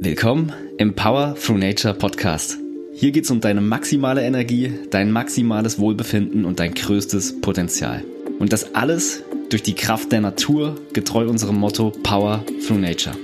Willkommen 0.00 0.52
im 0.78 0.94
Power 0.94 1.34
Through 1.34 1.58
Nature 1.58 1.92
Podcast. 1.92 2.56
Hier 2.94 3.10
geht 3.10 3.24
es 3.24 3.32
um 3.32 3.40
deine 3.40 3.60
maximale 3.60 4.22
Energie, 4.22 4.72
dein 4.90 5.10
maximales 5.10 5.80
Wohlbefinden 5.80 6.44
und 6.44 6.60
dein 6.60 6.72
größtes 6.72 7.40
Potenzial. 7.40 8.04
Und 8.38 8.52
das 8.52 8.76
alles 8.76 9.24
durch 9.50 9.64
die 9.64 9.74
Kraft 9.74 10.12
der 10.12 10.20
Natur, 10.20 10.76
getreu 10.92 11.26
unserem 11.28 11.56
Motto 11.56 11.90
Power 12.04 12.44
Through 12.64 12.78
Nature. 12.78 13.16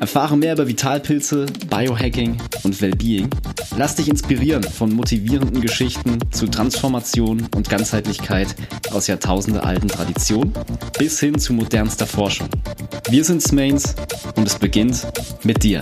Erfahre 0.00 0.36
mehr 0.36 0.54
über 0.54 0.66
Vitalpilze, 0.66 1.46
Biohacking 1.68 2.36
und 2.64 2.80
Wellbeing. 2.80 3.30
Lass 3.76 3.96
dich 3.96 4.08
inspirieren 4.08 4.62
von 4.62 4.92
motivierenden 4.92 5.60
Geschichten 5.60 6.18
zu 6.30 6.46
Transformation 6.46 7.46
und 7.54 7.68
Ganzheitlichkeit 7.68 8.54
aus 8.92 9.06
jahrtausendealten 9.06 9.88
Traditionen 9.88 10.52
bis 10.98 11.20
hin 11.20 11.38
zu 11.38 11.52
modernster 11.52 12.06
Forschung. 12.06 12.48
Wir 13.08 13.24
sind 13.24 13.42
Smains 13.42 13.94
und 14.36 14.46
es 14.46 14.58
beginnt 14.58 15.06
mit 15.44 15.62
dir. 15.62 15.80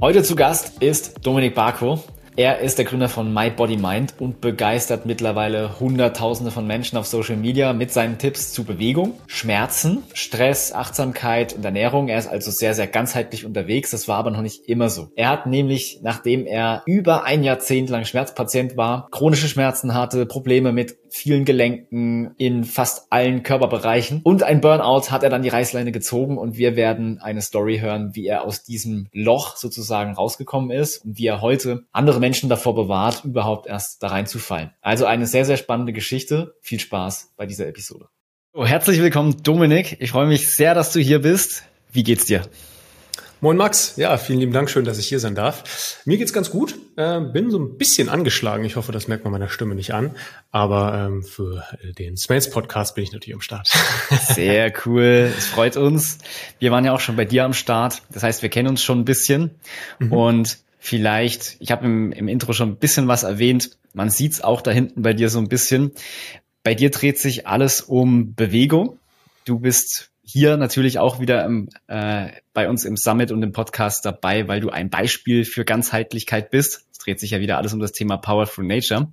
Heute 0.00 0.24
zu 0.24 0.34
Gast 0.34 0.82
ist 0.82 1.24
Dominik 1.24 1.54
Barko. 1.54 2.02
Er 2.34 2.60
ist 2.60 2.78
der 2.78 2.86
Gründer 2.86 3.10
von 3.10 3.34
My 3.34 3.50
Body 3.50 3.76
Mind 3.76 4.14
und 4.18 4.40
begeistert 4.40 5.04
mittlerweile 5.04 5.78
Hunderttausende 5.80 6.50
von 6.50 6.66
Menschen 6.66 6.96
auf 6.96 7.06
Social 7.06 7.36
Media 7.36 7.74
mit 7.74 7.92
seinen 7.92 8.16
Tipps 8.16 8.54
zu 8.54 8.64
Bewegung, 8.64 9.20
Schmerzen, 9.26 10.02
Stress, 10.14 10.72
Achtsamkeit 10.72 11.52
und 11.52 11.62
Ernährung. 11.62 12.08
Er 12.08 12.18
ist 12.18 12.28
also 12.28 12.50
sehr, 12.50 12.72
sehr 12.72 12.86
ganzheitlich 12.86 13.44
unterwegs. 13.44 13.90
Das 13.90 14.08
war 14.08 14.16
aber 14.16 14.30
noch 14.30 14.40
nicht 14.40 14.66
immer 14.66 14.88
so. 14.88 15.10
Er 15.14 15.28
hat 15.28 15.46
nämlich, 15.46 16.00
nachdem 16.02 16.46
er 16.46 16.82
über 16.86 17.24
ein 17.24 17.44
Jahrzehnt 17.44 17.90
lang 17.90 18.06
Schmerzpatient 18.06 18.78
war, 18.78 19.08
chronische 19.10 19.48
Schmerzen 19.48 19.92
hatte, 19.92 20.24
Probleme 20.24 20.72
mit 20.72 21.01
vielen 21.12 21.44
Gelenken 21.44 22.34
in 22.38 22.64
fast 22.64 23.12
allen 23.12 23.42
Körperbereichen 23.42 24.22
und 24.24 24.42
ein 24.42 24.62
Burnout 24.62 25.10
hat 25.10 25.22
er 25.22 25.28
dann 25.28 25.42
die 25.42 25.50
Reißleine 25.50 25.92
gezogen 25.92 26.38
und 26.38 26.56
wir 26.56 26.74
werden 26.74 27.18
eine 27.20 27.42
Story 27.42 27.80
hören, 27.80 28.14
wie 28.14 28.26
er 28.26 28.44
aus 28.44 28.64
diesem 28.64 29.08
Loch 29.12 29.56
sozusagen 29.56 30.14
rausgekommen 30.14 30.70
ist 30.70 31.04
und 31.04 31.18
wie 31.18 31.26
er 31.26 31.42
heute 31.42 31.84
andere 31.92 32.18
Menschen 32.18 32.48
davor 32.48 32.74
bewahrt, 32.74 33.24
überhaupt 33.24 33.66
erst 33.66 34.02
da 34.02 34.08
reinzufallen. 34.08 34.70
Also 34.80 35.04
eine 35.04 35.26
sehr, 35.26 35.44
sehr 35.44 35.58
spannende 35.58 35.92
Geschichte. 35.92 36.54
Viel 36.62 36.80
Spaß 36.80 37.34
bei 37.36 37.44
dieser 37.44 37.68
Episode. 37.68 38.08
Oh, 38.54 38.64
herzlich 38.64 39.00
willkommen, 39.00 39.42
Dominik. 39.42 39.98
Ich 40.00 40.12
freue 40.12 40.26
mich 40.26 40.54
sehr, 40.54 40.74
dass 40.74 40.92
du 40.92 41.00
hier 41.00 41.20
bist. 41.20 41.64
Wie 41.92 42.04
geht's 42.04 42.24
dir? 42.24 42.42
Moin 43.44 43.56
Max, 43.56 43.96
ja, 43.96 44.16
vielen 44.18 44.38
lieben 44.38 44.52
Dank, 44.52 44.70
schön, 44.70 44.84
dass 44.84 44.98
ich 44.98 45.08
hier 45.08 45.18
sein 45.18 45.34
darf. 45.34 46.00
Mir 46.04 46.16
geht's 46.16 46.32
ganz 46.32 46.48
gut, 46.48 46.78
äh, 46.94 47.18
bin 47.18 47.50
so 47.50 47.58
ein 47.58 47.76
bisschen 47.76 48.08
angeschlagen. 48.08 48.64
Ich 48.64 48.76
hoffe, 48.76 48.92
das 48.92 49.08
merkt 49.08 49.24
man 49.24 49.32
meiner 49.32 49.48
Stimme 49.48 49.74
nicht 49.74 49.92
an. 49.92 50.14
Aber 50.52 50.94
ähm, 50.94 51.24
für 51.24 51.64
den 51.98 52.16
Smails 52.16 52.50
Podcast 52.50 52.94
bin 52.94 53.02
ich 53.02 53.10
natürlich 53.10 53.34
am 53.34 53.40
Start. 53.40 53.66
Sehr 54.28 54.72
cool, 54.86 55.32
es 55.36 55.46
freut 55.46 55.76
uns. 55.76 56.18
Wir 56.60 56.70
waren 56.70 56.84
ja 56.84 56.92
auch 56.92 57.00
schon 57.00 57.16
bei 57.16 57.24
dir 57.24 57.44
am 57.44 57.52
Start. 57.52 58.02
Das 58.12 58.22
heißt, 58.22 58.42
wir 58.42 58.48
kennen 58.48 58.68
uns 58.68 58.80
schon 58.80 59.00
ein 59.00 59.04
bisschen 59.04 59.50
mhm. 59.98 60.12
und 60.12 60.58
vielleicht, 60.78 61.56
ich 61.58 61.72
habe 61.72 61.84
im, 61.84 62.12
im 62.12 62.28
Intro 62.28 62.52
schon 62.52 62.68
ein 62.68 62.76
bisschen 62.76 63.08
was 63.08 63.24
erwähnt, 63.24 63.76
man 63.92 64.08
sieht's 64.08 64.40
auch 64.40 64.60
da 64.60 64.70
hinten 64.70 65.02
bei 65.02 65.14
dir 65.14 65.28
so 65.30 65.40
ein 65.40 65.48
bisschen. 65.48 65.90
Bei 66.62 66.76
dir 66.76 66.92
dreht 66.92 67.18
sich 67.18 67.44
alles 67.48 67.80
um 67.80 68.36
Bewegung. 68.36 69.00
Du 69.44 69.58
bist 69.58 70.11
hier 70.32 70.56
natürlich 70.56 70.98
auch 70.98 71.20
wieder 71.20 71.44
im, 71.44 71.68
äh, 71.88 72.30
bei 72.54 72.68
uns 72.68 72.84
im 72.84 72.96
Summit 72.96 73.30
und 73.30 73.42
im 73.42 73.52
Podcast 73.52 74.06
dabei, 74.06 74.48
weil 74.48 74.60
du 74.60 74.70
ein 74.70 74.88
Beispiel 74.88 75.44
für 75.44 75.64
Ganzheitlichkeit 75.64 76.50
bist. 76.50 76.86
Es 76.90 76.98
dreht 76.98 77.20
sich 77.20 77.32
ja 77.32 77.40
wieder 77.40 77.58
alles 77.58 77.74
um 77.74 77.80
das 77.80 77.92
Thema 77.92 78.16
Powerful 78.16 78.64
Nature. 78.64 79.12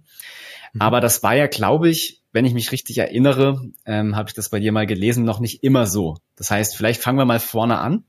Mhm. 0.73 0.81
Aber 0.81 1.01
das 1.01 1.21
war 1.21 1.35
ja, 1.35 1.47
glaube 1.47 1.89
ich, 1.89 2.21
wenn 2.31 2.45
ich 2.45 2.53
mich 2.53 2.71
richtig 2.71 2.97
erinnere, 2.99 3.61
ähm, 3.85 4.15
habe 4.15 4.29
ich 4.29 4.33
das 4.33 4.49
bei 4.49 4.59
dir 4.59 4.71
mal 4.71 4.87
gelesen, 4.87 5.25
noch 5.25 5.41
nicht 5.41 5.63
immer 5.63 5.87
so. 5.87 6.17
Das 6.37 6.51
heißt, 6.51 6.77
vielleicht 6.77 7.01
fangen 7.01 7.17
wir 7.17 7.25
mal 7.25 7.39
vorne 7.39 7.79
an. 7.79 8.05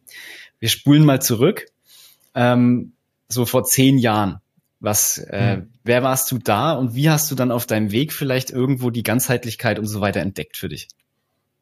Wir 0.61 0.69
spulen 0.69 1.05
mal 1.05 1.21
zurück. 1.21 1.67
Ähm, 2.35 2.93
so 3.29 3.45
vor 3.45 3.65
zehn 3.65 3.99
Jahren. 3.99 4.41
Was, 4.79 5.19
äh, 5.19 5.57
mhm. 5.57 5.73
wer 5.83 6.03
warst 6.03 6.31
du 6.31 6.39
da 6.39 6.73
und 6.75 6.95
wie 6.95 7.11
hast 7.11 7.31
du 7.31 7.35
dann 7.35 7.51
auf 7.51 7.67
deinem 7.67 7.91
Weg 7.91 8.13
vielleicht 8.13 8.51
irgendwo 8.51 8.91
die 8.91 9.03
Ganzheitlichkeit 9.03 9.79
und 9.79 9.87
so 9.87 10.01
weiter 10.01 10.21
entdeckt 10.21 10.57
für 10.57 10.69
dich? 10.69 10.89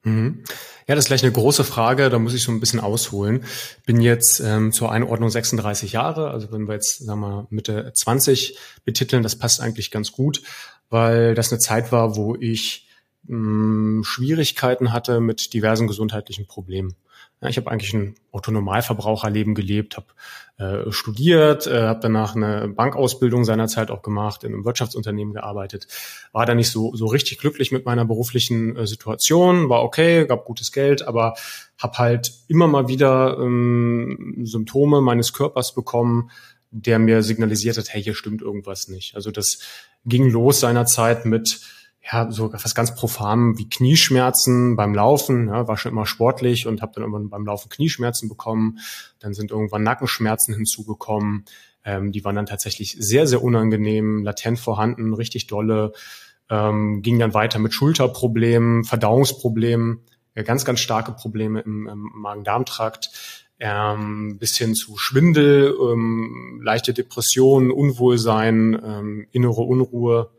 Mhm. 0.04 0.44
Ja, 0.86 0.94
das 0.94 1.04
ist 1.04 1.08
gleich 1.08 1.22
eine 1.22 1.32
große 1.32 1.64
Frage, 1.64 2.08
da 2.08 2.18
muss 2.18 2.34
ich 2.34 2.42
so 2.42 2.52
ein 2.52 2.60
bisschen 2.60 2.80
ausholen. 2.80 3.44
Bin 3.84 4.00
jetzt 4.00 4.40
ähm, 4.40 4.72
zur 4.72 4.90
Einordnung 4.90 5.28
36 5.28 5.92
Jahre, 5.92 6.30
also 6.30 6.50
wenn 6.50 6.66
wir 6.66 6.74
jetzt 6.74 7.04
sagen 7.04 7.20
wir 7.20 7.46
Mitte 7.50 7.92
20 7.94 8.56
betiteln, 8.84 9.22
das 9.22 9.36
passt 9.36 9.60
eigentlich 9.60 9.90
ganz 9.90 10.12
gut, 10.12 10.42
weil 10.88 11.34
das 11.34 11.52
eine 11.52 11.58
Zeit 11.58 11.92
war, 11.92 12.16
wo 12.16 12.36
ich 12.36 12.88
mh, 13.24 13.36
hm, 13.36 14.04
Schwierigkeiten 14.04 14.92
hatte 14.92 15.20
mit 15.20 15.52
diversen 15.52 15.86
gesundheitlichen 15.86 16.46
Problemen. 16.46 16.94
Ja, 17.40 17.48
ich 17.48 17.56
habe 17.56 17.70
eigentlich 17.70 17.94
ein 17.94 18.16
Autonomalverbraucherleben 18.32 19.54
gelebt, 19.54 19.96
habe 19.96 20.06
äh, 20.58 20.90
studiert, 20.90 21.68
äh, 21.68 21.82
habe 21.82 22.00
danach 22.00 22.34
eine 22.34 22.66
Bankausbildung 22.68 23.44
seinerzeit 23.44 23.92
auch 23.92 24.02
gemacht, 24.02 24.42
in 24.42 24.52
einem 24.52 24.64
Wirtschaftsunternehmen 24.64 25.34
gearbeitet, 25.34 25.86
war 26.32 26.46
da 26.46 26.56
nicht 26.56 26.70
so 26.70 26.96
so 26.96 27.06
richtig 27.06 27.38
glücklich 27.38 27.70
mit 27.70 27.84
meiner 27.84 28.04
beruflichen 28.04 28.76
äh, 28.76 28.86
Situation, 28.88 29.68
war 29.68 29.84
okay, 29.84 30.26
gab 30.26 30.46
gutes 30.46 30.72
Geld, 30.72 31.06
aber 31.06 31.34
habe 31.78 31.98
halt 31.98 32.32
immer 32.48 32.66
mal 32.66 32.88
wieder 32.88 33.38
ähm, 33.38 34.40
Symptome 34.42 35.00
meines 35.00 35.32
Körpers 35.32 35.74
bekommen, 35.74 36.32
der 36.70 36.98
mir 36.98 37.22
signalisiert 37.22 37.78
hat, 37.78 37.92
hey, 37.92 38.02
hier 38.02 38.14
stimmt 38.14 38.42
irgendwas 38.42 38.88
nicht. 38.88 39.14
Also 39.14 39.30
das 39.30 39.60
ging 40.04 40.28
los 40.28 40.60
seinerzeit 40.60 41.24
mit 41.24 41.60
ja, 42.02 42.30
so 42.30 42.52
was 42.52 42.74
ganz 42.74 42.94
profan 42.94 43.58
wie 43.58 43.68
Knieschmerzen 43.68 44.76
beim 44.76 44.94
Laufen, 44.94 45.48
ja, 45.48 45.68
war 45.68 45.76
schon 45.76 45.92
immer 45.92 46.06
sportlich 46.06 46.66
und 46.66 46.80
habe 46.80 46.92
dann 46.94 47.02
irgendwann 47.02 47.28
beim 47.28 47.44
Laufen 47.44 47.68
Knieschmerzen 47.68 48.28
bekommen. 48.28 48.78
Dann 49.18 49.34
sind 49.34 49.50
irgendwann 49.50 49.82
Nackenschmerzen 49.82 50.54
hinzugekommen. 50.54 51.44
Ähm, 51.84 52.12
die 52.12 52.24
waren 52.24 52.36
dann 52.36 52.46
tatsächlich 52.46 52.96
sehr, 52.98 53.26
sehr 53.26 53.42
unangenehm, 53.42 54.22
latent 54.24 54.58
vorhanden, 54.58 55.12
richtig 55.12 55.46
dolle. 55.48 55.92
Ähm, 56.48 57.02
ging 57.02 57.18
dann 57.18 57.34
weiter 57.34 57.58
mit 57.58 57.74
Schulterproblemen, 57.74 58.84
Verdauungsproblemen, 58.84 60.00
ja, 60.34 60.42
ganz, 60.42 60.64
ganz 60.64 60.80
starke 60.80 61.12
Probleme 61.12 61.60
im, 61.60 61.88
im 61.88 62.10
Magen-Darm-Trakt. 62.14 63.10
Ähm, 63.60 64.38
bis 64.38 64.56
hin 64.56 64.76
zu 64.76 64.96
Schwindel, 64.96 65.76
ähm, 65.80 66.60
leichte 66.62 66.94
Depressionen, 66.94 67.72
Unwohlsein, 67.72 68.80
ähm, 68.84 69.26
innere 69.32 69.62
Unruhe, 69.62 70.30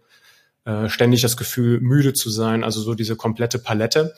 äh, 0.70 0.88
ständig 0.88 1.22
das 1.22 1.36
Gefühl, 1.36 1.80
müde 1.80 2.14
zu 2.14 2.30
sein, 2.30 2.64
also 2.64 2.82
so 2.82 2.94
diese 2.94 3.16
komplette 3.16 3.58
Palette. 3.58 4.14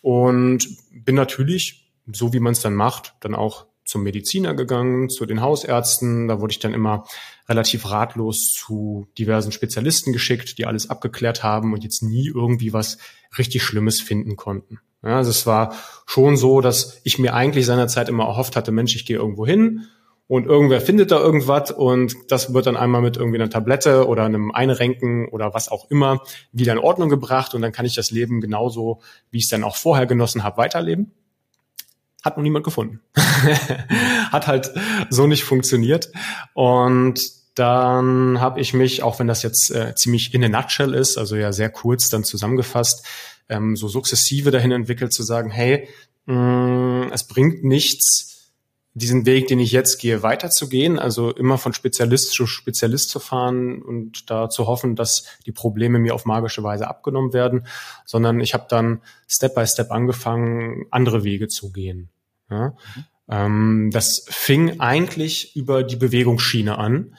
Und 0.00 0.66
bin 0.90 1.14
natürlich, 1.14 1.92
so 2.12 2.32
wie 2.32 2.40
man 2.40 2.54
es 2.54 2.60
dann 2.60 2.74
macht, 2.74 3.14
dann 3.20 3.36
auch 3.36 3.66
zum 3.84 4.02
Mediziner 4.02 4.54
gegangen, 4.54 5.10
zu 5.10 5.26
den 5.26 5.40
Hausärzten. 5.40 6.26
Da 6.26 6.40
wurde 6.40 6.52
ich 6.52 6.58
dann 6.58 6.74
immer 6.74 7.06
relativ 7.48 7.88
ratlos 7.88 8.50
zu 8.52 9.06
diversen 9.16 9.52
Spezialisten 9.52 10.12
geschickt, 10.12 10.58
die 10.58 10.66
alles 10.66 10.90
abgeklärt 10.90 11.44
haben 11.44 11.72
und 11.72 11.84
jetzt 11.84 12.02
nie 12.02 12.26
irgendwie 12.26 12.72
was 12.72 12.98
richtig 13.38 13.62
Schlimmes 13.62 14.00
finden 14.00 14.34
konnten. 14.34 14.80
Ja, 15.04 15.18
also 15.18 15.30
es 15.30 15.46
war 15.46 15.76
schon 16.06 16.36
so, 16.36 16.60
dass 16.60 17.00
ich 17.04 17.18
mir 17.18 17.34
eigentlich 17.34 17.66
seinerzeit 17.66 18.08
immer 18.08 18.24
erhofft 18.24 18.56
hatte, 18.56 18.72
Mensch, 18.72 18.96
ich 18.96 19.06
gehe 19.06 19.18
irgendwo 19.18 19.46
hin 19.46 19.86
und 20.32 20.46
irgendwer 20.46 20.80
findet 20.80 21.10
da 21.10 21.18
irgendwas 21.18 21.72
und 21.72 22.16
das 22.28 22.54
wird 22.54 22.64
dann 22.64 22.74
einmal 22.74 23.02
mit 23.02 23.18
irgendwie 23.18 23.36
einer 23.36 23.50
Tablette 23.50 24.08
oder 24.08 24.24
einem 24.24 24.50
Einrenken 24.50 25.28
oder 25.28 25.52
was 25.52 25.68
auch 25.68 25.90
immer 25.90 26.22
wieder 26.52 26.72
in 26.72 26.78
Ordnung 26.78 27.10
gebracht 27.10 27.54
und 27.54 27.60
dann 27.60 27.70
kann 27.70 27.84
ich 27.84 27.94
das 27.94 28.10
Leben 28.10 28.40
genauso, 28.40 29.02
wie 29.30 29.36
ich 29.36 29.44
es 29.44 29.50
dann 29.50 29.62
auch 29.62 29.76
vorher 29.76 30.06
genossen 30.06 30.42
habe, 30.42 30.56
weiterleben. 30.56 31.12
Hat 32.24 32.38
noch 32.38 32.42
niemand 32.42 32.64
gefunden. 32.64 33.00
Hat 34.32 34.46
halt 34.46 34.72
so 35.10 35.26
nicht 35.26 35.44
funktioniert 35.44 36.10
und 36.54 37.20
dann 37.54 38.40
habe 38.40 38.58
ich 38.58 38.72
mich, 38.72 39.02
auch 39.02 39.18
wenn 39.18 39.28
das 39.28 39.42
jetzt 39.42 39.70
äh, 39.70 39.94
ziemlich 39.96 40.32
in 40.32 40.44
a 40.44 40.48
nutshell 40.48 40.94
ist, 40.94 41.18
also 41.18 41.36
ja 41.36 41.52
sehr 41.52 41.68
kurz 41.68 42.08
dann 42.08 42.24
zusammengefasst, 42.24 43.06
ähm, 43.50 43.76
so 43.76 43.86
sukzessive 43.86 44.50
dahin 44.50 44.72
entwickelt 44.72 45.12
zu 45.12 45.24
sagen, 45.24 45.50
hey, 45.50 45.90
mh, 46.24 47.04
mm, 47.04 47.12
es 47.12 47.26
bringt 47.26 47.64
nichts, 47.64 48.31
diesen 48.94 49.24
Weg, 49.24 49.46
den 49.46 49.58
ich 49.58 49.72
jetzt 49.72 49.98
gehe, 49.98 50.22
weiterzugehen, 50.22 50.98
also 50.98 51.30
immer 51.30 51.56
von 51.56 51.72
Spezialist 51.72 52.32
zu 52.32 52.46
Spezialist 52.46 53.08
zu 53.08 53.20
fahren 53.20 53.80
und 53.80 54.30
da 54.30 54.50
zu 54.50 54.66
hoffen, 54.66 54.96
dass 54.96 55.24
die 55.46 55.52
Probleme 55.52 55.98
mir 55.98 56.14
auf 56.14 56.26
magische 56.26 56.62
Weise 56.62 56.88
abgenommen 56.88 57.32
werden, 57.32 57.66
sondern 58.04 58.40
ich 58.40 58.52
habe 58.52 58.66
dann 58.68 59.00
Step 59.26 59.54
by 59.54 59.66
Step 59.66 59.90
angefangen, 59.90 60.84
andere 60.90 61.24
Wege 61.24 61.48
zu 61.48 61.72
gehen. 61.72 62.10
Ja? 62.50 62.74
Mhm. 63.28 63.90
Das 63.92 64.26
fing 64.28 64.80
eigentlich 64.80 65.56
über 65.56 65.84
die 65.84 65.96
Bewegungsschiene 65.96 66.76
an. 66.76 67.16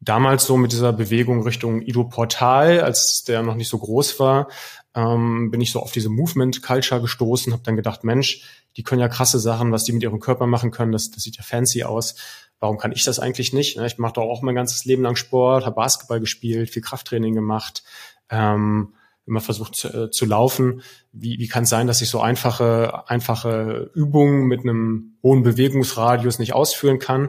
Damals 0.00 0.44
so 0.44 0.56
mit 0.56 0.72
dieser 0.72 0.92
Bewegung 0.92 1.42
Richtung 1.42 1.80
Ido 1.80 2.04
Portal, 2.04 2.80
als 2.82 3.24
der 3.26 3.42
noch 3.42 3.54
nicht 3.54 3.68
so 3.68 3.78
groß 3.78 4.20
war, 4.20 4.48
ähm, 4.94 5.50
bin 5.50 5.60
ich 5.60 5.70
so 5.70 5.80
auf 5.80 5.92
diese 5.92 6.08
Movement 6.08 6.62
Culture 6.62 7.00
gestoßen, 7.00 7.52
habe 7.52 7.62
dann 7.62 7.76
gedacht, 7.76 8.04
Mensch, 8.04 8.42
die 8.76 8.82
können 8.82 9.00
ja 9.00 9.08
krasse 9.08 9.38
Sachen, 9.38 9.72
was 9.72 9.84
die 9.84 9.92
mit 9.92 10.02
ihrem 10.02 10.20
Körper 10.20 10.46
machen 10.46 10.70
können, 10.70 10.92
das, 10.92 11.10
das 11.10 11.22
sieht 11.22 11.36
ja 11.36 11.42
fancy 11.42 11.84
aus. 11.84 12.16
Warum 12.60 12.78
kann 12.78 12.92
ich 12.92 13.04
das 13.04 13.20
eigentlich 13.20 13.52
nicht? 13.52 13.76
Ne, 13.76 13.86
ich 13.86 13.98
mache 13.98 14.14
doch 14.14 14.22
auch 14.22 14.42
mein 14.42 14.54
ganzes 14.54 14.84
Leben 14.84 15.02
lang 15.02 15.16
Sport, 15.16 15.64
habe 15.64 15.76
Basketball 15.76 16.20
gespielt, 16.20 16.70
viel 16.70 16.82
Krafttraining 16.82 17.34
gemacht, 17.34 17.84
ähm, 18.30 18.94
immer 19.26 19.40
versucht 19.40 19.76
zu, 19.76 19.88
äh, 19.88 20.10
zu 20.10 20.26
laufen. 20.26 20.82
Wie, 21.12 21.38
wie 21.38 21.48
kann 21.48 21.64
es 21.64 21.68
sein, 21.68 21.86
dass 21.86 22.02
ich 22.02 22.08
so 22.08 22.20
einfache, 22.20 23.08
einfache 23.08 23.90
Übungen 23.94 24.46
mit 24.46 24.60
einem 24.60 25.18
hohen 25.22 25.42
Bewegungsradius 25.42 26.38
nicht 26.38 26.54
ausführen 26.54 26.98
kann? 26.98 27.28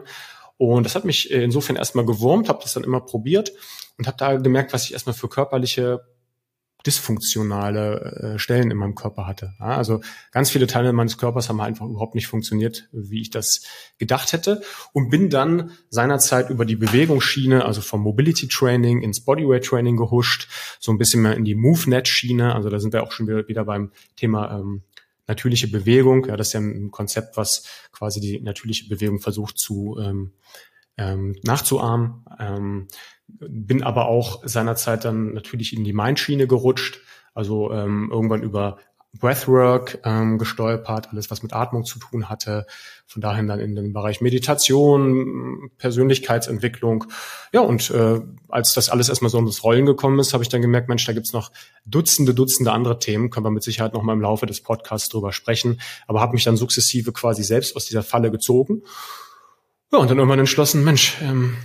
Und 0.56 0.84
das 0.84 0.94
hat 0.94 1.04
mich 1.04 1.30
insofern 1.30 1.76
erstmal 1.76 2.04
gewurmt, 2.04 2.48
habe 2.48 2.60
das 2.62 2.74
dann 2.74 2.84
immer 2.84 3.00
probiert 3.00 3.52
und 3.98 4.06
habe 4.06 4.16
da 4.16 4.36
gemerkt, 4.36 4.72
was 4.72 4.84
ich 4.84 4.92
erstmal 4.92 5.14
für 5.14 5.28
körperliche 5.28 6.00
dysfunktionale 6.86 8.34
äh, 8.34 8.38
Stellen 8.38 8.70
in 8.70 8.76
meinem 8.76 8.94
Körper 8.94 9.26
hatte. 9.26 9.54
Ja, 9.58 9.76
also 9.76 10.00
ganz 10.30 10.50
viele 10.50 10.66
Teile 10.66 10.92
meines 10.92 11.18
Körpers 11.18 11.48
haben 11.48 11.60
einfach 11.60 11.86
überhaupt 11.86 12.14
nicht 12.14 12.26
funktioniert, 12.26 12.88
wie 12.92 13.20
ich 13.20 13.30
das 13.30 13.62
gedacht 13.98 14.32
hätte 14.32 14.62
und 14.92 15.10
bin 15.10 15.30
dann 15.30 15.72
seinerzeit 15.90 16.50
über 16.50 16.64
die 16.64 16.76
Bewegungsschiene, 16.76 17.64
also 17.64 17.80
vom 17.80 18.00
Mobility 18.00 18.48
Training 18.48 19.02
ins 19.02 19.20
Bodyweight 19.20 19.64
Training 19.64 19.96
gehuscht, 19.96 20.48
so 20.80 20.92
ein 20.92 20.98
bisschen 20.98 21.22
mehr 21.22 21.36
in 21.36 21.44
die 21.44 21.54
MoveNet 21.54 22.08
Schiene, 22.08 22.54
also 22.54 22.70
da 22.70 22.80
sind 22.80 22.92
wir 22.92 23.02
auch 23.02 23.12
schon 23.12 23.26
wieder, 23.26 23.64
beim 23.64 23.92
Thema 24.16 24.58
ähm, 24.58 24.82
natürliche 25.26 25.68
Bewegung. 25.68 26.26
Ja, 26.26 26.36
das 26.36 26.48
ist 26.48 26.52
ja 26.54 26.60
ein 26.60 26.90
Konzept, 26.90 27.36
was 27.36 27.64
quasi 27.92 28.20
die 28.20 28.40
natürliche 28.40 28.88
Bewegung 28.88 29.20
versucht 29.20 29.58
zu 29.58 29.98
ähm, 30.00 30.32
ähm, 30.96 31.36
nachzuahmen. 31.42 32.24
Ähm, 32.38 32.88
bin 33.38 33.82
aber 33.82 34.06
auch 34.06 34.42
seinerzeit 34.44 35.04
dann 35.04 35.34
natürlich 35.34 35.76
in 35.76 35.84
die 35.84 35.92
Mindschiene 35.92 36.46
gerutscht, 36.46 37.00
also 37.34 37.72
ähm, 37.72 38.08
irgendwann 38.10 38.42
über 38.42 38.78
Breathwork 39.18 39.98
ähm, 40.04 40.38
gestolpert, 40.38 41.08
alles 41.10 41.30
was 41.30 41.42
mit 41.42 41.52
Atmung 41.52 41.84
zu 41.84 41.98
tun 41.98 42.28
hatte, 42.28 42.66
von 43.06 43.20
dahin 43.20 43.48
dann 43.48 43.58
in 43.58 43.74
den 43.74 43.92
Bereich 43.92 44.20
Meditation, 44.20 45.70
Persönlichkeitsentwicklung. 45.78 47.06
Ja, 47.52 47.60
und 47.60 47.90
äh, 47.90 48.20
als 48.48 48.72
das 48.72 48.88
alles 48.88 49.08
erstmal 49.08 49.30
so 49.30 49.38
ins 49.38 49.64
Rollen 49.64 49.84
gekommen 49.84 50.20
ist, 50.20 50.32
habe 50.32 50.44
ich 50.44 50.48
dann 50.48 50.62
gemerkt, 50.62 50.88
Mensch, 50.88 51.04
da 51.06 51.12
gibt's 51.12 51.32
noch 51.32 51.50
Dutzende, 51.86 52.34
Dutzende 52.34 52.70
andere 52.70 53.00
Themen, 53.00 53.30
können 53.30 53.46
wir 53.46 53.50
mit 53.50 53.64
Sicherheit 53.64 53.94
noch 53.94 54.02
mal 54.02 54.12
im 54.12 54.20
Laufe 54.20 54.46
des 54.46 54.60
Podcasts 54.60 55.08
drüber 55.08 55.32
sprechen, 55.32 55.80
aber 56.06 56.20
habe 56.20 56.34
mich 56.34 56.44
dann 56.44 56.56
sukzessive 56.56 57.12
quasi 57.12 57.42
selbst 57.42 57.74
aus 57.74 57.86
dieser 57.86 58.04
Falle 58.04 58.30
gezogen. 58.30 58.82
Ja, 59.92 59.98
und 59.98 60.08
dann 60.08 60.18
irgendwann 60.18 60.38
entschlossen, 60.38 60.84
Mensch, 60.84 61.18
ähm, 61.20 61.56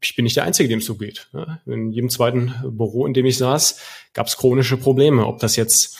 ich 0.00 0.14
bin 0.14 0.24
nicht 0.24 0.36
der 0.36 0.44
Einzige, 0.44 0.68
dem 0.68 0.78
es 0.78 0.86
so 0.86 0.96
geht. 0.96 1.28
In 1.66 1.92
jedem 1.92 2.10
zweiten 2.10 2.54
Büro, 2.62 3.06
in 3.06 3.14
dem 3.14 3.26
ich 3.26 3.38
saß, 3.38 3.80
gab 4.12 4.26
es 4.26 4.36
chronische 4.36 4.76
Probleme. 4.76 5.26
Ob 5.26 5.38
das 5.38 5.56
jetzt 5.56 5.98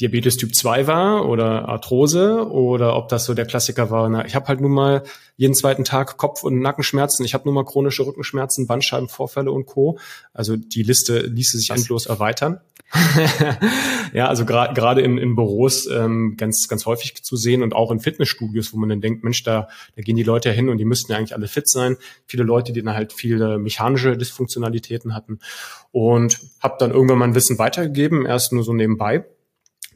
Diabetes 0.00 0.36
Typ 0.36 0.54
2 0.54 0.86
war 0.86 1.28
oder 1.28 1.68
Arthrose 1.68 2.50
oder 2.50 2.96
ob 2.96 3.08
das 3.08 3.24
so 3.24 3.34
der 3.34 3.46
Klassiker 3.46 3.90
war, 3.90 4.08
na, 4.08 4.24
ich 4.24 4.34
habe 4.34 4.48
halt 4.48 4.60
nun 4.60 4.72
mal 4.72 5.02
jeden 5.36 5.54
zweiten 5.54 5.84
Tag 5.84 6.16
Kopf- 6.16 6.42
und 6.42 6.60
Nackenschmerzen, 6.60 7.24
ich 7.24 7.34
habe 7.34 7.44
nun 7.44 7.54
mal 7.54 7.64
chronische 7.64 8.04
Rückenschmerzen, 8.06 8.66
Bandscheibenvorfälle 8.66 9.52
und 9.52 9.66
Co. 9.66 9.98
Also 10.32 10.56
die 10.56 10.82
Liste 10.82 11.20
ließe 11.20 11.58
sich 11.58 11.70
endlos 11.70 12.06
erweitern. 12.06 12.60
ja, 14.12 14.28
also 14.28 14.44
gerade 14.44 14.74
gerade 14.74 15.00
in, 15.00 15.16
in 15.16 15.34
Büros 15.34 15.86
ähm, 15.86 16.36
ganz 16.36 16.68
ganz 16.68 16.84
häufig 16.84 17.22
zu 17.22 17.36
sehen 17.36 17.62
und 17.62 17.74
auch 17.74 17.90
in 17.90 18.00
Fitnessstudios, 18.00 18.72
wo 18.72 18.78
man 18.78 18.90
dann 18.90 19.00
denkt, 19.00 19.24
Mensch, 19.24 19.42
da, 19.42 19.68
da 19.96 20.02
gehen 20.02 20.16
die 20.16 20.22
Leute 20.22 20.50
ja 20.50 20.54
hin 20.54 20.68
und 20.68 20.78
die 20.78 20.84
müssten 20.84 21.10
ja 21.10 21.18
eigentlich 21.18 21.34
alle 21.34 21.48
fit 21.48 21.68
sein. 21.68 21.96
Viele 22.26 22.42
Leute, 22.42 22.72
die 22.72 22.82
dann 22.82 22.94
halt 22.94 23.12
viele 23.12 23.58
mechanische 23.58 24.16
Dysfunktionalitäten 24.16 25.14
hatten 25.14 25.40
und 25.90 26.40
habe 26.60 26.76
dann 26.78 26.90
irgendwann 26.90 27.18
mein 27.18 27.34
Wissen 27.34 27.58
weitergegeben, 27.58 28.26
erst 28.26 28.52
nur 28.52 28.64
so 28.64 28.74
nebenbei 28.74 29.24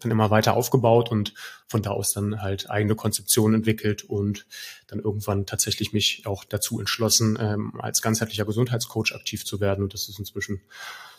dann 0.01 0.11
immer 0.11 0.31
weiter 0.31 0.55
aufgebaut 0.55 1.11
und 1.11 1.35
von 1.69 1.83
da 1.83 1.91
aus 1.91 2.13
dann 2.13 2.41
halt 2.43 2.71
eigene 2.71 2.95
Konzeptionen 2.95 3.57
entwickelt 3.57 4.05
und 4.05 4.47
dann 4.89 5.01
irgendwann 5.01 5.47
tatsächlich 5.47 5.93
mich 5.93 6.23
auch 6.27 6.45
dazu 6.45 6.79
entschlossen, 6.81 7.39
ähm, 7.41 7.73
als 7.81 8.03
ganzheitlicher 8.03 8.45
Gesundheitscoach 8.45 9.15
aktiv 9.15 9.45
zu 9.45 9.61
werden. 9.61 9.83
Und 9.83 9.95
das 9.95 10.09
ist 10.09 10.19
inzwischen 10.19 10.61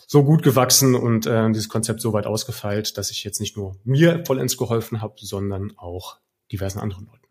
so 0.07 0.23
gut 0.23 0.41
gewachsen 0.41 0.95
und 0.95 1.27
äh, 1.27 1.51
dieses 1.51 1.69
Konzept 1.69 2.01
so 2.01 2.13
weit 2.13 2.25
ausgefeilt, 2.25 2.97
dass 2.97 3.11
ich 3.11 3.23
jetzt 3.25 3.41
nicht 3.41 3.57
nur 3.57 3.75
mir 3.83 4.23
vollends 4.25 4.57
geholfen 4.57 5.01
habe, 5.01 5.15
sondern 5.17 5.77
auch 5.77 6.17
diversen 6.51 6.79
anderen 6.79 7.05
Leuten. 7.05 7.27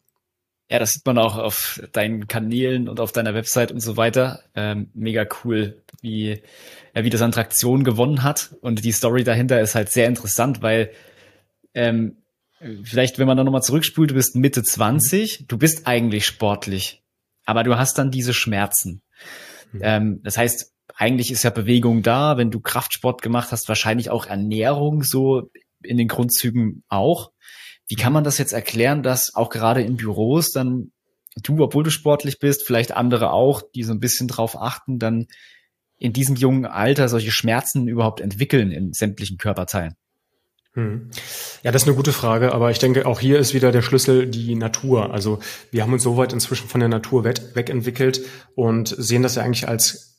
Ja, 0.69 0.78
das 0.78 0.93
sieht 0.93 1.06
man 1.06 1.17
auch 1.17 1.37
auf 1.37 1.81
deinen 1.93 2.26
Kanälen 2.26 2.88
und 2.88 3.00
auf 3.00 3.12
deiner 3.12 3.34
Website 3.34 3.73
und 3.73 3.81
so 3.81 3.96
weiter. 3.96 4.43
Ähm, 4.55 4.90
mega 4.94 5.25
cool, 5.44 5.82
wie, 6.02 6.43
ja, 6.94 7.05
wie 7.05 7.11
das 7.11 7.23
an 7.23 7.32
Traktion 7.32 7.82
gewonnen 7.82 8.25
hat. 8.25 8.55
Und 8.61 8.84
die 8.84 8.93
Story 8.93 9.25
dahinter 9.25 9.61
ist 9.61 9.75
halt 9.75 9.90
sehr 9.90 10.08
interessant, 10.08 10.62
weil 10.62 10.90
ähm, 11.73 12.19
vielleicht, 12.82 13.19
wenn 13.19 13.28
man 13.28 13.37
da 13.37 13.44
nochmal 13.44 13.62
zurückspult, 13.62 14.11
du 14.11 14.14
bist 14.14 14.34
Mitte 14.34 14.62
20, 14.62 15.46
du 15.46 15.56
bist 15.56 15.87
eigentlich 15.87 16.26
sportlich, 16.26 17.05
aber 17.44 17.62
du 17.62 17.78
hast 17.78 17.96
dann 17.96 18.11
diese 18.11 18.34
Schmerzen. 18.34 19.02
Mhm. 19.73 19.81
Ähm, 19.82 20.20
das 20.25 20.37
heißt, 20.37 20.75
eigentlich 20.97 21.31
ist 21.31 21.43
ja 21.43 21.51
Bewegung 21.51 22.03
da, 22.03 22.39
wenn 22.39 22.51
du 22.51 22.59
Kraftsport 22.61 23.23
gemacht 23.23 23.53
hast, 23.53 23.69
wahrscheinlich 23.69 24.11
auch 24.11 24.27
Ernährung 24.27 25.03
so 25.03 25.51
in 25.83 25.99
den 25.99 26.09
Grundzügen 26.09 26.83
auch. 26.89 27.31
Wie 27.87 27.97
kann 27.97 28.13
man 28.13 28.25
das 28.25 28.39
jetzt 28.39 28.53
erklären, 28.53 29.03
dass 29.03 29.35
auch 29.35 29.51
gerade 29.51 29.83
in 29.83 29.97
Büros 29.97 30.51
dann 30.51 30.91
du, 31.43 31.63
obwohl 31.63 31.85
du 31.85 31.91
sportlich 31.91 32.39
bist, 32.39 32.63
vielleicht 32.67 32.93
andere 32.93 33.31
auch, 33.31 33.63
die 33.75 33.83
so 33.83 33.93
ein 33.93 34.01
bisschen 34.01 34.27
drauf 34.27 34.61
achten, 34.61 34.99
dann 34.99 35.27
in 35.99 36.13
diesem 36.13 36.35
jungen 36.35 36.65
Alter 36.65 37.09
solche 37.09 37.31
Schmerzen 37.31 37.89
überhaupt 37.89 38.21
entwickeln 38.21 38.71
in 38.71 38.93
sämtlichen 38.95 39.37
Körperteilen? 39.37 39.95
Hm. 40.73 41.11
Ja, 41.63 41.73
das 41.73 41.83
ist 41.83 41.89
eine 41.89 41.97
gute 41.97 42.13
Frage, 42.13 42.53
aber 42.53 42.71
ich 42.71 42.79
denke, 42.79 43.07
auch 43.07 43.21
hier 43.21 43.39
ist 43.39 43.55
wieder 43.55 43.71
der 43.71 43.83
Schlüssel 43.83 44.27
die 44.27 44.55
Natur. 44.55 45.13
Also 45.13 45.41
wir 45.71 45.83
haben 45.83 45.93
uns 45.93 46.03
so 46.03 46.17
weit 46.17 46.33
inzwischen 46.33 46.69
von 46.69 46.81
der 46.81 46.89
Natur 46.89 47.25
wegentwickelt 47.25 48.23
und 48.55 48.89
sehen 48.89 49.23
das 49.23 49.37
ja 49.37 49.43
eigentlich 49.43 49.69
als 49.69 50.16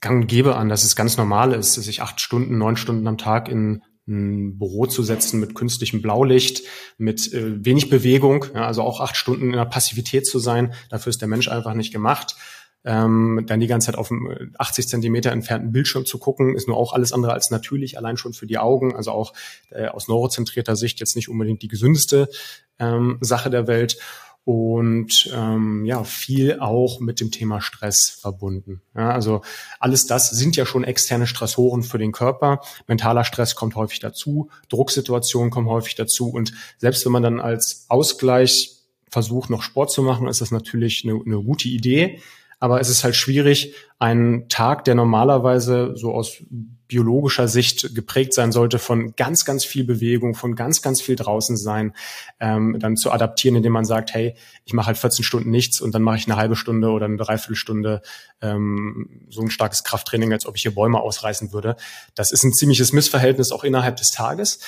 gang 0.00 0.22
und 0.22 0.26
gäbe 0.26 0.56
an, 0.56 0.68
dass 0.68 0.84
es 0.84 0.96
ganz 0.96 1.16
normal 1.16 1.52
ist, 1.52 1.74
sich 1.74 2.02
acht 2.02 2.20
Stunden, 2.20 2.58
neun 2.58 2.76
Stunden 2.76 3.06
am 3.06 3.18
Tag 3.18 3.48
in 3.48 3.82
ein 4.08 4.58
Büro 4.58 4.86
zu 4.86 5.02
setzen 5.02 5.40
mit 5.40 5.54
künstlichem 5.54 6.02
Blaulicht, 6.02 6.62
mit 6.98 7.32
äh, 7.32 7.64
wenig 7.64 7.90
Bewegung, 7.90 8.46
ja, 8.54 8.66
also 8.66 8.82
auch 8.82 9.00
acht 9.00 9.16
Stunden 9.16 9.46
in 9.46 9.56
der 9.56 9.66
Passivität 9.66 10.26
zu 10.26 10.38
sein. 10.38 10.74
Dafür 10.88 11.10
ist 11.10 11.20
der 11.20 11.28
Mensch 11.28 11.48
einfach 11.48 11.74
nicht 11.74 11.92
gemacht. 11.92 12.34
Ähm, 12.82 13.44
dann 13.46 13.60
die 13.60 13.66
ganze 13.66 13.86
Zeit 13.86 13.98
auf 13.98 14.10
einem 14.10 14.54
80 14.56 14.88
Zentimeter 14.88 15.32
entfernten 15.32 15.70
Bildschirm 15.70 16.06
zu 16.06 16.18
gucken, 16.18 16.56
ist 16.56 16.66
nur 16.66 16.78
auch 16.78 16.94
alles 16.94 17.12
andere 17.12 17.34
als 17.34 17.50
natürlich, 17.50 17.98
allein 17.98 18.16
schon 18.16 18.32
für 18.32 18.46
die 18.46 18.56
Augen, 18.56 18.96
also 18.96 19.12
auch 19.12 19.34
äh, 19.68 19.86
aus 19.88 20.08
neurozentrierter 20.08 20.76
Sicht 20.76 20.98
jetzt 20.98 21.14
nicht 21.14 21.28
unbedingt 21.28 21.60
die 21.60 21.68
gesündeste 21.68 22.30
ähm, 22.78 23.18
Sache 23.20 23.50
der 23.50 23.66
Welt 23.66 23.98
und 24.44 25.30
ähm, 25.34 25.84
ja 25.84 26.02
viel 26.04 26.58
auch 26.60 27.00
mit 27.00 27.20
dem 27.20 27.30
Thema 27.30 27.60
Stress 27.60 28.18
verbunden. 28.20 28.80
Ja, 28.94 29.10
also 29.10 29.42
alles 29.78 30.06
das 30.06 30.30
sind 30.30 30.56
ja 30.56 30.66
schon 30.66 30.84
externe 30.84 31.26
Stressoren 31.26 31.82
für 31.82 31.98
den 31.98 32.12
Körper. 32.12 32.60
Mentaler 32.86 33.24
Stress 33.24 33.54
kommt 33.54 33.76
häufig 33.76 34.00
dazu, 34.00 34.50
Drucksituationen 34.68 35.50
kommen 35.50 35.68
häufig 35.68 35.94
dazu 35.94 36.30
und 36.30 36.52
selbst 36.78 37.04
wenn 37.04 37.12
man 37.12 37.22
dann 37.22 37.40
als 37.40 37.86
Ausgleich 37.88 38.76
versucht, 39.10 39.50
noch 39.50 39.62
Sport 39.62 39.90
zu 39.90 40.02
machen, 40.02 40.28
ist 40.28 40.40
das 40.40 40.50
natürlich 40.50 41.04
eine, 41.04 41.20
eine 41.24 41.42
gute 41.42 41.68
Idee. 41.68 42.20
Aber 42.60 42.80
es 42.80 42.88
ist 42.88 43.02
halt 43.04 43.16
schwierig, 43.16 43.74
einen 43.98 44.48
Tag, 44.48 44.84
der 44.84 44.94
normalerweise 44.94 45.92
so 45.96 46.12
aus 46.14 46.42
biologischer 46.90 47.46
Sicht 47.46 47.94
geprägt 47.94 48.34
sein 48.34 48.50
sollte 48.50 48.80
von 48.80 49.14
ganz, 49.14 49.44
ganz 49.44 49.64
viel 49.64 49.84
Bewegung, 49.84 50.34
von 50.34 50.56
ganz, 50.56 50.82
ganz 50.82 51.00
viel 51.00 51.14
draußen 51.14 51.56
sein, 51.56 51.94
ähm, 52.40 52.76
dann 52.80 52.96
zu 52.96 53.12
adaptieren, 53.12 53.56
indem 53.56 53.72
man 53.72 53.84
sagt, 53.84 54.12
hey, 54.12 54.34
ich 54.64 54.72
mache 54.72 54.88
halt 54.88 54.98
14 54.98 55.24
Stunden 55.24 55.50
nichts 55.50 55.80
und 55.80 55.94
dann 55.94 56.02
mache 56.02 56.16
ich 56.16 56.26
eine 56.26 56.36
halbe 56.36 56.56
Stunde 56.56 56.90
oder 56.90 57.06
eine 57.06 57.16
Dreiviertelstunde 57.16 58.02
ähm, 58.42 59.26
so 59.30 59.40
ein 59.40 59.50
starkes 59.50 59.84
Krafttraining, 59.84 60.32
als 60.32 60.46
ob 60.46 60.56
ich 60.56 60.62
hier 60.62 60.74
Bäume 60.74 61.00
ausreißen 61.00 61.52
würde. 61.52 61.76
Das 62.16 62.32
ist 62.32 62.42
ein 62.42 62.52
ziemliches 62.52 62.92
Missverhältnis 62.92 63.52
auch 63.52 63.62
innerhalb 63.62 63.96
des 63.96 64.10
Tages. 64.10 64.58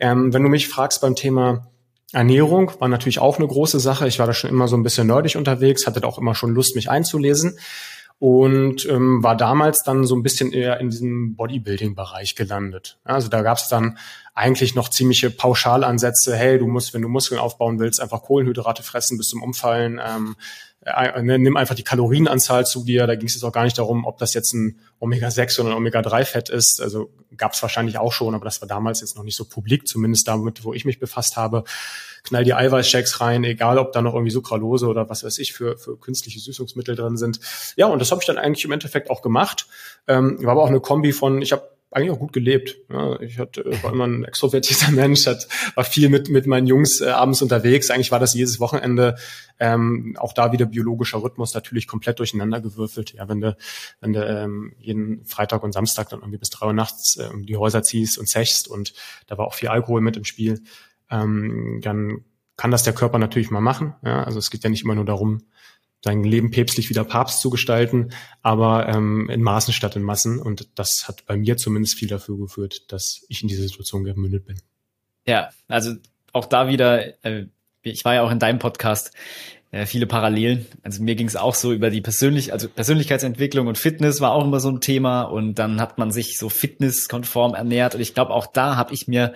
Ähm, 0.00 0.34
wenn 0.34 0.42
du 0.42 0.48
mich 0.48 0.68
fragst 0.68 1.00
beim 1.00 1.14
Thema 1.14 1.70
Ernährung 2.12 2.72
war 2.78 2.88
natürlich 2.88 3.18
auch 3.18 3.36
eine 3.38 3.46
große 3.46 3.80
Sache. 3.80 4.08
Ich 4.08 4.18
war 4.18 4.26
da 4.26 4.32
schon 4.32 4.50
immer 4.50 4.68
so 4.68 4.76
ein 4.76 4.82
bisschen 4.82 5.06
nerdig 5.06 5.36
unterwegs, 5.36 5.86
hatte 5.86 6.06
auch 6.06 6.18
immer 6.18 6.34
schon 6.34 6.54
Lust, 6.54 6.74
mich 6.74 6.90
einzulesen 6.90 7.58
und 8.18 8.84
ähm, 8.86 9.22
war 9.22 9.36
damals 9.36 9.82
dann 9.84 10.04
so 10.04 10.16
ein 10.16 10.22
bisschen 10.22 10.52
eher 10.52 10.80
in 10.80 10.90
diesem 10.90 11.36
Bodybuilding-Bereich 11.36 12.34
gelandet. 12.34 12.98
Also 13.04 13.28
da 13.28 13.42
gab 13.42 13.58
es 13.58 13.68
dann 13.68 13.98
eigentlich 14.34 14.74
noch 14.74 14.88
ziemliche 14.88 15.30
Pauschalansätze. 15.30 16.34
Hey, 16.34 16.58
du 16.58 16.66
musst, 16.66 16.94
wenn 16.94 17.02
du 17.02 17.08
Muskeln 17.08 17.40
aufbauen 17.40 17.78
willst, 17.78 18.00
einfach 18.00 18.22
Kohlenhydrate 18.22 18.82
fressen 18.82 19.18
bis 19.18 19.28
zum 19.28 19.42
Umfallen. 19.42 20.00
Ähm, 20.04 20.36
ne, 21.22 21.38
nimm 21.38 21.56
einfach 21.56 21.74
die 21.74 21.82
Kalorienanzahl 21.82 22.66
zu 22.66 22.84
dir. 22.84 23.06
Da 23.06 23.14
ging 23.14 23.28
es 23.28 23.34
jetzt 23.34 23.44
auch 23.44 23.52
gar 23.52 23.64
nicht 23.64 23.78
darum, 23.78 24.04
ob 24.04 24.18
das 24.18 24.34
jetzt 24.34 24.52
ein 24.54 24.78
Omega-6 25.00 25.60
oder 25.60 25.70
ein 25.70 25.76
Omega-3-Fett 25.76 26.48
ist. 26.48 26.80
Also 26.82 27.10
gab 27.36 27.52
es 27.52 27.62
wahrscheinlich 27.62 27.98
auch 27.98 28.12
schon, 28.12 28.34
aber 28.34 28.44
das 28.44 28.60
war 28.60 28.68
damals 28.68 29.00
jetzt 29.00 29.16
noch 29.16 29.24
nicht 29.24 29.36
so 29.36 29.44
publik, 29.44 29.86
zumindest 29.86 30.26
damit, 30.26 30.64
wo 30.64 30.74
ich 30.74 30.84
mich 30.84 30.98
befasst 30.98 31.36
habe. 31.36 31.64
Knall 32.24 32.44
die 32.44 32.54
Eiweißshakes 32.54 33.20
rein, 33.20 33.44
egal 33.44 33.78
ob 33.78 33.92
da 33.92 34.02
noch 34.02 34.14
irgendwie 34.14 34.32
Sucralose 34.32 34.86
oder 34.86 35.08
was 35.08 35.24
weiß 35.24 35.38
ich 35.38 35.52
für, 35.52 35.78
für 35.78 35.96
künstliche 35.98 36.40
Süßungsmittel 36.40 36.96
drin 36.96 37.16
sind. 37.16 37.40
Ja, 37.76 37.86
und 37.86 38.00
das 38.00 38.10
habe 38.10 38.20
ich 38.20 38.26
dann 38.26 38.38
eigentlich 38.38 38.64
im 38.64 38.72
Endeffekt 38.72 39.10
auch 39.10 39.22
gemacht. 39.22 39.66
Ähm, 40.06 40.42
war 40.42 40.52
aber 40.52 40.62
auch 40.62 40.68
eine 40.68 40.80
Kombi 40.80 41.12
von, 41.12 41.42
ich 41.42 41.52
habe 41.52 41.77
eigentlich 41.90 42.10
auch 42.10 42.18
gut 42.18 42.32
gelebt. 42.32 42.76
Ja, 42.90 43.18
ich 43.20 43.38
hatte, 43.38 43.64
war 43.82 43.92
immer 43.92 44.06
ein 44.06 44.24
extrovertierter 44.24 44.90
Mensch, 44.92 45.26
hat, 45.26 45.48
war 45.74 45.84
viel 45.84 46.08
mit, 46.08 46.28
mit 46.28 46.46
meinen 46.46 46.66
Jungs 46.66 47.00
äh, 47.00 47.08
abends 47.08 47.40
unterwegs. 47.40 47.90
Eigentlich 47.90 48.12
war 48.12 48.20
das 48.20 48.34
jedes 48.34 48.60
Wochenende 48.60 49.16
ähm, 49.58 50.16
auch 50.18 50.32
da 50.32 50.52
wieder 50.52 50.66
biologischer 50.66 51.22
Rhythmus 51.22 51.54
natürlich 51.54 51.86
komplett 51.86 52.18
durcheinander 52.18 52.60
gewürfelt. 52.60 53.14
Ja, 53.14 53.28
wenn 53.28 53.40
du, 53.40 53.56
wenn 54.00 54.12
du 54.12 54.24
ähm, 54.24 54.74
jeden 54.78 55.24
Freitag 55.24 55.62
und 55.62 55.72
Samstag 55.72 56.10
dann 56.10 56.20
irgendwie 56.20 56.38
bis 56.38 56.50
drei 56.50 56.66
Uhr 56.66 56.72
nachts 56.74 57.16
äh, 57.16 57.28
die 57.42 57.56
Häuser 57.56 57.82
ziehst 57.82 58.18
und 58.18 58.26
zechst 58.26 58.68
und 58.68 58.92
da 59.26 59.38
war 59.38 59.46
auch 59.46 59.54
viel 59.54 59.68
Alkohol 59.68 60.00
mit 60.00 60.16
im 60.16 60.24
Spiel, 60.24 60.62
ähm, 61.10 61.80
dann 61.82 62.24
kann 62.56 62.70
das 62.70 62.82
der 62.82 62.92
Körper 62.92 63.18
natürlich 63.18 63.50
mal 63.50 63.60
machen. 63.60 63.94
Ja? 64.04 64.24
Also 64.24 64.38
es 64.38 64.50
geht 64.50 64.64
ja 64.64 64.70
nicht 64.70 64.84
immer 64.84 64.94
nur 64.94 65.06
darum, 65.06 65.42
sein 66.02 66.22
Leben 66.22 66.50
päpstlich 66.50 66.90
wieder 66.90 67.04
Papst 67.04 67.40
zu 67.40 67.50
gestalten, 67.50 68.10
aber 68.42 68.88
ähm, 68.88 69.28
in 69.30 69.42
Maßen 69.42 69.74
statt 69.74 69.96
in 69.96 70.02
Massen. 70.02 70.40
Und 70.40 70.68
das 70.78 71.08
hat 71.08 71.26
bei 71.26 71.36
mir 71.36 71.56
zumindest 71.56 71.98
viel 71.98 72.08
dafür 72.08 72.38
geführt, 72.38 72.92
dass 72.92 73.24
ich 73.28 73.42
in 73.42 73.48
diese 73.48 73.62
Situation 73.62 74.04
gemündet 74.04 74.46
bin. 74.46 74.60
Ja, 75.26 75.50
also 75.66 75.94
auch 76.32 76.46
da 76.46 76.68
wieder, 76.68 77.24
äh, 77.24 77.46
ich 77.82 78.04
war 78.04 78.14
ja 78.14 78.22
auch 78.22 78.30
in 78.30 78.38
deinem 78.38 78.58
Podcast, 78.58 79.12
äh, 79.70 79.86
viele 79.86 80.06
Parallelen. 80.06 80.66
Also 80.82 81.02
mir 81.02 81.14
ging 81.14 81.26
es 81.26 81.36
auch 81.36 81.54
so 81.54 81.72
über 81.72 81.90
die 81.90 82.00
persönlich, 82.00 82.52
also 82.52 82.68
Persönlichkeitsentwicklung 82.68 83.66
und 83.66 83.76
Fitness 83.76 84.20
war 84.20 84.32
auch 84.32 84.44
immer 84.44 84.60
so 84.60 84.70
ein 84.70 84.80
Thema 84.80 85.22
und 85.22 85.56
dann 85.56 85.80
hat 85.80 85.98
man 85.98 86.10
sich 86.10 86.38
so 86.38 86.48
fitnesskonform 86.48 87.54
ernährt 87.54 87.94
und 87.94 88.00
ich 88.00 88.14
glaube 88.14 88.32
auch 88.32 88.46
da 88.46 88.76
habe 88.76 88.94
ich 88.94 89.08
mir 89.08 89.34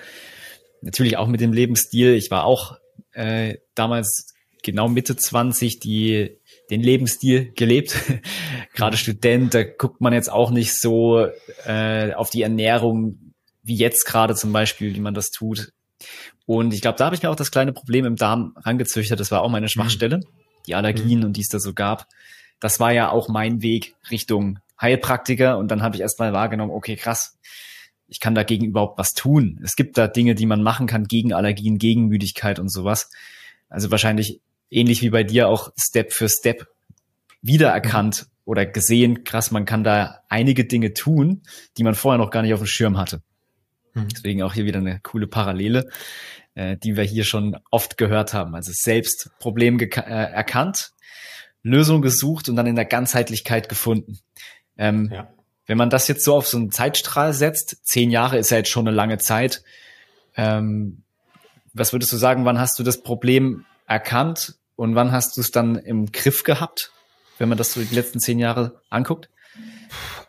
natürlich 0.81 1.17
auch 1.17 1.27
mit 1.27 1.41
dem 1.41 1.53
Lebensstil, 1.53 2.15
ich 2.15 2.31
war 2.31 2.45
auch 2.45 2.79
äh, 3.13 3.59
damals 3.75 4.33
genau 4.63 4.89
Mitte 4.89 5.17
20, 5.17 5.81
die 5.81 6.39
den 6.73 6.83
Lebensstil 6.83 7.53
gelebt. 7.55 7.95
Gerade 8.75 8.97
Student, 8.97 9.55
da 9.55 9.63
guckt 9.63 10.01
man 10.01 10.13
jetzt 10.13 10.33
auch 10.33 10.51
nicht 10.51 10.81
so 10.81 11.27
äh, 11.67 12.13
auf 12.15 12.31
die 12.31 12.43
Ernährung 12.43 13.33
wie 13.63 13.77
jetzt 13.77 14.07
gerade 14.07 14.35
zum 14.35 14.53
Beispiel, 14.53 14.95
wie 14.97 15.01
man 15.01 15.15
das 15.15 15.31
tut. 15.31 15.73
Und 16.47 16.75
ich 16.75 16.81
glaube, 16.81 16.99
da 16.99 17.05
habe 17.05 17.15
ich 17.15 17.23
mir 17.23 17.31
auch 17.31 17.37
das 17.37 17.53
kleine 17.53 17.73
Problem 17.73 18.05
im 18.05 18.17
Darm 18.17 18.55
rangezüchtet. 18.57 19.21
Das 19.21 19.31
war 19.31 19.43
auch 19.43 19.51
meine 19.51 19.69
Schwachstelle, 19.69 20.19
mhm. 20.19 20.25
die 20.67 20.75
Allergien 20.75 21.21
mhm. 21.21 21.27
und 21.27 21.37
die 21.37 21.43
es 21.43 21.49
da 21.49 21.61
so 21.61 21.73
gab. 21.73 22.09
Das 22.59 22.81
war 22.81 22.93
ja 22.93 23.11
auch 23.11 23.29
mein 23.29 23.63
Weg 23.63 23.95
Richtung 24.11 24.59
Heilpraktiker. 24.81 25.59
Und 25.59 25.71
dann 25.71 25.83
habe 25.83 25.95
ich 25.95 26.03
erstmal 26.03 26.33
wahrgenommen, 26.33 26.73
okay, 26.73 26.97
krass, 26.97 27.39
ich 28.09 28.19
kann 28.19 28.35
dagegen 28.35 28.65
überhaupt 28.65 28.99
was 28.99 29.11
tun. 29.11 29.61
Es 29.63 29.77
gibt 29.77 29.97
da 29.97 30.09
Dinge, 30.09 30.35
die 30.35 30.47
man 30.47 30.63
machen 30.63 30.87
kann 30.87 31.05
gegen 31.05 31.33
Allergien, 31.33 31.79
gegen 31.79 32.09
Müdigkeit 32.09 32.59
und 32.59 32.69
sowas. 32.71 33.11
Also 33.69 33.91
wahrscheinlich 33.91 34.41
ähnlich 34.73 35.03
wie 35.03 35.11
bei 35.11 35.23
dir 35.23 35.49
auch 35.49 35.71
Step 35.79 36.13
für 36.13 36.29
Step 36.29 36.67
wiedererkannt 37.43 38.27
oder 38.45 38.67
gesehen, 38.67 39.25
krass, 39.25 39.51
man 39.51 39.65
kann 39.65 39.85
da 39.85 40.21
einige 40.29 40.65
Dinge 40.65 40.95
tun, 40.95 41.43
die 41.77 41.85
man 41.85 41.95
vorher 41.95 42.19
noch 42.19 42.31
gar 42.31 42.43
nicht 42.43 42.55
auf 42.55 42.61
dem 42.61 42.67
Schirm 42.67 42.99
hatte. 42.99 43.23
Mhm. 43.95 44.09
Deswegen 44.09 44.43
auch 44.43 44.55
hier 44.55 44.65
wieder 44.65 44.79
eine 44.79 45.01
coole 45.01 45.27
Parallele, 45.27 45.89
äh, 46.55 46.77
die 46.77 46.97
wir 46.97 47.05
hier 47.05 47.25
schon 47.25 47.57
oft 47.71 47.97
gehört 47.99 48.35
haben. 48.35 48.55
Also 48.55 48.73
selbst 48.75 49.31
Problem 49.39 49.79
äh, 49.79 49.87
erkannt, 49.87 50.93
Lösung 51.63 52.03
gesucht 52.03 52.49
und 52.49 52.57
dann 52.57 52.67
in 52.67 52.75
der 52.75 52.85
Ganzheitlichkeit 52.85 53.69
gefunden. 53.69 54.19
Ähm, 54.77 55.11
ja. 55.13 55.29
Wenn 55.67 55.79
man 55.79 55.91
das 55.91 56.09
jetzt 56.09 56.25
so 56.25 56.35
auf 56.35 56.49
so 56.49 56.57
einen 56.57 56.73
Zeitstrahl 56.73 57.33
setzt, 57.33 57.77
zehn 57.85 58.11
Jahre 58.11 58.39
ist 58.39 58.51
ja 58.51 58.57
jetzt 58.57 58.71
schon 58.71 58.89
eine 58.89 58.97
lange 58.97 59.19
Zeit. 59.19 59.63
Ähm, 60.37 61.03
was 61.73 61.93
würdest 61.93 62.13
du 62.13 62.17
sagen, 62.17 62.45
wann 62.45 62.59
hast 62.59 62.79
du 62.79 62.83
das 62.83 63.03
Problem 63.03 63.65
erkannt 63.87 64.57
und 64.77 64.95
wann 64.95 65.13
hast 65.13 65.37
du 65.37 65.41
es 65.41 65.51
dann 65.51 65.77
im 65.77 66.13
Griff 66.13 66.45
gehabt, 66.45 66.93
wenn 67.39 67.49
man 67.49 67.59
das 67.59 67.73
so 67.73 67.81
die 67.81 67.95
letzten 67.95 68.21
zehn 68.21 68.39
Jahre 68.39 68.81
anguckt? 68.91 69.29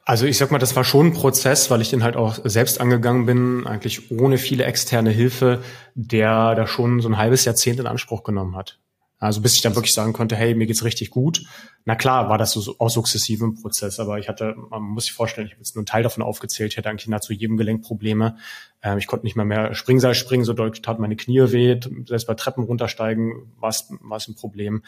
Also 0.05 0.25
ich 0.25 0.37
sag 0.37 0.51
mal, 0.51 0.59
das 0.59 0.75
war 0.75 0.83
schon 0.83 1.07
ein 1.07 1.13
Prozess, 1.13 1.71
weil 1.71 1.81
ich 1.81 1.89
den 1.89 2.03
halt 2.03 2.17
auch 2.17 2.37
selbst 2.43 2.81
angegangen 2.81 3.25
bin, 3.25 3.65
eigentlich 3.65 4.11
ohne 4.11 4.37
viele 4.37 4.65
externe 4.65 5.11
Hilfe, 5.11 5.63
der 5.95 6.55
da 6.55 6.67
schon 6.67 6.99
so 6.99 7.07
ein 7.07 7.17
halbes 7.17 7.45
Jahrzehnt 7.45 7.79
in 7.79 7.87
Anspruch 7.87 8.23
genommen 8.23 8.57
hat. 8.57 8.79
Also 9.23 9.41
bis 9.41 9.55
ich 9.55 9.61
dann 9.61 9.75
wirklich 9.75 9.93
sagen 9.93 10.11
konnte, 10.11 10.35
hey, 10.35 10.53
mir 10.53 10.67
geht's 10.67 10.83
richtig 10.83 11.09
gut. 11.09 11.45
Na 11.85 11.95
klar, 11.95 12.29
war 12.29 12.37
das 12.37 12.51
so 12.51 12.75
auch 12.77 12.89
sukzessive 12.89 13.45
im 13.45 13.55
Prozess, 13.55 13.99
aber 13.99 14.19
ich 14.19 14.27
hatte, 14.27 14.55
man 14.69 14.81
muss 14.81 15.05
sich 15.05 15.13
vorstellen, 15.13 15.47
ich 15.47 15.53
habe 15.53 15.61
jetzt 15.61 15.75
nur 15.75 15.81
einen 15.81 15.85
Teil 15.85 16.03
davon 16.03 16.23
aufgezählt, 16.23 16.73
ich 16.73 16.77
hatte 16.77 16.89
eigentlich 16.89 17.07
nahezu 17.07 17.33
jedem 17.33 17.57
Gelenk 17.57 17.83
Probleme. 17.83 18.37
Ähm, 18.81 18.97
ich 18.97 19.07
konnte 19.07 19.25
nicht 19.25 19.35
mehr 19.35 19.45
mehr 19.45 19.73
Springseil 19.75 20.13
springen, 20.13 20.43
so 20.43 20.53
deutlich 20.53 20.81
tat 20.81 20.99
meine 20.99 21.15
Knie 21.15 21.51
weh, 21.51 21.79
selbst 22.05 22.27
bei 22.27 22.33
Treppen 22.33 22.65
runtersteigen 22.65 23.53
war 23.59 23.69
es 23.69 23.89
ein 23.89 24.35
Problem. 24.35 24.83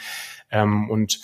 Ähm, 0.51 0.89
und 0.89 1.22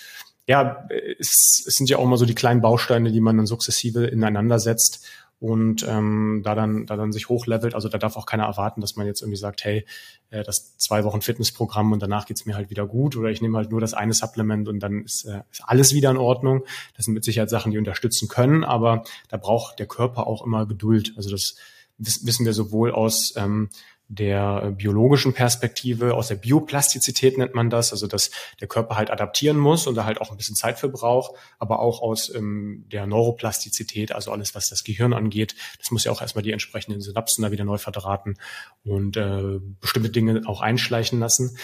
ja, 0.48 0.88
es, 1.20 1.64
es 1.68 1.76
sind 1.76 1.90
ja 1.90 1.98
auch 1.98 2.04
immer 2.04 2.18
so 2.18 2.26
die 2.26 2.36
kleinen 2.36 2.62
Bausteine, 2.62 3.12
die 3.12 3.22
man 3.22 3.38
dann 3.38 3.46
sukzessive 3.46 4.06
ineinander 4.06 4.60
setzt 4.60 5.06
und 5.42 5.84
ähm, 5.90 6.42
da 6.46 6.54
dann 6.54 6.86
da 6.86 6.96
dann 6.96 7.12
sich 7.12 7.28
hochlevelt. 7.28 7.74
Also 7.74 7.90
da 7.90 7.98
darf 7.98 8.16
auch 8.16 8.28
keiner 8.28 8.44
erwarten, 8.44 8.80
dass 8.80 8.96
man 8.96 9.08
jetzt 9.08 9.22
irgendwie 9.22 9.40
sagt, 9.40 9.66
hey, 9.66 9.86
äh, 10.30 10.44
das 10.44 10.78
zwei 10.78 11.04
Wochen 11.04 11.22
Fitnessprogramm 11.22 11.92
und 11.92 12.00
danach 12.00 12.28
geht's 12.28 12.46
mir 12.46 12.56
halt 12.56 12.70
wieder 12.70 12.86
gut 12.86 13.18
oder 13.18 13.30
ich 13.30 13.42
nehme 13.42 13.58
halt 13.58 13.72
nur 13.72 13.82
das 13.82 13.96
eine 13.96 14.14
Supplement 14.14 14.68
und 14.68 14.80
dann 14.80 15.04
ist, 15.04 15.26
äh, 15.26 15.42
ist 15.52 15.64
alles 15.66 15.96
wieder 15.96 16.12
in 16.12 16.18
Ordnung. 16.18 16.64
Das 16.96 17.06
sind 17.06 17.16
mit 17.16 17.24
Sicherheit 17.24 17.50
Sachen, 17.50 17.72
die 17.72 17.80
unterstützen 17.80 18.28
können, 18.28 18.64
aber 18.64 19.04
da 19.30 19.38
braucht 19.38 19.80
der 19.80 19.88
Körper 19.88 20.28
auch 20.28 20.46
immer 20.46 20.68
Geduld. 20.68 21.14
Also 21.18 21.32
das 21.32 21.56
wissen 21.98 22.46
wir 22.46 22.54
sowohl 22.54 22.92
aus 22.92 23.34
ähm, 23.36 23.70
der 24.12 24.64
äh, 24.66 24.72
biologischen 24.72 25.34
Perspektive, 25.34 26.16
aus 26.16 26.28
der 26.28 26.36
Bioplastizität 26.36 27.38
nennt 27.38 27.56
man 27.56 27.70
das, 27.70 27.94
also 27.94 28.08
dass 28.08 28.30
der 28.60 28.68
Körper 28.68 28.98
halt 28.98 29.10
adaptieren 29.10 29.58
muss 29.58 29.88
und 29.88 29.96
da 29.96 30.04
halt 30.04 30.20
auch 30.20 30.32
ein 30.32 30.38
bisschen 30.38 30.58
Zeit 30.58 30.78
für 30.78 30.90
braucht, 30.90 31.34
aber 31.60 31.80
auch 31.80 32.02
aus 32.02 32.34
ähm, 32.36 32.84
der 32.92 33.08
Neuroplastizität, 33.08 34.12
also 34.12 34.32
alles, 34.32 34.54
was 34.54 34.68
das 34.68 34.84
Gehirn 34.84 35.14
angeht, 35.14 35.56
das 35.80 35.92
muss 35.92 36.04
ja 36.04 36.12
auch 36.12 36.22
erstmal 36.22 36.44
die 36.44 36.52
entsprechenden 36.52 37.00
Synapsen 37.00 37.42
da 37.42 37.52
wieder 37.52 37.64
neu 37.64 37.78
verdrahten 37.78 38.38
und 38.84 39.16
äh, 39.16 39.60
bestimmte 39.80 40.10
Dinge 40.10 40.42
auch 40.46 40.60
einschleichen 40.60 41.22
lassen. 41.22 41.58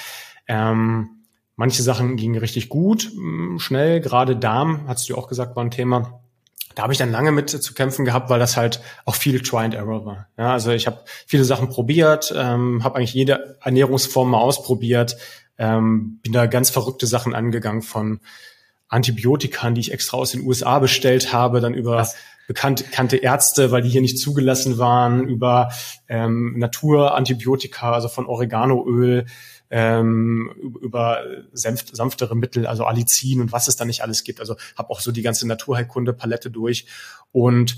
Ähm, 0.48 1.25
manche 1.58 1.84
Sachen 1.84 2.16
gingen 2.16 2.39
richtig 2.39 2.70
gut, 2.70 3.12
schnell, 3.58 4.00
gerade 4.00 4.38
Darm, 4.38 4.88
hast 4.88 5.10
du 5.10 5.18
auch 5.18 5.27
gesagt, 5.27 5.58
war 5.58 5.66
ein 5.66 5.72
Thema 5.72 6.22
da 6.77 6.84
habe 6.84 6.93
ich 6.93 7.00
dann 7.00 7.12
lange 7.12 7.31
mit 7.31 7.50
zu 7.50 7.74
kämpfen 7.74 8.05
gehabt, 8.05 8.29
weil 8.29 8.38
das 8.38 8.55
halt 8.55 8.81
auch 9.03 9.15
viel 9.15 9.41
Try 9.41 9.65
and 9.65 9.74
Error 9.74 10.05
war. 10.05 10.27
Ja, 10.38 10.53
also 10.53 10.69
ich 10.69 10.86
habe 10.86 11.00
viele 11.25 11.43
Sachen 11.43 11.69
probiert, 11.69 12.31
ähm, 12.38 12.84
habe 12.84 12.98
eigentlich 12.98 13.15
jede 13.15 13.57
Ernährungsform 13.63 14.29
mal 14.29 14.38
ausprobiert, 14.38 15.17
ähm, 15.57 16.19
bin 16.22 16.34
da 16.34 16.46
ganz 16.46 16.69
verrückte 16.69 17.07
Sachen 17.07 17.34
angegangen 17.34 17.81
von 17.81 18.19
Antibiotika, 18.89 19.72
die 19.72 19.81
ich 19.81 19.91
extra 19.91 20.17
aus 20.17 20.34
den 20.34 20.46
USA 20.46 20.77
bestellt 20.77 21.34
habe, 21.34 21.62
dann 21.62 21.74
über 21.74 21.98
Was? 21.98 22.15
bekannte, 22.46 22.84
bekannte 22.84 23.17
Ärzte, 23.17 23.72
weil 23.72 23.81
die 23.81 23.89
hier 23.89 24.01
nicht 24.01 24.19
zugelassen 24.19 24.77
waren, 24.77 25.27
über 25.27 25.69
ähm, 26.07 26.60
Naturantibiotika, 26.60 27.91
also 27.91 28.07
von 28.07 28.27
Oreganoöl, 28.27 29.25
ähm, 29.70 30.52
über 30.82 31.24
sanft, 31.54 31.96
sanftere 31.96 32.36
Mittel, 32.36 32.68
also 32.68 32.86
Alicin 32.86 33.42
und 33.42 33.52
was 33.52 33.68
es 33.68 33.76
da 33.76 33.86
nicht 33.86 34.02
alles 34.02 34.24
gibt. 34.24 34.40
Also 34.40 34.56
habe 34.78 34.90
auch 34.90 35.00
so 35.00 35.12
die 35.12 35.22
ganze 35.22 35.48
Naturheilkunde-Palette 35.48 36.52
durch. 36.52 36.86
Und 37.32 37.78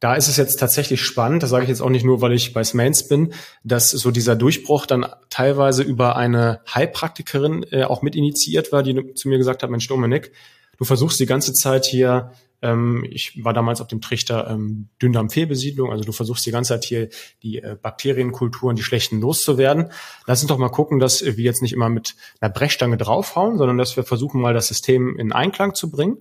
da 0.00 0.14
ist 0.14 0.28
es 0.28 0.38
jetzt 0.38 0.58
tatsächlich 0.58 1.02
spannend, 1.02 1.42
das 1.42 1.50
sage 1.50 1.64
ich 1.64 1.68
jetzt 1.68 1.82
auch 1.82 1.90
nicht 1.90 2.04
nur, 2.04 2.22
weil 2.22 2.32
ich 2.32 2.54
bei 2.54 2.64
Smains 2.64 3.06
bin, 3.06 3.34
dass 3.64 3.90
so 3.90 4.10
dieser 4.10 4.34
Durchbruch 4.34 4.86
dann 4.86 5.06
teilweise 5.28 5.82
über 5.82 6.16
eine 6.16 6.60
Heilpraktikerin 6.74 7.64
äh, 7.70 7.84
auch 7.84 8.00
mit 8.00 8.16
initiiert 8.16 8.72
war, 8.72 8.82
die 8.82 9.14
zu 9.14 9.28
mir 9.28 9.36
gesagt 9.36 9.62
hat, 9.62 9.70
Mensch 9.70 9.86
Dominik, 9.88 10.32
du 10.80 10.84
versuchst 10.84 11.20
die 11.20 11.26
ganze 11.26 11.52
Zeit 11.52 11.84
hier 11.84 12.32
ähm, 12.62 13.06
ich 13.08 13.42
war 13.44 13.52
damals 13.52 13.80
auf 13.80 13.86
dem 13.86 14.00
Trichter 14.00 14.50
ähm, 14.50 14.88
Dünndarmfehlbesiedlung, 15.00 15.90
also 15.90 16.04
du 16.04 16.12
versuchst 16.12 16.44
die 16.44 16.50
ganze 16.50 16.74
Zeit 16.74 16.84
hier 16.84 17.08
die 17.42 17.58
äh, 17.58 17.76
Bakterienkulturen, 17.80 18.76
die 18.76 18.82
schlechten 18.82 19.20
loszuwerden. 19.20 19.90
Lass 20.26 20.42
uns 20.42 20.48
doch 20.48 20.58
mal 20.58 20.68
gucken, 20.68 20.98
dass 20.98 21.24
wir 21.24 21.44
jetzt 21.44 21.62
nicht 21.62 21.72
immer 21.72 21.88
mit 21.88 22.16
einer 22.40 22.52
Brechstange 22.52 22.96
draufhauen, 22.96 23.56
sondern 23.56 23.78
dass 23.78 23.96
wir 23.96 24.04
versuchen 24.04 24.40
mal 24.40 24.54
das 24.54 24.68
System 24.68 25.18
in 25.18 25.32
Einklang 25.32 25.74
zu 25.74 25.90
bringen 25.90 26.18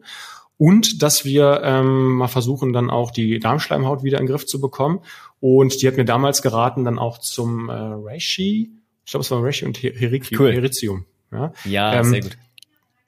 und 0.57 1.01
dass 1.01 1.25
wir 1.25 1.61
ähm, 1.63 2.15
mal 2.15 2.27
versuchen, 2.27 2.73
dann 2.73 2.89
auch 2.89 3.11
die 3.11 3.39
Darmschleimhaut 3.39 4.03
wieder 4.03 4.19
in 4.19 4.25
den 4.25 4.31
Griff 4.31 4.45
zu 4.45 4.61
bekommen. 4.61 4.99
Und 5.39 5.81
die 5.81 5.87
hat 5.87 5.97
mir 5.97 6.05
damals 6.05 6.41
geraten, 6.41 6.83
dann 6.83 6.99
auch 6.99 7.17
zum 7.17 7.69
äh, 7.69 7.73
Reishi, 7.73 8.71
ich 9.05 9.11
glaube, 9.11 9.23
es 9.23 9.31
war 9.31 9.43
Reishi 9.43 9.65
und 9.65 9.81
Heriki, 9.81 10.37
cool. 10.37 10.53
Heritium. 10.53 11.05
Ja, 11.31 11.53
ja 11.65 11.93
ähm, 11.95 12.05
sehr 12.05 12.21
gut 12.21 12.37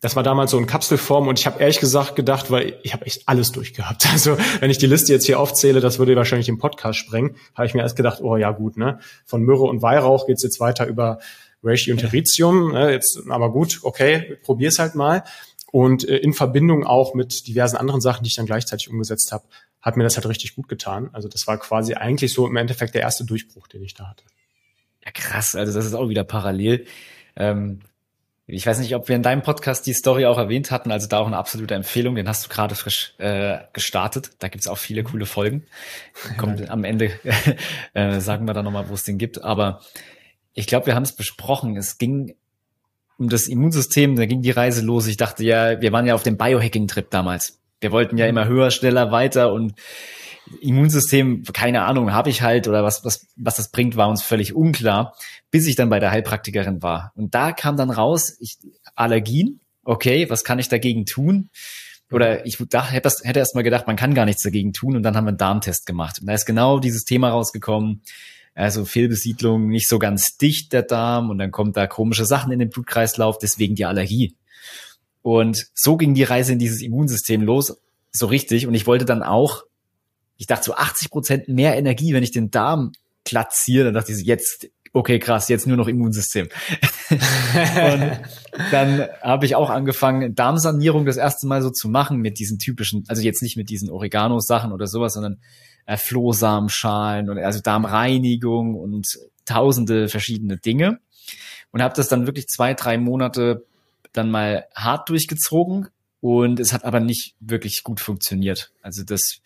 das 0.01 0.15
war 0.15 0.23
damals 0.23 0.49
so 0.49 0.57
in 0.57 0.65
Kapselform 0.65 1.27
und 1.27 1.39
ich 1.39 1.45
habe 1.45 1.59
ehrlich 1.59 1.79
gesagt 1.79 2.15
gedacht, 2.15 2.49
weil 2.49 2.79
ich 2.81 2.93
habe 2.93 3.05
echt 3.05 3.29
alles 3.29 3.51
durchgehabt. 3.51 4.05
Also 4.11 4.37
wenn 4.59 4.71
ich 4.71 4.79
die 4.79 4.87
Liste 4.87 5.13
jetzt 5.13 5.25
hier 5.25 5.39
aufzähle, 5.39 5.79
das 5.79 5.99
würde 5.99 6.15
wahrscheinlich 6.15 6.49
im 6.49 6.57
Podcast 6.57 6.99
sprengen, 6.99 7.35
habe 7.55 7.67
ich 7.67 7.73
mir 7.73 7.81
erst 7.81 7.95
gedacht, 7.95 8.19
oh 8.21 8.35
ja 8.35 8.51
gut, 8.51 8.77
ne? 8.77 8.99
Von 9.25 9.43
Myrrhe 9.43 9.63
und 9.63 9.81
Weihrauch 9.81 10.27
geht's 10.27 10.43
jetzt 10.43 10.59
weiter 10.59 10.87
über 10.87 11.19
Reishi 11.63 11.91
und 11.91 12.01
Heritium. 12.01 12.73
Ne? 12.73 12.91
Jetzt, 12.91 13.21
aber 13.29 13.51
gut, 13.51 13.79
okay, 13.83 14.37
probier's 14.43 14.79
halt 14.79 14.95
mal. 14.95 15.23
Und 15.71 16.07
äh, 16.07 16.17
in 16.17 16.33
Verbindung 16.33 16.83
auch 16.85 17.13
mit 17.13 17.47
diversen 17.47 17.77
anderen 17.77 18.01
Sachen, 18.01 18.23
die 18.23 18.29
ich 18.29 18.35
dann 18.35 18.47
gleichzeitig 18.47 18.89
umgesetzt 18.89 19.31
habe, 19.31 19.43
hat 19.81 19.97
mir 19.97 20.03
das 20.03 20.17
halt 20.17 20.27
richtig 20.27 20.55
gut 20.55 20.67
getan. 20.67 21.09
Also 21.13 21.27
das 21.27 21.47
war 21.47 21.57
quasi 21.57 21.93
eigentlich 21.93 22.33
so 22.33 22.47
im 22.47 22.55
Endeffekt 22.55 22.95
der 22.95 23.01
erste 23.01 23.23
Durchbruch, 23.23 23.67
den 23.67 23.83
ich 23.83 23.93
da 23.93 24.09
hatte. 24.09 24.23
Ja, 25.05 25.11
krass. 25.11 25.55
Also 25.55 25.73
das 25.73 25.85
ist 25.85 25.93
auch 25.93 26.09
wieder 26.09 26.23
parallel. 26.23 26.85
Ähm 27.35 27.79
ich 28.51 28.65
weiß 28.65 28.79
nicht, 28.79 28.93
ob 28.95 29.07
wir 29.07 29.15
in 29.15 29.23
deinem 29.23 29.41
Podcast 29.41 29.87
die 29.87 29.93
Story 29.93 30.25
auch 30.25 30.37
erwähnt 30.37 30.71
hatten, 30.71 30.91
also 30.91 31.07
da 31.07 31.19
auch 31.19 31.27
eine 31.27 31.37
absolute 31.37 31.73
Empfehlung, 31.73 32.15
den 32.15 32.27
hast 32.27 32.45
du 32.45 32.49
gerade 32.49 32.75
frisch 32.75 33.13
äh, 33.17 33.59
gestartet. 33.71 34.31
Da 34.39 34.49
gibt's 34.49 34.67
auch 34.67 34.77
viele 34.77 35.03
coole 35.03 35.25
Folgen. 35.25 35.63
Kommt 36.37 36.69
am 36.69 36.83
Ende, 36.83 37.11
äh, 37.93 38.19
sagen 38.19 38.45
wir 38.45 38.53
dann 38.53 38.65
nochmal, 38.65 38.89
wo 38.89 38.93
es 38.93 39.03
den 39.03 39.17
gibt. 39.17 39.43
Aber 39.43 39.81
ich 40.53 40.67
glaube, 40.67 40.87
wir 40.87 40.95
haben 40.95 41.03
es 41.03 41.15
besprochen. 41.15 41.77
Es 41.77 41.97
ging 41.97 42.35
um 43.17 43.29
das 43.29 43.47
Immunsystem, 43.47 44.15
da 44.15 44.25
ging 44.25 44.41
die 44.41 44.51
Reise 44.51 44.81
los. 44.81 45.07
Ich 45.07 45.17
dachte 45.17 45.43
ja, 45.43 45.79
wir 45.79 45.91
waren 45.91 46.05
ja 46.05 46.15
auf 46.15 46.23
dem 46.23 46.37
Biohacking-Trip 46.37 47.09
damals. 47.09 47.59
Wir 47.79 47.91
wollten 47.91 48.17
ja 48.17 48.27
immer 48.27 48.47
höher, 48.47 48.69
schneller, 48.71 49.11
weiter 49.11 49.53
und 49.53 49.75
Immunsystem, 50.59 51.43
keine 51.53 51.83
Ahnung, 51.83 52.11
habe 52.11 52.29
ich 52.29 52.41
halt 52.41 52.67
oder 52.67 52.83
was, 52.83 53.05
was, 53.05 53.27
was 53.37 53.55
das 53.55 53.69
bringt, 53.69 53.95
war 53.95 54.09
uns 54.09 54.21
völlig 54.21 54.53
unklar, 54.53 55.15
bis 55.51 55.67
ich 55.67 55.75
dann 55.75 55.89
bei 55.89 55.99
der 55.99 56.11
Heilpraktikerin 56.11 56.81
war. 56.81 57.11
Und 57.15 57.35
da 57.35 57.51
kam 57.51 57.77
dann 57.77 57.89
raus, 57.89 58.35
ich, 58.39 58.57
Allergien, 58.95 59.59
okay, 59.83 60.29
was 60.29 60.43
kann 60.43 60.59
ich 60.59 60.69
dagegen 60.69 61.05
tun? 61.05 61.49
Oder 62.11 62.45
ich 62.45 62.57
dachte, 62.57 62.91
hätte, 62.91 63.09
hätte 63.23 63.39
erst 63.39 63.55
mal 63.55 63.61
gedacht, 63.61 63.87
man 63.87 63.95
kann 63.95 64.13
gar 64.13 64.25
nichts 64.25 64.43
dagegen 64.43 64.73
tun 64.73 64.95
und 64.95 65.03
dann 65.03 65.15
haben 65.15 65.25
wir 65.25 65.29
einen 65.29 65.37
Darmtest 65.37 65.85
gemacht. 65.85 66.19
Und 66.19 66.27
da 66.27 66.33
ist 66.33 66.45
genau 66.45 66.79
dieses 66.79 67.05
Thema 67.05 67.29
rausgekommen, 67.29 68.01
also 68.53 68.83
Fehlbesiedlung, 68.83 69.69
nicht 69.69 69.87
so 69.87 69.97
ganz 69.97 70.37
dicht 70.37 70.73
der 70.73 70.83
Darm 70.83 71.29
und 71.29 71.37
dann 71.37 71.51
kommt 71.51 71.77
da 71.77 71.87
komische 71.87 72.25
Sachen 72.25 72.51
in 72.51 72.59
den 72.59 72.69
Blutkreislauf, 72.69 73.37
deswegen 73.37 73.75
die 73.75 73.85
Allergie. 73.85 74.35
Und 75.21 75.67
so 75.73 75.95
ging 75.95 76.13
die 76.13 76.23
Reise 76.23 76.51
in 76.51 76.59
dieses 76.59 76.81
Immunsystem 76.81 77.41
los, 77.43 77.77
so 78.11 78.25
richtig. 78.25 78.67
Und 78.67 78.73
ich 78.73 78.87
wollte 78.87 79.05
dann 79.05 79.23
auch 79.23 79.63
ich 80.41 80.47
dachte 80.47 80.65
so 80.65 80.73
80 80.73 81.11
Prozent 81.11 81.47
mehr 81.49 81.77
Energie, 81.77 82.15
wenn 82.15 82.23
ich 82.23 82.31
den 82.31 82.49
Darm 82.49 82.93
platziere. 83.23 83.85
Dann 83.85 83.93
dachte 83.93 84.11
ich 84.11 84.25
jetzt, 84.25 84.67
okay, 84.93 85.19
krass, 85.19 85.49
jetzt 85.49 85.67
nur 85.67 85.77
noch 85.77 85.87
Immunsystem. 85.87 86.49
und 87.09 88.19
dann 88.71 89.07
habe 89.21 89.45
ich 89.45 89.55
auch 89.55 89.69
angefangen, 89.69 90.35
Darmsanierung 90.35 91.05
das 91.05 91.17
erste 91.17 91.47
Mal 91.47 91.61
so 91.61 91.69
zu 91.69 91.89
machen 91.89 92.17
mit 92.17 92.39
diesen 92.39 92.59
typischen, 92.59 93.03
also 93.07 93.21
jetzt 93.21 93.41
nicht 93.41 93.57
mit 93.57 93.69
diesen 93.69 93.89
Oregano-Sachen 93.89 94.71
oder 94.71 94.87
sowas, 94.87 95.13
sondern 95.13 95.39
äh, 95.85 95.97
Flohsamenschalen 95.97 97.29
und 97.29 97.37
also 97.37 97.59
Darmreinigung 97.61 98.75
und 98.75 99.07
tausende 99.45 100.07
verschiedene 100.07 100.57
Dinge. 100.57 100.99
Und 101.71 101.81
habe 101.81 101.95
das 101.95 102.09
dann 102.09 102.27
wirklich 102.27 102.47
zwei, 102.47 102.73
drei 102.73 102.97
Monate 102.97 103.65
dann 104.11 104.29
mal 104.29 104.65
hart 104.75 105.07
durchgezogen 105.07 105.87
und 106.19 106.59
es 106.59 106.73
hat 106.73 106.83
aber 106.83 106.99
nicht 106.99 107.35
wirklich 107.39 107.83
gut 107.83 108.01
funktioniert. 108.01 108.71
Also 108.81 109.03
das 109.03 109.39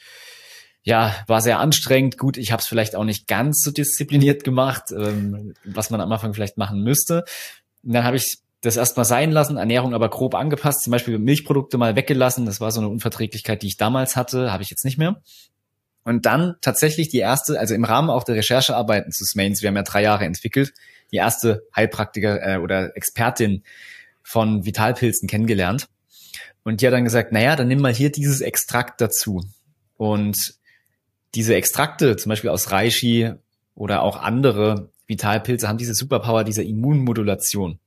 ja, 0.86 1.16
war 1.28 1.42
sehr 1.42 1.60
anstrengend. 1.60 2.18
Gut, 2.18 2.38
ich 2.38 2.52
habe 2.52 2.62
es 2.62 2.68
vielleicht 2.68 2.96
auch 2.96 3.04
nicht 3.04 3.28
ganz 3.28 3.62
so 3.64 3.72
diszipliniert 3.72 4.44
gemacht, 4.44 4.84
ähm, 4.96 5.56
was 5.66 5.90
man 5.90 6.00
am 6.00 6.12
Anfang 6.12 6.34
vielleicht 6.34 6.58
machen 6.58 6.82
müsste. 6.82 7.26
Und 7.84 7.94
dann 7.94 8.04
habe 8.04 8.18
ich 8.18 8.38
das 8.62 8.78
erstmal 8.78 9.06
sein 9.06 9.32
lassen, 9.32 9.58
Ernährung 9.58 9.96
aber 9.96 10.10
grob 10.10 10.36
angepasst, 10.36 10.84
zum 10.84 10.92
Beispiel 10.92 11.18
Milchprodukte 11.18 11.78
mal 11.78 11.96
weggelassen. 11.96 12.46
Das 12.46 12.62
war 12.62 12.72
so 12.72 12.82
eine 12.82 12.90
Unverträglichkeit, 12.90 13.64
die 13.64 13.68
ich 13.68 13.78
damals 13.78 14.16
hatte, 14.16 14.52
habe 14.52 14.62
ich 14.62 14.70
jetzt 14.70 14.86
nicht 14.86 15.00
mehr. 15.00 15.22
Und 16.04 16.28
dann 16.28 16.56
tatsächlich 16.62 17.10
die 17.10 17.18
erste, 17.18 17.60
also 17.60 17.74
im 17.74 17.84
Rahmen 17.84 18.12
auch 18.12 18.24
der 18.24 18.36
Recherchearbeiten 18.36 19.12
zu 19.12 19.26
Smains, 19.26 19.64
wir 19.64 19.70
haben 19.70 19.76
ja 19.76 19.84
drei 19.84 20.04
Jahre 20.04 20.26
entwickelt, 20.26 20.74
die 21.12 21.18
erste 21.18 21.64
Heilpraktiker 21.76 22.56
äh, 22.56 22.58
oder 22.60 22.96
Expertin 22.96 23.64
von 24.22 24.66
Vitalpilzen 24.66 25.28
kennengelernt. 25.28 25.88
Und 26.64 26.82
die 26.82 26.88
hat 26.88 26.94
dann 26.94 27.06
gesagt, 27.06 27.32
naja, 27.32 27.56
dann 27.56 27.68
nimm 27.68 27.82
mal 27.82 27.94
hier 27.94 28.12
dieses 28.12 28.42
Extrakt 28.42 29.02
dazu. 29.02 29.44
Und 29.98 30.38
diese 31.36 31.56
Extrakte, 31.56 32.16
zum 32.16 32.30
Beispiel 32.30 32.50
aus 32.50 32.72
Reishi 32.72 33.32
oder 33.76 34.02
auch 34.02 34.22
andere 34.22 34.90
Vitalpilze, 35.08 35.68
haben 35.68 35.78
diese 35.78 35.94
Superpower 35.94 36.44
dieser 36.44 36.64
Immunmodulation. 36.64 37.80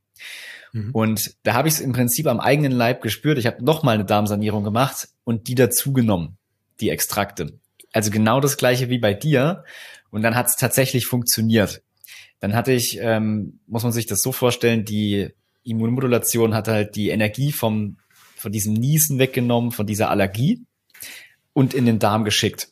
Mhm. 0.72 0.90
Und 0.92 1.34
da 1.42 1.54
habe 1.54 1.68
ich 1.68 1.74
es 1.74 1.80
im 1.80 1.92
Prinzip 1.92 2.26
am 2.26 2.40
eigenen 2.40 2.72
Leib 2.72 3.02
gespürt. 3.02 3.38
Ich 3.38 3.46
habe 3.46 3.64
nochmal 3.64 3.94
eine 3.94 4.04
Darmsanierung 4.04 4.64
gemacht 4.64 5.08
und 5.24 5.48
die 5.48 5.54
dazugenommen, 5.54 6.36
die 6.80 6.90
Extrakte. 6.90 7.58
Also 7.92 8.10
genau 8.10 8.40
das 8.40 8.58
gleiche 8.58 8.90
wie 8.90 8.98
bei 8.98 9.14
dir. 9.14 9.64
Und 10.10 10.22
dann 10.22 10.36
hat 10.36 10.46
es 10.46 10.56
tatsächlich 10.56 11.06
funktioniert. 11.06 11.82
Dann 12.40 12.54
hatte 12.54 12.72
ich, 12.72 12.98
ähm, 13.00 13.60
muss 13.66 13.82
man 13.82 13.92
sich 13.92 14.06
das 14.06 14.20
so 14.20 14.30
vorstellen, 14.30 14.84
die 14.84 15.30
Immunmodulation 15.64 16.54
hat 16.54 16.68
halt 16.68 16.94
die 16.96 17.08
Energie 17.08 17.52
vom, 17.52 17.96
von 18.36 18.52
diesem 18.52 18.74
Niesen 18.74 19.18
weggenommen, 19.18 19.72
von 19.72 19.86
dieser 19.86 20.10
Allergie 20.10 20.62
und 21.52 21.74
in 21.74 21.84
den 21.84 21.98
Darm 21.98 22.24
geschickt 22.24 22.68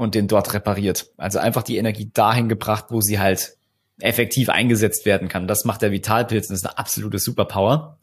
und 0.00 0.14
den 0.14 0.28
dort 0.28 0.54
repariert. 0.54 1.10
Also 1.18 1.38
einfach 1.38 1.62
die 1.62 1.76
Energie 1.76 2.10
dahin 2.14 2.48
gebracht, 2.48 2.86
wo 2.88 3.02
sie 3.02 3.18
halt 3.18 3.58
effektiv 3.98 4.48
eingesetzt 4.48 5.04
werden 5.04 5.28
kann. 5.28 5.46
Das 5.46 5.66
macht 5.66 5.82
der 5.82 5.92
Vitalpilz 5.92 6.46
und 6.46 6.54
das 6.54 6.60
ist 6.60 6.66
eine 6.66 6.78
absolute 6.78 7.18
Superpower. 7.18 7.98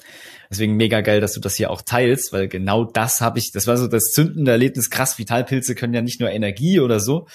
Deswegen 0.48 0.76
mega 0.76 1.02
geil, 1.02 1.22
dass 1.22 1.34
du 1.34 1.40
das 1.40 1.56
hier 1.56 1.72
auch 1.72 1.82
teilst, 1.82 2.32
weil 2.34 2.48
genau 2.50 2.84
das 2.86 3.20
habe 3.20 3.40
ich, 3.40 3.52
das 3.52 3.66
war 3.66 3.78
so 3.78 3.88
das 3.88 4.12
zündende 4.14 4.52
Erlebnis. 4.52 4.92
Krass, 4.92 5.18
Vitalpilze 5.18 5.74
können 5.74 5.96
ja 5.96 6.04
nicht 6.04 6.20
nur 6.20 6.30
Energie 6.30 6.80
oder 6.80 7.00
so, 7.00 7.28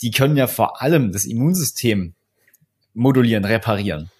die 0.00 0.10
können 0.10 0.38
ja 0.38 0.46
vor 0.46 0.80
allem 0.80 1.12
das 1.12 1.26
Immunsystem 1.26 2.14
modulieren, 2.94 3.44
reparieren. 3.44 4.10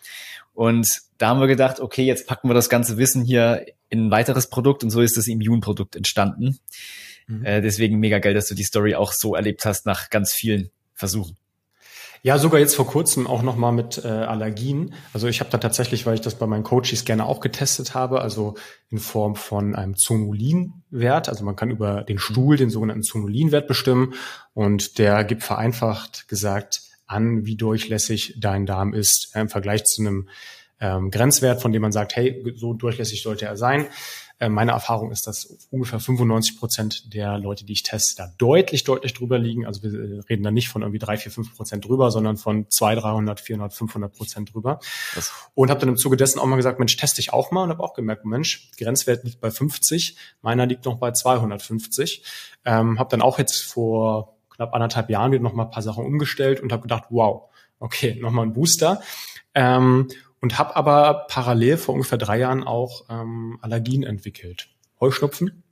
Und 0.53 0.87
da 1.17 1.29
haben 1.29 1.41
wir 1.41 1.47
gedacht, 1.47 1.81
okay, 1.81 2.05
jetzt 2.05 2.27
packen 2.27 2.51
wir 2.51 2.55
das 2.55 2.69
ganze 2.69 2.99
Wissen 2.99 3.25
hier 3.25 3.65
in 3.89 4.09
ein 4.09 4.11
weiteres 4.11 4.51
Produkt 4.51 4.85
und 4.85 4.91
so 4.91 5.01
ist 5.01 5.17
das 5.17 5.27
Immunprodukt 5.27 5.97
entstanden. 5.97 6.59
Mhm. 7.31 7.45
Äh, 7.45 7.61
deswegen 7.63 7.99
mega 7.99 8.19
geil, 8.19 8.35
dass 8.35 8.49
du 8.49 8.55
die 8.55 8.65
Story 8.65 8.95
auch 8.95 9.13
so 9.13 9.35
erlebt 9.35 9.65
hast 9.65 9.87
nach 9.87 10.11
ganz 10.11 10.33
vielen 10.33 10.71
Versuchen. 10.95 11.37
Ja, 12.23 12.37
sogar 12.37 12.61
jetzt 12.61 12.77
vor 12.77 12.87
kurzem 12.87 13.27
auch 13.27 13.41
nochmal 13.41 13.73
mit 13.73 14.05
äh, 14.05 14.09
Allergien. 14.09 14.93
Also 15.15 15.27
ich 15.27 15.41
habe 15.41 15.49
da 15.49 15.57
tatsächlich, 15.57 16.05
weil 16.05 16.17
ich 16.17 16.21
das 16.21 16.35
bei 16.35 16.47
meinen 16.47 16.65
Coaches 16.65 17.07
gerne 17.07 17.25
auch 17.25 17.41
getestet 17.41 17.95
habe, 17.95 18.21
also 18.21 18.57
in 18.91 18.99
Form 18.99 19.37
von 19.37 19.75
einem 19.75 19.97
Zonulinwert. 19.97 21.31
Also 21.31 21.45
man 21.45 21.57
kann 21.57 21.71
über 21.71 22.03
den 22.03 22.19
Stuhl 22.19 22.59
den 22.59 22.69
sogenannten 22.69 23.05
Zonulinwert 23.05 23.67
bestimmen 23.67 24.13
und 24.53 24.99
der 24.99 25.25
gibt 25.25 25.43
vereinfacht 25.43 26.29
gesagt 26.29 26.83
an, 27.07 27.47
wie 27.47 27.57
durchlässig 27.57 28.37
dein 28.39 28.67
Darm 28.67 28.93
ist 28.93 29.33
äh, 29.35 29.41
im 29.41 29.49
Vergleich 29.49 29.85
zu 29.85 30.03
einem 30.03 30.29
ähm, 30.79 31.11
Grenzwert, 31.11 31.63
von 31.63 31.73
dem 31.73 31.83
man 31.83 31.93
sagt, 31.93 32.17
hey, 32.17 32.55
so 32.57 32.75
durchlässig 32.75 33.23
sollte 33.23 33.47
er 33.47 33.57
sein. 33.57 33.87
Äh, 34.41 34.49
meine 34.49 34.73
Erfahrung 34.73 35.13
ist, 35.13 35.27
dass 35.27 35.69
ungefähr 35.71 36.01
95 36.01 36.59
Prozent 36.59 37.15
der 37.15 37.39
Leute, 37.39 37.65
die 37.67 37.75
ich 37.75 37.83
teste, 37.83 38.17
da 38.17 38.33
deutlich, 38.39 38.85
deutlich 38.85 39.13
drüber 39.13 39.39
liegen. 39.39 39.67
Also 39.67 39.83
wir 39.83 39.93
äh, 39.93 40.21
reden 40.31 40.43
da 40.43 40.51
nicht 40.51 40.71
von 40.71 40.81
irgendwie 40.81 40.99
drei, 40.99 41.19
vier, 41.19 41.31
fünf 41.31 41.55
Prozent 41.55 41.85
drüber, 41.85 42.11
sondern 42.11 42.39
von 42.39 42.69
zwei, 42.71 42.95
300, 42.95 43.39
400, 43.39 43.75
500 43.75 44.13
Prozent 44.13 44.55
drüber. 44.55 44.81
Was? 45.15 45.33
Und 45.55 45.71
habe 45.71 45.81
dann 45.81 45.91
im 45.91 45.99
Zuge 45.99 46.17
dessen 46.17 46.39
auch 46.39 46.47
mal 46.47 46.57
gesagt, 46.57 46.79
Mensch, 46.79 46.97
teste 46.97 47.21
ich 47.21 47.35
auch 47.35 47.51
mal 47.51 47.65
und 47.65 47.69
habe 47.69 47.83
auch 47.83 47.93
gemerkt, 47.93 48.25
Mensch, 48.25 48.71
Grenzwert 48.79 49.25
liegt 49.25 49.41
bei 49.41 49.51
50, 49.51 50.17
meiner 50.41 50.65
liegt 50.65 50.87
noch 50.87 50.97
bei 50.97 51.13
250. 51.13 52.25
Ähm, 52.65 52.99
habe 52.99 53.11
dann 53.11 53.21
auch 53.21 53.39
jetzt 53.39 53.63
vor 53.63 54.39
knapp 54.49 54.73
anderthalb 54.73 55.11
Jahren 55.11 55.33
wieder 55.33 55.43
noch 55.43 55.53
mal 55.53 55.65
ein 55.65 55.71
paar 55.71 55.83
Sachen 55.83 56.05
umgestellt 56.05 56.61
und 56.61 56.73
habe 56.73 56.83
gedacht, 56.83 57.05
wow, 57.11 57.51
okay, 57.79 58.19
nochmal 58.19 58.47
ein 58.47 58.55
Booster. 58.55 59.03
Ähm, 59.55 60.09
und 60.41 60.59
habe 60.59 60.77
aber 60.77 61.27
parallel 61.29 61.77
vor 61.77 61.95
ungefähr 61.95 62.19
drei 62.19 62.39
Jahren 62.39 62.65
auch 62.65 63.05
ähm, 63.09 63.59
Allergien 63.61 64.03
entwickelt. 64.03 64.69
Heuschnupfen. 65.01 65.63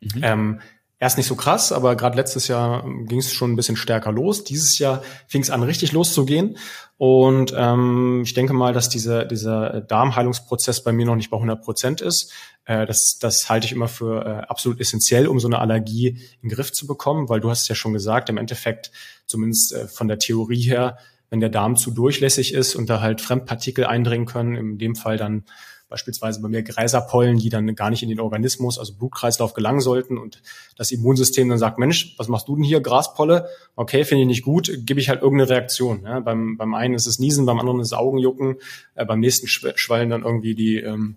Mhm. 0.00 0.20
Ähm, 0.22 0.60
erst 0.98 1.16
nicht 1.16 1.26
so 1.26 1.34
krass, 1.34 1.72
aber 1.72 1.96
gerade 1.96 2.16
letztes 2.16 2.46
Jahr 2.46 2.84
ging 3.06 3.18
es 3.18 3.32
schon 3.32 3.52
ein 3.52 3.56
bisschen 3.56 3.76
stärker 3.76 4.12
los. 4.12 4.44
Dieses 4.44 4.78
Jahr 4.78 5.02
fing 5.26 5.42
es 5.42 5.50
an, 5.50 5.64
richtig 5.64 5.92
loszugehen. 5.92 6.58
Und 6.96 7.52
ähm, 7.56 8.22
ich 8.24 8.34
denke 8.34 8.52
mal, 8.52 8.72
dass 8.72 8.88
dieser, 8.88 9.24
dieser 9.24 9.80
Darmheilungsprozess 9.80 10.84
bei 10.84 10.92
mir 10.92 11.04
noch 11.04 11.16
nicht 11.16 11.30
bei 11.30 11.36
100 11.36 11.60
Prozent 11.60 12.00
ist. 12.00 12.32
Äh, 12.64 12.86
das, 12.86 13.18
das 13.20 13.48
halte 13.50 13.66
ich 13.66 13.72
immer 13.72 13.88
für 13.88 14.24
äh, 14.24 14.46
absolut 14.46 14.80
essentiell, 14.80 15.26
um 15.26 15.40
so 15.40 15.48
eine 15.48 15.58
Allergie 15.58 16.20
in 16.40 16.48
den 16.48 16.54
Griff 16.54 16.70
zu 16.72 16.86
bekommen, 16.86 17.28
weil 17.28 17.40
du 17.40 17.50
hast 17.50 17.62
es 17.62 17.68
ja 17.68 17.74
schon 17.74 17.92
gesagt, 17.92 18.28
im 18.28 18.36
Endeffekt, 18.36 18.92
zumindest 19.26 19.72
äh, 19.72 19.88
von 19.88 20.06
der 20.06 20.20
Theorie 20.20 20.62
her, 20.62 20.98
wenn 21.32 21.40
der 21.40 21.48
Darm 21.48 21.76
zu 21.76 21.90
durchlässig 21.92 22.52
ist 22.52 22.74
und 22.74 22.90
da 22.90 23.00
halt 23.00 23.22
Fremdpartikel 23.22 23.86
eindringen 23.86 24.26
können, 24.26 24.54
in 24.54 24.76
dem 24.76 24.94
Fall 24.94 25.16
dann 25.16 25.44
beispielsweise 25.88 26.42
bei 26.42 26.48
mir 26.48 26.62
Greiserpollen, 26.62 27.38
die 27.38 27.48
dann 27.48 27.74
gar 27.74 27.88
nicht 27.88 28.02
in 28.02 28.10
den 28.10 28.20
Organismus, 28.20 28.78
also 28.78 28.92
Blutkreislauf 28.98 29.54
gelangen 29.54 29.80
sollten 29.80 30.18
und 30.18 30.42
das 30.76 30.92
Immunsystem 30.92 31.48
dann 31.48 31.56
sagt, 31.56 31.78
Mensch, 31.78 32.16
was 32.18 32.28
machst 32.28 32.48
du 32.48 32.56
denn 32.56 32.64
hier, 32.64 32.82
Graspolle? 32.82 33.48
Okay, 33.76 34.04
finde 34.04 34.22
ich 34.22 34.28
nicht 34.28 34.42
gut, 34.42 34.70
gebe 34.84 35.00
ich 35.00 35.08
halt 35.08 35.22
irgendeine 35.22 35.48
Reaktion. 35.48 36.02
Ja, 36.04 36.20
beim, 36.20 36.58
beim 36.58 36.74
einen 36.74 36.92
ist 36.92 37.06
es 37.06 37.18
Niesen, 37.18 37.46
beim 37.46 37.58
anderen 37.58 37.80
ist 37.80 37.88
es 37.88 37.92
Augenjucken, 37.94 38.56
äh, 38.94 39.06
beim 39.06 39.20
nächsten 39.20 39.48
schwallen 39.48 40.10
dann 40.10 40.24
irgendwie 40.24 40.54
die, 40.54 40.80
ähm, 40.80 41.16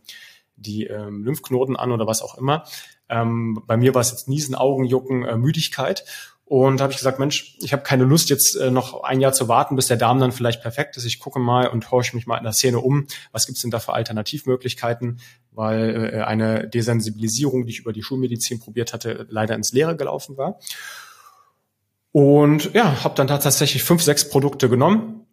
die 0.56 0.86
ähm, 0.86 1.26
Lymphknoten 1.26 1.76
an 1.76 1.92
oder 1.92 2.08
was 2.08 2.22
auch 2.22 2.38
immer. 2.38 2.64
Ähm, 3.10 3.62
bei 3.68 3.76
mir 3.76 3.94
war 3.94 4.02
es 4.02 4.12
jetzt 4.12 4.30
Niesen, 4.30 4.56
Augenjucken, 4.56 5.26
äh, 5.26 5.36
Müdigkeit 5.36 6.06
und 6.46 6.80
habe 6.80 6.92
ich 6.92 6.98
gesagt, 6.98 7.18
Mensch, 7.18 7.58
ich 7.60 7.74
habe 7.74 7.82
keine 7.82 8.04
Lust, 8.04 8.30
jetzt 8.30 8.56
äh, 8.56 8.70
noch 8.70 9.04
ein 9.04 9.20
Jahr 9.20 9.34
zu 9.34 9.48
warten, 9.48 9.76
bis 9.76 9.88
der 9.88 9.98
Darm 9.98 10.20
dann 10.20 10.32
vielleicht 10.32 10.62
perfekt 10.62 10.96
ist. 10.96 11.06
Ich 11.06 11.20
gucke 11.20 11.40
mal 11.40 11.68
und 11.68 11.90
horche 11.90 12.16
mich 12.16 12.28
mal 12.28 12.38
in 12.38 12.44
der 12.44 12.54
Szene 12.54 12.80
um. 12.80 13.08
Was 13.32 13.48
gibt's 13.48 13.62
denn 13.62 13.72
da 13.72 13.80
für 13.80 13.94
Alternativmöglichkeiten? 13.94 15.20
Weil 15.52 16.14
äh, 16.14 16.22
eine 16.22 16.68
Desensibilisierung, 16.68 17.66
die 17.66 17.72
ich 17.72 17.80
über 17.80 17.94
die 17.94 18.04
Schulmedizin 18.04 18.60
probiert 18.60 18.94
hatte, 18.94 19.26
leider 19.30 19.56
ins 19.56 19.74
Leere 19.74 19.96
gelaufen 19.96 20.38
war. 20.38 20.60
Und 22.12 22.74
ja, 22.74 23.04
habe 23.04 23.16
dann 23.16 23.28
da 23.28 23.40
tatsächlich 23.40 23.84
fünf, 23.84 24.04
sechs 24.04 24.30
Produkte 24.30 24.70
genommen 24.70 25.25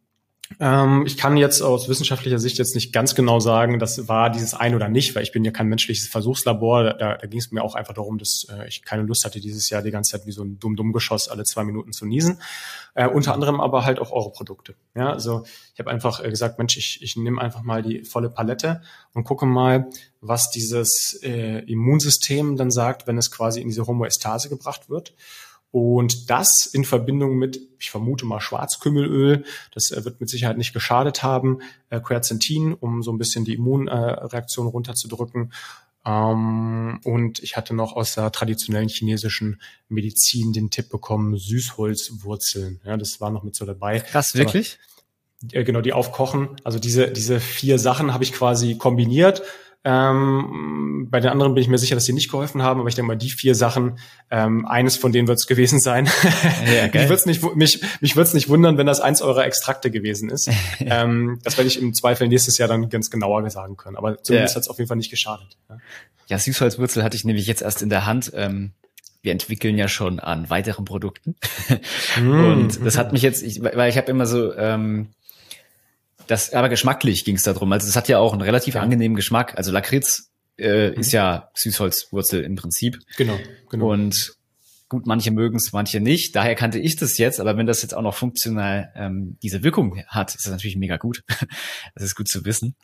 Ähm, 0.61 1.05
ich 1.07 1.17
kann 1.17 1.37
jetzt 1.37 1.63
aus 1.63 1.89
wissenschaftlicher 1.89 2.39
Sicht 2.39 2.59
jetzt 2.59 2.75
nicht 2.75 2.93
ganz 2.93 3.15
genau 3.15 3.41
sagen, 3.41 3.79
das 3.79 4.09
war 4.09 4.31
dieses 4.31 4.55
ein 4.55 4.75
oder 4.75 4.89
nicht, 4.89 5.15
weil 5.15 5.23
ich 5.23 5.33
bin 5.33 5.45
ja 5.45 5.51
kein 5.51 5.69
menschliches 5.69 6.09
Versuchslabor. 6.09 6.85
Da, 6.85 7.17
da 7.17 7.27
ging 7.27 7.39
es 7.39 7.53
mir 7.53 7.63
auch 7.63 7.75
einfach 7.75 7.95
darum, 7.95 8.19
dass 8.19 8.47
äh, 8.51 8.69
ich 8.69 8.83
keine 8.83 9.03
Lust 9.03 9.25
hatte, 9.25 9.41
dieses 9.41 9.71
Jahr 9.71 9.83
die 9.83 9.91
ganze 9.91 10.13
Zeit 10.13 10.27
wie 10.27 10.33
so 10.33 10.43
ein 10.43 10.59
Dumm-Dumm-Geschoss 10.59 11.29
alle 11.29 11.45
zwei 11.45 11.65
Minuten 11.65 11.93
zu 11.93 12.07
niesen. 12.07 12.41
Äh, 12.95 13.09
unter 13.09 13.35
anderem 13.35 13.61
aber 13.61 13.85
halt 13.85 13.99
auch 13.99 14.13
eure 14.13 14.31
Produkte. 14.31 14.75
Ja, 14.95 15.13
also 15.13 15.45
ich 15.73 15.81
habe 15.81 15.91
einfach 15.91 16.23
äh, 16.23 16.29
gesagt, 16.29 16.59
Mensch, 16.59 16.77
ich, 16.77 17.03
ich 17.03 17.17
nehme 17.17 17.41
einfach 17.41 17.63
mal 17.63 17.83
die 17.83 18.05
volle 18.05 18.29
Palette 18.29 18.83
und 19.15 19.25
gucke 19.25 19.47
mal, 19.47 19.89
was 20.21 20.51
dieses 20.51 21.19
äh, 21.23 21.61
Immunsystem 21.65 22.57
dann 22.57 22.71
sagt, 22.71 23.07
wenn 23.07 23.19
es 23.19 23.31
quasi 23.31 23.61
in 23.61 23.69
diese 23.69 23.87
Homoestase 23.87 24.49
gebracht 24.49 24.89
wird. 24.91 25.15
Und 25.73 26.29
das 26.29 26.67
in 26.71 26.85
Verbindung 26.85 27.39
mit, 27.39 27.59
ich 27.81 27.91
vermute 27.91 28.27
mal, 28.27 28.41
Schwarzkümmelöl, 28.41 29.45
das 29.73 29.91
äh, 29.91 30.05
wird 30.05 30.21
mit 30.21 30.29
Sicherheit 30.29 30.59
nicht 30.59 30.75
geschadet 30.75 31.23
haben, 31.23 31.61
äh, 31.89 31.99
Quercetin, 31.99 32.75
um 32.75 33.03
so 33.03 33.11
ein 33.11 33.19
bisschen 33.19 33.47
die 33.47 33.55
Immunreaktion 33.55 34.67
runterzudrücken. 34.67 35.53
Ähm, 36.05 37.01
und 37.05 37.39
ich 37.43 37.57
hatte 37.57 37.75
noch 37.75 37.97
aus 37.97 38.15
der 38.15 38.31
traditionellen 38.33 38.91
chinesischen 38.91 39.63
Medizin 39.89 40.53
den 40.53 40.69
Tipp 40.69 40.91
bekommen, 40.91 41.39
Süßholzwurzeln. 41.39 42.81
Ja, 42.85 42.99
das 42.99 43.23
war 43.23 43.31
noch 43.31 43.43
mit 43.43 43.57
so 43.57 43.65
dabei. 43.65 44.01
Krass, 44.01 44.35
wirklich? 44.35 44.79
Aber, 45.55 45.65
genau, 45.65 45.81
die 45.81 45.95
aufkochen. 45.95 46.51
Also 46.65 46.79
diese, 46.79 47.11
diese 47.11 47.41
vier 47.41 47.79
Sachen 47.79 48.13
habe 48.13 48.25
ich 48.25 48.33
quasi 48.33 48.77
kombiniert 48.77 49.43
ähm, 49.85 51.09
bei 51.11 51.19
den 51.19 51.31
anderen 51.31 51.55
bin 51.55 51.63
ich 51.63 51.69
mir 51.69 51.79
sicher, 51.79 51.97
dass 51.97 52.05
sie 52.05 52.13
nicht 52.13 52.31
geholfen 52.31 52.63
haben, 52.63 52.79
aber 52.79 52.89
ich 52.89 52.95
denke 52.95 53.09
mal, 53.09 53.17
die 53.17 53.31
vier 53.31 53.55
Sachen, 53.55 53.99
ähm, 54.31 54.65
eines 54.65 54.97
von 54.97 55.11
denen 55.11 55.27
wird 55.27 55.39
es 55.39 55.47
gewesen 55.47 55.81
sein. 55.81 56.09
Ja, 56.73 56.85
mich 56.85 56.95
würde 56.95 57.15
es 57.15 57.27
nicht, 57.27 57.43
mich, 57.57 57.83
mich 58.01 58.17
nicht 58.35 58.49
wundern, 58.49 58.79
wenn 58.79 58.87
das 58.87 59.01
eins 59.01 59.21
eurer 59.21 59.45
Extrakte 59.45 59.91
gewesen 59.91 60.31
ist. 60.31 60.49
ähm, 60.81 61.41
das 61.43 61.57
werde 61.57 61.69
ich 61.69 61.81
im 61.81 61.93
Zweifel 61.95 62.29
nächstes 62.29 62.59
Jahr 62.59 62.69
dann 62.69 62.89
ganz 62.89 63.11
genauer 63.11 63.49
sagen 63.51 63.77
können. 63.77 63.97
Aber 63.97 64.23
zumindest 64.23 64.55
ja. 64.55 64.57
hat 64.57 64.63
es 64.63 64.69
auf 64.69 64.79
jeden 64.79 64.89
Fall 64.89 64.97
nicht 64.97 65.11
geschadet. 65.11 65.57
Ja, 65.69 65.79
ja 66.29 66.39
Süßholzwurzel 66.39 67.03
hatte 67.03 67.17
ich 67.17 67.25
nämlich 67.25 67.47
jetzt 67.47 67.63
erst 67.63 67.83
in 67.83 67.89
der 67.89 68.07
Hand. 68.07 68.33
Ähm, 68.35 68.73
wir 69.23 69.33
entwickeln 69.33 69.79
ja 69.79 69.89
schon 69.89 70.21
an 70.21 70.51
weiteren 70.51 70.85
Produkten. 70.85 71.37
Mm. 72.21 72.45
Und 72.45 72.85
das 72.85 72.99
hat 72.99 73.13
mich 73.13 73.23
jetzt, 73.23 73.43
ich, 73.43 73.63
weil 73.63 73.89
ich 73.89 73.97
habe 73.97 74.11
immer 74.11 74.27
so 74.27 74.55
ähm, 74.55 75.09
das, 76.27 76.53
aber 76.53 76.69
geschmacklich 76.69 77.25
ging 77.25 77.37
es 77.37 77.43
darum. 77.43 77.73
Also 77.73 77.89
es 77.89 77.97
hat 77.97 78.09
ja 78.09 78.19
auch 78.19 78.33
einen 78.33 78.43
relativ 78.43 78.75
ja. 78.75 78.83
angenehmen 78.83 79.17
Geschmack. 79.17 79.57
Also 79.57 79.73
Lakritz 79.73 80.31
äh, 80.59 80.91
mhm. 80.91 81.01
ist 81.01 81.13
ja 81.13 81.51
Süßholzwurzel 81.55 82.45
im 82.45 82.57
Prinzip. 82.57 82.99
Genau, 83.17 83.39
genau. 83.71 83.91
Und 83.91 84.37
gut, 84.89 85.07
manche 85.07 85.31
mögen 85.31 85.57
es, 85.57 85.73
manche 85.73 86.01
nicht. 86.01 86.37
Daher 86.37 86.55
kannte 86.55 86.79
ich 86.79 86.97
das 86.97 87.19
jetzt, 87.19 87.41
aber 87.41 87.57
wenn 87.57 87.67
das 87.67 87.83
jetzt 87.83 87.95
auch 87.95 88.03
noch 88.03 88.15
funktional 88.15 88.93
ähm, 88.95 89.39
diese 89.43 89.63
Wirkung 89.63 90.03
hat, 90.07 90.35
ist 90.35 90.45
das 90.45 90.53
natürlich 90.53 90.77
mega 90.77 90.99
gut. 90.99 91.25
das 91.95 92.05
ist 92.05 92.15
gut 92.15 92.29
zu 92.29 92.45
wissen. 92.45 92.77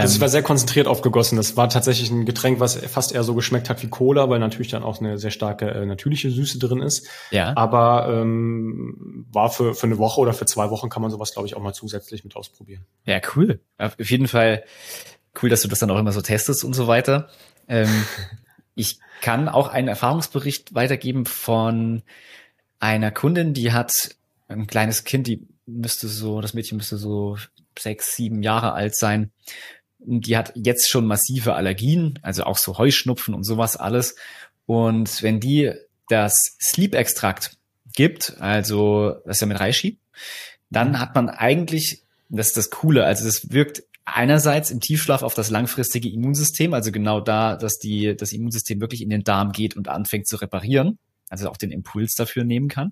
Also 0.00 0.14
es 0.14 0.20
war 0.20 0.28
sehr 0.28 0.42
konzentriert 0.42 0.86
aufgegossen. 0.86 1.36
Das 1.36 1.56
war 1.56 1.68
tatsächlich 1.68 2.10
ein 2.10 2.24
Getränk, 2.24 2.60
was 2.60 2.76
fast 2.76 3.12
eher 3.12 3.24
so 3.24 3.34
geschmeckt 3.34 3.68
hat 3.68 3.82
wie 3.82 3.88
Cola, 3.88 4.30
weil 4.30 4.38
natürlich 4.38 4.68
dann 4.68 4.82
auch 4.82 5.00
eine 5.00 5.18
sehr 5.18 5.30
starke 5.30 5.70
äh, 5.70 5.84
natürliche 5.84 6.30
Süße 6.30 6.58
drin 6.58 6.80
ist. 6.80 7.08
Ja. 7.30 7.52
Aber 7.56 8.08
ähm, 8.08 9.26
war 9.30 9.50
für, 9.50 9.74
für 9.74 9.86
eine 9.86 9.98
Woche 9.98 10.20
oder 10.20 10.32
für 10.32 10.46
zwei 10.46 10.70
Wochen 10.70 10.88
kann 10.88 11.02
man 11.02 11.10
sowas, 11.10 11.32
glaube 11.32 11.46
ich, 11.46 11.56
auch 11.56 11.60
mal 11.60 11.74
zusätzlich 11.74 12.24
mit 12.24 12.36
ausprobieren. 12.36 12.86
Ja, 13.04 13.20
cool. 13.36 13.60
Auf 13.76 14.10
jeden 14.10 14.28
Fall 14.28 14.64
cool, 15.42 15.50
dass 15.50 15.62
du 15.62 15.68
das 15.68 15.80
dann 15.80 15.90
auch 15.90 15.98
immer 15.98 16.12
so 16.12 16.22
testest 16.22 16.64
und 16.64 16.72
so 16.72 16.86
weiter. 16.86 17.28
Ähm, 17.68 18.04
ich 18.74 18.98
kann 19.20 19.48
auch 19.48 19.68
einen 19.68 19.88
Erfahrungsbericht 19.88 20.74
weitergeben 20.74 21.26
von 21.26 22.02
einer 22.78 23.10
Kundin, 23.10 23.52
die 23.52 23.72
hat 23.72 24.16
ein 24.48 24.66
kleines 24.66 25.04
Kind, 25.04 25.26
die 25.26 25.46
müsste 25.66 26.08
so, 26.08 26.40
das 26.40 26.54
Mädchen 26.54 26.76
müsste 26.78 26.96
so 26.96 27.36
sechs, 27.78 28.16
sieben 28.16 28.42
Jahre 28.42 28.72
alt 28.72 28.96
sein 28.96 29.30
die 30.04 30.36
hat 30.36 30.52
jetzt 30.54 30.90
schon 30.90 31.06
massive 31.06 31.54
Allergien, 31.54 32.18
also 32.22 32.44
auch 32.44 32.58
so 32.58 32.78
Heuschnupfen 32.78 33.34
und 33.34 33.44
sowas 33.44 33.76
alles. 33.76 34.16
Und 34.66 35.22
wenn 35.22 35.40
die 35.40 35.72
das 36.08 36.34
Sleep-Extrakt 36.60 37.56
gibt, 37.94 38.36
also 38.40 39.16
das 39.24 39.36
ist 39.36 39.40
ja 39.40 39.46
mit 39.46 39.60
Reishi, 39.60 39.98
dann 40.70 40.98
hat 40.98 41.14
man 41.14 41.28
eigentlich, 41.28 42.02
das 42.28 42.48
ist 42.48 42.56
das 42.56 42.70
Coole, 42.70 43.04
also 43.04 43.24
das 43.24 43.50
wirkt 43.50 43.82
einerseits 44.04 44.70
im 44.70 44.80
Tiefschlaf 44.80 45.22
auf 45.22 45.34
das 45.34 45.50
langfristige 45.50 46.08
Immunsystem, 46.08 46.74
also 46.74 46.90
genau 46.90 47.20
da, 47.20 47.56
dass 47.56 47.78
die, 47.78 48.16
das 48.16 48.32
Immunsystem 48.32 48.80
wirklich 48.80 49.02
in 49.02 49.10
den 49.10 49.22
Darm 49.22 49.52
geht 49.52 49.76
und 49.76 49.88
anfängt 49.88 50.26
zu 50.26 50.36
reparieren, 50.36 50.98
also 51.28 51.48
auch 51.48 51.56
den 51.56 51.70
Impuls 51.70 52.14
dafür 52.14 52.44
nehmen 52.44 52.68
kann. 52.68 52.90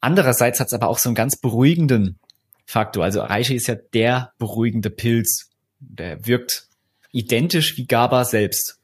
Andererseits 0.00 0.60
hat 0.60 0.68
es 0.68 0.72
aber 0.72 0.88
auch 0.88 0.98
so 0.98 1.08
einen 1.08 1.16
ganz 1.16 1.36
beruhigenden 1.36 2.18
Faktor. 2.66 3.04
Also 3.04 3.22
Reishi 3.22 3.54
ist 3.54 3.66
ja 3.66 3.74
der 3.74 4.32
beruhigende 4.38 4.90
Pilz 4.90 5.50
der 5.88 6.26
wirkt 6.26 6.68
identisch 7.12 7.76
wie 7.76 7.86
GABA 7.86 8.24
selbst. 8.24 8.78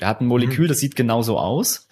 Der 0.00 0.08
hat 0.08 0.20
ein 0.20 0.26
Molekül, 0.26 0.64
mhm. 0.64 0.68
das 0.68 0.78
sieht 0.78 0.96
genauso 0.96 1.38
aus. 1.38 1.88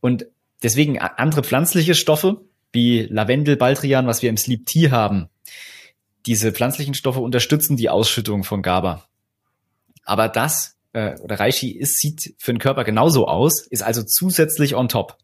Und 0.00 0.26
deswegen 0.62 0.98
andere 0.98 1.42
pflanzliche 1.42 1.94
Stoffe 1.94 2.40
wie 2.72 3.02
Lavendel, 3.02 3.56
Baldrian, 3.56 4.06
was 4.06 4.22
wir 4.22 4.30
im 4.30 4.36
Sleep 4.36 4.64
Tea 4.66 4.90
haben, 4.90 5.28
diese 6.26 6.52
pflanzlichen 6.52 6.94
Stoffe 6.94 7.20
unterstützen 7.20 7.76
die 7.76 7.90
Ausschüttung 7.90 8.44
von 8.44 8.62
GABA. 8.62 9.06
Aber 10.04 10.28
das 10.28 10.76
äh, 10.92 11.18
oder 11.20 11.38
Reishi 11.38 11.70
ist, 11.70 11.98
sieht 11.98 12.34
für 12.38 12.52
den 12.52 12.58
Körper 12.58 12.84
genauso 12.84 13.26
aus, 13.26 13.66
ist 13.66 13.82
also 13.82 14.02
zusätzlich 14.02 14.74
on 14.74 14.88
top. 14.88 15.18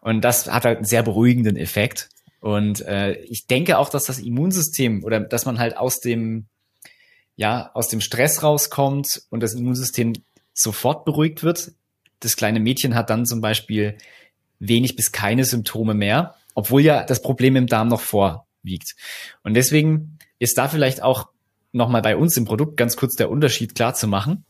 Und 0.00 0.22
das 0.22 0.50
hat 0.50 0.64
halt 0.64 0.78
einen 0.78 0.86
sehr 0.86 1.02
beruhigenden 1.02 1.56
Effekt. 1.56 2.08
Und 2.40 2.80
äh, 2.82 3.14
ich 3.22 3.46
denke 3.46 3.78
auch, 3.78 3.88
dass 3.88 4.04
das 4.04 4.18
Immunsystem 4.18 5.02
oder 5.02 5.20
dass 5.20 5.46
man 5.46 5.58
halt 5.58 5.76
aus 5.76 6.00
dem 6.00 6.46
ja, 7.36 7.70
aus 7.74 7.88
dem 7.88 8.00
Stress 8.00 8.42
rauskommt 8.42 9.22
und 9.30 9.40
das 9.40 9.54
Immunsystem 9.54 10.14
sofort 10.52 11.04
beruhigt 11.04 11.42
wird. 11.42 11.72
Das 12.20 12.36
kleine 12.36 12.60
Mädchen 12.60 12.94
hat 12.94 13.10
dann 13.10 13.26
zum 13.26 13.40
Beispiel 13.40 13.98
wenig 14.58 14.96
bis 14.96 15.12
keine 15.12 15.44
Symptome 15.44 15.94
mehr, 15.94 16.34
obwohl 16.54 16.80
ja 16.80 17.04
das 17.04 17.20
Problem 17.20 17.56
im 17.56 17.66
Darm 17.66 17.88
noch 17.88 18.00
vorwiegt. 18.00 18.96
Und 19.42 19.54
deswegen 19.54 20.18
ist 20.38 20.56
da 20.56 20.68
vielleicht 20.68 21.02
auch 21.02 21.28
nochmal 21.72 22.02
bei 22.02 22.16
uns 22.16 22.36
im 22.36 22.46
Produkt 22.46 22.78
ganz 22.78 22.96
kurz 22.96 23.14
der 23.16 23.30
Unterschied 23.30 23.74
klar 23.74 23.94
zu 23.94 24.08
machen. 24.08 24.44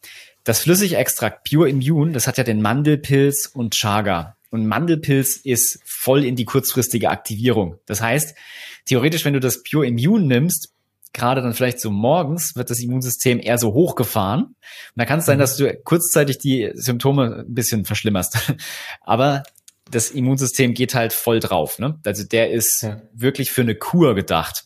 Das 0.44 0.60
Flüssigextrakt 0.60 1.48
Pure 1.48 1.68
Immune, 1.68 2.12
das 2.12 2.28
hat 2.28 2.38
ja 2.38 2.44
den 2.44 2.62
Mandelpilz 2.62 3.50
und 3.52 3.74
Chaga. 3.74 4.36
Und 4.50 4.66
Mandelpilz 4.66 5.36
ist 5.42 5.80
voll 5.84 6.24
in 6.24 6.36
die 6.36 6.44
kurzfristige 6.44 7.10
Aktivierung. 7.10 7.80
Das 7.86 8.00
heißt, 8.00 8.36
theoretisch, 8.84 9.24
wenn 9.24 9.34
du 9.34 9.40
das 9.40 9.64
Pure 9.64 9.86
Immune 9.86 10.26
nimmst, 10.26 10.72
gerade 11.12 11.42
dann 11.42 11.54
vielleicht 11.54 11.80
so 11.80 11.90
morgens 11.90 12.56
wird 12.56 12.70
das 12.70 12.80
Immunsystem 12.80 13.40
eher 13.40 13.58
so 13.58 13.72
hochgefahren. 13.72 14.44
Und 14.44 14.56
da 14.96 15.04
kann 15.04 15.20
es 15.20 15.26
sein, 15.26 15.38
mhm. 15.38 15.40
dass 15.40 15.56
du 15.56 15.74
kurzzeitig 15.84 16.38
die 16.38 16.70
Symptome 16.74 17.44
ein 17.46 17.54
bisschen 17.54 17.84
verschlimmerst. 17.84 18.52
Aber 19.02 19.42
das 19.90 20.10
Immunsystem 20.10 20.74
geht 20.74 20.94
halt 20.94 21.12
voll 21.12 21.40
drauf. 21.40 21.78
Ne? 21.78 21.98
Also 22.04 22.24
der 22.24 22.50
ist 22.50 22.82
ja. 22.82 23.00
wirklich 23.12 23.50
für 23.50 23.62
eine 23.62 23.74
Kur 23.74 24.14
gedacht. 24.14 24.64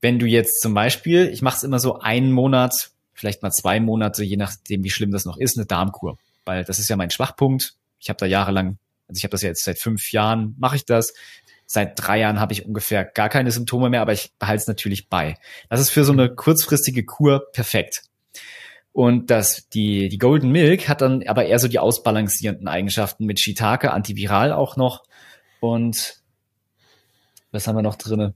Wenn 0.00 0.18
du 0.18 0.26
jetzt 0.26 0.60
zum 0.60 0.74
Beispiel, 0.74 1.28
ich 1.28 1.42
mache 1.42 1.56
es 1.56 1.62
immer 1.64 1.80
so 1.80 1.98
einen 1.98 2.32
Monat, 2.32 2.90
vielleicht 3.12 3.42
mal 3.42 3.50
zwei 3.50 3.80
Monate, 3.80 4.24
je 4.24 4.36
nachdem, 4.36 4.84
wie 4.84 4.90
schlimm 4.90 5.10
das 5.10 5.24
noch 5.24 5.36
ist, 5.36 5.58
eine 5.58 5.66
Darmkur. 5.66 6.18
Weil 6.44 6.64
das 6.64 6.78
ist 6.78 6.88
ja 6.88 6.96
mein 6.96 7.10
Schwachpunkt. 7.10 7.74
Ich 8.00 8.08
habe 8.08 8.18
da 8.18 8.26
jahrelang, 8.26 8.78
also 9.08 9.18
ich 9.18 9.24
habe 9.24 9.32
das 9.32 9.42
ja 9.42 9.48
jetzt 9.48 9.64
seit 9.64 9.78
fünf 9.78 10.12
Jahren, 10.12 10.54
mache 10.58 10.76
ich 10.76 10.84
das. 10.84 11.12
Seit 11.70 11.92
drei 11.96 12.20
Jahren 12.20 12.40
habe 12.40 12.54
ich 12.54 12.64
ungefähr 12.64 13.04
gar 13.04 13.28
keine 13.28 13.50
Symptome 13.50 13.90
mehr, 13.90 14.00
aber 14.00 14.14
ich 14.14 14.32
behalte 14.38 14.62
es 14.62 14.68
natürlich 14.68 15.10
bei. 15.10 15.34
Das 15.68 15.80
ist 15.80 15.90
für 15.90 16.02
so 16.02 16.12
eine 16.12 16.34
kurzfristige 16.34 17.04
Kur 17.04 17.42
perfekt. 17.52 18.04
Und 18.92 19.30
das, 19.30 19.68
die, 19.68 20.08
die 20.08 20.16
Golden 20.16 20.50
Milk 20.50 20.88
hat 20.88 21.02
dann 21.02 21.22
aber 21.28 21.44
eher 21.44 21.58
so 21.58 21.68
die 21.68 21.78
ausbalancierenden 21.78 22.68
Eigenschaften 22.68 23.26
mit 23.26 23.38
Shiitake, 23.38 23.92
antiviral 23.92 24.50
auch 24.50 24.76
noch. 24.76 25.04
Und 25.60 26.22
was 27.50 27.68
haben 27.68 27.76
wir 27.76 27.82
noch 27.82 27.96
drinne? 27.96 28.32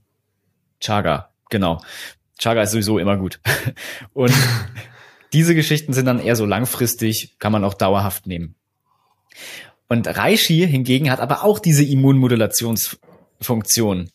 Chaga, 0.79 1.31
genau. 1.49 1.81
Chaga 2.37 2.61
ist 2.61 2.71
sowieso 2.71 2.99
immer 2.99 3.17
gut. 3.17 3.39
Und 4.13 4.33
diese 5.33 5.55
Geschichten 5.55 5.93
sind 5.93 6.05
dann 6.05 6.19
eher 6.19 6.35
so 6.35 6.45
langfristig, 6.45 7.39
kann 7.39 7.51
man 7.51 7.63
auch 7.63 7.73
dauerhaft 7.73 8.27
nehmen. 8.27 8.53
Und 9.89 10.07
Reishi 10.07 10.67
hingegen 10.67 11.09
hat 11.09 11.19
aber 11.19 11.43
auch 11.43 11.57
diese 11.57 11.83
Immunmodulations 11.83 12.99
Funktion. 13.43 14.09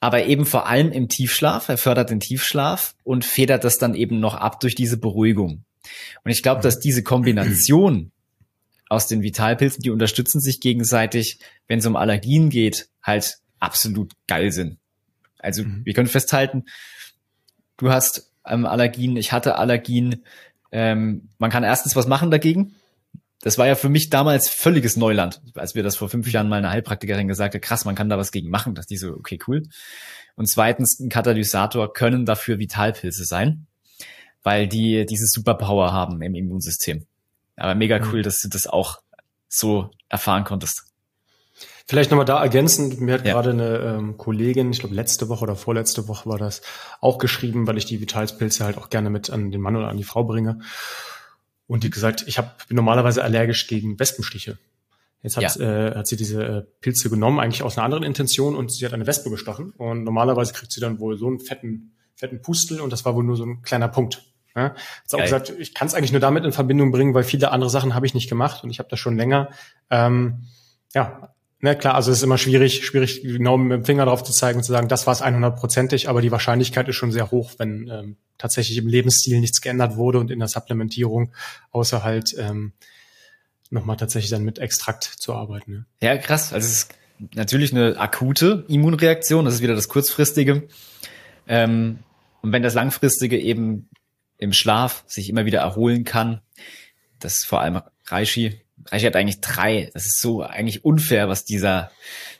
Aber 0.00 0.26
eben 0.26 0.46
vor 0.46 0.66
allem 0.66 0.92
im 0.92 1.08
Tiefschlaf. 1.08 1.68
Er 1.68 1.78
fördert 1.78 2.10
den 2.10 2.20
Tiefschlaf 2.20 2.94
und 3.02 3.24
federt 3.24 3.64
das 3.64 3.78
dann 3.78 3.94
eben 3.94 4.20
noch 4.20 4.34
ab 4.34 4.60
durch 4.60 4.74
diese 4.74 4.96
Beruhigung. 4.96 5.64
Und 6.24 6.30
ich 6.30 6.42
glaube, 6.42 6.62
dass 6.62 6.78
diese 6.78 7.02
Kombination 7.02 8.12
aus 8.88 9.06
den 9.06 9.22
Vitalpilzen, 9.22 9.82
die 9.82 9.90
unterstützen 9.90 10.40
sich 10.40 10.60
gegenseitig, 10.60 11.40
wenn 11.66 11.80
es 11.80 11.86
um 11.86 11.96
Allergien 11.96 12.48
geht, 12.48 12.88
halt 13.02 13.38
absolut 13.58 14.12
geil 14.26 14.52
sind. 14.52 14.78
Also 15.38 15.64
mhm. 15.64 15.84
wir 15.84 15.94
können 15.94 16.08
festhalten, 16.08 16.64
du 17.76 17.90
hast 17.90 18.32
ähm, 18.46 18.66
Allergien, 18.66 19.16
ich 19.16 19.32
hatte 19.32 19.56
Allergien. 19.56 20.24
Ähm, 20.70 21.28
man 21.38 21.50
kann 21.50 21.64
erstens 21.64 21.96
was 21.96 22.06
machen 22.06 22.30
dagegen 22.30 22.74
das 23.40 23.58
war 23.58 23.66
ja 23.66 23.74
für 23.74 23.88
mich 23.88 24.10
damals 24.10 24.48
völliges 24.48 24.96
Neuland, 24.96 25.40
als 25.54 25.74
wir 25.74 25.82
das 25.82 25.96
vor 25.96 26.08
fünf 26.08 26.30
Jahren 26.30 26.48
mal 26.48 26.56
einer 26.56 26.70
Heilpraktikerin 26.70 27.28
gesagt 27.28 27.54
hat, 27.54 27.62
krass, 27.62 27.84
man 27.84 27.94
kann 27.94 28.08
da 28.08 28.18
was 28.18 28.32
gegen 28.32 28.50
machen, 28.50 28.74
dass 28.74 28.86
die 28.86 28.96
so, 28.96 29.12
okay, 29.12 29.38
cool. 29.46 29.62
Und 30.34 30.48
zweitens, 30.48 30.98
ein 31.00 31.08
Katalysator 31.08 31.92
können 31.92 32.26
dafür 32.26 32.58
Vitalpilze 32.58 33.24
sein, 33.24 33.66
weil 34.42 34.66
die 34.66 35.06
dieses 35.06 35.30
Superpower 35.32 35.92
haben 35.92 36.20
im 36.22 36.34
Immunsystem. 36.34 37.06
Aber 37.56 37.74
mega 37.74 37.98
mhm. 37.98 38.08
cool, 38.12 38.22
dass 38.22 38.40
du 38.40 38.48
das 38.48 38.66
auch 38.66 39.00
so 39.48 39.90
erfahren 40.08 40.44
konntest. 40.44 40.84
Vielleicht 41.86 42.10
nochmal 42.10 42.26
da 42.26 42.42
ergänzend, 42.42 43.00
mir 43.00 43.14
hat 43.14 43.24
ja. 43.24 43.32
gerade 43.32 43.50
eine 43.50 43.78
ähm, 43.78 44.18
Kollegin, 44.18 44.70
ich 44.72 44.80
glaube 44.80 44.94
letzte 44.94 45.28
Woche 45.30 45.44
oder 45.44 45.56
vorletzte 45.56 46.06
Woche 46.06 46.28
war 46.28 46.36
das, 46.36 46.60
auch 47.00 47.16
geschrieben, 47.16 47.66
weil 47.66 47.78
ich 47.78 47.86
die 47.86 48.00
Vitalspilze 48.00 48.64
halt 48.64 48.76
auch 48.76 48.90
gerne 48.90 49.08
mit 49.08 49.30
an 49.30 49.50
den 49.50 49.60
Mann 49.60 49.74
oder 49.74 49.88
an 49.88 49.96
die 49.96 50.04
Frau 50.04 50.24
bringe. 50.24 50.60
Und 51.68 51.84
die 51.84 51.90
gesagt, 51.90 52.24
ich 52.26 52.38
hab, 52.38 52.66
bin 52.66 52.74
normalerweise 52.76 53.22
allergisch 53.22 53.68
gegen 53.68 54.00
Wespenstiche. 54.00 54.58
Jetzt 55.22 55.36
hat, 55.36 55.56
ja. 55.56 55.88
äh, 55.88 55.94
hat 55.94 56.06
sie 56.06 56.16
diese 56.16 56.42
äh, 56.42 56.62
Pilze 56.80 57.10
genommen, 57.10 57.38
eigentlich 57.38 57.62
aus 57.62 57.76
einer 57.76 57.84
anderen 57.84 58.04
Intention, 58.04 58.56
und 58.56 58.72
sie 58.72 58.84
hat 58.84 58.94
eine 58.94 59.06
Wespe 59.06 59.30
gestochen. 59.30 59.70
Und 59.72 60.02
normalerweise 60.02 60.52
kriegt 60.52 60.72
sie 60.72 60.80
dann 60.80 60.98
wohl 60.98 61.18
so 61.18 61.26
einen 61.26 61.40
fetten, 61.40 61.92
fetten 62.16 62.42
Pustel 62.42 62.80
und 62.80 62.92
das 62.92 63.04
war 63.04 63.14
wohl 63.14 63.24
nur 63.24 63.36
so 63.36 63.44
ein 63.44 63.62
kleiner 63.62 63.88
Punkt. 63.88 64.22
Ja? 64.56 64.74
Hat 64.74 64.74
auch 65.12 65.18
gesagt, 65.18 65.52
ich 65.58 65.74
kann 65.74 65.86
es 65.86 65.94
eigentlich 65.94 66.12
nur 66.12 66.20
damit 66.20 66.44
in 66.44 66.52
Verbindung 66.52 66.90
bringen, 66.90 67.14
weil 67.14 67.24
viele 67.24 67.50
andere 67.52 67.70
Sachen 67.70 67.94
habe 67.94 68.06
ich 68.06 68.14
nicht 68.14 68.28
gemacht 68.28 68.64
und 68.64 68.70
ich 68.70 68.78
habe 68.78 68.88
das 68.88 68.98
schon 68.98 69.16
länger. 69.16 69.50
Ähm, 69.90 70.46
ja, 70.94 71.34
na 71.60 71.74
klar, 71.74 71.94
also 71.94 72.12
es 72.12 72.18
ist 72.18 72.22
immer 72.22 72.38
schwierig, 72.38 72.86
schwierig 72.86 73.22
genau 73.22 73.56
mit 73.56 73.72
dem 73.72 73.84
Finger 73.84 74.04
drauf 74.04 74.22
zu 74.22 74.32
zeigen 74.32 74.58
und 74.58 74.64
zu 74.64 74.70
sagen, 74.70 74.88
das 74.88 75.06
war 75.06 75.12
es 75.12 75.22
100%ig, 75.22 76.08
aber 76.08 76.22
die 76.22 76.30
Wahrscheinlichkeit 76.30 76.88
ist 76.88 76.94
schon 76.94 77.10
sehr 77.10 77.32
hoch, 77.32 77.52
wenn 77.58 77.88
ähm, 77.88 78.16
tatsächlich 78.38 78.78
im 78.78 78.86
Lebensstil 78.86 79.40
nichts 79.40 79.60
geändert 79.60 79.96
wurde 79.96 80.20
und 80.20 80.30
in 80.30 80.38
der 80.38 80.46
Supplementierung, 80.46 81.32
außer 81.72 82.04
halt 82.04 82.36
ähm, 82.38 82.74
nochmal 83.70 83.96
tatsächlich 83.96 84.30
dann 84.30 84.44
mit 84.44 84.60
Extrakt 84.60 85.02
zu 85.04 85.34
arbeiten. 85.34 85.72
Ne? 85.72 85.86
Ja, 86.00 86.16
krass. 86.16 86.52
Also 86.52 86.66
es 86.66 86.72
ist 86.74 86.94
natürlich 87.34 87.72
eine 87.72 87.98
akute 87.98 88.64
Immunreaktion, 88.68 89.44
das 89.44 89.54
ist 89.54 89.62
wieder 89.62 89.74
das 89.74 89.88
kurzfristige. 89.88 90.68
Ähm, 91.48 91.98
und 92.40 92.52
wenn 92.52 92.62
das 92.62 92.74
langfristige 92.74 93.36
eben 93.36 93.88
im 94.36 94.52
Schlaf 94.52 95.02
sich 95.08 95.28
immer 95.28 95.44
wieder 95.44 95.58
erholen 95.58 96.04
kann, 96.04 96.40
das 97.18 97.38
ist 97.38 97.46
vor 97.46 97.60
allem 97.60 97.80
Reishi 98.06 98.60
Reichi 98.90 99.06
hat 99.06 99.16
eigentlich 99.16 99.40
drei. 99.40 99.90
Das 99.94 100.06
ist 100.06 100.20
so 100.20 100.42
eigentlich 100.42 100.84
unfair, 100.84 101.28
was 101.28 101.44
dieser 101.44 101.90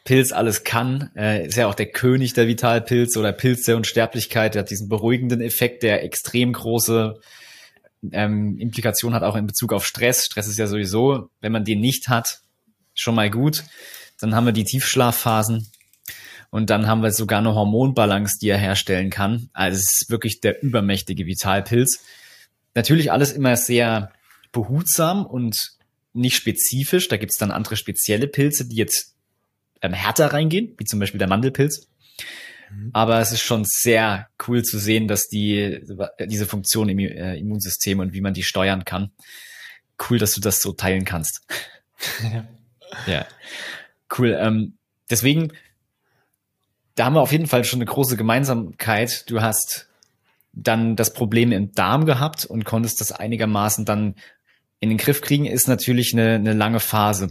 Pilz 0.05 0.33
alles 0.33 0.65
kann. 0.65 1.11
Äh, 1.17 1.47
ist 1.47 1.57
ja 1.57 1.67
auch 1.67 1.75
der 1.75 1.91
König 1.91 2.33
der 2.33 2.47
Vitalpilze 2.47 3.19
oder 3.19 3.33
Pilz 3.33 3.65
der 3.65 3.77
Unsterblichkeit. 3.77 4.55
Der 4.55 4.63
hat 4.63 4.71
diesen 4.71 4.89
beruhigenden 4.89 5.41
Effekt, 5.41 5.83
der 5.83 6.03
extrem 6.03 6.53
große 6.53 7.21
ähm, 8.13 8.57
Implikation 8.59 9.15
hat, 9.15 9.23
auch 9.23 9.37
in 9.37 9.47
Bezug 9.47 9.73
auf 9.73 9.87
Stress. 9.87 10.25
Stress 10.25 10.49
ist 10.49 10.59
ja 10.59 10.67
sowieso, 10.67 11.29
wenn 11.41 11.53
man 11.53 11.65
den 11.65 11.81
nicht 11.81 12.09
hat, 12.09 12.41
schon 12.95 13.15
mal 13.15 13.31
gut. 13.31 13.65
Dann 14.21 14.35
haben 14.35 14.47
wir 14.47 14.53
die 14.53 14.65
Tiefschlafphasen. 14.65 15.71
Und 16.51 16.71
dann 16.71 16.87
haben 16.87 17.03
wir 17.03 17.13
sogar 17.13 17.41
eine 17.41 17.55
Hormonbalance, 17.55 18.39
die 18.41 18.49
er 18.49 18.57
herstellen 18.59 19.11
kann. 19.11 19.51
Also 19.53 19.77
es 19.77 20.01
ist 20.01 20.11
wirklich 20.11 20.41
der 20.41 20.63
übermächtige 20.63 21.27
Vitalpilz. 21.27 22.01
Natürlich 22.75 23.13
alles 23.13 23.33
immer 23.33 23.57
sehr 23.57 24.13
behutsam 24.53 25.27
und 25.27 25.78
nicht 26.13 26.37
spezifisch. 26.37 27.09
Da 27.09 27.17
gibt's 27.17 27.37
dann 27.37 27.51
andere 27.51 27.77
spezielle 27.77 28.27
Pilze, 28.27 28.67
die 28.67 28.77
jetzt 28.77 29.15
ähm, 29.83 29.93
härter 29.93 30.33
reingehen, 30.33 30.75
wie 30.79 30.85
zum 30.85 31.01
Beispiel 31.01 31.19
der 31.19 31.29
Mandelpilz. 31.29 31.89
Mhm. 32.71 32.91
Aber 32.93 33.21
es 33.21 33.33
ist 33.33 33.43
schon 33.43 33.65
sehr 33.67 34.29
cool 34.47 34.63
zu 34.63 34.79
sehen, 34.79 35.09
dass 35.09 35.29
die 35.29 35.81
diese 36.27 36.47
Funktion 36.47 36.89
im 36.89 36.99
äh, 36.99 37.37
Immunsystem 37.37 38.01
und 38.01 38.13
wie 38.13 38.21
man 38.21 38.35
die 38.35 38.43
steuern 38.43 38.85
kann. 38.85 39.11
Cool, 40.09 40.19
dass 40.19 40.33
du 40.33 40.41
das 40.41 40.61
so 40.61 40.73
teilen 40.73 41.05
kannst. 41.05 41.43
Ja, 42.23 42.49
ja. 43.07 43.27
cool. 44.17 44.37
Ähm, 44.41 44.79
deswegen, 45.11 45.53
da 46.95 47.07
haben 47.07 47.15
wir 47.15 47.21
auf 47.21 47.33
jeden 47.33 47.47
Fall 47.47 47.65
schon 47.65 47.79
eine 47.79 47.91
große 47.91 48.17
Gemeinsamkeit. 48.17 49.29
Du 49.31 49.41
hast 49.41 49.89
dann 50.53 50.97
das 50.97 51.13
Problem 51.13 51.53
im 51.53 51.73
Darm 51.73 52.05
gehabt 52.05 52.45
und 52.45 52.65
konntest 52.65 53.01
das 53.01 53.13
einigermaßen 53.13 53.85
dann 53.85 54.15
in 54.81 54.89
den 54.89 54.99
Griff 54.99 55.21
kriegen, 55.21 55.47
ist 55.47 55.69
natürlich 55.69 56.13
eine, 56.13 56.35
eine 56.35 56.53
lange 56.53 56.81
Phase. 56.81 57.29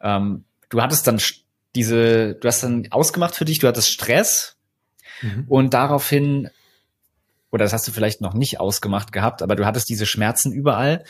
Ähm, 0.00 0.44
du 0.68 0.82
hattest 0.82 1.06
dann 1.06 1.20
diese, 1.74 2.34
du 2.34 2.48
hast 2.48 2.62
dann 2.62 2.88
ausgemacht 2.90 3.34
für 3.34 3.44
dich, 3.44 3.58
du 3.58 3.68
hattest 3.68 3.90
Stress 3.90 4.56
mhm. 5.22 5.44
und 5.48 5.74
daraufhin, 5.74 6.48
oder 7.50 7.64
das 7.64 7.72
hast 7.72 7.86
du 7.88 7.92
vielleicht 7.92 8.20
noch 8.20 8.34
nicht 8.34 8.60
ausgemacht 8.60 9.12
gehabt, 9.12 9.42
aber 9.42 9.56
du 9.56 9.66
hattest 9.66 9.88
diese 9.88 10.06
Schmerzen 10.06 10.52
überall 10.52 11.04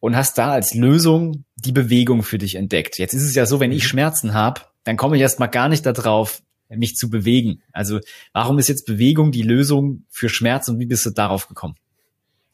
und 0.00 0.16
hast 0.16 0.38
da 0.38 0.52
als 0.52 0.74
Lösung 0.74 1.44
die 1.56 1.72
Bewegung 1.72 2.22
für 2.22 2.38
dich 2.38 2.54
entdeckt. 2.54 2.98
Jetzt 2.98 3.14
ist 3.14 3.24
es 3.24 3.34
ja 3.34 3.46
so, 3.46 3.60
wenn 3.60 3.72
ich 3.72 3.84
mhm. 3.84 3.88
Schmerzen 3.88 4.34
habe, 4.34 4.62
dann 4.84 4.96
komme 4.96 5.16
ich 5.16 5.22
erst 5.22 5.40
mal 5.40 5.48
gar 5.48 5.68
nicht 5.68 5.84
darauf, 5.84 6.42
mich 6.68 6.96
zu 6.96 7.08
bewegen. 7.08 7.62
Also 7.72 8.00
warum 8.32 8.58
ist 8.58 8.68
jetzt 8.68 8.86
Bewegung 8.86 9.32
die 9.32 9.42
Lösung 9.42 10.04
für 10.10 10.28
Schmerz 10.28 10.68
und 10.68 10.78
wie 10.78 10.86
bist 10.86 11.06
du 11.06 11.10
darauf 11.10 11.48
gekommen? 11.48 11.76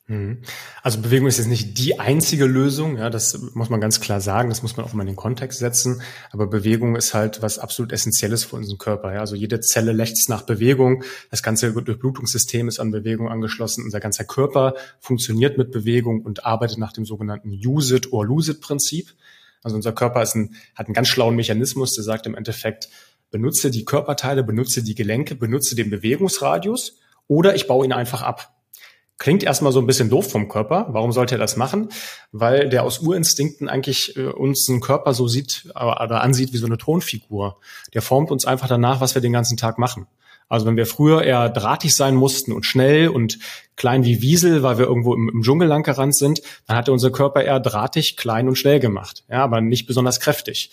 Mhm. 0.07 0.43
Also 0.83 1.01
Bewegung 1.01 1.29
ist 1.29 1.39
jetzt 1.39 1.47
nicht 1.47 1.79
die 1.79 1.99
einzige 1.99 2.45
Lösung, 2.45 2.99
ja, 2.99 3.09
das 3.09 3.39
muss 3.55 3.71
man 3.71 3.81
ganz 3.81 4.01
klar 4.01 4.21
sagen, 4.21 4.51
das 4.51 4.63
muss 4.63 4.77
man 4.77 4.85
auch 4.85 4.93
mal 4.93 5.03
in 5.03 5.07
den 5.07 5.17
Kontext 5.17 5.61
setzen, 5.61 6.03
aber 6.31 6.47
Bewegung 6.47 6.95
ist 6.95 7.15
halt 7.15 7.41
was 7.41 7.59
absolut 7.59 7.91
Essentielles 7.91 8.45
für 8.45 8.57
unseren 8.57 8.77
Körper, 8.77 9.15
ja, 9.15 9.21
also 9.21 9.35
jede 9.35 9.61
Zelle 9.61 9.93
lechzt 9.93 10.29
nach 10.29 10.43
Bewegung, 10.43 11.05
das 11.31 11.43
ganze 11.43 11.73
Durchblutungssystem 11.73 12.69
ist 12.69 12.81
an 12.81 12.91
Bewegung 12.91 13.31
angeschlossen, 13.31 13.83
unser 13.83 13.99
ganzer 13.99 14.25
Körper 14.25 14.75
funktioniert 15.01 15.57
mit 15.57 15.73
Bewegung 15.73 16.21
und 16.21 16.45
arbeitet 16.45 16.77
nach 16.77 16.93
dem 16.93 17.07
sogenannten 17.07 17.49
Use 17.49 17.97
it 17.97 18.13
or 18.13 18.27
lose 18.27 18.53
it 18.53 18.61
Prinzip. 18.61 19.15
Also 19.63 19.77
unser 19.77 19.93
Körper 19.93 20.23
ist 20.23 20.35
ein, 20.35 20.55
hat 20.75 20.87
einen 20.87 20.95
ganz 20.95 21.09
schlauen 21.09 21.35
Mechanismus, 21.35 21.95
der 21.95 22.05
sagt 22.05 22.27
im 22.27 22.35
Endeffekt, 22.35 22.91
benutze 23.31 23.71
die 23.71 23.87
Körperteile, 23.87 24.45
benutze 24.45 24.83
die 24.83 24.95
Gelenke, 24.95 25.35
benutze 25.35 25.75
den 25.75 25.89
Bewegungsradius 25.89 26.99
oder 27.27 27.55
ich 27.55 27.67
baue 27.67 27.87
ihn 27.87 27.95
einfach 27.95 28.21
ab. 28.21 28.55
Klingt 29.19 29.45
erstmal 29.45 29.73
so 29.73 29.79
ein 29.79 29.87
bisschen 29.87 30.11
doof 30.11 30.31
vom 30.31 30.49
Körper. 30.49 30.87
Warum 30.91 31.13
sollte 31.13 31.37
er 31.37 31.39
das 31.39 31.57
machen? 31.57 31.89
Weil 32.33 32.69
der 32.69 32.83
aus 32.83 32.99
Urinstinkten 32.99 33.69
eigentlich 33.69 34.17
äh, 34.17 34.27
uns 34.27 34.69
einen 34.69 34.81
Körper 34.81 35.15
so 35.15 35.29
sieht 35.29 35.71
äh, 35.75 35.85
oder 35.85 36.23
ansieht 36.23 36.53
wie 36.53 36.59
so 36.59 36.67
eine 36.67 36.79
Tonfigur. 36.79 37.59
Der 37.95 38.03
formt 38.03 38.31
uns 38.31 38.45
einfach 38.45 38.69
danach, 38.69 39.01
was 39.01 39.15
wir 39.15 39.23
den 39.23 39.33
ganzen 39.33 39.57
Tag 39.57 39.79
machen. 39.79 40.07
Also 40.49 40.67
wenn 40.67 40.77
wir 40.77 40.87
früher 40.87 41.23
eher 41.23 41.49
drahtig 41.49 41.95
sein 41.95 42.17
mussten 42.17 42.53
und 42.53 42.67
schnell 42.67 43.09
und 43.09 43.39
klein 43.77 44.05
wie 44.05 44.21
Wiesel, 44.21 44.63
weil 44.63 44.79
wir 44.79 44.87
irgendwo 44.87 45.15
im, 45.15 45.29
im 45.29 45.43
Dschungel 45.43 45.69
lang 45.69 45.85
gerannt 45.85 46.17
sind, 46.17 46.43
dann 46.67 46.77
hatte 46.77 46.93
unser 46.93 47.11
Körper 47.11 47.43
eher 47.43 47.61
drahtig, 47.61 48.17
klein 48.17 48.49
und 48.49 48.57
schnell 48.57 48.81
gemacht. 48.81 49.25
Ja, 49.31 49.43
aber 49.45 49.61
nicht 49.61 49.87
besonders 49.87 50.21
kräftig 50.21 50.71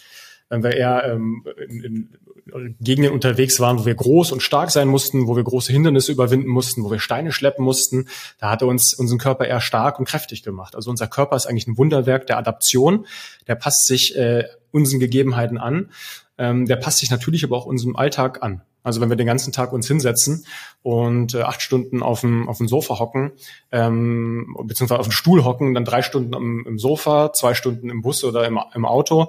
wenn 0.51 0.63
wir 0.63 0.75
eher 0.75 1.05
ähm, 1.05 1.45
in, 1.67 1.83
in 1.83 2.75
Gegenden 2.81 3.13
unterwegs 3.13 3.59
waren, 3.61 3.79
wo 3.79 3.85
wir 3.85 3.95
groß 3.95 4.33
und 4.33 4.43
stark 4.43 4.69
sein 4.69 4.89
mussten, 4.89 5.27
wo 5.27 5.37
wir 5.37 5.43
große 5.43 5.71
Hindernisse 5.71 6.11
überwinden 6.11 6.49
mussten, 6.49 6.83
wo 6.83 6.91
wir 6.91 6.99
Steine 6.99 7.31
schleppen 7.31 7.63
mussten, 7.63 8.09
da 8.37 8.51
hat 8.51 8.61
er 8.61 8.67
uns 8.67 8.93
unseren 8.93 9.17
Körper 9.17 9.45
eher 9.45 9.61
stark 9.61 9.97
und 9.97 10.05
kräftig 10.05 10.43
gemacht. 10.43 10.75
Also 10.75 10.89
unser 10.89 11.07
Körper 11.07 11.37
ist 11.37 11.45
eigentlich 11.45 11.67
ein 11.67 11.77
Wunderwerk 11.77 12.27
der 12.27 12.37
Adaption, 12.37 13.05
der 13.47 13.55
passt 13.55 13.85
sich 13.85 14.17
äh, 14.17 14.43
unseren 14.71 14.99
Gegebenheiten 14.99 15.57
an, 15.57 15.91
ähm, 16.37 16.65
der 16.65 16.75
passt 16.75 16.97
sich 16.99 17.11
natürlich 17.11 17.45
aber 17.45 17.55
auch 17.55 17.65
unserem 17.65 17.95
Alltag 17.95 18.43
an. 18.43 18.61
Also 18.83 19.01
wenn 19.01 19.09
wir 19.09 19.15
den 19.15 19.27
ganzen 19.27 19.51
Tag 19.53 19.73
uns 19.73 19.87
hinsetzen 19.87 20.45
und 20.81 21.33
äh, 21.35 21.41
acht 21.41 21.61
Stunden 21.61 22.01
auf 22.01 22.21
dem, 22.21 22.49
auf 22.49 22.57
dem 22.57 22.67
Sofa 22.67 22.99
hocken, 22.99 23.31
ähm, 23.71 24.55
beziehungsweise 24.63 24.99
auf 24.99 25.07
dem 25.07 25.11
Stuhl 25.11 25.43
hocken, 25.43 25.73
dann 25.73 25.85
drei 25.85 26.01
Stunden 26.01 26.33
im, 26.33 26.65
im 26.65 26.79
Sofa, 26.79 27.33
zwei 27.33 27.53
Stunden 27.53 27.89
im 27.89 28.01
Bus 28.01 28.23
oder 28.23 28.45
im, 28.47 28.59
im 28.73 28.85
Auto, 28.85 29.27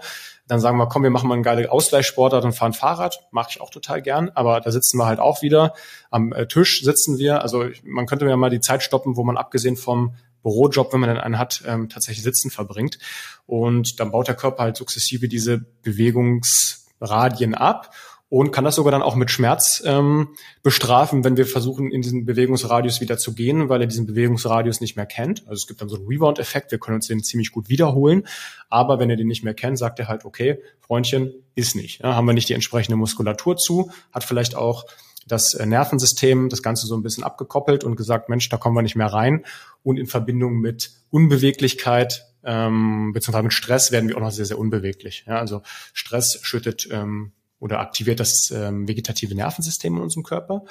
dann 0.49 0.61
sagen 0.61 0.77
wir, 0.77 0.87
komm, 0.87 1.03
wir 1.03 1.11
machen 1.11 1.29
mal 1.29 1.35
einen 1.35 1.43
geilen 1.43 1.67
Ausgleichssportart 1.67 2.45
und 2.45 2.53
fahren 2.53 2.73
Fahrrad. 2.73 3.21
Mache 3.31 3.51
ich 3.53 3.61
auch 3.61 3.71
total 3.71 4.03
gern. 4.03 4.31
Aber 4.35 4.61
da 4.61 4.71
sitzen 4.71 4.99
wir 4.99 5.07
halt 5.07 5.21
auch 5.21 5.41
wieder. 5.41 5.73
Am 6.11 6.33
äh, 6.33 6.47
Tisch 6.47 6.83
sitzen 6.83 7.17
wir. 7.19 7.43
Also 7.43 7.67
man 7.85 8.07
könnte 8.07 8.25
mir 8.25 8.37
mal 8.37 8.51
die 8.51 8.61
Zeit 8.61 8.83
stoppen, 8.83 9.17
wo 9.17 9.25
man 9.25 9.37
abgesehen 9.37 9.77
vom 9.77 10.15
Bürojob, 10.43 10.93
wenn 10.93 11.01
man 11.01 11.09
dann 11.09 11.21
einen 11.21 11.38
hat, 11.38 11.62
ähm, 11.67 11.88
tatsächlich 11.88 12.25
sitzen 12.25 12.51
verbringt. 12.51 12.99
Und 13.47 14.01
dann 14.01 14.11
baut 14.11 14.29
der 14.29 14.35
Körper 14.35 14.65
halt 14.65 14.77
sukzessive 14.77 15.29
diese 15.29 15.59
Bewegungsradien 15.83 17.55
ab 17.55 17.95
und 18.33 18.51
kann 18.51 18.64
das 18.64 18.77
sogar 18.77 18.92
dann 18.92 19.03
auch 19.03 19.14
mit 19.14 19.31
Schmerz 19.31 19.83
ähm, 19.85 20.29
bestrafen, 20.62 21.23
wenn 21.23 21.37
wir 21.37 21.45
versuchen, 21.45 21.90
in 21.90 22.01
diesen 22.01 22.25
Bewegungsradius 22.25 23.03
wieder 23.03 23.18
zu 23.18 23.35
gehen, 23.35 23.68
weil 23.68 23.83
er 23.83 23.87
diesen 23.87 24.07
Bewegungsradius 24.07 24.81
nicht 24.81 24.97
mehr 24.97 25.05
kennt. 25.05 25.42
Also 25.42 25.61
es 25.61 25.66
gibt 25.66 25.83
dann 25.83 25.90
so 25.90 25.97
einen 25.97 26.07
Rebound-Effekt, 26.07 26.71
wir 26.71 26.79
können 26.79 26.95
uns 26.95 27.09
den 27.09 27.23
ziemlich 27.23 27.53
gut 27.53 27.68
wiederholen, 27.68 28.27
aber 28.71 28.99
wenn 28.99 29.11
er 29.11 29.16
den 29.16 29.27
nicht 29.27 29.45
mehr 29.45 29.53
kennt, 29.53 29.77
sagt 29.77 29.99
er 29.99 30.09
halt, 30.09 30.25
okay, 30.25 30.59
Freundchen, 30.81 31.35
ist 31.57 31.77
nicht. 31.77 32.01
Ja, 32.03 32.14
haben 32.14 32.25
wir 32.25 32.33
nicht 32.33 32.49
die 32.49 32.55
entsprechende 32.55 32.97
Muskulatur 32.97 33.59
zu, 33.59 33.90
hat 34.12 34.25
vielleicht 34.25 34.57
auch 34.57 34.87
das 35.27 35.53
äh, 35.53 35.66
Nervensystem 35.66 36.49
das 36.49 36.62
Ganze 36.62 36.87
so 36.87 36.97
ein 36.97 37.03
bisschen 37.03 37.25
abgekoppelt 37.25 37.85
und 37.85 37.97
gesagt, 37.97 38.31
Mensch, 38.31 38.49
da 38.49 38.57
kommen 38.57 38.75
wir 38.75 38.81
nicht 38.81 38.97
mehr 38.97 39.12
rein. 39.12 39.45
Und 39.83 39.99
in 39.99 40.07
Verbindung 40.07 40.59
mit 40.59 40.92
Unbeweglichkeit 41.11 42.25
ähm, 42.45 43.12
beziehungsweise 43.12 43.42
mit 43.42 43.53
Stress 43.53 43.92
werden 43.92 44.09
wir 44.09 44.16
auch 44.16 44.23
noch 44.23 44.31
sehr, 44.31 44.47
sehr 44.47 44.59
unbeweglich. 44.59 45.25
Ja, 45.27 45.38
also 45.38 45.61
Stress 45.92 46.40
schüttet 46.42 46.88
ähm, 46.90 47.33
oder 47.62 47.79
aktiviert 47.79 48.18
das 48.18 48.51
ähm, 48.51 48.88
vegetative 48.88 49.37
Nervensystem 49.37 49.96
in 49.96 50.03
unserem 50.03 50.25
Körper. 50.25 50.64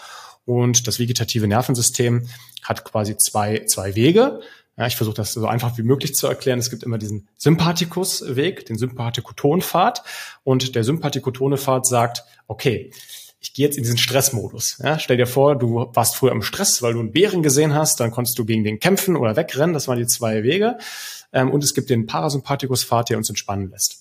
Und 0.44 0.88
das 0.88 1.00
vegetative 1.00 1.48
Nervensystem 1.48 2.28
hat 2.64 2.84
quasi 2.84 3.16
zwei, 3.16 3.64
zwei 3.66 3.96
Wege. 3.96 4.42
Ja, 4.76 4.88
ich 4.88 4.98
versuche 4.98 5.16
das 5.16 5.32
so 5.32 5.48
einfach 5.48 5.78
wie 5.78 5.84
möglich 5.84 6.16
zu 6.16 6.28
erklären. 6.28 6.60
Es 6.60 6.70
gibt 6.70 6.84
immer 6.84 6.98
diesen 6.98 7.30
Sympathikus-Weg, 7.38 8.66
den 8.66 8.78
Sympathikotonpfad. 8.78 10.04
Und 10.44 10.76
der 10.76 10.84
Sympathikotone-Pfad 10.84 11.86
sagt, 11.86 12.26
okay, 12.48 12.92
ich 13.40 13.54
gehe 13.54 13.66
jetzt 13.66 13.78
in 13.78 13.84
diesen 13.84 13.98
Stressmodus. 13.98 14.78
Ja, 14.84 15.00
stell 15.00 15.16
dir 15.16 15.28
vor, 15.28 15.56
du 15.56 15.90
warst 15.94 16.18
früher 16.18 16.34
im 16.34 16.42
Stress, 16.42 16.82
weil 16.82 16.94
du 16.94 17.00
einen 17.00 17.14
Bären 17.14 17.42
gesehen 17.42 17.74
hast, 17.74 18.02
dann 18.02 18.12
konntest 18.12 18.38
du 18.38 18.44
gegen 18.44 18.66
den 18.66 18.80
kämpfen 18.80 19.16
oder 19.16 19.38
wegrennen. 19.38 19.74
Das 19.74 19.88
waren 19.88 19.98
die 19.98 20.08
zwei 20.08 20.44
Wege. 20.44 20.78
Ähm, 21.32 21.52
und 21.52 21.64
es 21.64 21.74
gibt 21.74 21.90
den 21.90 22.06
Parasympathikus-Pfad, 22.06 23.12
der 23.12 23.18
uns 23.18 23.30
entspannen 23.30 23.70
lässt. 23.72 24.01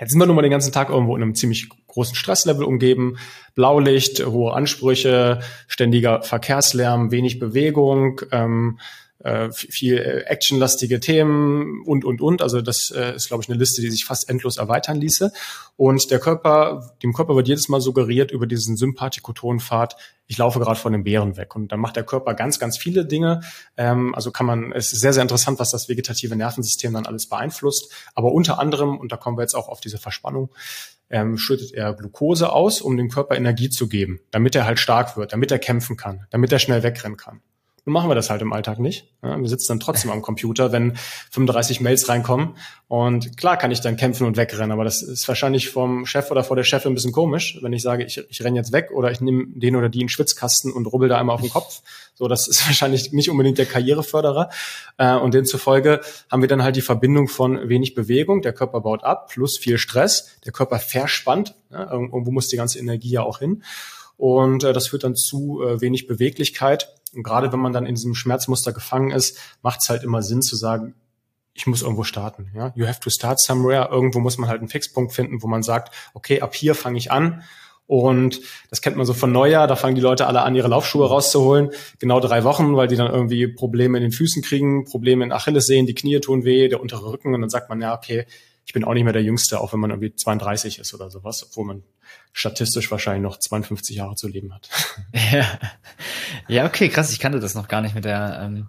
Jetzt 0.00 0.12
sind 0.12 0.20
wir 0.20 0.26
nun 0.26 0.36
mal 0.36 0.42
den 0.42 0.50
ganzen 0.50 0.72
Tag 0.72 0.90
irgendwo 0.90 1.16
in 1.16 1.22
einem 1.22 1.34
ziemlich 1.34 1.68
großen 1.88 2.14
Stresslevel 2.14 2.64
umgeben. 2.64 3.16
Blaulicht, 3.54 4.24
hohe 4.24 4.52
Ansprüche, 4.52 5.40
ständiger 5.66 6.22
Verkehrslärm, 6.22 7.10
wenig 7.10 7.38
Bewegung, 7.38 8.20
ähm, 8.30 8.78
äh, 9.20 9.50
viel 9.50 9.98
äh, 9.98 10.20
actionlastige 10.22 11.00
Themen 11.00 11.82
und, 11.84 12.04
und, 12.04 12.20
und. 12.20 12.42
Also 12.42 12.60
das 12.60 12.90
äh, 12.90 13.16
ist, 13.16 13.28
glaube 13.28 13.42
ich, 13.42 13.48
eine 13.48 13.58
Liste, 13.58 13.80
die 13.80 13.90
sich 13.90 14.04
fast 14.04 14.28
endlos 14.28 14.56
erweitern 14.56 15.00
ließe. 15.00 15.32
Und 15.76 16.10
der 16.10 16.20
Körper, 16.20 16.94
dem 17.02 17.12
Körper 17.12 17.34
wird 17.34 17.48
jedes 17.48 17.68
Mal 17.68 17.80
suggeriert 17.80 18.30
über 18.30 18.46
diesen 18.46 18.76
Sympathikotonpfad, 18.76 19.96
ich 20.30 20.36
laufe 20.36 20.60
gerade 20.60 20.78
von 20.78 20.92
den 20.92 21.04
Bären 21.04 21.36
weg. 21.36 21.56
Und 21.56 21.72
dann 21.72 21.80
macht 21.80 21.96
der 21.96 22.04
Körper 22.04 22.34
ganz, 22.34 22.58
ganz 22.58 22.76
viele 22.76 23.06
Dinge. 23.06 23.40
Ähm, 23.76 24.14
also 24.14 24.30
kann 24.30 24.46
man, 24.46 24.72
es 24.72 24.92
ist 24.92 25.00
sehr, 25.00 25.12
sehr 25.12 25.22
interessant, 25.22 25.58
was 25.58 25.70
das 25.70 25.88
vegetative 25.88 26.36
Nervensystem 26.36 26.92
dann 26.92 27.06
alles 27.06 27.28
beeinflusst. 27.28 27.90
Aber 28.14 28.32
unter 28.32 28.58
anderem, 28.58 28.98
und 28.98 29.10
da 29.10 29.16
kommen 29.16 29.38
wir 29.38 29.42
jetzt 29.42 29.54
auch 29.54 29.68
auf 29.68 29.80
diese 29.80 29.98
Verspannung, 29.98 30.50
ähm, 31.10 31.38
schüttet 31.38 31.72
er 31.72 31.94
Glucose 31.94 32.52
aus, 32.52 32.82
um 32.82 32.98
dem 32.98 33.08
Körper 33.08 33.36
Energie 33.36 33.70
zu 33.70 33.88
geben, 33.88 34.20
damit 34.30 34.54
er 34.54 34.66
halt 34.66 34.78
stark 34.78 35.16
wird, 35.16 35.32
damit 35.32 35.50
er 35.50 35.58
kämpfen 35.58 35.96
kann, 35.96 36.26
damit 36.30 36.52
er 36.52 36.58
schnell 36.58 36.82
wegrennen 36.82 37.16
kann. 37.16 37.40
Nun 37.88 37.94
machen 37.94 38.10
wir 38.10 38.14
das 38.14 38.28
halt 38.28 38.42
im 38.42 38.52
Alltag 38.52 38.80
nicht. 38.80 39.06
Ja, 39.22 39.40
wir 39.40 39.48
sitzen 39.48 39.68
dann 39.68 39.80
trotzdem 39.80 40.10
am 40.10 40.20
Computer, 40.20 40.72
wenn 40.72 40.98
35 41.30 41.80
Mails 41.80 42.06
reinkommen. 42.10 42.54
Und 42.86 43.38
klar 43.38 43.56
kann 43.56 43.70
ich 43.70 43.80
dann 43.80 43.96
kämpfen 43.96 44.26
und 44.26 44.36
wegrennen, 44.36 44.72
aber 44.72 44.84
das 44.84 45.00
ist 45.00 45.26
wahrscheinlich 45.26 45.70
vom 45.70 46.04
Chef 46.04 46.30
oder 46.30 46.44
vor 46.44 46.54
der 46.54 46.64
Chefin 46.64 46.92
ein 46.92 46.94
bisschen 46.94 47.12
komisch, 47.12 47.58
wenn 47.62 47.72
ich 47.72 47.80
sage, 47.80 48.04
ich, 48.04 48.22
ich 48.28 48.44
renne 48.44 48.58
jetzt 48.58 48.72
weg 48.72 48.90
oder 48.92 49.10
ich 49.10 49.22
nehme 49.22 49.46
den 49.54 49.74
oder 49.74 49.88
die 49.88 50.02
in 50.02 50.10
Schwitzkasten 50.10 50.70
und 50.70 50.84
rubbel 50.84 51.08
da 51.08 51.18
einmal 51.18 51.34
auf 51.34 51.40
den 51.40 51.48
Kopf. 51.48 51.80
So, 52.12 52.28
das 52.28 52.46
ist 52.46 52.66
wahrscheinlich 52.66 53.14
nicht 53.14 53.30
unbedingt 53.30 53.56
der 53.56 53.64
Karriereförderer. 53.64 54.50
Äh, 54.98 55.14
und 55.14 55.32
demzufolge 55.32 56.02
haben 56.30 56.42
wir 56.42 56.48
dann 56.48 56.62
halt 56.62 56.76
die 56.76 56.82
Verbindung 56.82 57.26
von 57.26 57.70
wenig 57.70 57.94
Bewegung, 57.94 58.42
der 58.42 58.52
Körper 58.52 58.82
baut 58.82 59.02
ab, 59.02 59.30
plus 59.30 59.56
viel 59.56 59.78
Stress, 59.78 60.38
der 60.44 60.52
Körper 60.52 60.78
verspannt. 60.78 61.54
Ja, 61.70 61.90
irgendwo 61.90 62.32
muss 62.32 62.48
die 62.48 62.56
ganze 62.56 62.80
Energie 62.80 63.12
ja 63.12 63.22
auch 63.22 63.38
hin. 63.38 63.62
Und 64.18 64.64
äh, 64.64 64.74
das 64.74 64.88
führt 64.88 65.04
dann 65.04 65.16
zu 65.16 65.62
äh, 65.62 65.80
wenig 65.80 66.06
Beweglichkeit 66.06 66.92
und 67.14 67.22
gerade 67.22 67.52
wenn 67.52 67.60
man 67.60 67.72
dann 67.72 67.86
in 67.86 67.94
diesem 67.94 68.14
Schmerzmuster 68.14 68.72
gefangen 68.72 69.10
ist, 69.10 69.38
macht 69.62 69.80
es 69.82 69.88
halt 69.88 70.02
immer 70.02 70.22
Sinn 70.22 70.42
zu 70.42 70.56
sagen, 70.56 70.94
ich 71.54 71.66
muss 71.66 71.82
irgendwo 71.82 72.04
starten. 72.04 72.50
Ja? 72.54 72.72
You 72.76 72.86
have 72.86 73.00
to 73.00 73.10
start 73.10 73.40
somewhere. 73.40 73.88
Irgendwo 73.90 74.20
muss 74.20 74.38
man 74.38 74.48
halt 74.48 74.60
einen 74.60 74.68
Fixpunkt 74.68 75.12
finden, 75.12 75.42
wo 75.42 75.48
man 75.48 75.62
sagt, 75.62 75.94
okay, 76.14 76.40
ab 76.40 76.54
hier 76.54 76.74
fange 76.74 76.98
ich 76.98 77.10
an. 77.10 77.42
Und 77.86 78.42
das 78.68 78.82
kennt 78.82 78.98
man 78.98 79.06
so 79.06 79.14
von 79.14 79.32
Neujahr, 79.32 79.66
da 79.66 79.74
fangen 79.74 79.94
die 79.94 80.02
Leute 80.02 80.26
alle 80.26 80.42
an, 80.42 80.54
ihre 80.54 80.68
Laufschuhe 80.68 81.08
rauszuholen. 81.08 81.70
Genau 81.98 82.20
drei 82.20 82.44
Wochen, 82.44 82.76
weil 82.76 82.86
die 82.86 82.96
dann 82.96 83.10
irgendwie 83.10 83.48
Probleme 83.48 83.96
in 83.96 84.02
den 84.02 84.12
Füßen 84.12 84.42
kriegen, 84.42 84.84
Probleme 84.84 85.24
in 85.24 85.32
Achilles 85.32 85.66
sehen, 85.66 85.86
die 85.86 85.94
Knie 85.94 86.20
tun 86.20 86.44
weh, 86.44 86.68
der 86.68 86.82
untere 86.82 87.10
Rücken. 87.10 87.34
Und 87.34 87.40
dann 87.40 87.50
sagt 87.50 87.70
man, 87.70 87.80
ja, 87.80 87.96
okay, 87.96 88.26
ich 88.68 88.74
bin 88.74 88.84
auch 88.84 88.92
nicht 88.92 89.04
mehr 89.04 89.14
der 89.14 89.22
Jüngste, 89.22 89.60
auch 89.60 89.72
wenn 89.72 89.80
man 89.80 89.88
irgendwie 89.88 90.14
32 90.14 90.78
ist 90.78 90.92
oder 90.92 91.10
sowas, 91.10 91.42
obwohl 91.42 91.64
man 91.64 91.82
statistisch 92.34 92.90
wahrscheinlich 92.90 93.22
noch 93.22 93.38
52 93.38 93.96
Jahre 93.96 94.14
zu 94.14 94.28
leben 94.28 94.52
hat. 94.52 94.68
Ja, 95.32 95.58
ja 96.48 96.66
okay, 96.66 96.90
krass. 96.90 97.10
Ich 97.10 97.18
kannte 97.18 97.40
das 97.40 97.54
noch 97.54 97.66
gar 97.66 97.80
nicht 97.80 97.94
mit 97.94 98.04
der 98.04 98.40
ähm, 98.42 98.66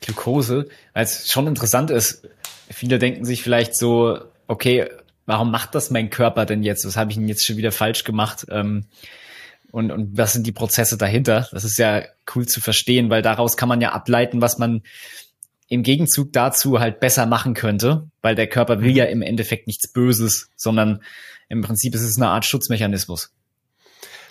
Glukose, 0.00 0.68
weil 0.94 1.02
es 1.02 1.28
schon 1.28 1.48
interessant 1.48 1.90
ist. 1.90 2.28
Viele 2.70 3.00
denken 3.00 3.24
sich 3.24 3.42
vielleicht 3.42 3.76
so, 3.76 4.20
okay, 4.46 4.88
warum 5.26 5.50
macht 5.50 5.74
das 5.74 5.90
mein 5.90 6.08
Körper 6.08 6.46
denn 6.46 6.62
jetzt? 6.62 6.86
Was 6.86 6.96
habe 6.96 7.10
ich 7.10 7.16
denn 7.16 7.26
jetzt 7.26 7.44
schon 7.44 7.56
wieder 7.56 7.72
falsch 7.72 8.04
gemacht? 8.04 8.46
Ähm, 8.48 8.86
und, 9.72 9.90
und 9.90 10.16
was 10.16 10.34
sind 10.34 10.46
die 10.46 10.52
Prozesse 10.52 10.96
dahinter? 10.96 11.48
Das 11.50 11.64
ist 11.64 11.78
ja 11.78 12.04
cool 12.36 12.46
zu 12.46 12.60
verstehen, 12.60 13.10
weil 13.10 13.22
daraus 13.22 13.56
kann 13.56 13.68
man 13.68 13.80
ja 13.80 13.90
ableiten, 13.90 14.40
was 14.40 14.58
man 14.58 14.82
im 15.68 15.82
Gegenzug 15.82 16.32
dazu 16.32 16.80
halt 16.80 17.00
besser 17.00 17.26
machen 17.26 17.54
könnte, 17.54 18.10
weil 18.20 18.34
der 18.34 18.46
Körper 18.46 18.82
will 18.82 18.96
ja 18.96 19.04
im 19.04 19.22
Endeffekt 19.22 19.66
nichts 19.66 19.90
Böses, 19.92 20.50
sondern 20.56 21.02
im 21.48 21.62
Prinzip 21.62 21.94
ist 21.94 22.02
es 22.02 22.16
eine 22.16 22.28
Art 22.28 22.44
Schutzmechanismus. 22.44 23.32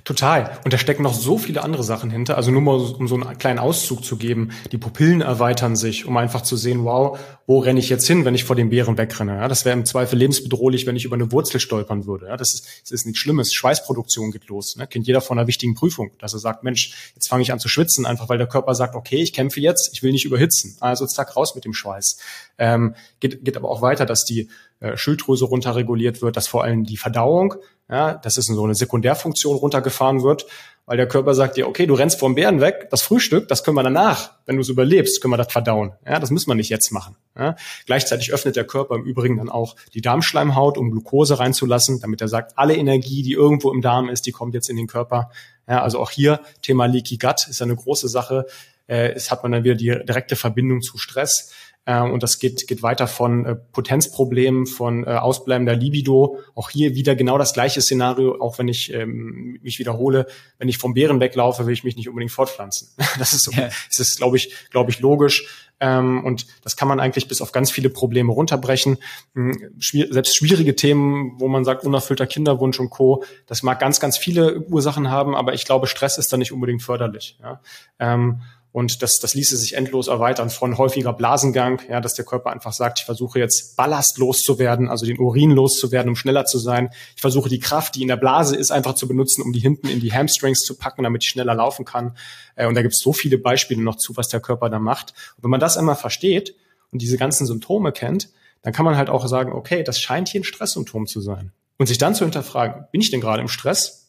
Total. 0.04 0.58
Und 0.64 0.74
da 0.74 0.80
stecken 0.80 1.04
noch 1.04 1.14
so 1.14 1.38
viele 1.38 1.64
andere 1.64 1.84
Sachen 1.84 2.10
hinter. 2.10 2.36
Also 2.36 2.50
nur 2.50 2.62
mal, 2.62 2.76
um 2.76 3.08
so 3.08 3.16
einen 3.16 3.38
kleinen 3.38 3.60
Auszug 3.60 4.04
zu 4.04 4.18
geben. 4.18 4.50
Die 4.72 4.78
Pupillen 4.78 5.22
erweitern 5.22 5.76
sich, 5.76 6.06
um 6.06 6.18
einfach 6.18 6.42
zu 6.42 6.58
sehen, 6.58 6.84
wow, 6.86 7.20
wo 7.46 7.60
renne 7.60 7.80
ich 7.80 7.90
jetzt 7.90 8.08
hin, 8.08 8.26
wenn 8.26 8.34
ich 8.34 8.44
vor 8.44 8.56
den 8.56 8.70
Bären 8.70 8.98
wegrenne? 8.98 9.36
Ja, 9.36 9.48
das 9.48 9.64
wäre 9.64 9.78
im 9.78 9.86
Zweifel 9.86 10.18
lebensbedrohlich, 10.18 10.88
wenn 10.88 10.96
ich 10.96 11.06
über 11.06 11.16
eine 11.16 11.32
Wurzel 11.32 11.60
stolpern 11.60 12.08
würde. 12.08 12.28
Ja, 12.28 12.38
das 12.38 12.54
ist, 12.54 12.68
das 12.84 12.92
ist 12.92 13.06
nichts 13.06 13.20
Schlimmes. 13.20 13.54
Schweißproduktion 13.54 14.32
geht 14.32 14.48
los. 14.48 14.76
Ne? 14.76 14.88
Kennt 14.88 15.06
jeder 15.06 15.22
von 15.22 15.38
einer 15.38 15.48
wichtigen 15.48 15.76
Prüfung, 15.76 16.12
dass 16.18 16.34
er 16.34 16.40
sagt, 16.40 16.64
Mensch, 16.64 17.12
jetzt 17.14 17.28
fange 17.28 17.44
ich 17.44 17.52
an 17.52 17.60
zu 17.60 17.70
schwitzen, 17.70 18.06
einfach 18.06 18.28
weil 18.28 18.40
der 18.40 18.48
Körper 18.48 18.74
sagt, 18.74 18.96
okay, 18.96 19.18
ich 19.18 19.34
kämpfe 19.34 19.60
jetzt, 19.60 19.92
ich 19.94 20.02
will 20.02 20.12
nicht 20.12 20.26
überhitzen. 20.26 20.78
Also 20.80 21.06
zack, 21.06 21.36
raus 21.36 21.54
mit 21.54 21.66
dem 21.66 21.74
Schweiß. 21.74 22.18
Ähm, 22.58 22.96
geht, 23.20 23.46
geht 23.46 23.58
aber 23.58 23.70
auch 23.70 23.82
weiter, 23.82 24.06
dass 24.06 24.26
die 24.26 24.50
äh, 24.80 24.98
Schilddrüse 24.98 25.46
runterreguliert 25.46 26.22
wird, 26.22 26.38
dass 26.38 26.48
vor 26.48 26.64
allem 26.64 26.86
die 26.86 26.98
Verdauung, 26.98 27.56
ja, 27.92 28.14
das 28.14 28.38
ist 28.38 28.48
so 28.48 28.64
eine 28.64 28.74
Sekundärfunktion 28.74 29.58
runtergefahren 29.58 30.24
wird, 30.24 30.46
weil 30.86 30.96
der 30.96 31.08
Körper 31.08 31.36
sagt 31.36 31.58
dir, 31.58 31.68
okay, 31.68 31.86
du 31.86 31.94
rennst 31.94 32.20
vom 32.20 32.36
Bären 32.36 32.62
weg, 32.62 32.88
das 32.90 33.02
Frühstück, 33.02 33.50
das 33.50 33.64
können 33.64 33.76
wir 33.76 33.84
danach, 33.84 34.32
wenn 34.46 34.56
du 34.56 34.62
es 34.62 34.70
überlebst, 34.70 35.22
können 35.22 35.34
wir 35.34 35.38
das 35.38 35.52
verdauen. 35.52 35.92
Ja, 36.08 36.18
das 36.20 36.32
müssen 36.32 36.50
wir 36.50 36.56
nicht 36.56 36.70
jetzt 36.70 36.92
machen. 36.92 37.18
Ja. 37.38 37.56
Gleichzeitig 37.86 38.34
öffnet 38.34 38.56
der 38.56 38.66
Körper 38.66 38.96
im 38.96 39.04
Übrigen 39.04 39.38
dann 39.38 39.50
auch 39.50 39.76
die 39.94 40.02
Darmschleimhaut, 40.02 40.78
um 40.78 40.90
Glucose 40.90 41.38
reinzulassen, 41.38 42.00
damit 42.00 42.22
er 42.22 42.30
sagt, 42.30 42.58
alle 42.58 42.76
Energie, 42.76 43.24
die 43.24 43.34
irgendwo 43.34 43.72
im 43.72 43.82
Darm 43.82 44.08
ist, 44.08 44.26
die 44.26 44.32
kommt 44.32 44.54
jetzt 44.54 44.70
in 44.70 44.78
den 44.78 44.88
Körper. 44.88 45.30
Ja, 45.68 45.82
also 45.82 46.00
auch 46.00 46.12
hier 46.12 46.40
Thema 46.62 46.86
Leaky 46.86 47.18
Gut 47.18 47.48
ist 47.50 47.62
eine 47.62 47.76
große 47.76 48.08
Sache. 48.08 48.46
Äh, 48.92 49.14
es 49.14 49.32
hat 49.32 49.42
man 49.44 49.54
dann 49.54 49.64
wieder 49.64 49.76
die 49.76 49.88
direkte 50.06 50.36
Verbindung 50.36 50.82
zu 50.82 50.98
Stress. 50.98 51.54
Äh, 51.86 52.02
und 52.02 52.22
das 52.22 52.40
geht, 52.40 52.68
geht 52.68 52.84
weiter 52.84 53.08
von 53.08 53.46
äh, 53.46 53.56
Potenzproblemen, 53.56 54.66
von 54.66 55.06
äh, 55.06 55.12
ausbleibender 55.12 55.76
Libido. 55.76 56.40
Auch 56.56 56.70
hier 56.70 56.94
wieder 56.94 57.16
genau 57.16 57.38
das 57.38 57.54
gleiche 57.54 57.82
Szenario, 57.82 58.40
auch 58.42 58.60
wenn 58.60 58.68
ich 58.68 58.94
ähm, 58.94 59.58
mich 59.64 59.80
wiederhole. 59.80 60.28
Wenn 60.58 60.68
ich 60.68 60.78
vom 60.78 60.94
Bären 60.94 61.22
weglaufe, 61.22 61.66
will 61.66 61.74
ich 61.74 61.86
mich 61.86 61.96
nicht 61.96 62.10
unbedingt 62.10 62.32
fortpflanzen. 62.32 62.90
Das 63.18 63.34
ist, 63.34 63.44
so, 63.44 63.52
ja. 63.52 63.70
das 63.90 64.00
ist 64.00 64.18
glaube 64.18 64.38
ich, 64.38 64.54
glaube 64.72 64.92
ich, 64.92 65.00
logisch. 65.00 65.70
Ähm, 65.80 66.24
und 66.24 66.48
das 66.64 66.76
kann 66.76 66.88
man 66.88 67.00
eigentlich 67.00 67.28
bis 67.28 67.42
auf 67.42 67.52
ganz 67.52 67.72
viele 67.72 67.90
Probleme 67.90 68.32
runterbrechen. 68.32 68.98
Hm, 69.36 69.76
schwier 69.80 70.08
selbst 70.12 70.36
schwierige 70.36 70.76
Themen, 70.76 71.40
wo 71.40 71.48
man 71.48 71.64
sagt, 71.66 71.84
unerfüllter 71.84 72.28
Kinderwunsch 72.28 72.80
und 72.80 72.90
Co., 72.90 73.24
das 73.48 73.64
mag 73.64 73.80
ganz, 73.80 74.00
ganz 74.00 74.18
viele 74.18 74.62
Ursachen 74.68 75.10
haben, 75.10 75.36
aber 75.36 75.54
ich 75.54 75.66
glaube, 75.66 75.88
Stress 75.88 76.18
ist 76.18 76.32
da 76.32 76.38
nicht 76.38 76.52
unbedingt 76.52 76.84
förderlich. 76.84 77.38
Ja? 77.42 77.62
Ähm, 78.00 78.42
und 78.74 79.02
das, 79.02 79.20
das 79.20 79.34
ließe 79.34 79.58
sich 79.58 79.74
endlos 79.74 80.08
erweitern 80.08 80.50
von 80.50 80.78
häufiger 80.78 81.12
Blasengang, 81.12 81.82
ja, 81.90 82.00
dass 82.00 82.14
der 82.14 82.24
Körper 82.24 82.52
einfach 82.52 82.72
sagt, 82.72 83.00
ich 83.00 83.06
versuche 83.06 83.38
jetzt 83.38 83.76
Ballast 83.76 84.18
loszuwerden, 84.18 84.88
also 84.88 85.06
den 85.06 85.20
Urin 85.20 85.52
loszuwerden, 85.52 86.10
um 86.10 86.16
schneller 86.16 86.46
zu 86.46 86.58
sein. 86.58 86.90
Ich 87.16 87.22
versuche 87.22 87.50
die 87.50 87.60
Kraft, 87.60 87.96
die 87.96 88.02
in 88.02 88.08
der 88.08 88.16
Blase 88.16 88.56
ist, 88.56 88.72
einfach 88.72 88.96
zu 88.96 89.10
benutzen, 89.10 89.42
um 89.42 89.52
die 89.52 89.60
hinten 89.60 89.88
in 89.88 90.00
die 90.00 90.14
Hamstrings 90.14 90.62
zu 90.62 90.78
packen, 90.78 91.04
damit 91.04 91.24
ich 91.24 91.30
schneller 91.30 91.54
laufen 91.54 91.84
kann. 91.84 92.16
Äh, 92.56 92.68
und 92.68 92.76
da 92.76 92.82
gibt 92.82 92.94
es 92.94 93.02
so 93.02 93.12
viele 93.12 93.38
Beispiele 93.38 93.82
noch 93.82 93.98
zu, 93.98 94.16
was 94.16 94.30
der 94.30 94.40
Körper 94.40 94.70
da 94.70 94.80
macht. 94.80 95.14
Und 95.36 95.44
wenn 95.44 95.52
man 95.52 95.60
das 95.60 95.78
einmal 95.78 95.98
versteht 95.98 96.56
und 96.92 97.02
diese 97.02 97.18
ganzen 97.18 97.46
Symptome 97.46 97.92
kennt, 97.92 98.30
dann 98.62 98.72
kann 98.72 98.86
man 98.86 98.96
halt 98.96 99.10
auch 99.10 99.28
sagen, 99.28 99.52
okay, 99.52 99.84
das 99.84 100.00
scheint 100.00 100.30
hier 100.30 100.42
ein 100.42 100.46
Stresssymptom 100.46 101.08
zu 101.08 101.20
sein. 101.20 101.52
Und 101.78 101.88
sich 101.88 101.98
dann 101.98 102.16
zu 102.16 102.24
hinterfragen, 102.24 102.86
bin 102.92 103.02
ich 103.02 103.12
denn 103.12 103.22
gerade 103.22 103.42
im 103.42 103.48
Stress? 103.48 104.01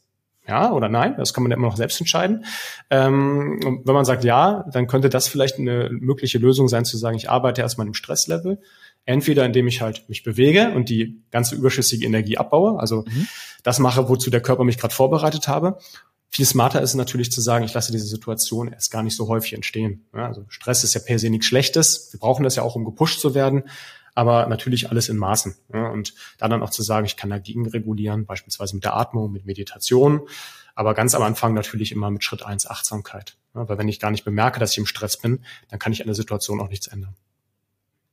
Ja 0.46 0.72
oder 0.72 0.88
nein, 0.88 1.14
das 1.16 1.32
kann 1.32 1.42
man 1.42 1.50
ja 1.50 1.56
immer 1.56 1.68
noch 1.68 1.76
selbst 1.76 2.00
entscheiden. 2.00 2.44
Ähm, 2.90 3.82
wenn 3.84 3.94
man 3.94 4.04
sagt 4.04 4.24
ja, 4.24 4.64
dann 4.72 4.86
könnte 4.86 5.08
das 5.08 5.28
vielleicht 5.28 5.58
eine 5.58 5.90
mögliche 5.90 6.38
Lösung 6.38 6.68
sein, 6.68 6.84
zu 6.84 6.96
sagen, 6.96 7.16
ich 7.16 7.30
arbeite 7.30 7.60
erstmal 7.60 7.86
im 7.86 7.94
Stresslevel. 7.94 8.60
Entweder 9.04 9.44
indem 9.44 9.66
ich 9.66 9.80
halt 9.80 10.08
mich 10.08 10.22
bewege 10.22 10.70
und 10.74 10.88
die 10.88 11.22
ganze 11.32 11.56
überschüssige 11.56 12.06
Energie 12.06 12.38
abbaue, 12.38 12.78
also 12.78 13.02
mhm. 13.02 13.26
das 13.64 13.80
mache, 13.80 14.08
wozu 14.08 14.30
der 14.30 14.40
Körper 14.40 14.62
mich 14.62 14.78
gerade 14.78 14.94
vorbereitet 14.94 15.48
habe. 15.48 15.78
Viel 16.28 16.46
smarter 16.46 16.80
ist 16.80 16.94
natürlich 16.94 17.32
zu 17.32 17.40
sagen, 17.40 17.64
ich 17.64 17.74
lasse 17.74 17.92
diese 17.92 18.06
Situation 18.06 18.72
erst 18.72 18.92
gar 18.92 19.02
nicht 19.02 19.16
so 19.16 19.28
häufig 19.28 19.54
entstehen. 19.54 20.06
Ja, 20.14 20.28
also 20.28 20.44
Stress 20.48 20.84
ist 20.84 20.94
ja 20.94 21.00
per 21.04 21.18
se 21.18 21.30
nichts 21.30 21.46
Schlechtes. 21.46 22.08
Wir 22.12 22.20
brauchen 22.20 22.44
das 22.44 22.56
ja 22.56 22.62
auch, 22.62 22.76
um 22.76 22.84
gepusht 22.84 23.20
zu 23.20 23.34
werden 23.34 23.64
aber 24.14 24.46
natürlich 24.46 24.90
alles 24.90 25.08
in 25.08 25.16
Maßen. 25.16 25.54
Ja, 25.72 25.88
und 25.88 26.14
da 26.38 26.48
dann 26.48 26.62
auch 26.62 26.70
zu 26.70 26.82
sagen, 26.82 27.06
ich 27.06 27.16
kann 27.16 27.30
dagegen 27.30 27.66
regulieren, 27.66 28.26
beispielsweise 28.26 28.74
mit 28.74 28.84
der 28.84 28.96
Atmung, 28.96 29.32
mit 29.32 29.46
Meditation, 29.46 30.22
aber 30.74 30.94
ganz 30.94 31.14
am 31.14 31.22
Anfang 31.22 31.54
natürlich 31.54 31.92
immer 31.92 32.10
mit 32.10 32.24
Schritt 32.24 32.42
eins 32.42 32.66
Achtsamkeit. 32.66 33.36
Ja, 33.54 33.68
weil 33.68 33.78
wenn 33.78 33.88
ich 33.88 34.00
gar 34.00 34.10
nicht 34.10 34.24
bemerke, 34.24 34.60
dass 34.60 34.72
ich 34.72 34.78
im 34.78 34.86
Stress 34.86 35.18
bin, 35.18 35.44
dann 35.68 35.78
kann 35.78 35.92
ich 35.92 36.00
an 36.00 36.06
der 36.06 36.14
Situation 36.14 36.60
auch 36.60 36.68
nichts 36.68 36.86
ändern. 36.86 37.14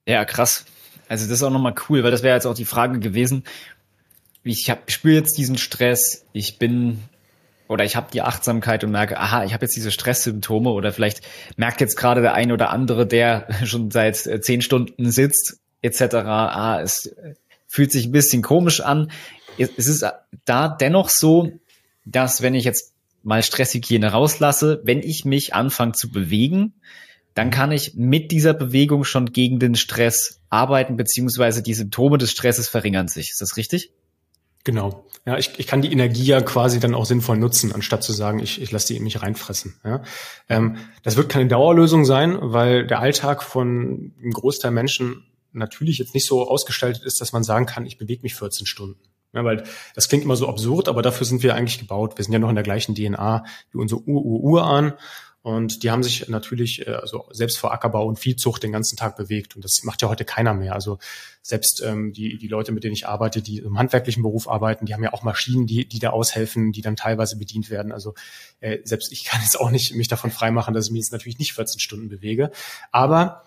Ja, 0.05 0.25
krass. 0.25 0.65
Also 1.07 1.25
das 1.25 1.37
ist 1.37 1.43
auch 1.43 1.51
nochmal 1.51 1.75
cool, 1.89 2.03
weil 2.03 2.11
das 2.11 2.23
wäre 2.23 2.35
jetzt 2.35 2.45
auch 2.45 2.55
die 2.55 2.65
Frage 2.65 2.99
gewesen. 2.99 3.43
Ich, 4.43 4.69
ich 4.69 4.93
spüre 4.93 5.15
jetzt 5.15 5.37
diesen 5.37 5.57
Stress, 5.57 6.25
ich 6.33 6.59
bin 6.59 7.03
oder 7.67 7.85
ich 7.85 7.95
habe 7.95 8.07
die 8.11 8.23
Achtsamkeit 8.23 8.83
und 8.83 8.91
merke, 8.91 9.19
aha, 9.19 9.43
ich 9.43 9.53
habe 9.53 9.65
jetzt 9.65 9.75
diese 9.75 9.91
Stresssymptome 9.91 10.71
oder 10.71 10.91
vielleicht 10.91 11.21
merkt 11.55 11.81
jetzt 11.81 11.97
gerade 11.97 12.21
der 12.21 12.33
eine 12.33 12.53
oder 12.53 12.71
andere, 12.71 13.05
der 13.05 13.47
schon 13.65 13.91
seit 13.91 14.25
äh, 14.25 14.41
zehn 14.41 14.61
Stunden 14.61 15.11
sitzt 15.11 15.58
etc. 15.81 16.15
Ah, 16.15 16.81
es 16.81 17.15
fühlt 17.67 17.91
sich 17.91 18.07
ein 18.07 18.11
bisschen 18.11 18.41
komisch 18.41 18.81
an. 18.81 19.11
Es 19.57 19.87
ist 19.87 20.05
da 20.45 20.69
dennoch 20.69 21.09
so, 21.09 21.51
dass 22.05 22.41
wenn 22.41 22.55
ich 22.55 22.65
jetzt 22.65 22.93
mal 23.23 23.43
Stresshygiene 23.43 24.11
rauslasse, 24.11 24.81
wenn 24.83 24.99
ich 24.99 25.25
mich 25.25 25.53
anfange 25.53 25.91
zu 25.91 26.11
bewegen, 26.11 26.73
dann 27.33 27.51
kann 27.51 27.71
ich 27.71 27.93
mit 27.95 28.31
dieser 28.31 28.53
Bewegung 28.53 29.03
schon 29.03 29.27
gegen 29.31 29.59
den 29.59 29.75
Stress 29.75 30.41
arbeiten, 30.49 30.97
beziehungsweise 30.97 31.61
die 31.61 31.73
Symptome 31.73 32.17
des 32.17 32.31
Stresses 32.31 32.67
verringern 32.67 33.07
sich. 33.07 33.29
Ist 33.29 33.41
das 33.41 33.55
richtig? 33.55 33.91
Genau. 34.63 35.05
Ja, 35.25 35.37
ich, 35.37 35.57
ich 35.57 35.67
kann 35.67 35.81
die 35.81 35.91
Energie 35.91 36.25
ja 36.25 36.41
quasi 36.41 36.79
dann 36.79 36.95
auch 36.95 37.05
sinnvoll 37.05 37.37
nutzen, 37.37 37.71
anstatt 37.71 38.03
zu 38.03 38.13
sagen, 38.13 38.39
ich, 38.39 38.61
ich 38.61 38.71
lasse 38.71 38.87
die 38.87 38.97
in 38.97 39.03
mich 39.03 39.21
reinfressen. 39.21 39.75
Ja. 39.85 40.03
Ähm, 40.49 40.77
das 41.03 41.17
wird 41.17 41.29
keine 41.29 41.47
Dauerlösung 41.47 42.03
sein, 42.03 42.37
weil 42.41 42.87
der 42.87 42.99
Alltag 42.99 43.43
von 43.43 44.13
einem 44.21 44.31
Großteil 44.31 44.71
Menschen 44.71 45.25
natürlich 45.51 45.97
jetzt 45.97 46.13
nicht 46.13 46.25
so 46.25 46.47
ausgestaltet 46.47 47.03
ist, 47.03 47.21
dass 47.21 47.33
man 47.33 47.43
sagen 47.43 47.65
kann, 47.65 47.85
ich 47.85 47.97
bewege 47.97 48.21
mich 48.21 48.35
14 48.35 48.65
Stunden. 48.65 48.99
Ja, 49.33 49.43
weil 49.43 49.63
das 49.93 50.09
klingt 50.09 50.23
immer 50.23 50.35
so 50.35 50.47
absurd, 50.47 50.87
aber 50.87 51.03
dafür 51.03 51.25
sind 51.25 51.43
wir 51.43 51.53
eigentlich 51.53 51.77
gebaut. 51.77 52.17
Wir 52.17 52.23
sind 52.23 52.33
ja 52.33 52.39
noch 52.39 52.49
in 52.49 52.55
der 52.55 52.63
gleichen 52.63 52.95
DNA 52.95 53.45
wie 53.71 53.77
unsere 53.77 54.01
Ur-Ur-Uran. 54.01 54.93
Und 55.41 55.83
die 55.83 55.91
haben 55.91 56.03
sich 56.03 56.27
natürlich, 56.27 56.85
äh, 56.85 56.91
also 56.91 57.25
selbst 57.31 57.57
vor 57.57 57.71
Ackerbau 57.71 58.05
und 58.05 58.19
Viehzucht 58.19 58.61
den 58.61 58.73
ganzen 58.73 58.97
Tag 58.97 59.15
bewegt. 59.15 59.55
Und 59.55 59.63
das 59.63 59.83
macht 59.83 60.01
ja 60.01 60.09
heute 60.09 60.25
keiner 60.25 60.53
mehr. 60.53 60.73
Also 60.73 60.99
selbst 61.41 61.81
ähm, 61.85 62.11
die, 62.11 62.37
die 62.37 62.47
Leute, 62.47 62.71
mit 62.71 62.83
denen 62.83 62.93
ich 62.93 63.07
arbeite, 63.07 63.41
die 63.41 63.59
im 63.59 63.77
handwerklichen 63.77 64.21
Beruf 64.21 64.49
arbeiten, 64.49 64.85
die 64.85 64.93
haben 64.93 65.03
ja 65.03 65.13
auch 65.13 65.23
Maschinen, 65.23 65.65
die, 65.65 65.87
die 65.87 65.99
da 65.99 66.09
aushelfen, 66.09 66.73
die 66.73 66.81
dann 66.81 66.97
teilweise 66.97 67.37
bedient 67.37 67.69
werden. 67.69 67.91
Also 67.93 68.15
äh, 68.59 68.79
selbst 68.83 69.11
ich 69.13 69.23
kann 69.25 69.41
jetzt 69.41 69.59
auch 69.59 69.71
nicht 69.71 69.95
mich 69.95 70.09
davon 70.09 70.31
freimachen, 70.31 70.73
dass 70.73 70.87
ich 70.87 70.91
mich 70.91 71.01
jetzt 71.01 71.13
natürlich 71.13 71.39
nicht 71.39 71.53
14 71.53 71.79
Stunden 71.79 72.09
bewege. 72.09 72.51
Aber 72.91 73.43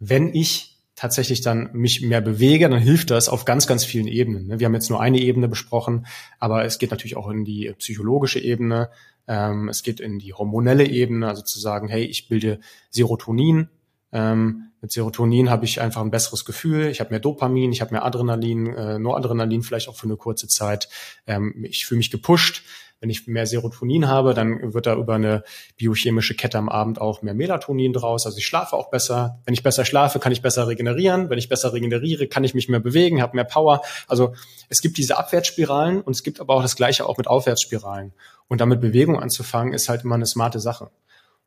wenn 0.00 0.34
ich 0.34 0.75
tatsächlich 0.96 1.42
dann 1.42 1.70
mich 1.74 2.00
mehr 2.00 2.22
bewege, 2.22 2.68
dann 2.68 2.80
hilft 2.80 3.10
das 3.10 3.28
auf 3.28 3.44
ganz, 3.44 3.66
ganz 3.66 3.84
vielen 3.84 4.08
Ebenen. 4.08 4.48
Ne? 4.48 4.58
Wir 4.58 4.66
haben 4.66 4.74
jetzt 4.74 4.90
nur 4.90 5.00
eine 5.00 5.20
Ebene 5.20 5.46
besprochen, 5.46 6.06
aber 6.40 6.64
es 6.64 6.78
geht 6.78 6.90
natürlich 6.90 7.16
auch 7.16 7.28
in 7.28 7.44
die 7.44 7.72
psychologische 7.78 8.40
Ebene. 8.40 8.90
Ähm, 9.28 9.68
es 9.68 9.82
geht 9.82 10.00
in 10.00 10.18
die 10.18 10.32
hormonelle 10.32 10.86
Ebene, 10.86 11.28
also 11.28 11.42
zu 11.42 11.60
sagen, 11.60 11.88
hey, 11.88 12.04
ich 12.04 12.28
bilde 12.28 12.60
Serotonin. 12.90 13.68
Ähm, 14.16 14.72
mit 14.80 14.92
Serotonin 14.92 15.50
habe 15.50 15.66
ich 15.66 15.80
einfach 15.80 16.00
ein 16.00 16.10
besseres 16.10 16.46
Gefühl. 16.46 16.86
Ich 16.86 17.00
habe 17.00 17.10
mehr 17.10 17.20
Dopamin, 17.20 17.70
ich 17.70 17.82
habe 17.82 17.92
mehr 17.92 18.04
Adrenalin, 18.04 18.66
äh, 18.74 18.98
Noradrenalin 18.98 19.62
vielleicht 19.62 19.88
auch 19.88 19.96
für 19.96 20.06
eine 20.06 20.16
kurze 20.16 20.48
Zeit. 20.48 20.88
Ähm, 21.26 21.66
ich 21.68 21.84
fühle 21.84 21.98
mich 21.98 22.10
gepusht. 22.10 22.62
Wenn 22.98 23.10
ich 23.10 23.26
mehr 23.26 23.46
Serotonin 23.46 24.08
habe, 24.08 24.32
dann 24.32 24.72
wird 24.72 24.86
da 24.86 24.94
über 24.96 25.16
eine 25.16 25.44
biochemische 25.76 26.34
Kette 26.34 26.56
am 26.56 26.70
Abend 26.70 26.98
auch 26.98 27.20
mehr 27.20 27.34
Melatonin 27.34 27.92
draus. 27.92 28.24
Also 28.24 28.38
ich 28.38 28.46
schlafe 28.46 28.74
auch 28.74 28.88
besser. 28.88 29.38
Wenn 29.44 29.52
ich 29.52 29.62
besser 29.62 29.84
schlafe, 29.84 30.18
kann 30.18 30.32
ich 30.32 30.40
besser 30.40 30.66
regenerieren. 30.66 31.28
Wenn 31.28 31.36
ich 31.36 31.50
besser 31.50 31.74
regeneriere, 31.74 32.26
kann 32.26 32.42
ich 32.42 32.54
mich 32.54 32.70
mehr 32.70 32.80
bewegen, 32.80 33.20
habe 33.20 33.36
mehr 33.36 33.44
Power. 33.44 33.82
Also 34.08 34.32
es 34.70 34.80
gibt 34.80 34.96
diese 34.96 35.18
Abwärtsspiralen 35.18 36.00
und 36.00 36.14
es 36.14 36.22
gibt 36.22 36.40
aber 36.40 36.54
auch 36.54 36.62
das 36.62 36.74
Gleiche 36.74 37.04
auch 37.04 37.18
mit 37.18 37.26
Aufwärtsspiralen. 37.26 38.14
Und 38.48 38.62
damit 38.62 38.80
Bewegung 38.80 39.20
anzufangen, 39.20 39.74
ist 39.74 39.90
halt 39.90 40.04
immer 40.04 40.14
eine 40.14 40.26
smarte 40.26 40.58
Sache. 40.58 40.90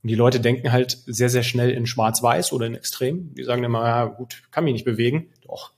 Und 0.02 0.10
die 0.10 0.16
Leute 0.16 0.39
denken 0.39 0.72
halt 0.72 0.97
sehr, 1.06 1.30
sehr 1.30 1.43
schnell 1.43 1.72
in 1.72 1.86
Schwarz-Weiß 1.86 2.54
oder 2.54 2.66
in 2.66 2.76
Extrem. 2.76 3.34
Die 3.36 3.43
sagen 3.43 3.64
immer, 3.64 3.86
ja 3.86 4.06
gut, 4.06 4.43
kann 4.52 4.64
mich 4.64 4.74
nicht 4.74 4.86
bewegen. 4.86 5.30
Doch, 5.45 5.74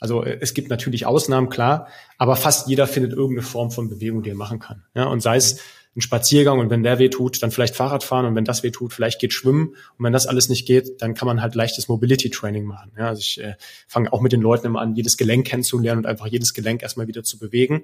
also 0.00 0.24
äh, 0.24 0.38
es 0.40 0.54
gibt 0.54 0.70
natürlich 0.70 1.06
Ausnahmen, 1.06 1.48
klar, 1.48 1.88
aber 2.18 2.36
fast 2.36 2.68
jeder 2.68 2.86
findet 2.86 3.12
irgendeine 3.12 3.46
Form 3.46 3.70
von 3.70 3.88
Bewegung, 3.88 4.22
die 4.22 4.30
er 4.30 4.36
machen 4.36 4.58
kann. 4.58 4.84
Ja, 4.94 5.04
und 5.04 5.20
sei 5.20 5.36
es 5.36 5.60
ein 5.96 6.00
Spaziergang 6.00 6.60
und 6.60 6.70
wenn 6.70 6.84
der 6.84 7.00
weh 7.00 7.08
tut, 7.08 7.42
dann 7.42 7.50
vielleicht 7.50 7.74
Fahrrad 7.74 8.04
fahren 8.04 8.24
und 8.24 8.36
wenn 8.36 8.44
das 8.44 8.62
weh 8.62 8.70
tut, 8.70 8.92
vielleicht 8.92 9.20
geht 9.20 9.32
schwimmen 9.32 9.70
und 9.98 10.04
wenn 10.04 10.12
das 10.12 10.28
alles 10.28 10.48
nicht 10.48 10.64
geht, 10.64 11.02
dann 11.02 11.14
kann 11.14 11.26
man 11.26 11.42
halt 11.42 11.56
leichtes 11.56 11.88
Mobility 11.88 12.30
Training 12.30 12.64
machen. 12.64 12.92
Ja, 12.96 13.08
also 13.08 13.18
ich 13.18 13.40
äh, 13.42 13.54
fange 13.88 14.12
auch 14.12 14.20
mit 14.20 14.30
den 14.30 14.40
Leuten 14.40 14.68
immer 14.68 14.80
an, 14.80 14.94
jedes 14.94 15.16
Gelenk 15.16 15.48
kennenzulernen 15.48 15.98
und 15.98 16.06
einfach 16.06 16.28
jedes 16.28 16.54
Gelenk 16.54 16.82
erstmal 16.82 17.08
wieder 17.08 17.24
zu 17.24 17.40
bewegen 17.40 17.82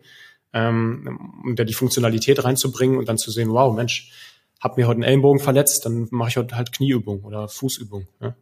ähm, 0.52 1.18
um 1.44 1.56
da 1.56 1.64
die 1.64 1.74
Funktionalität 1.74 2.42
reinzubringen 2.42 2.98
und 2.98 3.08
dann 3.08 3.18
zu 3.18 3.30
sehen, 3.30 3.50
wow, 3.50 3.74
Mensch, 3.74 4.10
hab 4.60 4.76
mir 4.76 4.86
heute 4.86 4.96
einen 4.96 5.04
Ellenbogen 5.04 5.40
verletzt, 5.40 5.84
dann 5.84 6.08
mache 6.10 6.30
ich 6.30 6.36
heute 6.36 6.56
halt 6.56 6.72
Knieübung 6.72 7.24
oder 7.24 7.48
Fußübung. 7.48 8.06
Ja? 8.20 8.34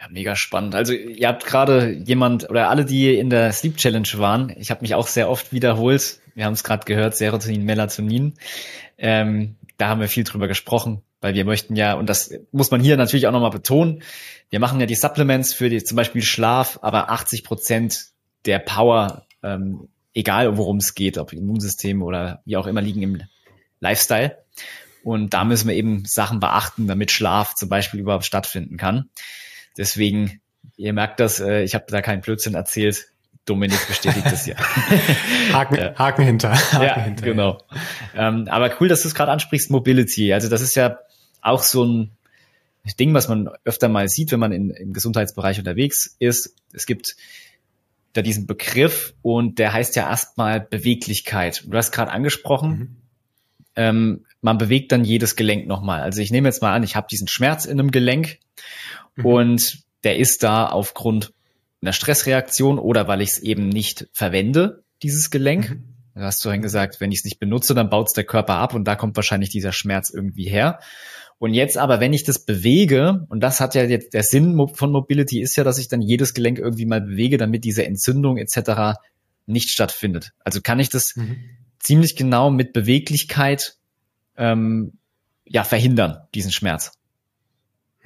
Ja, 0.00 0.08
mega 0.10 0.36
spannend. 0.36 0.74
Also 0.74 0.92
ihr 0.92 1.26
habt 1.26 1.46
gerade 1.46 1.90
jemand 1.90 2.50
oder 2.50 2.68
alle, 2.68 2.84
die 2.84 3.14
in 3.14 3.30
der 3.30 3.52
Sleep 3.52 3.76
Challenge 3.76 4.08
waren, 4.16 4.54
ich 4.56 4.70
habe 4.70 4.82
mich 4.82 4.94
auch 4.94 5.06
sehr 5.06 5.30
oft 5.30 5.52
wiederholt. 5.52 6.20
Wir 6.34 6.44
haben 6.44 6.52
es 6.52 6.64
gerade 6.64 6.84
gehört, 6.84 7.16
Serotonin, 7.16 7.64
Melatonin. 7.64 8.34
Ähm, 8.98 9.56
da 9.78 9.88
haben 9.88 10.00
wir 10.00 10.08
viel 10.08 10.24
drüber 10.24 10.48
gesprochen, 10.48 11.02
weil 11.20 11.34
wir 11.34 11.46
möchten 11.46 11.76
ja, 11.76 11.94
und 11.94 12.08
das 12.10 12.32
muss 12.52 12.70
man 12.70 12.80
hier 12.80 12.96
natürlich 12.96 13.26
auch 13.26 13.32
nochmal 13.32 13.50
betonen, 13.50 14.02
wir 14.50 14.60
machen 14.60 14.80
ja 14.80 14.86
die 14.86 14.94
Supplements 14.94 15.52
für 15.54 15.68
die, 15.68 15.82
zum 15.82 15.96
Beispiel 15.96 16.22
Schlaf, 16.22 16.78
aber 16.82 17.10
80 17.10 17.42
Prozent 17.42 18.10
der 18.44 18.58
Power, 18.60 19.26
ähm, 19.42 19.88
egal 20.14 20.56
worum 20.56 20.76
es 20.76 20.94
geht, 20.94 21.18
ob 21.18 21.32
Immunsystem 21.32 22.02
oder 22.02 22.42
wie 22.44 22.56
auch 22.56 22.66
immer, 22.66 22.80
liegen 22.80 23.02
im 23.02 23.22
Lifestyle. 23.80 24.38
Und 25.06 25.34
da 25.34 25.44
müssen 25.44 25.68
wir 25.68 25.76
eben 25.76 26.02
Sachen 26.04 26.40
beachten, 26.40 26.88
damit 26.88 27.12
Schlaf 27.12 27.54
zum 27.54 27.68
Beispiel 27.68 28.00
überhaupt 28.00 28.24
stattfinden 28.24 28.76
kann. 28.76 29.08
Deswegen, 29.78 30.40
ihr 30.76 30.92
merkt 30.92 31.20
das, 31.20 31.38
äh, 31.38 31.62
ich 31.62 31.76
habe 31.76 31.84
da 31.86 32.02
keinen 32.02 32.22
Blödsinn 32.22 32.54
erzählt. 32.54 33.06
Dominik 33.44 33.86
bestätigt 33.86 34.26
das 34.26 34.46
ja. 34.46 34.56
Haken, 35.52 35.76
ja. 35.76 35.94
Haken 35.94 36.24
hinter. 36.24 36.50
Haken 36.50 36.82
ja, 36.82 37.00
hinter. 37.04 37.24
genau. 37.24 37.62
Ähm, 38.16 38.48
aber 38.48 38.74
cool, 38.80 38.88
dass 38.88 39.02
du 39.02 39.08
es 39.08 39.14
gerade 39.14 39.30
ansprichst, 39.30 39.70
Mobility. 39.70 40.32
Also 40.32 40.48
das 40.48 40.60
ist 40.60 40.74
ja 40.74 40.98
auch 41.40 41.62
so 41.62 41.84
ein 41.84 42.10
Ding, 42.98 43.14
was 43.14 43.28
man 43.28 43.48
öfter 43.64 43.88
mal 43.88 44.08
sieht, 44.08 44.32
wenn 44.32 44.40
man 44.40 44.50
in, 44.50 44.70
im 44.70 44.92
Gesundheitsbereich 44.92 45.60
unterwegs 45.60 46.16
ist. 46.18 46.56
Es 46.72 46.84
gibt 46.84 47.14
da 48.12 48.22
diesen 48.22 48.48
Begriff 48.48 49.14
und 49.22 49.60
der 49.60 49.72
heißt 49.72 49.94
ja 49.94 50.10
erstmal 50.10 50.60
Beweglichkeit. 50.60 51.62
Du 51.64 51.78
hast 51.78 51.92
gerade 51.92 52.10
angesprochen, 52.10 52.70
mhm. 52.70 52.96
ähm, 53.76 54.25
man 54.40 54.58
bewegt 54.58 54.92
dann 54.92 55.04
jedes 55.04 55.36
Gelenk 55.36 55.66
nochmal. 55.66 56.02
Also 56.02 56.20
ich 56.20 56.30
nehme 56.30 56.48
jetzt 56.48 56.62
mal 56.62 56.74
an, 56.74 56.82
ich 56.82 56.96
habe 56.96 57.08
diesen 57.10 57.28
Schmerz 57.28 57.64
in 57.64 57.80
einem 57.80 57.90
Gelenk 57.90 58.38
Mhm. 59.16 59.26
Und 59.26 59.78
der 60.04 60.18
ist 60.18 60.42
da 60.42 60.66
aufgrund 60.66 61.32
einer 61.82 61.92
Stressreaktion 61.92 62.78
oder 62.78 63.08
weil 63.08 63.20
ich 63.20 63.30
es 63.30 63.38
eben 63.38 63.68
nicht 63.68 64.08
verwende, 64.12 64.84
dieses 65.02 65.30
Gelenk. 65.30 65.70
Mhm. 65.70 65.84
Du 66.14 66.22
hast 66.22 66.42
vorhin 66.42 66.62
gesagt, 66.62 67.00
wenn 67.00 67.12
ich 67.12 67.18
es 67.18 67.24
nicht 67.24 67.38
benutze, 67.38 67.74
dann 67.74 67.90
baut 67.90 68.08
es 68.08 68.14
der 68.14 68.24
Körper 68.24 68.54
ab 68.54 68.74
und 68.74 68.84
da 68.84 68.94
kommt 68.94 69.16
wahrscheinlich 69.16 69.50
dieser 69.50 69.72
Schmerz 69.72 70.10
irgendwie 70.10 70.48
her. 70.48 70.80
Und 71.38 71.52
jetzt 71.52 71.76
aber, 71.76 72.00
wenn 72.00 72.14
ich 72.14 72.24
das 72.24 72.46
bewege, 72.46 73.26
und 73.28 73.40
das 73.40 73.60
hat 73.60 73.74
ja 73.74 73.84
jetzt 73.84 74.14
der 74.14 74.22
Sinn 74.22 74.58
von 74.72 74.90
Mobility 74.90 75.42
ist 75.42 75.56
ja, 75.56 75.64
dass 75.64 75.76
ich 75.76 75.88
dann 75.88 76.00
jedes 76.00 76.32
Gelenk 76.32 76.58
irgendwie 76.58 76.86
mal 76.86 77.02
bewege, 77.02 77.36
damit 77.36 77.64
diese 77.64 77.84
Entzündung 77.84 78.38
etc. 78.38 78.98
nicht 79.44 79.68
stattfindet. 79.68 80.32
Also 80.42 80.62
kann 80.62 80.80
ich 80.80 80.88
das 80.88 81.14
mhm. 81.14 81.36
ziemlich 81.78 82.16
genau 82.16 82.50
mit 82.50 82.72
Beweglichkeit 82.72 83.76
ähm, 84.36 84.98
ja 85.44 85.64
verhindern, 85.64 86.26
diesen 86.34 86.52
Schmerz. 86.52 86.92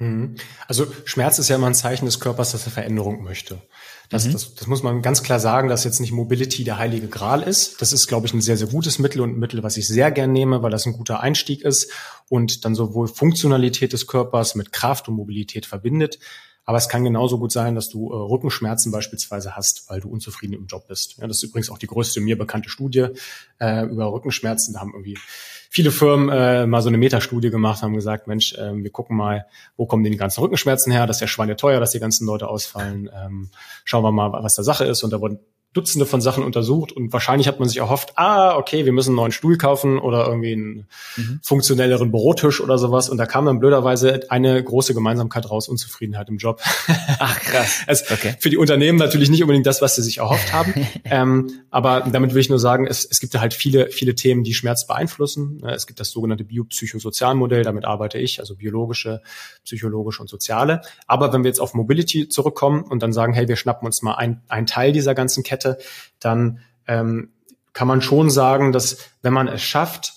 Mhm. 0.01 0.35
Also 0.67 0.87
Schmerz 1.05 1.37
ist 1.37 1.49
ja 1.49 1.55
immer 1.55 1.67
ein 1.67 1.75
Zeichen 1.75 2.05
des 2.05 2.19
Körpers, 2.19 2.51
dass 2.51 2.65
er 2.65 2.71
Veränderung 2.71 3.23
möchte. 3.23 3.61
Das, 4.09 4.25
mhm. 4.25 4.33
das, 4.33 4.55
das 4.55 4.67
muss 4.67 4.83
man 4.83 5.01
ganz 5.01 5.23
klar 5.23 5.39
sagen, 5.39 5.69
dass 5.69 5.83
jetzt 5.83 6.01
nicht 6.01 6.11
Mobility 6.11 6.63
der 6.63 6.77
heilige 6.77 7.07
Gral 7.07 7.43
ist. 7.43 7.81
Das 7.81 7.93
ist, 7.93 8.07
glaube 8.07 8.27
ich, 8.27 8.33
ein 8.33 8.41
sehr, 8.41 8.57
sehr 8.57 8.67
gutes 8.67 8.99
Mittel 8.99 9.21
und 9.21 9.31
ein 9.31 9.39
Mittel, 9.39 9.63
was 9.63 9.77
ich 9.77 9.87
sehr 9.87 10.11
gern 10.11 10.33
nehme, 10.33 10.63
weil 10.63 10.71
das 10.71 10.85
ein 10.85 10.93
guter 10.93 11.21
Einstieg 11.21 11.61
ist 11.61 11.91
und 12.29 12.65
dann 12.65 12.75
sowohl 12.75 13.07
Funktionalität 13.07 13.93
des 13.93 14.07
Körpers 14.07 14.55
mit 14.55 14.71
Kraft 14.73 15.07
und 15.07 15.15
Mobilität 15.15 15.65
verbindet. 15.65 16.19
Aber 16.71 16.77
es 16.77 16.87
kann 16.87 17.03
genauso 17.03 17.37
gut 17.37 17.51
sein, 17.51 17.75
dass 17.75 17.89
du 17.89 18.13
äh, 18.13 18.15
Rückenschmerzen 18.15 18.93
beispielsweise 18.93 19.57
hast, 19.57 19.89
weil 19.89 19.99
du 19.99 20.07
unzufrieden 20.07 20.53
im 20.53 20.67
Job 20.67 20.87
bist. 20.87 21.17
Ja, 21.17 21.27
das 21.27 21.43
ist 21.43 21.43
übrigens 21.43 21.69
auch 21.69 21.77
die 21.77 21.85
größte 21.85 22.21
mir 22.21 22.37
bekannte 22.37 22.69
Studie 22.69 23.07
äh, 23.59 23.83
über 23.87 24.13
Rückenschmerzen. 24.13 24.73
Da 24.73 24.79
haben 24.79 24.93
irgendwie 24.93 25.17
viele 25.69 25.91
Firmen 25.91 26.29
äh, 26.29 26.65
mal 26.65 26.81
so 26.81 26.87
eine 26.87 26.97
Metastudie 26.97 27.49
gemacht, 27.49 27.81
haben 27.81 27.93
gesagt, 27.93 28.27
Mensch, 28.27 28.53
äh, 28.53 28.73
wir 28.73 28.89
gucken 28.89 29.17
mal, 29.17 29.47
wo 29.75 29.85
kommen 29.85 30.05
denn 30.05 30.13
die 30.13 30.17
ganzen 30.17 30.39
Rückenschmerzen 30.39 30.93
her? 30.93 31.07
Das 31.07 31.17
ist 31.17 31.21
ja 31.21 31.27
schweineteuer, 31.27 31.81
dass 31.81 31.91
die 31.91 31.99
ganzen 31.99 32.25
Leute 32.25 32.47
ausfallen. 32.47 33.09
Ähm, 33.13 33.49
schauen 33.83 34.05
wir 34.05 34.13
mal, 34.13 34.31
was 34.31 34.55
da 34.55 34.63
Sache 34.63 34.85
ist. 34.85 35.03
Und 35.03 35.11
da 35.11 35.19
wurden 35.19 35.39
Dutzende 35.73 36.05
von 36.05 36.19
Sachen 36.19 36.43
untersucht 36.43 36.91
und 36.91 37.13
wahrscheinlich 37.13 37.47
hat 37.47 37.59
man 37.59 37.69
sich 37.69 37.77
erhofft, 37.77 38.17
ah, 38.17 38.57
okay, 38.57 38.83
wir 38.83 38.91
müssen 38.91 39.11
einen 39.11 39.15
neuen 39.15 39.31
Stuhl 39.31 39.57
kaufen 39.57 39.99
oder 39.99 40.27
irgendwie 40.27 40.51
einen 40.51 40.87
mhm. 41.15 41.39
funktionelleren 41.41 42.11
Bürotisch 42.11 42.59
oder 42.59 42.77
sowas. 42.77 43.09
Und 43.09 43.17
da 43.17 43.25
kam 43.25 43.45
dann 43.45 43.59
blöderweise 43.59 44.29
eine 44.29 44.61
große 44.61 44.93
Gemeinsamkeit 44.93 45.49
raus, 45.49 45.69
Unzufriedenheit 45.69 46.27
im 46.27 46.37
Job. 46.37 46.61
Ach 47.19 47.39
krass. 47.39 47.83
es, 47.87 48.11
okay. 48.11 48.35
Für 48.39 48.49
die 48.49 48.57
Unternehmen 48.57 48.97
natürlich 48.97 49.29
nicht 49.29 49.43
unbedingt 49.43 49.65
das, 49.65 49.81
was 49.81 49.95
sie 49.95 50.01
sich 50.01 50.17
erhofft 50.17 50.51
haben. 50.51 50.73
ähm, 51.05 51.61
aber 51.69 52.01
damit 52.01 52.33
will 52.33 52.41
ich 52.41 52.49
nur 52.49 52.59
sagen, 52.59 52.85
es, 52.85 53.07
es 53.09 53.21
gibt 53.21 53.33
ja 53.33 53.39
halt 53.39 53.53
viele, 53.53 53.87
viele 53.91 54.13
Themen, 54.13 54.43
die 54.43 54.53
Schmerz 54.53 54.87
beeinflussen. 54.87 55.63
Es 55.65 55.87
gibt 55.87 56.01
das 56.01 56.11
sogenannte 56.11 56.43
Biopsychosozialmodell, 56.43 57.63
damit 57.63 57.85
arbeite 57.85 58.17
ich, 58.17 58.41
also 58.41 58.55
biologische, 58.55 59.21
psychologische 59.63 60.21
und 60.21 60.27
soziale. 60.27 60.81
Aber 61.07 61.31
wenn 61.31 61.45
wir 61.45 61.49
jetzt 61.49 61.61
auf 61.61 61.73
Mobility 61.73 62.27
zurückkommen 62.27 62.83
und 62.83 63.01
dann 63.01 63.13
sagen, 63.13 63.33
hey, 63.33 63.47
wir 63.47 63.55
schnappen 63.55 63.85
uns 63.85 64.01
mal 64.01 64.15
ein, 64.15 64.41
ein 64.49 64.65
Teil 64.65 64.91
dieser 64.91 65.15
ganzen 65.15 65.43
Kette, 65.43 65.60
hätte, 65.63 65.77
dann 66.19 66.59
ähm, 66.87 67.29
kann 67.73 67.87
man 67.87 68.01
schon 68.01 68.29
sagen, 68.29 68.71
dass 68.71 68.97
wenn 69.21 69.33
man 69.33 69.47
es 69.47 69.61
schafft, 69.61 70.13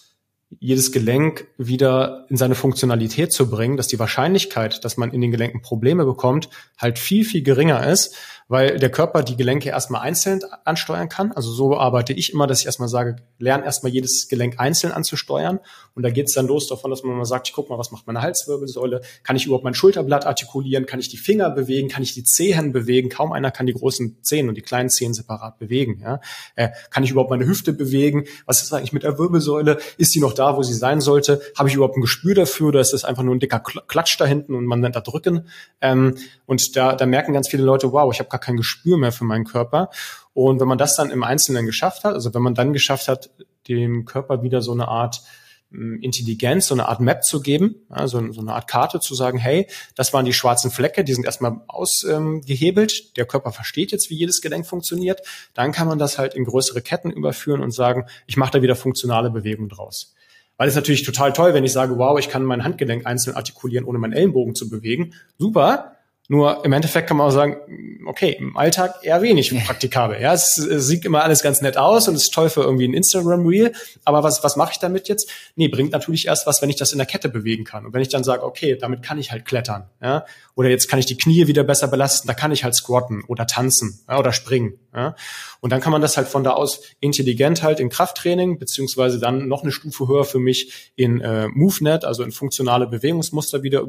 jedes 0.61 0.93
Gelenk 0.93 1.49
wieder 1.59 2.27
in 2.29 2.37
seine 2.37 2.55
Funktionalität 2.55 3.33
zu 3.33 3.51
bringen, 3.51 3.77
dass 3.77 3.89
die 3.89 3.99
Wahrscheinlichkeit, 3.99 4.85
dass 4.85 4.97
man 4.97 5.13
in 5.13 5.21
den 5.21 5.31
Gelenken 5.31 5.63
Probleme 5.63 6.05
bekommt, 6.05 6.49
halt 6.79 6.99
viel, 6.99 7.25
viel 7.25 7.43
geringer 7.43 7.87
ist, 7.87 8.17
weil 8.49 8.79
der 8.79 8.91
Körper 8.91 9.23
die 9.23 9.37
Gelenke 9.37 9.71
erstmal 9.71 10.03
einzeln 10.03 10.41
ansteuern 10.65 11.09
kann. 11.09 11.33
Also 11.33 11.51
so 11.51 11.77
arbeite 11.77 12.13
ich 12.13 12.33
immer, 12.33 12.47
dass 12.47 12.61
ich 12.61 12.67
erstmal 12.67 12.89
sage, 12.89 13.17
lern 13.39 13.63
erstmal 13.63 13.93
jedes 13.93 14.29
Gelenk 14.29 14.57
einzeln 14.59 14.93
anzusteuern. 14.93 15.61
Und 15.95 16.03
da 16.03 16.11
geht 16.11 16.27
es 16.27 16.35
dann 16.35 16.47
los 16.47 16.67
davon, 16.67 16.91
dass 16.91 17.03
man 17.03 17.17
mal 17.17 17.25
sagt, 17.25 17.49
ich 17.49 17.55
guck 17.55 17.71
mal, 17.71 17.79
was 17.79 17.91
macht 17.91 18.07
meine 18.07 18.21
Halswirbelsäule? 18.21 19.01
Kann 19.23 19.37
ich 19.37 19.47
überhaupt 19.47 19.65
mein 19.65 19.75
Schulterblatt 19.75 20.27
artikulieren? 20.27 20.87
Kann 20.87 21.01
ich 21.01 21.09
die 21.09 21.17
Finger 21.17 21.51
bewegen? 21.51 21.89
Kann 21.89 22.03
ich 22.03 22.15
die 22.15 22.25
Zehen 22.25 22.73
bewegen? 22.73 23.09
Kaum 23.09 23.33
einer 23.33 23.51
kann 23.51 23.67
die 23.67 23.73
großen 23.73 24.19
Zehen 24.23 24.49
und 24.49 24.57
die 24.57 24.63
kleinen 24.63 24.91
Zehen 24.91 25.15
separat 25.15 25.59
bewegen. 25.59 26.01
Ja? 26.03 26.21
Äh, 26.55 26.71
kann 26.91 27.05
ich 27.05 27.11
überhaupt 27.11 27.31
meine 27.31 27.47
Hüfte 27.47 27.73
bewegen? 27.73 28.25
Was 28.47 28.63
ist 28.63 28.73
eigentlich 28.73 28.93
mit 28.93 29.05
der 29.05 29.19
Wirbelsäule? 29.19 29.79
Ist 29.97 30.13
sie 30.13 30.21
noch 30.21 30.35
da, 30.35 30.57
wo 30.57 30.63
sie 30.63 30.75
sein 30.75 31.01
sollte? 31.01 31.41
Habe 31.57 31.69
ich 31.69 31.75
überhaupt 31.75 31.97
ein 31.97 32.03
Gespür 32.03 32.35
dafür? 32.35 32.69
Oder 32.69 32.81
ist 32.81 32.93
das 32.93 33.05
einfach 33.05 33.23
nur 33.23 33.35
ein 33.35 33.41
dicker 33.41 33.61
Klatsch 33.61 34.17
da 34.19 34.27
hinten 34.27 34.55
und 34.55 34.67
man 34.67 34.81
nennt 34.81 34.97
da 34.97 35.01
drücken? 35.01 35.49
Ähm, 35.81 36.17
und 36.47 36.77
da, 36.77 36.95
da 36.95 37.07
merken 37.07 37.33
ganz 37.33 37.49
viele 37.49 37.63
Leute, 37.63 37.93
wow, 37.93 38.13
ich 38.13 38.19
habe 38.19 38.34
gar 38.35 38.41
kein 38.41 38.57
Gespür 38.57 38.99
mehr 38.99 39.13
für 39.13 39.25
meinen 39.25 39.45
Körper. 39.45 39.91
Und 40.33 40.61
wenn 40.61 40.67
man 40.67 40.79
das 40.79 40.97
dann 40.97 41.11
im 41.11 41.23
Einzelnen 41.23 41.67
geschafft 41.67 42.03
hat, 42.03 42.15
also 42.15 42.35
wenn 42.35 42.43
man 42.43 42.57
dann 42.57 42.73
geschafft 42.73 43.07
hat, 43.07 43.31
dem 43.69 44.05
Körper 44.05 44.43
wieder 44.43 44.61
so 44.61 44.73
eine 44.73 44.89
Art 44.89 45.23
hm, 45.71 46.01
Intelligenz, 46.03 46.67
so 46.67 46.75
eine 46.75 46.89
Art 46.89 46.99
Map 46.99 47.23
zu 47.23 47.41
geben, 47.41 47.77
also 47.89 48.33
so 48.33 48.41
eine 48.41 48.53
Art 48.53 48.67
Karte 48.67 48.99
zu 48.99 49.15
sagen, 49.15 49.39
hey, 49.39 49.69
das 49.95 50.13
waren 50.13 50.25
die 50.25 50.33
schwarzen 50.33 50.73
Flecke, 50.73 51.05
die 51.05 51.15
sind 51.15 51.25
erstmal 51.25 51.61
ausgehebelt, 51.69 52.93
ähm, 52.93 53.13
der 53.17 53.25
Körper 53.25 53.53
versteht 53.53 53.93
jetzt, 53.93 54.11
wie 54.11 54.17
jedes 54.17 54.41
Gelenk 54.41 54.67
funktioniert, 54.67 55.21
dann 55.55 55.71
kann 55.71 55.87
man 55.87 56.01
das 56.01 56.19
halt 56.19 56.35
in 56.35 56.45
größere 56.45 56.83
Ketten 56.83 57.13
überführen 57.13 57.63
und 57.63 57.71
sagen, 57.71 58.07
ich 58.27 58.37
mache 58.37 58.51
da 58.51 58.63
wieder 58.63 58.75
funktionale 58.75 59.31
Bewegung 59.31 59.69
draus. 59.69 60.15
Weil 60.57 60.69
es 60.69 60.75
natürlich 60.75 61.05
total 61.05 61.33
toll, 61.33 61.55
wenn 61.55 61.65
ich 61.65 61.73
sage, 61.73 61.99
wow, 61.99 62.19
ich 62.19 62.29
kann 62.29 62.45
mein 62.45 62.65
Handgelenk 62.65 63.07
einzeln 63.07 63.37
artikulieren, 63.37 63.85
ohne 63.85 63.99
meinen 63.99 64.13
Ellenbogen 64.13 64.55
zu 64.55 64.69
bewegen. 64.69 65.15
Super, 65.39 65.94
nur 66.29 66.65
im 66.65 66.73
Endeffekt 66.73 67.07
kann 67.07 67.19
man 67.19 67.27
auch 67.27 67.33
sagen, 67.33 67.59
okay, 68.07 68.37
im 68.39 68.57
Alltag 68.57 68.97
eher 69.03 69.21
wenig 69.21 69.55
praktikabel. 69.67 70.21
Ja, 70.23 70.33
es, 70.33 70.57
es, 70.57 70.87
sieht 70.87 71.05
immer 71.05 71.23
alles 71.23 71.43
ganz 71.43 71.61
nett 71.61 71.77
aus 71.77 72.09
und 72.09 72.15
es 72.15 72.25
ist 72.25 72.35
toll 72.35 72.49
für 72.49 72.63
irgendwie 72.63 72.89
ein 72.89 72.95
Instagram 72.95 73.47
Reel. 73.47 73.73
Aber 74.05 74.23
was, 74.23 74.43
was 74.43 74.57
mache 74.57 74.73
ich 74.73 74.79
damit 74.79 75.09
jetzt? 75.09 75.31
Nee, 75.55 75.69
bringt 75.69 75.93
natürlich 75.93 76.27
erst 76.27 76.47
was, 76.47 76.63
wenn 76.63 76.71
ich 76.71 76.77
das 76.77 76.93
in 76.93 76.99
der 76.99 77.07
Kette 77.07 77.29
bewegen 77.29 77.65
kann. 77.65 77.85
Und 77.85 77.93
wenn 77.93 78.01
ich 78.01 78.09
dann 78.09 78.25
sage, 78.25 78.43
okay, 78.43 78.77
damit 78.81 79.03
kann 79.03 79.19
ich 79.19 79.33
halt 79.33 79.45
klettern. 79.45 79.91
Ja, 80.01 80.25
oder 80.55 80.71
jetzt 80.71 80.89
kann 80.89 80.99
ich 80.99 81.07
die 81.07 81.17
Knie 81.17 81.47
wieder 81.47 81.63
besser 81.63 81.89
belasten, 81.89 82.27
da 82.27 82.33
kann 82.33 82.53
ich 82.53 82.65
halt 82.65 82.75
squatten 82.75 83.25
oder 83.27 83.47
tanzen 83.47 84.01
ja, 84.09 84.19
oder 84.19 84.33
springen. 84.33 84.79
Ja. 84.95 85.17
Und 85.61 85.71
dann 85.71 85.81
kann 85.81 85.93
man 85.93 86.01
das 86.01 86.17
halt 86.17 86.29
von 86.29 86.43
da 86.43 86.53
aus 86.53 86.83
intelligent 87.01 87.63
halt 87.63 87.81
in 87.81 87.91
Krafttraining, 87.91 88.59
beziehungsweise 88.59 89.19
dann 89.19 89.47
noch 89.49 89.63
eine 89.63 89.73
Stufe 89.73 90.09
höher 90.09 90.25
für 90.25 90.39
mich 90.39 90.93
in 90.97 91.21
äh, 91.21 91.49
MoveNet, 91.49 92.05
also 92.05 92.23
in 92.23 92.33
funktionale 92.33 92.87
Bewegungsmuster 92.87 93.63
wieder 93.63 93.81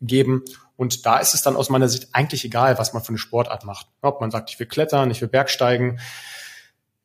übergeben. 0.00 0.42
Und 0.76 1.06
da 1.06 1.18
ist 1.18 1.34
es 1.34 1.42
dann 1.42 1.56
aus 1.56 1.70
meiner 1.70 1.88
Sicht 1.88 2.08
eigentlich 2.12 2.44
egal, 2.44 2.78
was 2.78 2.92
man 2.92 3.02
für 3.02 3.10
eine 3.10 3.18
Sportart 3.18 3.64
macht. 3.64 3.86
Ob 4.02 4.20
man 4.20 4.30
sagt, 4.30 4.50
ich 4.50 4.58
will 4.58 4.66
klettern, 4.66 5.10
ich 5.10 5.20
will 5.20 5.28
Bergsteigen, 5.28 6.00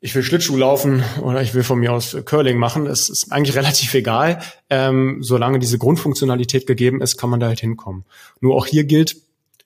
ich 0.02 0.16
will 0.16 0.24
Schlittschuh 0.24 0.56
laufen 0.56 1.04
oder 1.22 1.42
ich 1.42 1.54
will 1.54 1.64
von 1.64 1.80
mir 1.80 1.92
aus 1.92 2.16
Curling 2.26 2.58
machen. 2.58 2.88
Es 2.88 3.10
ist 3.10 3.32
eigentlich 3.32 3.56
relativ 3.56 3.94
egal. 3.94 4.42
Ähm, 4.70 5.18
solange 5.22 5.60
diese 5.60 5.78
Grundfunktionalität 5.78 6.66
gegeben 6.66 7.02
ist, 7.02 7.18
kann 7.18 7.30
man 7.30 7.40
da 7.40 7.48
halt 7.48 7.60
hinkommen. 7.60 8.06
Nur 8.40 8.56
auch 8.56 8.66
hier 8.66 8.86
gilt, 8.86 9.18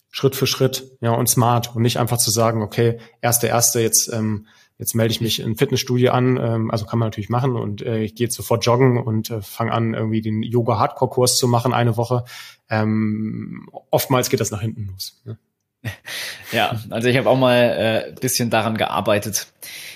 Schritt 0.09 0.35
für 0.35 0.47
Schritt, 0.47 0.91
ja, 1.01 1.11
und 1.11 1.27
smart 1.27 1.75
und 1.75 1.81
nicht 1.81 1.97
einfach 1.97 2.17
zu 2.17 2.29
sagen, 2.29 2.61
okay, 2.61 2.99
erste, 3.21 3.47
erste, 3.47 3.79
jetzt, 3.79 4.11
ähm, 4.13 4.47
jetzt 4.83 4.95
melde 4.95 5.13
ich 5.13 5.21
mich 5.21 5.39
in 5.39 5.55
Fitnessstudio 5.55 6.11
an, 6.11 6.37
ähm, 6.37 6.69
also 6.69 6.85
kann 6.85 6.99
man 6.99 7.07
natürlich 7.07 7.29
machen 7.29 7.55
und 7.55 7.81
äh, 7.81 7.99
ich 7.99 8.15
gehe 8.15 8.29
sofort 8.29 8.65
joggen 8.65 8.97
und 8.97 9.29
äh, 9.29 9.41
fange 9.41 9.71
an, 9.71 9.93
irgendwie 9.93 10.21
den 10.21 10.43
Yoga-Hardcore-Kurs 10.43 11.37
zu 11.37 11.47
machen, 11.47 11.73
eine 11.73 11.95
Woche. 11.95 12.25
Ähm, 12.69 13.69
oftmals 13.91 14.29
geht 14.29 14.41
das 14.41 14.51
nach 14.51 14.61
hinten 14.61 14.87
los. 14.87 15.21
Ne? 15.25 15.37
Ja, 16.51 16.79
also 16.91 17.07
ich 17.07 17.17
habe 17.17 17.29
auch 17.29 17.37
mal 17.37 17.57
äh, 17.57 18.19
bisschen 18.19 18.49
daran 18.49 18.77
gearbeitet. 18.77 19.47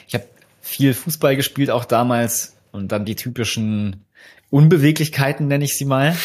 Ich 0.08 0.16
habe 0.16 0.26
viel 0.62 0.94
Fußball 0.94 1.36
gespielt, 1.36 1.70
auch 1.70 1.86
damals, 1.86 2.56
und 2.72 2.92
dann 2.92 3.06
die 3.06 3.16
typischen 3.16 4.06
Unbeweglichkeiten, 4.50 5.48
nenne 5.48 5.66
ich 5.66 5.78
sie 5.78 5.86
mal. 5.86 6.18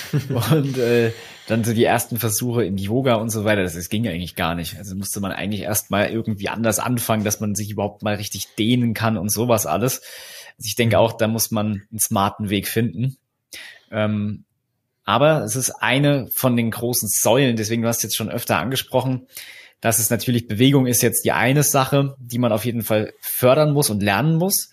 und 0.52 0.78
äh, 0.78 1.12
dann 1.46 1.64
so 1.64 1.74
die 1.74 1.84
ersten 1.84 2.18
Versuche 2.18 2.64
in 2.64 2.78
Yoga 2.78 3.16
und 3.16 3.30
so 3.30 3.44
weiter, 3.44 3.62
das, 3.62 3.74
das 3.74 3.88
ging 3.88 4.08
eigentlich 4.08 4.34
gar 4.34 4.54
nicht. 4.54 4.78
Also 4.78 4.94
musste 4.94 5.20
man 5.20 5.32
eigentlich 5.32 5.62
erst 5.62 5.90
mal 5.90 6.08
irgendwie 6.08 6.48
anders 6.48 6.78
anfangen, 6.78 7.24
dass 7.24 7.40
man 7.40 7.54
sich 7.54 7.70
überhaupt 7.70 8.02
mal 8.02 8.14
richtig 8.14 8.54
dehnen 8.58 8.94
kann 8.94 9.18
und 9.18 9.30
sowas 9.30 9.66
alles. 9.66 10.00
Also 10.56 10.66
ich 10.66 10.76
denke 10.76 10.98
auch, 10.98 11.12
da 11.12 11.28
muss 11.28 11.50
man 11.50 11.82
einen 11.90 12.00
smarten 12.00 12.48
Weg 12.48 12.68
finden. 12.68 13.16
Ähm, 13.90 14.44
aber 15.04 15.42
es 15.42 15.54
ist 15.54 15.70
eine 15.70 16.28
von 16.34 16.56
den 16.56 16.70
großen 16.70 17.08
Säulen, 17.08 17.56
deswegen 17.56 17.82
du 17.82 17.88
hast 17.88 18.02
jetzt 18.02 18.16
schon 18.16 18.30
öfter 18.30 18.58
angesprochen, 18.58 19.26
dass 19.82 19.98
es 19.98 20.08
natürlich 20.08 20.48
Bewegung 20.48 20.86
ist 20.86 21.02
jetzt 21.02 21.26
die 21.26 21.32
eine 21.32 21.62
Sache, 21.62 22.16
die 22.18 22.38
man 22.38 22.52
auf 22.52 22.64
jeden 22.64 22.82
Fall 22.82 23.12
fördern 23.20 23.74
muss 23.74 23.90
und 23.90 24.02
lernen 24.02 24.36
muss. 24.36 24.70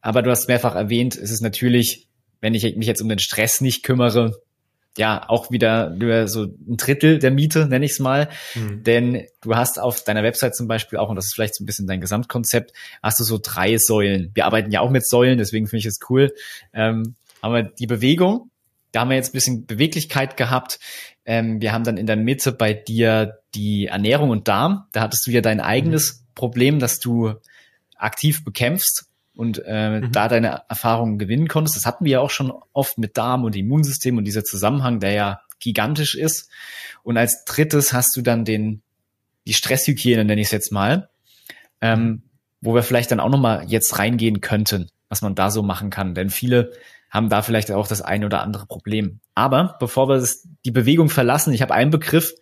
Aber 0.00 0.22
du 0.22 0.30
hast 0.30 0.48
mehrfach 0.48 0.74
erwähnt, 0.74 1.16
es 1.16 1.30
ist 1.30 1.42
natürlich, 1.42 2.08
wenn 2.40 2.54
ich 2.54 2.76
mich 2.76 2.86
jetzt 2.86 3.02
um 3.02 3.10
den 3.10 3.18
Stress 3.18 3.60
nicht 3.60 3.82
kümmere, 3.82 4.40
ja, 4.96 5.28
auch 5.28 5.50
wieder 5.50 5.90
nur 5.90 6.26
so 6.26 6.44
ein 6.44 6.76
Drittel 6.76 7.18
der 7.18 7.30
Miete, 7.30 7.66
nenne 7.66 7.84
ich 7.84 7.92
es 7.92 8.00
mal. 8.00 8.28
Mhm. 8.54 8.82
Denn 8.82 9.26
du 9.40 9.54
hast 9.54 9.78
auf 9.78 10.02
deiner 10.02 10.22
Website 10.22 10.56
zum 10.56 10.66
Beispiel 10.66 10.98
auch, 10.98 11.08
und 11.08 11.16
das 11.16 11.26
ist 11.26 11.34
vielleicht 11.34 11.54
so 11.54 11.62
ein 11.62 11.66
bisschen 11.66 11.86
dein 11.86 12.00
Gesamtkonzept, 12.00 12.72
hast 13.02 13.20
du 13.20 13.24
so 13.24 13.38
drei 13.40 13.76
Säulen. 13.78 14.32
Wir 14.34 14.46
arbeiten 14.46 14.72
ja 14.72 14.80
auch 14.80 14.90
mit 14.90 15.06
Säulen, 15.06 15.38
deswegen 15.38 15.68
finde 15.68 15.80
ich 15.80 15.86
es 15.86 16.00
cool. 16.10 16.32
Ähm, 16.72 17.14
aber 17.40 17.62
die 17.62 17.86
Bewegung, 17.86 18.50
da 18.90 19.00
haben 19.00 19.10
wir 19.10 19.16
jetzt 19.16 19.30
ein 19.30 19.32
bisschen 19.32 19.66
Beweglichkeit 19.66 20.36
gehabt. 20.36 20.80
Ähm, 21.24 21.60
wir 21.60 21.72
haben 21.72 21.84
dann 21.84 21.96
in 21.96 22.06
der 22.06 22.16
Mitte 22.16 22.52
bei 22.52 22.72
dir 22.72 23.38
die 23.54 23.86
Ernährung 23.86 24.30
und 24.30 24.48
Darm. 24.48 24.86
Da 24.92 25.02
hattest 25.02 25.26
du 25.26 25.30
ja 25.30 25.40
dein 25.40 25.60
eigenes 25.60 26.20
mhm. 26.20 26.34
Problem, 26.34 26.78
dass 26.78 26.98
du 26.98 27.34
aktiv 27.96 28.44
bekämpfst 28.44 29.07
und 29.38 29.62
äh, 29.64 30.00
mhm. 30.00 30.10
da 30.10 30.26
deine 30.26 30.64
Erfahrungen 30.68 31.16
gewinnen 31.16 31.46
konntest. 31.46 31.76
Das 31.76 31.86
hatten 31.86 32.04
wir 32.04 32.10
ja 32.10 32.20
auch 32.20 32.30
schon 32.30 32.52
oft 32.72 32.98
mit 32.98 33.16
Darm 33.16 33.44
und 33.44 33.54
Immunsystem 33.54 34.18
und 34.18 34.24
dieser 34.24 34.42
Zusammenhang, 34.42 34.98
der 34.98 35.12
ja 35.12 35.40
gigantisch 35.60 36.16
ist. 36.16 36.50
Und 37.04 37.16
als 37.16 37.44
drittes 37.44 37.92
hast 37.92 38.16
du 38.16 38.22
dann 38.22 38.44
den 38.44 38.82
die 39.46 39.52
Stresshygiene, 39.54 40.24
nenne 40.24 40.40
ich 40.40 40.48
es 40.48 40.52
jetzt 40.52 40.72
mal, 40.72 41.08
ähm, 41.80 42.22
wo 42.60 42.74
wir 42.74 42.82
vielleicht 42.82 43.12
dann 43.12 43.20
auch 43.20 43.28
nochmal 43.28 43.64
jetzt 43.68 43.96
reingehen 44.00 44.40
könnten, 44.40 44.90
was 45.08 45.22
man 45.22 45.36
da 45.36 45.52
so 45.52 45.62
machen 45.62 45.90
kann. 45.90 46.16
Denn 46.16 46.30
viele 46.30 46.72
haben 47.08 47.28
da 47.28 47.40
vielleicht 47.40 47.70
auch 47.70 47.86
das 47.86 48.02
eine 48.02 48.26
oder 48.26 48.42
andere 48.42 48.66
Problem. 48.66 49.20
Aber 49.36 49.76
bevor 49.78 50.08
wir 50.08 50.16
das, 50.16 50.48
die 50.64 50.72
Bewegung 50.72 51.10
verlassen, 51.10 51.54
ich 51.54 51.62
habe 51.62 51.74
einen 51.74 51.92
Begriff 51.92 52.34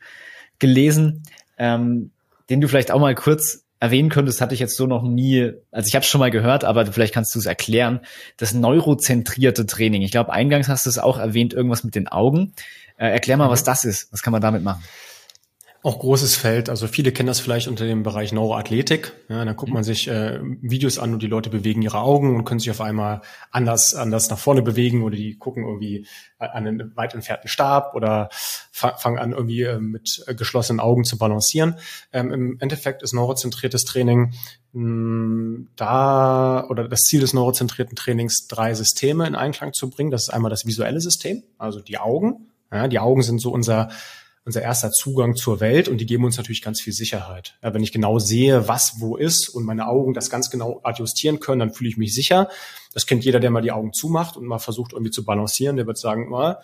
gelesen, 0.59 1.25
ähm, 1.59 2.11
den 2.49 2.63
du 2.63 2.69
vielleicht 2.69 2.91
auch 2.91 3.01
mal 3.01 3.15
kurz 3.15 3.66
erwähnen 3.79 4.09
könntest, 4.09 4.41
hatte 4.41 4.55
ich 4.55 4.61
jetzt 4.61 4.77
so 4.77 4.87
noch 4.87 5.03
nie, 5.03 5.53
also 5.71 5.87
ich 5.87 5.95
habe 5.95 6.03
es 6.03 6.09
schon 6.09 6.19
mal 6.19 6.31
gehört, 6.31 6.65
aber 6.65 6.87
vielleicht 6.87 7.15
kannst 7.15 7.35
du 7.35 7.39
es 7.39 7.47
erklären, 7.47 8.01
das 8.37 8.55
neurozentrierte 8.55 9.67
Training. 9.67 10.03
Ich 10.03 10.11
glaube, 10.11 10.33
eingangs 10.33 10.69
hast 10.69 10.87
du 10.87 10.91
es 10.91 10.99
auch 10.99 11.19
erwähnt, 11.19 11.53
irgendwas 11.53 11.85
mit 11.85 11.95
den 11.95 12.09
Augen. 12.09 12.53
Äh, 12.97 13.09
erklär 13.09 13.37
mal, 13.37 13.47
mhm. 13.47 13.53
was 13.53 13.65
das 13.65 13.85
ist. 13.85 14.13
Was 14.13 14.23
kann 14.23 14.33
man 14.33 14.41
damit 14.41 14.63
machen? 14.63 14.83
Auch 15.87 16.01
großes 16.01 16.35
Feld. 16.35 16.69
Also 16.69 16.89
viele 16.89 17.13
kennen 17.13 17.29
das 17.29 17.39
vielleicht 17.39 17.69
unter 17.69 17.87
dem 17.87 18.03
Bereich 18.03 18.33
Neuroathletik. 18.33 19.13
Ja, 19.29 19.45
da 19.45 19.53
guckt 19.53 19.73
man 19.73 19.85
sich 19.85 20.09
äh, 20.09 20.41
Videos 20.43 20.99
an 20.99 21.13
und 21.13 21.23
die 21.23 21.29
Leute 21.29 21.49
bewegen 21.49 21.81
ihre 21.81 22.01
Augen 22.01 22.35
und 22.35 22.45
können 22.45 22.59
sich 22.59 22.73
auf 22.73 22.81
einmal 22.81 23.21
anders, 23.53 23.95
anders 23.95 24.29
nach 24.29 24.37
vorne 24.37 24.63
bewegen 24.63 25.05
oder 25.05 25.15
die 25.15 25.39
gucken 25.39 25.63
irgendwie 25.63 26.09
an 26.41 26.67
einen 26.67 26.97
weit 26.97 27.15
entfernten 27.15 27.47
Stab 27.47 27.95
oder 27.95 28.31
fangen 28.73 29.21
an 29.21 29.31
irgendwie 29.31 29.63
äh, 29.63 29.79
mit 29.79 30.25
geschlossenen 30.37 30.81
Augen 30.81 31.05
zu 31.05 31.19
balancieren. 31.19 31.77
Ähm, 32.13 32.33
Im 32.33 32.57
Endeffekt 32.59 33.05
ist 33.05 33.13
neurozentriertes 33.13 33.85
Training 33.85 34.35
mh, 34.73 34.81
hm, 34.83 35.69
da 35.77 36.67
oder 36.69 36.89
das 36.89 37.03
Ziel 37.03 37.21
des 37.21 37.33
neurozentrierten 37.33 37.95
Trainings 37.95 38.49
drei 38.49 38.75
Systeme 38.75 39.25
in 39.25 39.37
Einklang 39.37 39.73
zu 39.73 39.89
bringen. 39.89 40.11
Das 40.11 40.23
ist 40.23 40.31
einmal 40.31 40.51
das 40.51 40.67
visuelle 40.67 41.01
System, 41.01 41.45
also 41.59 41.79
die 41.79 41.99
Augen. 41.99 42.49
Ja, 42.73 42.89
die 42.89 42.99
Augen 42.99 43.23
sind 43.23 43.39
so 43.39 43.53
unser 43.53 43.89
unser 44.47 44.63
erster 44.63 44.93
Zugang 44.93 45.35
zur 45.35 45.59
Welt 45.59 45.89
und 45.89 45.99
die 45.99 46.07
geben 46.07 46.25
uns 46.25 46.37
natürlich 46.37 46.63
ganz 46.63 46.81
viel 46.81 46.93
Sicherheit. 46.93 47.59
Ja, 47.63 47.75
wenn 47.75 47.83
ich 47.83 47.91
genau 47.91 48.21
sehe, 48.21 48.69
was 48.69 49.01
wo 49.01 49.17
ist 49.17 49.49
und 49.49 49.65
meine 49.65 49.89
Augen 49.89 50.15
das 50.15 50.31
ganz 50.31 50.51
genau 50.51 50.81
adjustieren 50.85 51.41
können, 51.41 51.59
dann 51.59 51.73
fühle 51.73 51.91
ich 51.91 51.97
mich 51.97 52.15
sicher. 52.15 52.49
Das 52.95 53.07
kennt 53.07 53.25
jeder, 53.25 53.41
der 53.41 53.51
mal 53.51 53.61
die 53.61 53.73
Augen 53.73 53.93
zumacht 53.93 54.37
und 54.37 54.47
mal 54.47 54.61
versucht 54.61 54.93
irgendwie 54.93 55.11
zu 55.11 55.25
balancieren. 55.25 55.77
Der 55.77 55.89
wird 55.89 55.99
sagen, 55.99 56.33
oh, 56.33 56.55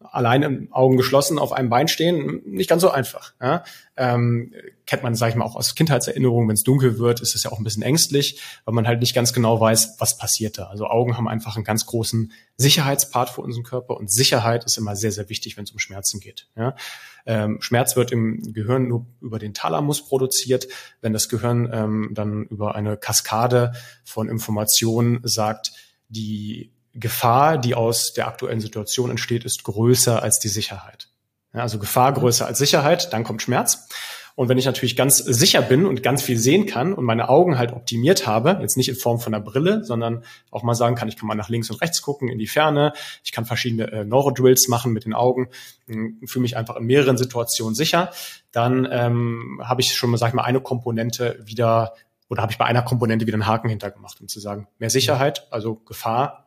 allein 0.00 0.68
Augen 0.72 0.96
geschlossen 0.96 1.38
auf 1.38 1.52
einem 1.52 1.70
Bein 1.70 1.88
stehen, 1.88 2.42
nicht 2.44 2.68
ganz 2.68 2.82
so 2.82 2.90
einfach. 2.90 3.32
Ja? 3.40 3.64
Ähm, 3.96 4.52
kennt 4.84 5.02
man, 5.02 5.14
sage 5.14 5.30
ich 5.30 5.36
mal, 5.36 5.44
auch 5.44 5.56
aus 5.56 5.74
Kindheitserinnerungen, 5.74 6.48
wenn 6.48 6.54
es 6.54 6.64
dunkel 6.64 6.98
wird, 6.98 7.20
ist 7.20 7.34
es 7.34 7.44
ja 7.44 7.52
auch 7.52 7.58
ein 7.58 7.64
bisschen 7.64 7.82
ängstlich, 7.82 8.40
weil 8.64 8.74
man 8.74 8.86
halt 8.86 9.00
nicht 9.00 9.14
ganz 9.14 9.32
genau 9.32 9.58
weiß, 9.58 9.96
was 9.98 10.18
passiert 10.18 10.58
da. 10.58 10.64
Also 10.64 10.86
Augen 10.86 11.16
haben 11.16 11.28
einfach 11.28 11.56
einen 11.56 11.64
ganz 11.64 11.86
großen 11.86 12.32
Sicherheitspart 12.56 13.30
für 13.30 13.40
unseren 13.40 13.64
Körper 13.64 13.96
und 13.96 14.10
Sicherheit 14.10 14.64
ist 14.64 14.76
immer 14.76 14.96
sehr, 14.96 15.12
sehr 15.12 15.30
wichtig, 15.30 15.56
wenn 15.56 15.64
es 15.64 15.70
um 15.70 15.78
Schmerzen 15.78 16.20
geht. 16.20 16.48
Ja? 16.56 16.76
Ähm, 17.24 17.58
Schmerz 17.60 17.96
wird 17.96 18.12
im 18.12 18.52
Gehirn 18.52 18.88
nur 18.88 19.06
über 19.20 19.38
den 19.38 19.54
Thalamus 19.54 20.06
produziert. 20.06 20.68
Wenn 21.00 21.14
das 21.14 21.28
Gehirn 21.28 21.70
ähm, 21.72 22.10
dann 22.12 22.44
über 22.44 22.74
eine 22.74 22.96
Kaskade 22.98 23.72
von 24.04 24.28
Informationen 24.28 25.20
sagt, 25.24 25.72
die 26.08 26.70
Gefahr, 26.98 27.58
die 27.58 27.74
aus 27.74 28.12
der 28.12 28.26
aktuellen 28.26 28.60
Situation 28.60 29.10
entsteht, 29.10 29.44
ist 29.44 29.64
größer 29.64 30.22
als 30.22 30.38
die 30.38 30.48
Sicherheit. 30.48 31.08
Ja, 31.52 31.62
also 31.62 31.78
Gefahr 31.78 32.12
größer 32.12 32.46
als 32.46 32.58
Sicherheit, 32.58 33.12
dann 33.12 33.24
kommt 33.24 33.42
Schmerz. 33.42 33.88
Und 34.36 34.50
wenn 34.50 34.58
ich 34.58 34.66
natürlich 34.66 34.96
ganz 34.96 35.16
sicher 35.16 35.62
bin 35.62 35.86
und 35.86 36.02
ganz 36.02 36.22
viel 36.22 36.36
sehen 36.36 36.66
kann 36.66 36.92
und 36.92 37.04
meine 37.04 37.30
Augen 37.30 37.56
halt 37.56 37.72
optimiert 37.72 38.26
habe, 38.26 38.58
jetzt 38.60 38.76
nicht 38.76 38.90
in 38.90 38.94
Form 38.94 39.18
von 39.18 39.32
einer 39.34 39.42
Brille, 39.42 39.82
sondern 39.82 40.24
auch 40.50 40.62
mal 40.62 40.74
sagen 40.74 40.94
kann, 40.94 41.08
ich 41.08 41.16
kann 41.16 41.26
mal 41.26 41.34
nach 41.34 41.48
links 41.48 41.70
und 41.70 41.80
rechts 41.80 42.02
gucken, 42.02 42.28
in 42.28 42.38
die 42.38 42.46
Ferne, 42.46 42.92
ich 43.24 43.32
kann 43.32 43.46
verschiedene 43.46 43.90
äh, 43.90 44.04
Neurodrills 44.04 44.68
machen 44.68 44.92
mit 44.92 45.06
den 45.06 45.14
Augen, 45.14 45.48
hm, 45.86 46.20
fühle 46.26 46.42
mich 46.42 46.54
einfach 46.54 46.76
in 46.76 46.84
mehreren 46.84 47.16
Situationen 47.16 47.74
sicher, 47.74 48.10
dann 48.52 48.86
ähm, 48.90 49.62
habe 49.64 49.80
ich 49.80 49.94
schon 49.94 50.10
mal, 50.10 50.18
sag 50.18 50.28
ich 50.28 50.34
mal, 50.34 50.44
eine 50.44 50.60
Komponente 50.60 51.38
wieder 51.42 51.94
oder 52.28 52.42
habe 52.42 52.52
ich 52.52 52.58
bei 52.58 52.66
einer 52.66 52.82
Komponente 52.82 53.26
wieder 53.26 53.36
einen 53.36 53.46
Haken 53.46 53.70
hintergemacht, 53.70 54.20
um 54.20 54.28
zu 54.28 54.40
sagen, 54.40 54.68
mehr 54.78 54.90
Sicherheit, 54.90 55.46
also 55.50 55.76
Gefahr, 55.76 56.45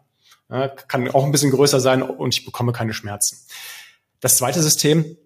kann 0.49 1.09
auch 1.09 1.23
ein 1.23 1.31
bisschen 1.31 1.51
größer 1.51 1.79
sein 1.79 2.01
und 2.01 2.33
ich 2.33 2.45
bekomme 2.45 2.73
keine 2.73 2.93
Schmerzen. 2.93 3.37
Das 4.19 4.37
zweite 4.37 4.61
System 4.61 5.17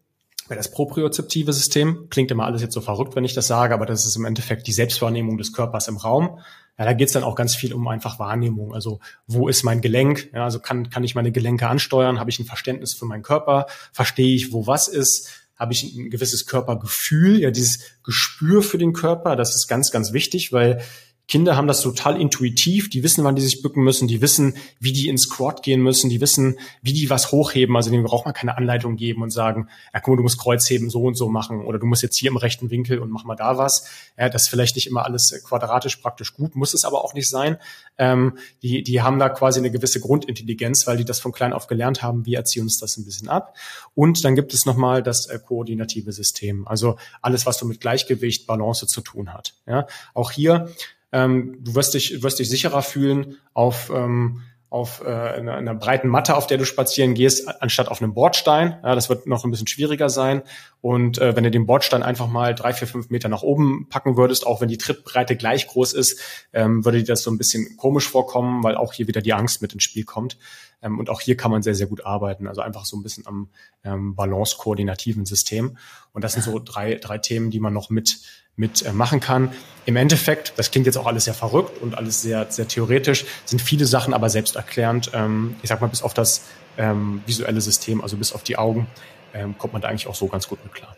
weil 0.48 0.58
das 0.58 0.72
propriozeptive 0.72 1.54
System 1.54 2.08
klingt 2.10 2.30
immer 2.32 2.46
alles 2.46 2.62
jetzt 2.62 2.74
so 2.74 2.82
verrückt, 2.82 3.16
wenn 3.16 3.24
ich 3.24 3.34
das 3.34 3.48
sage, 3.48 3.74
aber 3.74 3.86
das 3.86 4.06
ist 4.06 4.16
im 4.16 4.26
Endeffekt 4.26 4.68
die 4.68 4.74
Selbstwahrnehmung 4.74 5.38
des 5.38 5.54
Körpers 5.54 5.88
im 5.88 5.98
Raum. 5.98 6.40
Ja, 6.78 6.86
da 6.86 6.94
geht 6.94 7.08
es 7.08 7.14
dann 7.14 7.24
auch 7.24 7.36
ganz 7.36 7.56
viel 7.56 7.74
um 7.74 7.88
einfach 7.88 8.20
Wahrnehmung. 8.20 8.74
Also 8.74 9.00
wo 9.26 9.48
ist 9.48 9.64
mein 9.64 9.80
Gelenk? 9.80 10.30
Ja, 10.34 10.44
also 10.44 10.60
kann, 10.60 10.90
kann 10.90 11.04
ich 11.04 11.16
meine 11.16 11.32
Gelenke 11.32 11.68
ansteuern? 11.68 12.20
Habe 12.20 12.30
ich 12.30 12.40
ein 12.40 12.46
Verständnis 12.46 12.94
für 12.94 13.06
meinen 13.06 13.24
Körper? 13.24 13.68
Verstehe 13.94 14.36
ich, 14.36 14.52
wo 14.52 14.68
was 14.68 14.88
ist? 14.88 15.30
Habe 15.56 15.72
ich 15.72 15.96
ein 15.96 16.10
gewisses 16.10 16.46
Körpergefühl? 16.46 17.40
Ja, 17.40 17.52
dieses 17.52 17.80
Gespür 18.04 18.64
für 18.64 18.78
den 18.78 18.92
Körper, 18.92 19.36
das 19.36 19.56
ist 19.56 19.68
ganz, 19.68 19.92
ganz 19.92 20.12
wichtig, 20.12 20.52
weil 20.52 20.82
Kinder 21.28 21.56
haben 21.56 21.68
das 21.68 21.82
total 21.82 22.20
intuitiv, 22.20 22.90
die 22.90 23.02
wissen, 23.02 23.24
wann 23.24 23.36
die 23.36 23.42
sich 23.42 23.62
bücken 23.62 23.84
müssen, 23.84 24.08
die 24.08 24.22
wissen, 24.22 24.56
wie 24.80 24.92
die 24.92 25.08
ins 25.08 25.24
Squat 25.24 25.64
gehen 25.64 25.82
müssen, 25.82 26.10
die 26.10 26.20
wissen, 26.20 26.60
wie 26.82 26.92
die 26.92 27.10
was 27.10 27.32
hochheben. 27.32 27.76
Also 27.78 27.90
denen 27.90 28.04
braucht 28.04 28.26
man 28.26 28.34
keine 28.34 28.58
Anleitung 28.58 28.98
geben 28.98 29.24
und 29.24 29.32
sagen, 29.32 29.70
ja, 29.94 30.02
guck 30.02 30.10
mal, 30.10 30.18
du 30.18 30.24
musst 30.24 30.38
Kreuzheben 30.38 30.90
so 30.90 31.04
und 31.04 31.16
so 31.16 31.30
machen 31.30 31.64
oder 31.64 31.80
du 31.80 31.86
musst 31.86 32.04
jetzt 32.04 32.18
hier 32.18 32.30
im 32.30 32.38
rechten 32.38 32.70
Winkel 32.72 33.00
und 33.00 33.10
mach 33.10 33.24
mal 33.24 33.36
da 33.36 33.58
was. 33.58 33.88
Ja, 34.18 34.28
das 34.28 34.44
ist 34.44 34.48
vielleicht 34.50 34.76
nicht 34.76 34.88
immer 34.88 35.06
alles 35.06 35.34
quadratisch 35.46 35.96
praktisch 35.96 36.34
gut, 36.34 36.56
muss 36.56 36.74
es 36.74 36.84
aber 36.84 37.04
auch 37.04 37.14
nicht 37.14 37.30
sein. 37.30 37.58
Ähm, 37.98 38.38
die, 38.62 38.84
die 38.84 39.02
haben 39.02 39.18
da 39.18 39.30
quasi 39.30 39.60
eine 39.60 39.72
gewisse 39.72 40.02
Grundintelligenz, 40.02 40.88
weil 40.88 40.98
die 40.98 41.06
das 41.06 41.20
von 41.20 41.32
klein 41.32 41.54
auf 41.54 41.68
gelernt 41.68 42.04
haben. 42.04 42.26
Wir 42.26 42.40
erziehen 42.40 42.64
uns 42.64 42.80
das 42.80 42.98
ein 42.98 43.06
bisschen 43.06 43.30
ab. 43.30 43.56
Und 43.96 44.26
dann 44.26 44.36
gibt 44.36 44.54
es 44.54 44.66
nochmal 44.66 45.02
das 45.02 45.28
äh, 45.28 45.40
koordinative 45.40 46.12
System, 46.12 46.68
also 46.68 46.98
alles, 47.22 47.46
was 47.46 47.58
so 47.58 47.66
mit 47.66 47.80
Gleichgewicht, 47.80 48.46
Balance 48.46 48.88
zu 48.88 49.02
tun 49.02 49.34
hat. 49.34 49.54
Ja, 49.66 49.88
auch 50.14 50.32
hier 50.32 50.70
ähm, 51.14 51.58
du 51.62 51.76
wirst 51.76 51.94
dich, 51.94 52.22
wirst 52.24 52.40
dich 52.40 52.50
sicherer 52.50 52.82
fühlen 52.82 53.38
auf, 53.54 53.92
ähm, 53.96 54.42
auf 54.70 55.04
äh, 55.06 55.10
einer, 55.10 55.54
einer 55.54 55.76
breiten 55.76 56.08
Matte, 56.08 56.36
auf 56.36 56.48
der 56.48 56.58
du 56.58 56.66
spazieren 56.66 57.14
gehst, 57.14 57.48
anstatt 57.62 57.90
auf 57.90 58.02
einem 58.02 58.16
Bordstein. 58.16 58.80
Ja, 58.84 58.96
das 58.96 59.08
wird 59.08 59.28
noch 59.28 59.46
ein 59.46 59.52
bisschen 59.52 59.68
schwieriger 59.68 60.10
sein. 60.10 60.42
Und 60.82 61.20
äh, 61.20 61.36
wenn 61.36 61.44
du 61.44 61.52
den 61.52 61.68
Bordstein 61.68 62.02
einfach 62.02 62.28
mal 62.28 62.56
drei, 62.56 62.74
vier, 62.74 62.88
fünf 62.88 63.12
Meter 63.12 63.30
nach 63.30 63.44
oben 63.44 63.88
packen 63.90 64.18
würdest, 64.18 64.48
auch 64.48 64.62
wenn 64.62 64.70
die 64.70 64.80
Trittbreite 64.80 65.36
gleich 65.36 65.68
groß 65.68 65.94
ist, 65.94 66.20
ähm, 66.52 66.84
würde 66.84 66.98
dir 66.98 67.06
das 67.06 67.22
so 67.22 67.30
ein 67.30 67.38
bisschen 67.38 67.78
komisch 67.78 68.10
vorkommen, 68.10 68.64
weil 68.64 68.76
auch 68.76 68.94
hier 68.94 69.08
wieder 69.08 69.22
die 69.22 69.34
Angst 69.34 69.62
mit 69.62 69.74
ins 69.74 69.84
Spiel 69.84 70.06
kommt. 70.06 70.38
Ähm, 70.84 71.00
und 71.00 71.10
auch 71.10 71.22
hier 71.22 71.38
kann 71.38 71.50
man 71.50 71.64
sehr, 71.64 71.76
sehr 71.76 71.88
gut 71.88 72.06
arbeiten. 72.06 72.48
Also 72.48 72.62
einfach 72.62 72.86
so 72.86 72.98
ein 72.98 73.04
bisschen 73.04 73.26
am 73.26 73.50
ähm, 73.84 74.16
balance-koordinativen 74.16 75.26
System. 75.26 75.78
Und 76.12 76.24
das 76.24 76.34
sind 76.34 76.44
so 76.44 76.60
drei, 76.60 76.96
drei 76.96 77.18
Themen, 77.18 77.50
die 77.50 77.60
man 77.60 77.74
noch 77.74 77.90
mit 77.90 78.20
mit 78.56 78.86
äh, 78.86 78.94
machen 78.94 79.20
kann. 79.20 79.52
Im 79.86 79.96
Endeffekt, 79.96 80.54
das 80.58 80.72
klingt 80.72 80.86
jetzt 80.86 80.98
auch 80.98 81.08
alles 81.08 81.26
sehr 81.26 81.34
verrückt 81.34 81.82
und 81.82 81.98
alles 81.98 82.22
sehr, 82.22 82.52
sehr 82.52 82.68
theoretisch, 82.68 83.26
sind 83.46 83.62
viele 83.62 83.86
Sachen 83.86 84.14
aber 84.14 84.30
selbsterklärend. 84.30 85.12
Ähm, 85.14 85.56
ich 85.62 85.70
sag 85.70 85.82
mal, 85.82 85.88
bis 85.88 86.04
auf 86.04 86.14
das 86.14 86.44
ähm, 86.78 87.22
visuelle 87.26 87.62
System, 87.62 88.02
also 88.02 88.18
bis 88.18 88.34
auf 88.34 88.44
die 88.44 88.58
Augen, 88.58 88.88
ähm, 89.34 89.58
kommt 89.58 89.74
man 89.74 89.82
da 89.82 89.88
eigentlich 89.88 90.08
auch 90.08 90.16
so 90.16 90.28
ganz 90.28 90.48
gut 90.48 90.64
mit 90.64 90.74
klar. 90.74 90.96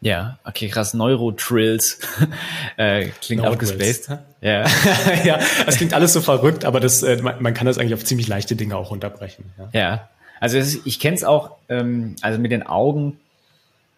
Ja, 0.00 0.38
okay, 0.44 0.68
krass. 0.68 0.94
Neurotrills. 0.94 1.98
äh, 2.76 3.08
klingt 3.22 3.44
auch 3.44 3.58
gespaced. 3.58 4.10
Ja. 4.40 4.66
ja, 5.24 5.40
das 5.64 5.76
klingt 5.76 5.94
alles 5.94 6.12
so 6.12 6.20
verrückt, 6.20 6.64
aber 6.64 6.80
das, 6.80 7.02
äh, 7.02 7.20
man, 7.22 7.42
man, 7.42 7.54
kann 7.54 7.66
das 7.66 7.78
eigentlich 7.78 7.94
auf 7.94 8.04
ziemlich 8.04 8.28
leichte 8.28 8.56
Dinge 8.56 8.76
auch 8.76 8.90
runterbrechen. 8.90 9.46
Ja, 9.58 9.80
ja. 9.80 10.08
also 10.38 10.58
ist, 10.58 10.86
ich 10.86 11.00
kenne 11.00 11.16
es 11.16 11.24
auch, 11.24 11.56
ähm, 11.68 12.16
also 12.20 12.38
mit 12.38 12.52
den 12.52 12.62
Augen 12.62 13.18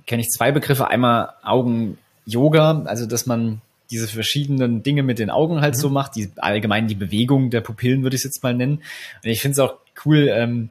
kenne 0.07 0.22
ich 0.22 0.30
zwei 0.30 0.53
Begriffe. 0.53 0.88
Einmal 0.88 1.34
Augen 1.42 1.99
Yoga, 2.24 2.82
also 2.86 3.07
dass 3.07 3.26
man 3.26 3.61
diese 3.90 4.07
verschiedenen 4.07 4.82
Dinge 4.82 5.03
mit 5.03 5.18
den 5.18 5.30
Augen 5.30 5.61
halt 5.61 5.74
mhm. 5.74 5.80
so 5.80 5.90
macht, 5.90 6.16
die 6.16 6.30
allgemein 6.36 6.88
die 6.88 6.94
Bewegung 6.94 7.51
der 7.51 7.61
Pupillen 7.61 8.03
würde 8.03 8.16
ich 8.16 8.20
es 8.20 8.24
jetzt 8.24 8.42
mal 8.42 8.55
nennen. 8.55 8.82
Und 9.24 9.30
ich 9.30 9.40
finde 9.40 9.53
es 9.53 9.59
auch 9.59 9.74
cool, 10.05 10.28
ähm, 10.30 10.70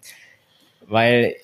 weil 0.87 1.35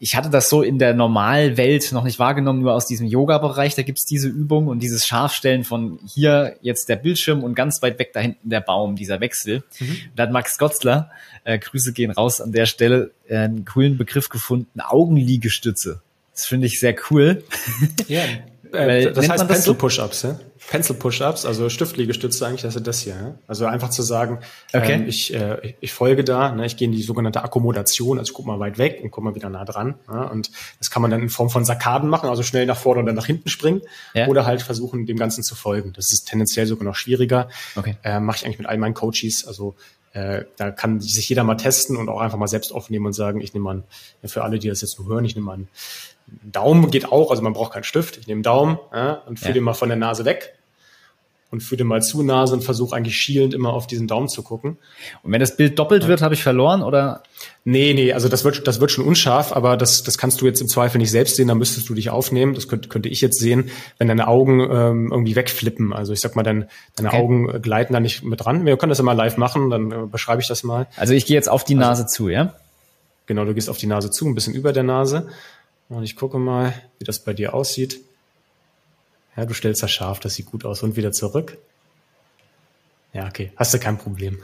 ich 0.00 0.14
hatte 0.14 0.30
das 0.30 0.48
so 0.48 0.62
in 0.62 0.78
der 0.78 0.94
Normalwelt 0.94 1.92
noch 1.92 2.04
nicht 2.04 2.18
wahrgenommen, 2.18 2.60
nur 2.60 2.74
aus 2.74 2.86
diesem 2.86 3.06
Yoga-Bereich, 3.06 3.74
da 3.74 3.82
gibt's 3.82 4.04
diese 4.04 4.28
Übung 4.28 4.68
und 4.68 4.80
dieses 4.80 5.06
Scharfstellen 5.06 5.64
von 5.64 5.98
hier 6.06 6.56
jetzt 6.60 6.88
der 6.88 6.96
Bildschirm 6.96 7.42
und 7.42 7.54
ganz 7.54 7.82
weit 7.82 7.98
weg 7.98 8.12
da 8.12 8.20
hinten 8.20 8.50
der 8.50 8.60
Baum, 8.60 8.96
dieser 8.96 9.20
Wechsel. 9.20 9.64
Mhm. 9.80 9.96
Da 10.16 10.24
hat 10.24 10.32
Max 10.32 10.58
Gotzler, 10.58 11.10
äh, 11.44 11.58
Grüße 11.58 11.92
gehen 11.92 12.10
raus 12.10 12.40
an 12.40 12.52
der 12.52 12.66
Stelle, 12.66 13.12
äh, 13.26 13.38
einen 13.38 13.64
coolen 13.64 13.98
Begriff 13.98 14.28
gefunden, 14.28 14.80
Augenliegestütze. 14.80 16.02
Das 16.32 16.46
finde 16.46 16.68
ich 16.68 16.78
sehr 16.78 16.94
cool. 17.10 17.42
Ja, 18.06 18.22
Äh, 18.72 19.12
das 19.12 19.28
heißt 19.28 19.48
Pencil 19.48 19.74
Push-Ups, 19.74 20.22
ja? 20.22 20.38
Pencil 20.70 20.96
Push-Ups, 20.96 21.46
also 21.46 21.68
Stiftliegestütze 21.68 22.46
eigentlich, 22.46 22.62
das 22.62 22.76
ist 22.76 22.86
das 22.86 23.00
hier. 23.00 23.14
Ja? 23.14 23.34
Also 23.46 23.66
einfach 23.66 23.90
zu 23.90 24.02
sagen, 24.02 24.40
okay. 24.74 24.94
ähm, 24.94 25.08
ich, 25.08 25.32
äh, 25.32 25.74
ich 25.80 25.92
folge 25.92 26.24
da, 26.24 26.52
ne? 26.52 26.66
ich 26.66 26.76
gehe 26.76 26.86
in 26.86 26.92
die 26.92 27.02
sogenannte 27.02 27.42
Akkommodation, 27.42 28.18
also 28.18 28.30
ich 28.30 28.34
guck 28.34 28.46
mal 28.46 28.60
weit 28.60 28.78
weg 28.78 29.00
und 29.02 29.10
guck 29.10 29.24
mal 29.24 29.34
wieder 29.34 29.48
nah 29.48 29.64
dran. 29.64 29.94
Ja? 30.08 30.24
Und 30.24 30.50
das 30.78 30.90
kann 30.90 31.02
man 31.02 31.10
dann 31.10 31.22
in 31.22 31.30
Form 31.30 31.48
von 31.48 31.64
Sakaden 31.64 32.08
machen, 32.08 32.28
also 32.28 32.42
schnell 32.42 32.66
nach 32.66 32.76
vorne 32.76 33.00
und 33.00 33.06
dann 33.06 33.14
nach 33.14 33.26
hinten 33.26 33.48
springen 33.48 33.82
ja. 34.14 34.26
oder 34.26 34.44
halt 34.44 34.62
versuchen, 34.62 35.06
dem 35.06 35.16
Ganzen 35.16 35.42
zu 35.42 35.54
folgen. 35.54 35.92
Das 35.94 36.12
ist 36.12 36.28
tendenziell 36.28 36.66
sogar 36.66 36.84
noch 36.84 36.96
schwieriger. 36.96 37.48
Okay. 37.76 37.96
Äh, 38.02 38.20
Mache 38.20 38.38
ich 38.38 38.44
eigentlich 38.44 38.58
mit 38.58 38.68
all 38.68 38.78
meinen 38.78 38.94
Coaches, 38.94 39.46
also 39.46 39.74
äh, 40.12 40.44
da 40.56 40.70
kann 40.70 41.00
sich 41.00 41.28
jeder 41.28 41.44
mal 41.44 41.56
testen 41.56 41.96
und 41.96 42.08
auch 42.08 42.20
einfach 42.20 42.38
mal 42.38 42.48
selbst 42.48 42.72
aufnehmen 42.72 43.06
und 43.06 43.12
sagen, 43.12 43.40
ich 43.40 43.54
nehme 43.54 43.64
mal, 43.64 43.82
ja, 44.22 44.28
für 44.28 44.42
alle, 44.42 44.58
die 44.58 44.68
das 44.68 44.80
jetzt 44.80 44.98
nur 44.98 45.08
hören, 45.08 45.24
ich 45.24 45.34
nehme 45.34 45.46
mal 45.46 45.58
Daumen 46.42 46.90
geht 46.90 47.10
auch, 47.10 47.30
also 47.30 47.42
man 47.42 47.52
braucht 47.52 47.72
keinen 47.72 47.84
Stift. 47.84 48.16
Ich 48.18 48.26
nehme 48.26 48.42
Daumen 48.42 48.78
ja, 48.92 49.22
und 49.26 49.38
führe 49.38 49.50
ja. 49.50 49.54
den 49.54 49.64
mal 49.64 49.74
von 49.74 49.88
der 49.88 49.98
Nase 49.98 50.24
weg 50.24 50.54
und 51.50 51.62
führe 51.62 51.78
den 51.78 51.86
mal 51.86 52.02
zu 52.02 52.22
Nase 52.22 52.54
und 52.54 52.62
versuche 52.62 52.94
eigentlich 52.94 53.16
schielend 53.16 53.54
immer 53.54 53.72
auf 53.72 53.86
diesen 53.86 54.06
Daumen 54.06 54.28
zu 54.28 54.42
gucken. 54.42 54.76
Und 55.22 55.32
wenn 55.32 55.40
das 55.40 55.56
Bild 55.56 55.78
doppelt 55.78 56.02
ja. 56.02 56.08
wird, 56.08 56.20
habe 56.20 56.34
ich 56.34 56.42
verloren 56.42 56.82
oder? 56.82 57.22
Nee, 57.64 57.94
nee, 57.94 58.12
also 58.12 58.28
das 58.28 58.44
wird, 58.44 58.66
das 58.66 58.80
wird 58.80 58.90
schon 58.90 59.04
unscharf, 59.04 59.52
aber 59.52 59.76
das, 59.76 60.02
das 60.02 60.18
kannst 60.18 60.40
du 60.40 60.46
jetzt 60.46 60.60
im 60.60 60.68
Zweifel 60.68 60.98
nicht 60.98 61.10
selbst 61.10 61.36
sehen, 61.36 61.48
da 61.48 61.54
müsstest 61.54 61.88
du 61.88 61.94
dich 61.94 62.10
aufnehmen. 62.10 62.54
Das 62.54 62.68
könnte, 62.68 62.88
könnte 62.88 63.08
ich 63.08 63.20
jetzt 63.20 63.38
sehen, 63.38 63.70
wenn 63.98 64.08
deine 64.08 64.28
Augen 64.28 64.60
ähm, 64.60 65.08
irgendwie 65.10 65.36
wegflippen. 65.36 65.92
Also 65.92 66.12
ich 66.12 66.20
sag 66.20 66.36
mal, 66.36 66.42
dein, 66.42 66.68
deine 66.96 67.08
okay. 67.08 67.18
Augen 67.18 67.62
gleiten 67.62 67.94
da 67.94 68.00
nicht 68.00 68.22
mit 68.24 68.44
dran. 68.44 68.66
Wir 68.66 68.76
können 68.76 68.90
das 68.90 68.98
ja 68.98 69.04
mal 69.04 69.12
live 69.12 69.38
machen, 69.38 69.70
dann 69.70 69.90
äh, 69.90 70.06
beschreibe 70.10 70.42
ich 70.42 70.48
das 70.48 70.64
mal. 70.64 70.86
Also 70.96 71.14
ich 71.14 71.24
gehe 71.24 71.34
jetzt 71.34 71.48
auf 71.48 71.64
die 71.64 71.76
also 71.76 71.88
Nase 71.88 72.06
zu, 72.06 72.28
ja? 72.28 72.54
Genau, 73.26 73.44
du 73.44 73.54
gehst 73.54 73.68
auf 73.68 73.78
die 73.78 73.86
Nase 73.86 74.10
zu, 74.10 74.26
ein 74.26 74.34
bisschen 74.34 74.54
über 74.54 74.72
der 74.72 74.84
Nase 74.84 75.28
und 75.88 76.02
ich 76.04 76.16
gucke 76.16 76.38
mal, 76.38 76.74
wie 76.98 77.04
das 77.04 77.20
bei 77.20 77.32
dir 77.32 77.54
aussieht. 77.54 78.00
Ja, 79.36 79.46
du 79.46 79.54
stellst 79.54 79.82
das 79.82 79.90
scharf, 79.90 80.20
das 80.20 80.34
sieht 80.34 80.46
gut 80.46 80.64
aus. 80.64 80.82
Und 80.82 80.96
wieder 80.96 81.12
zurück. 81.12 81.58
Ja, 83.14 83.26
okay, 83.26 83.52
hast 83.56 83.72
du 83.72 83.78
kein 83.78 83.96
Problem. 83.96 84.38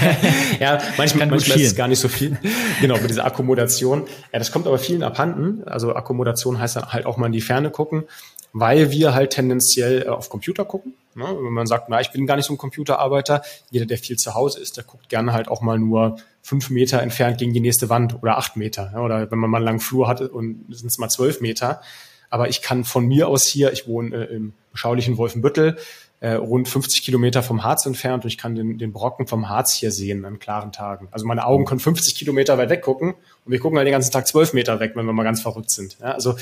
ja, 0.60 0.80
manchmal, 0.96 1.26
manchmal 1.26 1.60
ist 1.60 1.66
es 1.66 1.74
gar 1.74 1.88
nicht 1.88 1.98
so 1.98 2.08
viel. 2.08 2.38
genau, 2.80 2.96
mit 2.98 3.10
dieser 3.10 3.24
Akkommodation. 3.24 4.06
Ja, 4.32 4.38
das 4.38 4.52
kommt 4.52 4.68
aber 4.68 4.78
vielen 4.78 5.02
abhanden. 5.02 5.64
Also 5.64 5.96
Akkommodation 5.96 6.60
heißt 6.60 6.76
dann 6.76 6.92
halt 6.92 7.06
auch 7.06 7.16
mal 7.16 7.26
in 7.26 7.32
die 7.32 7.40
Ferne 7.40 7.70
gucken, 7.70 8.04
weil 8.52 8.92
wir 8.92 9.14
halt 9.14 9.32
tendenziell 9.32 10.02
äh, 10.02 10.08
auf 10.08 10.30
Computer 10.30 10.64
gucken. 10.64 10.94
Ne? 11.16 11.24
Wenn 11.24 11.52
man 11.52 11.66
sagt, 11.66 11.88
na, 11.88 12.00
ich 12.00 12.12
bin 12.12 12.26
gar 12.26 12.36
nicht 12.36 12.46
so 12.46 12.54
ein 12.54 12.58
Computerarbeiter, 12.58 13.42
jeder, 13.70 13.86
der 13.86 13.98
viel 13.98 14.16
zu 14.16 14.34
Hause 14.34 14.60
ist, 14.60 14.76
der 14.76 14.84
guckt 14.84 15.08
gerne 15.08 15.32
halt 15.32 15.48
auch 15.48 15.60
mal 15.60 15.78
nur 15.78 16.16
fünf 16.44 16.68
Meter 16.68 17.00
entfernt 17.00 17.38
gegen 17.38 17.54
die 17.54 17.60
nächste 17.60 17.88
Wand 17.88 18.22
oder 18.22 18.36
acht 18.36 18.54
Meter. 18.54 18.90
Ja? 18.92 19.00
Oder 19.00 19.30
wenn 19.30 19.38
man 19.38 19.50
mal 19.50 19.56
einen 19.56 19.64
langen 19.64 19.80
Flur 19.80 20.06
hat 20.06 20.20
und 20.20 20.66
sind 20.68 20.88
es 20.88 20.98
mal 20.98 21.08
zwölf 21.08 21.40
Meter. 21.40 21.80
Aber 22.28 22.48
ich 22.48 22.60
kann 22.60 22.84
von 22.84 23.06
mir 23.06 23.28
aus 23.28 23.46
hier, 23.46 23.72
ich 23.72 23.88
wohne 23.88 24.14
äh, 24.14 24.34
im 24.34 24.52
beschaulichen 24.70 25.16
Wolfenbüttel, 25.16 25.78
äh, 26.20 26.32
rund 26.32 26.68
50 26.68 27.02
Kilometer 27.02 27.42
vom 27.42 27.64
Harz 27.64 27.86
entfernt 27.86 28.24
und 28.24 28.28
ich 28.28 28.36
kann 28.36 28.54
den, 28.54 28.76
den 28.76 28.92
Brocken 28.92 29.26
vom 29.26 29.48
Harz 29.48 29.72
hier 29.72 29.90
sehen 29.90 30.24
an 30.26 30.38
klaren 30.38 30.70
Tagen. 30.70 31.08
Also 31.12 31.24
meine 31.24 31.46
Augen 31.46 31.64
können 31.64 31.80
50 31.80 32.14
Kilometer 32.14 32.58
weit 32.58 32.68
weg 32.68 32.82
gucken 32.82 33.14
und 33.44 33.52
wir 33.52 33.58
gucken 33.58 33.78
halt 33.78 33.86
den 33.86 33.92
ganzen 33.92 34.12
Tag 34.12 34.26
zwölf 34.26 34.52
Meter 34.52 34.80
weg, 34.80 34.92
wenn 34.96 35.06
wir 35.06 35.12
mal 35.14 35.24
ganz 35.24 35.40
verrückt 35.40 35.70
sind. 35.70 35.96
Ja? 36.00 36.12
Also 36.12 36.36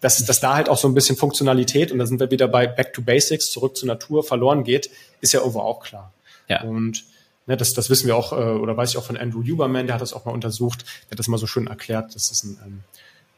dass, 0.00 0.24
dass 0.24 0.40
da 0.40 0.54
halt 0.54 0.68
auch 0.68 0.78
so 0.78 0.88
ein 0.88 0.94
bisschen 0.94 1.16
Funktionalität, 1.16 1.92
und 1.92 1.98
da 1.98 2.06
sind 2.06 2.20
wir 2.20 2.30
wieder 2.30 2.48
bei 2.48 2.66
Back 2.66 2.92
to 2.94 3.02
Basics, 3.02 3.50
zurück 3.50 3.76
zur 3.76 3.88
Natur, 3.88 4.22
verloren 4.22 4.64
geht, 4.64 4.90
ist 5.20 5.32
ja 5.32 5.40
irgendwo 5.40 5.60
auch 5.60 5.80
klar. 5.80 6.12
Ja. 6.48 6.62
Und 6.62 7.04
ne, 7.50 7.56
das, 7.56 7.72
das 7.74 7.90
wissen 7.90 8.06
wir 8.06 8.16
auch, 8.16 8.32
äh, 8.32 8.36
oder 8.36 8.76
weiß 8.76 8.90
ich 8.90 8.96
auch 8.96 9.04
von 9.04 9.16
Andrew 9.16 9.42
Huberman, 9.42 9.86
der 9.86 9.94
hat 9.94 10.02
das 10.02 10.14
auch 10.14 10.24
mal 10.24 10.32
untersucht, 10.32 10.84
der 11.06 11.12
hat 11.12 11.18
das 11.18 11.28
mal 11.28 11.38
so 11.38 11.46
schön 11.46 11.66
erklärt, 11.66 12.14
das 12.14 12.30
ist 12.30 12.44
ein 12.44 12.84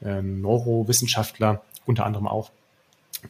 ähm, 0.02 0.08
äh, 0.08 0.22
Neurowissenschaftler, 0.22 1.62
unter 1.86 2.04
anderem 2.04 2.28
auch. 2.28 2.50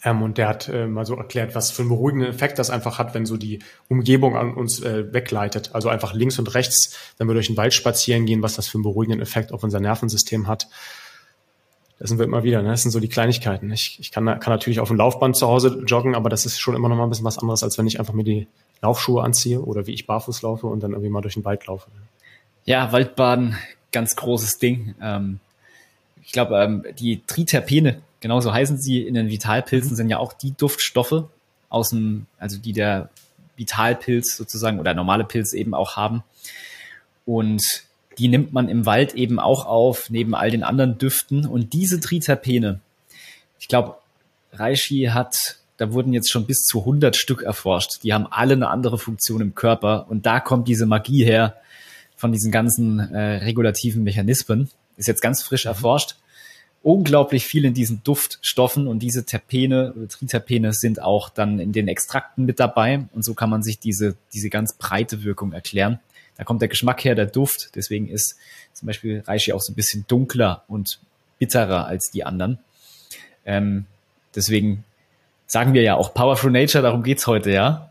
Ähm, 0.04 0.22
und 0.22 0.38
der 0.38 0.48
hat 0.48 0.68
äh, 0.68 0.86
mal 0.86 1.06
so 1.06 1.16
erklärt, 1.16 1.54
was 1.54 1.70
für 1.70 1.82
einen 1.82 1.90
beruhigenden 1.90 2.28
Effekt 2.28 2.58
das 2.58 2.70
einfach 2.70 2.98
hat, 2.98 3.14
wenn 3.14 3.26
so 3.26 3.36
die 3.36 3.60
Umgebung 3.88 4.36
an 4.36 4.54
uns 4.54 4.80
äh, 4.82 5.12
wegleitet. 5.12 5.70
Also 5.74 5.88
einfach 5.88 6.14
links 6.14 6.38
und 6.38 6.52
rechts, 6.54 6.98
wenn 7.18 7.28
wir 7.28 7.34
durch 7.34 7.48
den 7.48 7.56
Wald 7.56 7.74
spazieren 7.74 8.26
gehen, 8.26 8.42
was 8.42 8.54
das 8.56 8.66
für 8.66 8.78
einen 8.78 8.84
beruhigenden 8.84 9.20
Effekt 9.20 9.52
auf 9.52 9.62
unser 9.62 9.80
Nervensystem 9.80 10.48
hat. 10.48 10.68
Das 11.98 12.08
sind 12.08 12.18
wir 12.18 12.24
immer 12.24 12.42
wieder, 12.42 12.62
ne? 12.62 12.70
Das 12.70 12.82
sind 12.82 12.90
so 12.90 12.98
die 12.98 13.08
Kleinigkeiten. 13.08 13.70
Ich, 13.70 14.00
ich 14.00 14.10
kann, 14.10 14.24
kann 14.24 14.52
natürlich 14.52 14.80
auf 14.80 14.88
dem 14.88 14.96
Laufband 14.96 15.36
zu 15.36 15.46
Hause 15.46 15.84
joggen, 15.86 16.16
aber 16.16 16.30
das 16.30 16.46
ist 16.46 16.58
schon 16.58 16.74
immer 16.74 16.88
noch 16.88 16.96
mal 16.96 17.04
ein 17.04 17.10
bisschen 17.10 17.26
was 17.26 17.38
anderes, 17.38 17.62
als 17.62 17.78
wenn 17.78 17.86
ich 17.86 18.00
einfach 18.00 18.14
mir 18.14 18.24
die 18.24 18.48
Laufschuhe 18.82 19.22
anziehe 19.22 19.62
oder 19.62 19.86
wie 19.86 19.92
ich 19.92 20.06
barfuß 20.06 20.42
laufe 20.42 20.66
und 20.66 20.82
dann 20.82 20.90
irgendwie 20.90 21.10
mal 21.10 21.22
durch 21.22 21.34
den 21.34 21.44
Wald 21.44 21.66
laufe. 21.66 21.90
Ja, 22.64 22.92
Waldbaden, 22.92 23.56
ganz 23.92 24.16
großes 24.16 24.58
Ding. 24.58 24.94
Ähm, 25.00 25.40
ich 26.22 26.32
glaube, 26.32 26.56
ähm, 26.62 26.84
die 26.98 27.22
Triterpene, 27.26 28.02
genauso 28.20 28.52
heißen 28.52 28.78
sie 28.78 29.02
in 29.02 29.14
den 29.14 29.28
Vitalpilzen, 29.28 29.96
sind 29.96 30.10
ja 30.10 30.18
auch 30.18 30.32
die 30.32 30.52
Duftstoffe 30.52 31.24
aus 31.68 31.90
dem, 31.90 32.26
also 32.38 32.58
die 32.58 32.72
der 32.72 33.08
Vitalpilz 33.56 34.36
sozusagen 34.36 34.78
oder 34.80 34.94
normale 34.94 35.24
Pilz 35.24 35.52
eben 35.52 35.74
auch 35.74 35.96
haben. 35.96 36.22
Und 37.24 37.62
die 38.18 38.28
nimmt 38.28 38.52
man 38.52 38.68
im 38.68 38.84
Wald 38.86 39.14
eben 39.14 39.38
auch 39.38 39.64
auf, 39.66 40.10
neben 40.10 40.34
all 40.34 40.50
den 40.50 40.64
anderen 40.64 40.98
Düften. 40.98 41.46
Und 41.46 41.72
diese 41.72 42.00
Triterpene, 42.00 42.80
ich 43.58 43.68
glaube, 43.68 43.96
Reishi 44.52 45.10
hat, 45.12 45.58
da 45.76 45.92
wurden 45.92 46.12
jetzt 46.12 46.30
schon 46.30 46.46
bis 46.46 46.64
zu 46.64 46.80
100 46.80 47.16
Stück 47.16 47.42
erforscht. 47.42 48.02
Die 48.02 48.12
haben 48.12 48.26
alle 48.30 48.54
eine 48.54 48.68
andere 48.68 48.98
Funktion 48.98 49.40
im 49.40 49.54
Körper. 49.54 50.06
Und 50.08 50.26
da 50.26 50.40
kommt 50.40 50.68
diese 50.68 50.86
Magie 50.86 51.24
her 51.24 51.56
von 52.16 52.32
diesen 52.32 52.52
ganzen 52.52 53.00
äh, 53.00 53.36
regulativen 53.38 54.02
Mechanismen. 54.04 54.70
Ist 54.96 55.08
jetzt 55.08 55.22
ganz 55.22 55.42
frisch 55.42 55.64
mhm. 55.64 55.70
erforscht. 55.70 56.16
Unglaublich 56.82 57.46
viel 57.46 57.64
in 57.64 57.74
diesen 57.74 58.02
Duftstoffen 58.02 58.88
und 58.88 59.00
diese 59.00 59.24
Terpene, 59.24 59.94
Triterpene 60.08 60.72
sind 60.72 61.00
auch 61.00 61.28
dann 61.28 61.60
in 61.60 61.72
den 61.72 61.86
Extrakten 61.86 62.44
mit 62.44 62.58
dabei. 62.58 63.04
Und 63.12 63.24
so 63.24 63.34
kann 63.34 63.50
man 63.50 63.62
sich 63.62 63.78
diese, 63.78 64.16
diese 64.32 64.50
ganz 64.50 64.76
breite 64.76 65.22
Wirkung 65.22 65.52
erklären. 65.52 66.00
Da 66.36 66.44
kommt 66.44 66.60
der 66.60 66.68
Geschmack 66.68 67.04
her, 67.04 67.14
der 67.14 67.26
Duft. 67.26 67.70
Deswegen 67.76 68.08
ist 68.08 68.36
zum 68.72 68.86
Beispiel 68.86 69.22
Reishi 69.26 69.52
auch 69.52 69.60
so 69.60 69.72
ein 69.72 69.76
bisschen 69.76 70.04
dunkler 70.08 70.64
und 70.66 70.98
bitterer 71.38 71.86
als 71.86 72.10
die 72.10 72.24
anderen. 72.24 72.58
Ähm, 73.44 73.86
deswegen 74.34 74.84
sagen 75.52 75.74
wir 75.74 75.82
ja 75.82 75.96
auch 75.96 76.14
Powerful 76.14 76.50
Nature, 76.50 76.82
darum 76.82 77.02
geht's 77.02 77.26
heute, 77.26 77.50
ja. 77.50 77.90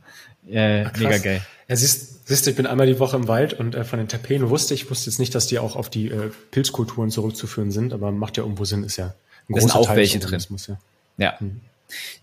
Äh, 0.50 0.86
Ach, 0.86 0.98
mega 0.98 1.20
geil. 1.20 1.46
Ja, 1.68 1.76
siehst, 1.76 2.28
siehst 2.28 2.48
du, 2.48 2.50
ich 2.50 2.56
bin 2.56 2.66
einmal 2.66 2.88
die 2.88 2.98
Woche 2.98 3.16
im 3.16 3.28
Wald 3.28 3.54
und 3.54 3.76
äh, 3.76 3.84
von 3.84 4.00
den 4.00 4.08
Terpenen 4.08 4.50
wusste 4.50 4.74
ich, 4.74 4.90
wusste 4.90 5.12
jetzt 5.12 5.20
nicht, 5.20 5.36
dass 5.36 5.46
die 5.46 5.60
auch 5.60 5.76
auf 5.76 5.88
die 5.88 6.08
äh, 6.08 6.32
Pilzkulturen 6.50 7.12
zurückzuführen 7.12 7.70
sind, 7.70 7.94
aber 7.94 8.12
macht 8.12 8.38
ja 8.38 8.44
irgendwo 8.44 8.66
Sinn, 8.66 8.84
ist 8.84 8.98
ja 8.98 9.14
ein 9.48 9.54
großer 9.54 9.68
sind 9.68 9.76
auch 9.76 9.86
Teil 9.86 9.98
welche 9.98 10.18
drin. 10.18 10.44
Ja. 10.68 10.78
ja. 11.18 11.40
Hm. 11.40 11.62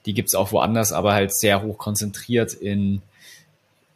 Die 0.07 0.15
gibt's 0.15 0.35
auch 0.35 0.51
woanders, 0.51 0.93
aber 0.93 1.13
halt 1.13 1.33
sehr 1.33 1.63
hoch 1.63 1.79
konzentriert 1.79 2.53
in 2.53 3.01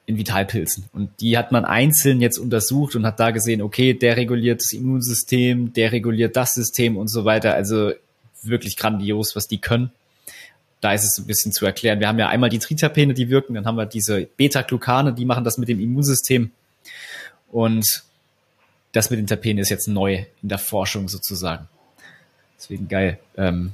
in 0.07 0.18
Vitalpilzen. 0.18 0.84
Und 0.93 1.11
die 1.20 1.38
hat 1.38 1.53
man 1.53 1.64
einzeln 1.64 2.20
jetzt 2.20 2.38
untersucht 2.38 2.97
und 2.97 3.07
hat 3.07 3.20
da 3.20 3.30
gesehen, 3.30 3.62
okay, 3.62 3.95
der 3.95 4.16
reguliert 4.16 4.61
das 4.61 4.72
Immunsystem, 4.72 5.72
der 5.72 5.93
reguliert 5.93 6.36
das 6.36 6.55
System 6.55 6.97
und 6.97 7.09
so 7.09 7.24
weiter. 7.24 7.55
Also 7.55 7.93
wirklich 8.43 8.76
grandios, 8.76 9.36
was 9.36 9.47
die 9.47 9.59
können. 9.59 9.93
Da 10.83 10.93
ist 10.93 11.05
es 11.05 11.16
ein 11.18 11.26
bisschen 11.26 11.53
zu 11.53 11.64
erklären. 11.64 12.01
Wir 12.01 12.09
haben 12.09 12.18
ja 12.18 12.28
einmal 12.28 12.51
die 12.51 12.59
Triterpene, 12.59 13.14
die 13.14 13.30
wirken, 13.30 13.55
dann 13.55 13.64
haben 13.64 13.76
wir 13.76 13.87
diese 13.87 14.26
Beta-Glucane, 14.37 15.14
die 15.14 15.24
machen 15.24 15.45
das 15.45 15.57
mit 15.57 15.70
dem 15.70 15.80
Immunsystem. 15.80 16.51
Und 17.51 17.87
das 18.93 19.09
mit 19.09 19.18
den 19.18 19.26
Terpenen 19.26 19.59
ist 19.59 19.70
jetzt 19.70 19.89
neu 19.89 20.24
in 20.43 20.49
der 20.51 20.59
Forschung 20.59 21.09
sozusagen. 21.09 21.66
Deswegen 22.59 22.89
geil. 22.89 23.18
Ähm, 23.39 23.72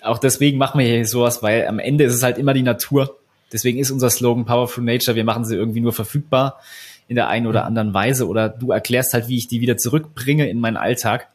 auch 0.00 0.18
deswegen 0.18 0.56
machen 0.56 0.78
wir 0.78 0.86
hier 0.86 1.06
sowas, 1.06 1.42
weil 1.42 1.66
am 1.66 1.78
Ende 1.78 2.04
ist 2.04 2.14
es 2.14 2.22
halt 2.22 2.38
immer 2.38 2.54
die 2.54 2.62
Natur, 2.62 3.18
Deswegen 3.52 3.78
ist 3.78 3.90
unser 3.90 4.10
Slogan 4.10 4.44
Powerful 4.44 4.82
Nature, 4.82 5.14
wir 5.16 5.24
machen 5.24 5.44
sie 5.44 5.56
irgendwie 5.56 5.80
nur 5.80 5.92
verfügbar 5.92 6.60
in 7.08 7.14
der 7.14 7.28
einen 7.28 7.46
oder 7.46 7.62
mhm. 7.62 7.66
anderen 7.68 7.94
Weise 7.94 8.26
oder 8.26 8.48
du 8.48 8.72
erklärst 8.72 9.14
halt, 9.14 9.28
wie 9.28 9.36
ich 9.36 9.48
die 9.48 9.60
wieder 9.60 9.76
zurückbringe 9.76 10.48
in 10.48 10.58
meinen 10.58 10.76
Alltag. 10.76 11.28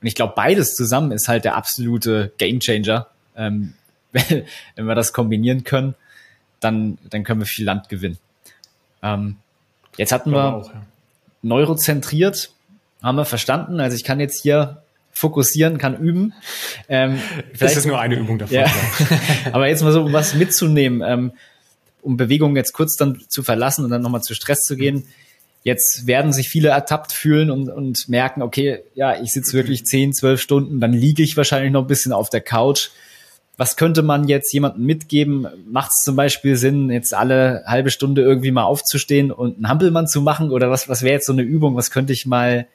Und 0.00 0.06
ich 0.06 0.14
glaube, 0.14 0.34
beides 0.36 0.74
zusammen 0.74 1.12
ist 1.12 1.28
halt 1.28 1.44
der 1.44 1.56
absolute 1.56 2.32
Gamechanger. 2.36 3.06
Ähm, 3.34 3.72
wenn 4.74 4.86
wir 4.86 4.94
das 4.94 5.12
kombinieren 5.12 5.64
können, 5.64 5.94
dann, 6.60 6.98
dann 7.10 7.24
können 7.24 7.40
wir 7.40 7.46
viel 7.46 7.64
Land 7.64 7.88
gewinnen. 7.88 8.18
Ähm, 9.02 9.36
jetzt 9.96 10.12
hatten 10.12 10.30
wir 10.30 10.54
auch, 10.54 10.72
ja. 10.72 10.82
neurozentriert, 11.42 12.50
haben 13.02 13.16
wir 13.16 13.24
verstanden. 13.24 13.80
Also 13.80 13.96
ich 13.96 14.04
kann 14.04 14.20
jetzt 14.20 14.42
hier 14.42 14.82
fokussieren, 15.12 15.78
kann 15.78 15.96
üben. 15.96 16.34
Ähm, 16.88 17.20
das 17.58 17.76
ist 17.76 17.86
nur 17.86 17.98
eine 17.98 18.16
Übung 18.16 18.38
davon. 18.38 18.56
Ja. 18.56 18.66
Aber 19.52 19.66
jetzt 19.68 19.82
mal 19.82 19.92
so, 19.92 20.02
um 20.02 20.12
was 20.12 20.34
mitzunehmen, 20.34 21.02
ähm, 21.06 21.32
um 22.02 22.16
Bewegungen 22.16 22.54
jetzt 22.54 22.72
kurz 22.72 22.96
dann 22.96 23.18
zu 23.28 23.42
verlassen 23.42 23.84
und 23.84 23.90
dann 23.90 24.02
nochmal 24.02 24.22
zu 24.22 24.34
Stress 24.34 24.60
zu 24.60 24.76
gehen. 24.76 25.06
Jetzt 25.64 26.06
werden 26.06 26.32
sich 26.32 26.48
viele 26.48 26.68
ertappt 26.68 27.12
fühlen 27.12 27.50
und, 27.50 27.68
und 27.68 28.08
merken, 28.08 28.42
okay, 28.42 28.80
ja, 28.94 29.20
ich 29.20 29.32
sitze 29.32 29.54
wirklich 29.54 29.84
zehn, 29.84 30.12
zwölf 30.12 30.40
Stunden, 30.40 30.80
dann 30.80 30.92
liege 30.92 31.22
ich 31.22 31.36
wahrscheinlich 31.36 31.72
noch 31.72 31.82
ein 31.82 31.88
bisschen 31.88 32.12
auf 32.12 32.30
der 32.30 32.42
Couch. 32.42 32.90
Was 33.58 33.76
könnte 33.76 34.02
man 34.02 34.28
jetzt 34.28 34.52
jemandem 34.52 34.84
mitgeben? 34.84 35.46
Macht 35.70 35.90
es 35.96 36.02
zum 36.04 36.14
Beispiel 36.14 36.56
Sinn, 36.56 36.90
jetzt 36.90 37.14
alle 37.14 37.64
halbe 37.66 37.90
Stunde 37.90 38.22
irgendwie 38.22 38.50
mal 38.50 38.64
aufzustehen 38.64 39.32
und 39.32 39.56
einen 39.56 39.68
Hampelmann 39.68 40.06
zu 40.06 40.20
machen? 40.20 40.50
Oder 40.50 40.70
was, 40.70 40.88
was 40.88 41.02
wäre 41.02 41.14
jetzt 41.14 41.26
so 41.26 41.32
eine 41.32 41.42
Übung? 41.42 41.74
Was 41.76 41.90
könnte 41.90 42.12
ich 42.12 42.26
mal 42.26 42.66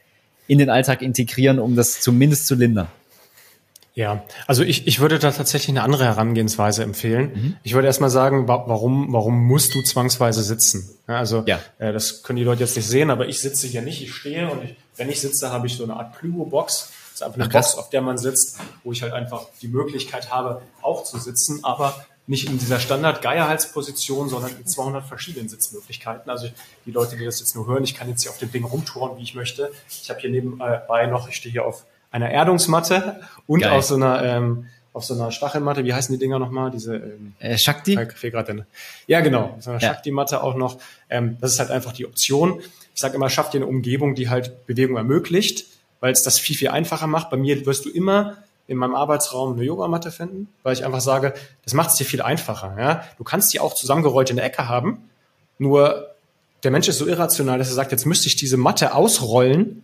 in 0.48 0.58
den 0.58 0.70
Alltag 0.70 1.02
integrieren, 1.02 1.60
um 1.60 1.76
das 1.76 2.02
zumindest 2.02 2.48
zu 2.48 2.56
lindern? 2.56 2.88
Ja, 3.94 4.24
also 4.48 4.64
ich, 4.64 4.88
ich 4.88 5.02
würde 5.02 5.20
da 5.20 5.32
tatsächlich 5.32 5.70
eine 5.70 5.84
andere 5.84 6.06
Herangehensweise 6.06 6.82
empfehlen. 6.82 7.32
Mhm. 7.34 7.56
Ich 7.64 7.74
würde 7.74 7.88
erstmal 7.88 8.10
sagen, 8.10 8.48
warum, 8.48 9.12
warum 9.12 9.46
musst 9.46 9.76
du 9.76 9.82
zwangsweise 9.82 10.44
sitzen? 10.44 10.90
Ja, 11.10 11.18
also 11.18 11.44
ja. 11.46 11.60
Äh, 11.78 11.92
das 11.92 12.24
können 12.24 12.38
die 12.38 12.44
Leute 12.44 12.62
jetzt 12.62 12.78
nicht 12.78 12.88
sehen, 12.88 13.10
aber 13.10 13.28
ich 13.28 13.40
sitze 13.40 13.68
hier 13.68 13.82
nicht, 13.82 14.02
ich 14.02 14.14
stehe 14.14 14.50
und 14.50 14.64
ich, 14.64 14.76
wenn 14.96 15.10
ich 15.10 15.20
sitze, 15.20 15.52
habe 15.52 15.68
ich 15.68 15.76
so 15.76 15.84
eine 15.84 15.96
Art 15.96 16.18
Plügo-Box. 16.18 16.92
Ist 17.22 17.26
einfach 17.28 17.40
eine 17.40 17.46
Ach, 17.50 17.54
Box, 17.54 17.76
auf 17.76 17.90
der 17.90 18.02
man 18.02 18.18
sitzt, 18.18 18.58
wo 18.84 18.92
ich 18.92 19.04
halt 19.04 19.14
einfach 19.14 19.46
die 19.62 19.68
Möglichkeit 19.68 20.32
habe, 20.32 20.62
auch 20.82 21.04
zu 21.04 21.20
sitzen, 21.20 21.64
aber 21.64 22.06
nicht 22.26 22.48
in 22.48 22.58
dieser 22.58 22.80
Standard-Geierhalsposition, 22.80 24.30
sondern 24.30 24.52
in 24.58 24.66
200 24.66 25.06
verschiedenen 25.06 25.48
Sitzmöglichkeiten. 25.48 26.30
Also 26.32 26.48
die 26.86 26.92
Leute, 26.92 27.18
die 27.18 27.26
das 27.26 27.40
jetzt 27.40 27.56
nur 27.56 27.68
hören, 27.68 27.84
ich 27.84 27.94
kann 27.94 28.10
jetzt 28.10 28.24
hier 28.24 28.32
auf 28.32 28.38
dem 28.38 28.52
Ding 28.52 28.64
rumtouren, 28.64 29.18
wie 29.18 29.24
ich 29.24 29.36
möchte. 29.36 29.72
Ich 29.90 30.10
habe 30.10 30.20
hier 30.20 30.32
nebenbei 30.32 31.06
noch, 31.08 31.30
ich 31.30 31.36
stehe 31.36 31.52
hier 31.52 31.66
auf 31.66 31.86
einer 32.10 32.30
Erdungsmatte 32.30 33.22
und 33.48 33.62
Geil. 33.62 33.72
auf 33.72 33.86
so 33.86 33.96
einer 33.96 34.24
ähm, 34.24 34.68
auf 34.94 35.06
so 35.06 35.14
einer 35.14 35.32
Stachelmatte, 35.32 35.86
wie 35.86 35.94
heißen 35.94 36.14
die 36.14 36.20
Dinger 36.20 36.38
nochmal? 36.40 36.70
Diese 36.70 36.96
ähm, 36.96 37.34
äh, 37.40 37.58
Shakti? 37.58 37.96
Ja, 39.08 39.22
genau. 39.22 39.56
So 39.60 39.72
einer 39.72 39.80
ja. 39.80 39.90
Shakti-Matte 39.90 40.44
auch 40.44 40.56
noch. 40.56 40.80
Ähm, 41.10 41.38
das 41.40 41.54
ist 41.54 41.60
halt 41.60 41.72
einfach 41.72 41.94
die 41.94 42.06
Option. 42.06 42.62
Ich 42.94 43.00
sage 43.00 43.16
immer, 43.16 43.30
schafft 43.30 43.54
dir 43.54 43.60
eine 43.60 43.68
Umgebung, 43.68 44.16
die 44.16 44.30
halt 44.30 44.66
Bewegung 44.68 44.98
ermöglicht, 44.98 45.66
weil 46.02 46.12
es 46.12 46.24
das 46.24 46.38
viel, 46.38 46.58
viel 46.58 46.68
einfacher 46.68 47.08
macht. 47.08 47.30
Bei 47.30 47.38
mir 47.38 47.66
wirst 47.66 47.86
du 47.86 47.90
immer 47.90 48.38
in 48.68 48.78
meinem 48.78 48.96
Arbeitsraum 48.96 49.54
eine 49.54 49.64
Yogamatte 49.64 50.12
finden, 50.12 50.50
weil 50.64 50.74
ich 50.74 50.86
einfach 50.86 51.02
sage, 51.02 51.34
das 51.64 51.74
macht 51.74 51.92
es 51.92 51.96
dir 51.96 52.06
viel 52.06 52.22
einfacher. 52.22 52.76
Ja? 52.78 53.04
Du 53.18 53.24
kannst 53.24 53.54
die 53.54 53.62
auch 53.62 53.74
zusammengerollt 53.74 54.30
in 54.30 54.36
der 54.36 54.46
Ecke 54.46 54.68
haben, 54.68 55.10
nur 55.58 56.08
der 56.64 56.72
Mensch 56.72 56.88
ist 56.88 56.98
so 56.98 57.08
irrational, 57.08 57.58
dass 57.58 57.70
er 57.70 57.76
sagt, 57.76 57.92
jetzt 57.92 58.06
müsste 58.06 58.28
ich 58.28 58.36
diese 58.36 58.58
Matte 58.58 58.94
ausrollen, 58.94 59.84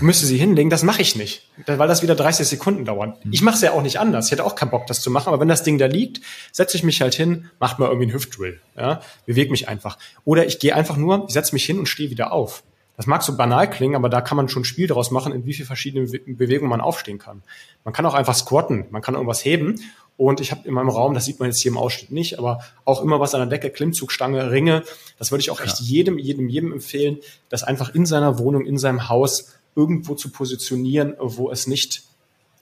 müsste 0.00 0.26
sie 0.26 0.38
hinlegen. 0.38 0.70
Das 0.70 0.82
mache 0.82 1.02
ich 1.02 1.16
nicht, 1.16 1.46
weil 1.66 1.88
das 1.88 2.02
wieder 2.02 2.14
30 2.14 2.46
Sekunden 2.46 2.84
dauert. 2.84 3.18
Ich 3.30 3.42
mache 3.42 3.56
es 3.56 3.60
ja 3.60 3.72
auch 3.72 3.82
nicht 3.82 4.00
anders. 4.00 4.26
Ich 4.26 4.32
hätte 4.32 4.44
auch 4.44 4.54
keinen 4.54 4.70
Bock, 4.70 4.86
das 4.86 5.00
zu 5.00 5.10
machen. 5.10 5.28
Aber 5.28 5.40
wenn 5.40 5.48
das 5.48 5.62
Ding 5.62 5.78
da 5.78 5.86
liegt, 5.86 6.20
setze 6.52 6.76
ich 6.76 6.82
mich 6.82 7.00
halt 7.02 7.14
hin, 7.14 7.50
mache 7.60 7.80
mal 7.80 7.88
irgendwie 7.88 8.06
einen 8.06 8.14
Hüftdrill, 8.14 8.60
ja, 8.76 9.00
bewege 9.26 9.50
mich 9.50 9.68
einfach. 9.68 9.98
Oder 10.24 10.46
ich 10.46 10.58
gehe 10.58 10.74
einfach 10.74 10.96
nur, 10.96 11.24
ich 11.28 11.34
setze 11.34 11.54
mich 11.54 11.64
hin 11.64 11.78
und 11.78 11.86
stehe 11.86 12.10
wieder 12.10 12.32
auf. 12.32 12.62
Das 12.98 13.06
mag 13.06 13.22
so 13.22 13.36
banal 13.36 13.70
klingen, 13.70 13.94
aber 13.94 14.08
da 14.08 14.20
kann 14.20 14.36
man 14.36 14.48
schon 14.48 14.62
ein 14.62 14.64
Spiel 14.64 14.88
daraus 14.88 15.12
machen, 15.12 15.32
in 15.32 15.46
wie 15.46 15.54
viel 15.54 15.64
verschiedene 15.64 16.08
Bewegungen 16.08 16.68
man 16.68 16.80
aufstehen 16.80 17.18
kann. 17.18 17.44
Man 17.84 17.94
kann 17.94 18.04
auch 18.06 18.14
einfach 18.14 18.34
squatten, 18.34 18.86
man 18.90 19.02
kann 19.02 19.14
irgendwas 19.14 19.44
heben. 19.44 19.80
Und 20.16 20.40
ich 20.40 20.50
habe 20.50 20.66
in 20.66 20.74
meinem 20.74 20.88
Raum, 20.88 21.14
das 21.14 21.24
sieht 21.24 21.38
man 21.38 21.48
jetzt 21.48 21.62
hier 21.62 21.70
im 21.70 21.78
Ausschnitt 21.78 22.10
nicht, 22.10 22.40
aber 22.40 22.58
auch 22.84 23.00
immer 23.00 23.20
was 23.20 23.36
an 23.36 23.48
der 23.48 23.56
Decke, 23.56 23.70
Klimmzugstange, 23.70 24.50
Ringe. 24.50 24.82
Das 25.16 25.30
würde 25.30 25.42
ich 25.42 25.52
auch 25.52 25.60
echt 25.60 25.78
jedem, 25.78 26.18
jedem, 26.18 26.48
jedem 26.48 26.72
empfehlen, 26.72 27.18
das 27.50 27.62
einfach 27.62 27.94
in 27.94 28.04
seiner 28.04 28.40
Wohnung, 28.40 28.66
in 28.66 28.78
seinem 28.78 29.08
Haus 29.08 29.54
irgendwo 29.76 30.16
zu 30.16 30.32
positionieren, 30.32 31.14
wo 31.20 31.52
es 31.52 31.68
nicht 31.68 32.02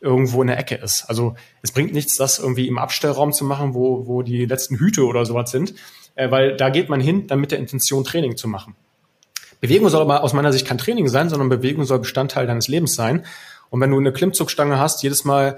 irgendwo 0.02 0.42
in 0.42 0.48
der 0.48 0.58
Ecke 0.58 0.74
ist. 0.74 1.04
Also 1.04 1.34
es 1.62 1.72
bringt 1.72 1.94
nichts, 1.94 2.16
das 2.16 2.38
irgendwie 2.38 2.68
im 2.68 2.76
Abstellraum 2.76 3.32
zu 3.32 3.46
machen, 3.46 3.72
wo, 3.72 4.06
wo 4.06 4.20
die 4.20 4.44
letzten 4.44 4.76
Hüte 4.76 5.06
oder 5.06 5.24
sowas 5.24 5.50
sind, 5.50 5.72
äh, 6.14 6.30
weil 6.30 6.58
da 6.58 6.68
geht 6.68 6.90
man 6.90 7.00
hin, 7.00 7.26
dann 7.26 7.40
mit 7.40 7.52
der 7.52 7.58
Intention 7.58 8.04
Training 8.04 8.36
zu 8.36 8.48
machen. 8.48 8.76
Bewegung 9.60 9.88
soll 9.88 10.02
aber 10.02 10.22
aus 10.22 10.32
meiner 10.32 10.52
Sicht 10.52 10.66
kein 10.66 10.78
Training 10.78 11.08
sein, 11.08 11.28
sondern 11.28 11.48
Bewegung 11.48 11.84
soll 11.84 11.98
Bestandteil 11.98 12.46
deines 12.46 12.68
Lebens 12.68 12.94
sein. 12.94 13.24
Und 13.70 13.80
wenn 13.80 13.90
du 13.90 13.98
eine 13.98 14.12
Klimmzugstange 14.12 14.78
hast, 14.78 15.02
jedes 15.02 15.24
Mal, 15.24 15.56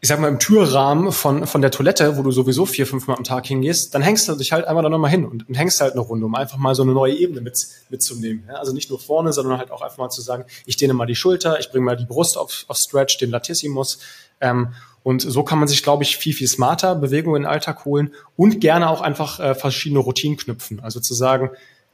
ich 0.00 0.08
sag 0.08 0.20
mal, 0.20 0.28
im 0.28 0.38
Türrahmen 0.38 1.12
von, 1.12 1.46
von 1.46 1.62
der 1.62 1.70
Toilette, 1.70 2.16
wo 2.16 2.22
du 2.22 2.30
sowieso 2.32 2.66
vier, 2.66 2.86
fünf 2.86 3.06
Mal 3.06 3.16
am 3.16 3.24
Tag 3.24 3.46
hingehst, 3.46 3.94
dann 3.94 4.02
hängst 4.02 4.28
du 4.28 4.34
dich 4.34 4.52
halt 4.52 4.66
einfach 4.66 4.82
da 4.82 4.88
nochmal 4.88 5.10
hin 5.10 5.24
und, 5.24 5.48
und, 5.48 5.54
hängst 5.54 5.80
halt 5.80 5.92
eine 5.92 6.00
Runde, 6.00 6.26
um 6.26 6.34
einfach 6.34 6.58
mal 6.58 6.74
so 6.74 6.82
eine 6.82 6.92
neue 6.92 7.14
Ebene 7.14 7.40
mit, 7.40 7.56
mitzunehmen. 7.88 8.44
Ja? 8.48 8.56
Also 8.56 8.72
nicht 8.72 8.90
nur 8.90 8.98
vorne, 8.98 9.32
sondern 9.32 9.58
halt 9.58 9.70
auch 9.70 9.82
einfach 9.82 9.98
mal 9.98 10.10
zu 10.10 10.20
sagen, 10.20 10.44
ich 10.66 10.76
dehne 10.76 10.92
mal 10.92 11.06
die 11.06 11.14
Schulter, 11.14 11.60
ich 11.60 11.70
bringe 11.70 11.84
mal 11.84 11.96
die 11.96 12.06
Brust 12.06 12.36
auf, 12.36 12.64
auf 12.68 12.76
Stretch, 12.76 13.18
den 13.18 13.30
Latissimus. 13.30 14.00
Ähm, 14.40 14.74
Und 15.04 15.22
so 15.22 15.42
kann 15.42 15.58
man 15.58 15.68
sich, 15.68 15.82
glaube 15.82 16.02
ich, 16.02 16.16
viel, 16.16 16.32
viel 16.32 16.48
smarter 16.48 16.94
Bewegungen 16.94 17.36
in 17.36 17.42
den 17.42 17.50
Alltag 17.50 17.84
holen 17.84 18.12
und 18.36 18.60
gerne 18.60 18.88
auch 18.88 19.00
einfach 19.00 19.40
äh, 19.40 19.54
verschiedene 19.54 20.00
Routinen 20.00 20.36
knüpfen. 20.36 20.80
Also 20.80 21.00
zu 21.00 21.14
sagen, 21.14 21.50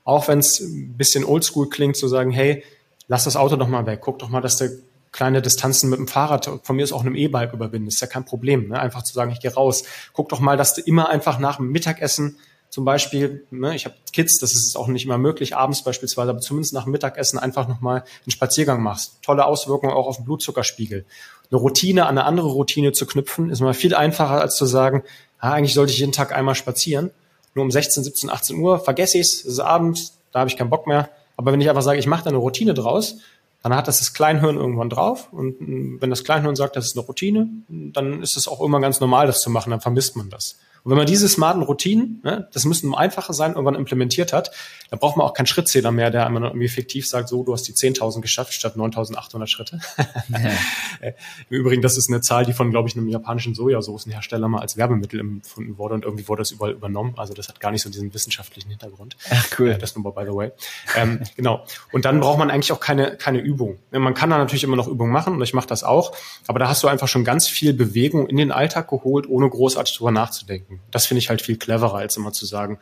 auch 0.08 0.26
wenn 0.26 0.38
es 0.38 0.60
ein 0.60 0.96
bisschen 0.96 1.22
oldschool 1.22 1.68
klingt, 1.68 1.94
zu 1.94 2.08
sagen, 2.08 2.30
hey, 2.30 2.64
lass 3.08 3.24
das 3.24 3.36
Auto 3.36 3.56
doch 3.56 3.68
mal 3.68 3.84
weg, 3.84 4.00
guck 4.02 4.18
doch 4.18 4.30
mal, 4.30 4.40
dass 4.40 4.56
du 4.56 4.70
kleine 5.12 5.42
Distanzen 5.42 5.90
mit 5.90 5.98
dem 5.98 6.08
Fahrrad, 6.08 6.50
von 6.62 6.76
mir 6.76 6.82
ist 6.82 6.92
auch 6.92 7.02
einem 7.02 7.14
E-Bike 7.14 7.52
überwindest, 7.52 7.98
ist 7.98 8.00
ja 8.00 8.06
kein 8.06 8.24
Problem. 8.24 8.68
Ne? 8.68 8.80
Einfach 8.80 9.02
zu 9.02 9.12
sagen, 9.12 9.30
ich 9.32 9.40
gehe 9.40 9.52
raus. 9.52 9.84
Guck 10.14 10.30
doch 10.30 10.40
mal, 10.40 10.56
dass 10.56 10.72
du 10.72 10.80
immer 10.80 11.10
einfach 11.10 11.38
nach 11.38 11.56
dem 11.56 11.68
Mittagessen 11.68 12.38
zum 12.70 12.86
Beispiel, 12.86 13.46
ne, 13.50 13.74
ich 13.74 13.84
habe 13.84 13.96
Kids, 14.12 14.38
das 14.38 14.54
ist 14.54 14.76
auch 14.76 14.88
nicht 14.88 15.04
immer 15.04 15.18
möglich, 15.18 15.56
abends 15.56 15.84
beispielsweise, 15.84 16.30
aber 16.30 16.40
zumindest 16.40 16.72
nach 16.72 16.84
dem 16.84 16.92
Mittagessen 16.92 17.38
einfach 17.38 17.68
nochmal 17.68 17.98
einen 18.24 18.30
Spaziergang 18.30 18.82
machst. 18.82 19.22
Tolle 19.22 19.44
Auswirkungen 19.44 19.92
auch 19.92 20.06
auf 20.06 20.16
den 20.16 20.24
Blutzuckerspiegel. 20.24 21.04
Eine 21.50 21.60
Routine 21.60 22.06
an 22.06 22.16
eine 22.16 22.24
andere 22.24 22.48
Routine 22.48 22.92
zu 22.92 23.04
knüpfen, 23.04 23.50
ist 23.50 23.60
mal 23.60 23.74
viel 23.74 23.94
einfacher, 23.94 24.40
als 24.40 24.56
zu 24.56 24.64
sagen, 24.64 25.02
ah, 25.38 25.52
eigentlich 25.52 25.74
sollte 25.74 25.92
ich 25.92 25.98
jeden 25.98 26.12
Tag 26.12 26.34
einmal 26.34 26.54
spazieren. 26.54 27.10
Nur 27.58 27.64
um 27.64 27.72
16, 27.72 28.04
17, 28.04 28.30
18 28.30 28.56
Uhr 28.56 28.78
vergesse 28.78 29.18
ich's, 29.18 29.40
es 29.40 29.54
ist 29.54 29.58
Abend, 29.58 30.12
da 30.30 30.38
habe 30.38 30.48
ich 30.48 30.56
keinen 30.56 30.70
Bock 30.70 30.86
mehr. 30.86 31.08
Aber 31.36 31.50
wenn 31.50 31.60
ich 31.60 31.68
einfach 31.68 31.82
sage, 31.82 31.98
ich 31.98 32.06
mache 32.06 32.22
da 32.22 32.30
eine 32.30 32.38
Routine 32.38 32.72
draus, 32.72 33.16
dann 33.64 33.74
hat 33.74 33.88
das 33.88 33.98
das 33.98 34.12
Kleinhirn 34.12 34.56
irgendwann 34.56 34.90
drauf. 34.90 35.32
Und 35.32 35.60
mm, 35.60 35.96
wenn 36.00 36.08
das 36.08 36.22
Kleinhirn 36.22 36.54
sagt, 36.54 36.76
das 36.76 36.86
ist 36.86 36.96
eine 36.96 37.04
Routine, 37.04 37.48
dann 37.68 38.22
ist 38.22 38.36
es 38.36 38.46
auch 38.46 38.60
immer 38.60 38.80
ganz 38.80 39.00
normal, 39.00 39.26
das 39.26 39.40
zu 39.40 39.50
machen, 39.50 39.70
dann 39.70 39.80
vermisst 39.80 40.14
man 40.14 40.30
das. 40.30 40.56
Und 40.84 40.90
wenn 40.90 40.98
man 40.98 41.06
diese 41.06 41.28
smarten 41.28 41.62
Routinen, 41.62 42.20
ne, 42.24 42.48
das 42.52 42.64
müssen 42.64 42.94
einfacher 42.94 43.32
sein, 43.32 43.52
irgendwann 43.52 43.74
implementiert 43.74 44.32
hat, 44.32 44.50
dann 44.90 44.98
braucht 44.98 45.16
man 45.16 45.26
auch 45.26 45.34
keinen 45.34 45.46
Schrittzähler 45.46 45.92
mehr, 45.92 46.10
der 46.10 46.26
einmal 46.26 46.42
irgendwie 46.44 46.68
fiktiv 46.68 47.06
sagt, 47.06 47.28
so, 47.28 47.42
du 47.42 47.52
hast 47.52 47.64
die 47.64 47.74
10.000 47.74 48.20
geschafft 48.20 48.52
statt 48.54 48.76
9.800 48.76 49.46
Schritte. 49.46 49.80
Ja. 50.28 51.10
Im 51.50 51.56
Übrigen, 51.56 51.82
das 51.82 51.96
ist 51.96 52.08
eine 52.08 52.20
Zahl, 52.20 52.44
die 52.44 52.52
von, 52.52 52.70
glaube 52.70 52.88
ich, 52.88 52.96
einem 52.96 53.08
japanischen 53.08 53.54
Sojasoßenhersteller 53.54 54.48
mal 54.48 54.60
als 54.60 54.76
Werbemittel 54.76 55.20
empfunden 55.20 55.78
wurde 55.78 55.94
und 55.94 56.04
irgendwie 56.04 56.28
wurde 56.28 56.40
das 56.40 56.50
überall 56.50 56.72
übernommen. 56.72 57.14
Also 57.16 57.34
das 57.34 57.48
hat 57.48 57.60
gar 57.60 57.70
nicht 57.70 57.82
so 57.82 57.90
diesen 57.90 58.12
wissenschaftlichen 58.14 58.70
Hintergrund. 58.70 59.16
Ach, 59.30 59.46
cool. 59.58 59.70
Äh, 59.70 59.78
das 59.78 59.96
nur 59.96 60.14
by 60.14 60.22
the 60.24 60.34
way. 60.34 60.50
Ähm, 60.96 61.20
genau. 61.36 61.64
Und 61.92 62.04
dann 62.04 62.20
braucht 62.20 62.38
man 62.38 62.50
eigentlich 62.50 62.72
auch 62.72 62.80
keine, 62.80 63.16
keine 63.16 63.38
Übung. 63.38 63.78
Man 63.90 64.14
kann 64.14 64.30
da 64.30 64.38
natürlich 64.38 64.64
immer 64.64 64.76
noch 64.76 64.88
Übungen 64.88 65.12
machen 65.12 65.34
und 65.34 65.42
ich 65.42 65.54
mache 65.54 65.66
das 65.66 65.84
auch, 65.84 66.14
aber 66.46 66.58
da 66.58 66.68
hast 66.68 66.82
du 66.82 66.88
einfach 66.88 67.08
schon 67.08 67.24
ganz 67.24 67.48
viel 67.48 67.72
Bewegung 67.72 68.28
in 68.28 68.36
den 68.36 68.52
Alltag 68.52 68.88
geholt, 68.88 69.28
ohne 69.28 69.48
großartig 69.48 69.96
drüber 69.96 70.10
nachzudenken. 70.10 70.67
Das 70.90 71.06
finde 71.06 71.18
ich 71.18 71.28
halt 71.28 71.42
viel 71.42 71.56
cleverer, 71.56 71.94
als 71.94 72.16
immer 72.16 72.32
zu 72.32 72.46
sagen, 72.46 72.78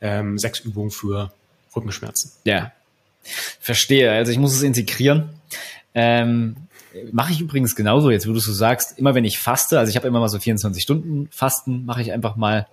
ähm, 0.00 0.38
sechs 0.38 0.60
Übungen 0.60 0.90
für 0.90 1.32
Rückenschmerzen. 1.74 2.32
Ja, 2.44 2.72
verstehe. 3.60 4.10
Also 4.12 4.32
ich 4.32 4.38
muss 4.38 4.54
es 4.54 4.62
integrieren. 4.62 5.30
Ähm, 5.94 6.56
mache 7.12 7.32
ich 7.32 7.40
übrigens 7.40 7.74
genauso 7.74 8.10
jetzt, 8.10 8.28
wo 8.28 8.32
du 8.32 8.38
so 8.38 8.52
sagst, 8.52 8.98
immer 8.98 9.14
wenn 9.14 9.24
ich 9.24 9.38
faste, 9.38 9.78
also 9.78 9.90
ich 9.90 9.96
habe 9.96 10.08
immer 10.08 10.20
mal 10.20 10.28
so 10.28 10.38
24 10.38 10.82
Stunden 10.82 11.28
Fasten, 11.30 11.84
mache 11.84 12.02
ich 12.02 12.12
einfach 12.12 12.36
mal. 12.36 12.66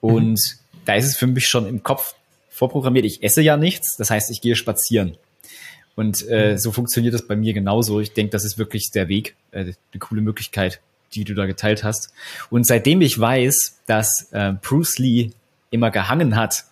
Und 0.00 0.32
mhm. 0.32 0.80
da 0.84 0.94
ist 0.94 1.06
es 1.06 1.16
für 1.16 1.26
mich 1.26 1.46
schon 1.48 1.66
im 1.66 1.82
Kopf 1.82 2.14
vorprogrammiert. 2.50 3.04
Ich 3.04 3.22
esse 3.22 3.42
ja 3.42 3.56
nichts, 3.56 3.96
das 3.96 4.10
heißt, 4.10 4.30
ich 4.30 4.40
gehe 4.40 4.56
spazieren. 4.56 5.16
Und 5.94 6.26
äh, 6.28 6.52
mhm. 6.52 6.58
so 6.58 6.72
funktioniert 6.72 7.14
das 7.14 7.26
bei 7.26 7.36
mir 7.36 7.52
genauso. 7.52 8.00
Ich 8.00 8.12
denke, 8.12 8.30
das 8.30 8.44
ist 8.44 8.58
wirklich 8.58 8.90
der 8.90 9.08
Weg, 9.08 9.34
äh, 9.50 9.60
eine 9.60 9.98
coole 9.98 10.20
Möglichkeit, 10.20 10.80
die 11.14 11.24
du 11.24 11.34
da 11.34 11.46
geteilt 11.46 11.84
hast. 11.84 12.12
Und 12.50 12.66
seitdem 12.66 13.00
ich 13.00 13.18
weiß, 13.18 13.80
dass 13.86 14.28
äh, 14.32 14.52
Bruce 14.60 14.98
Lee 14.98 15.30
immer 15.70 15.90
gehangen 15.90 16.36
hat, 16.36 16.64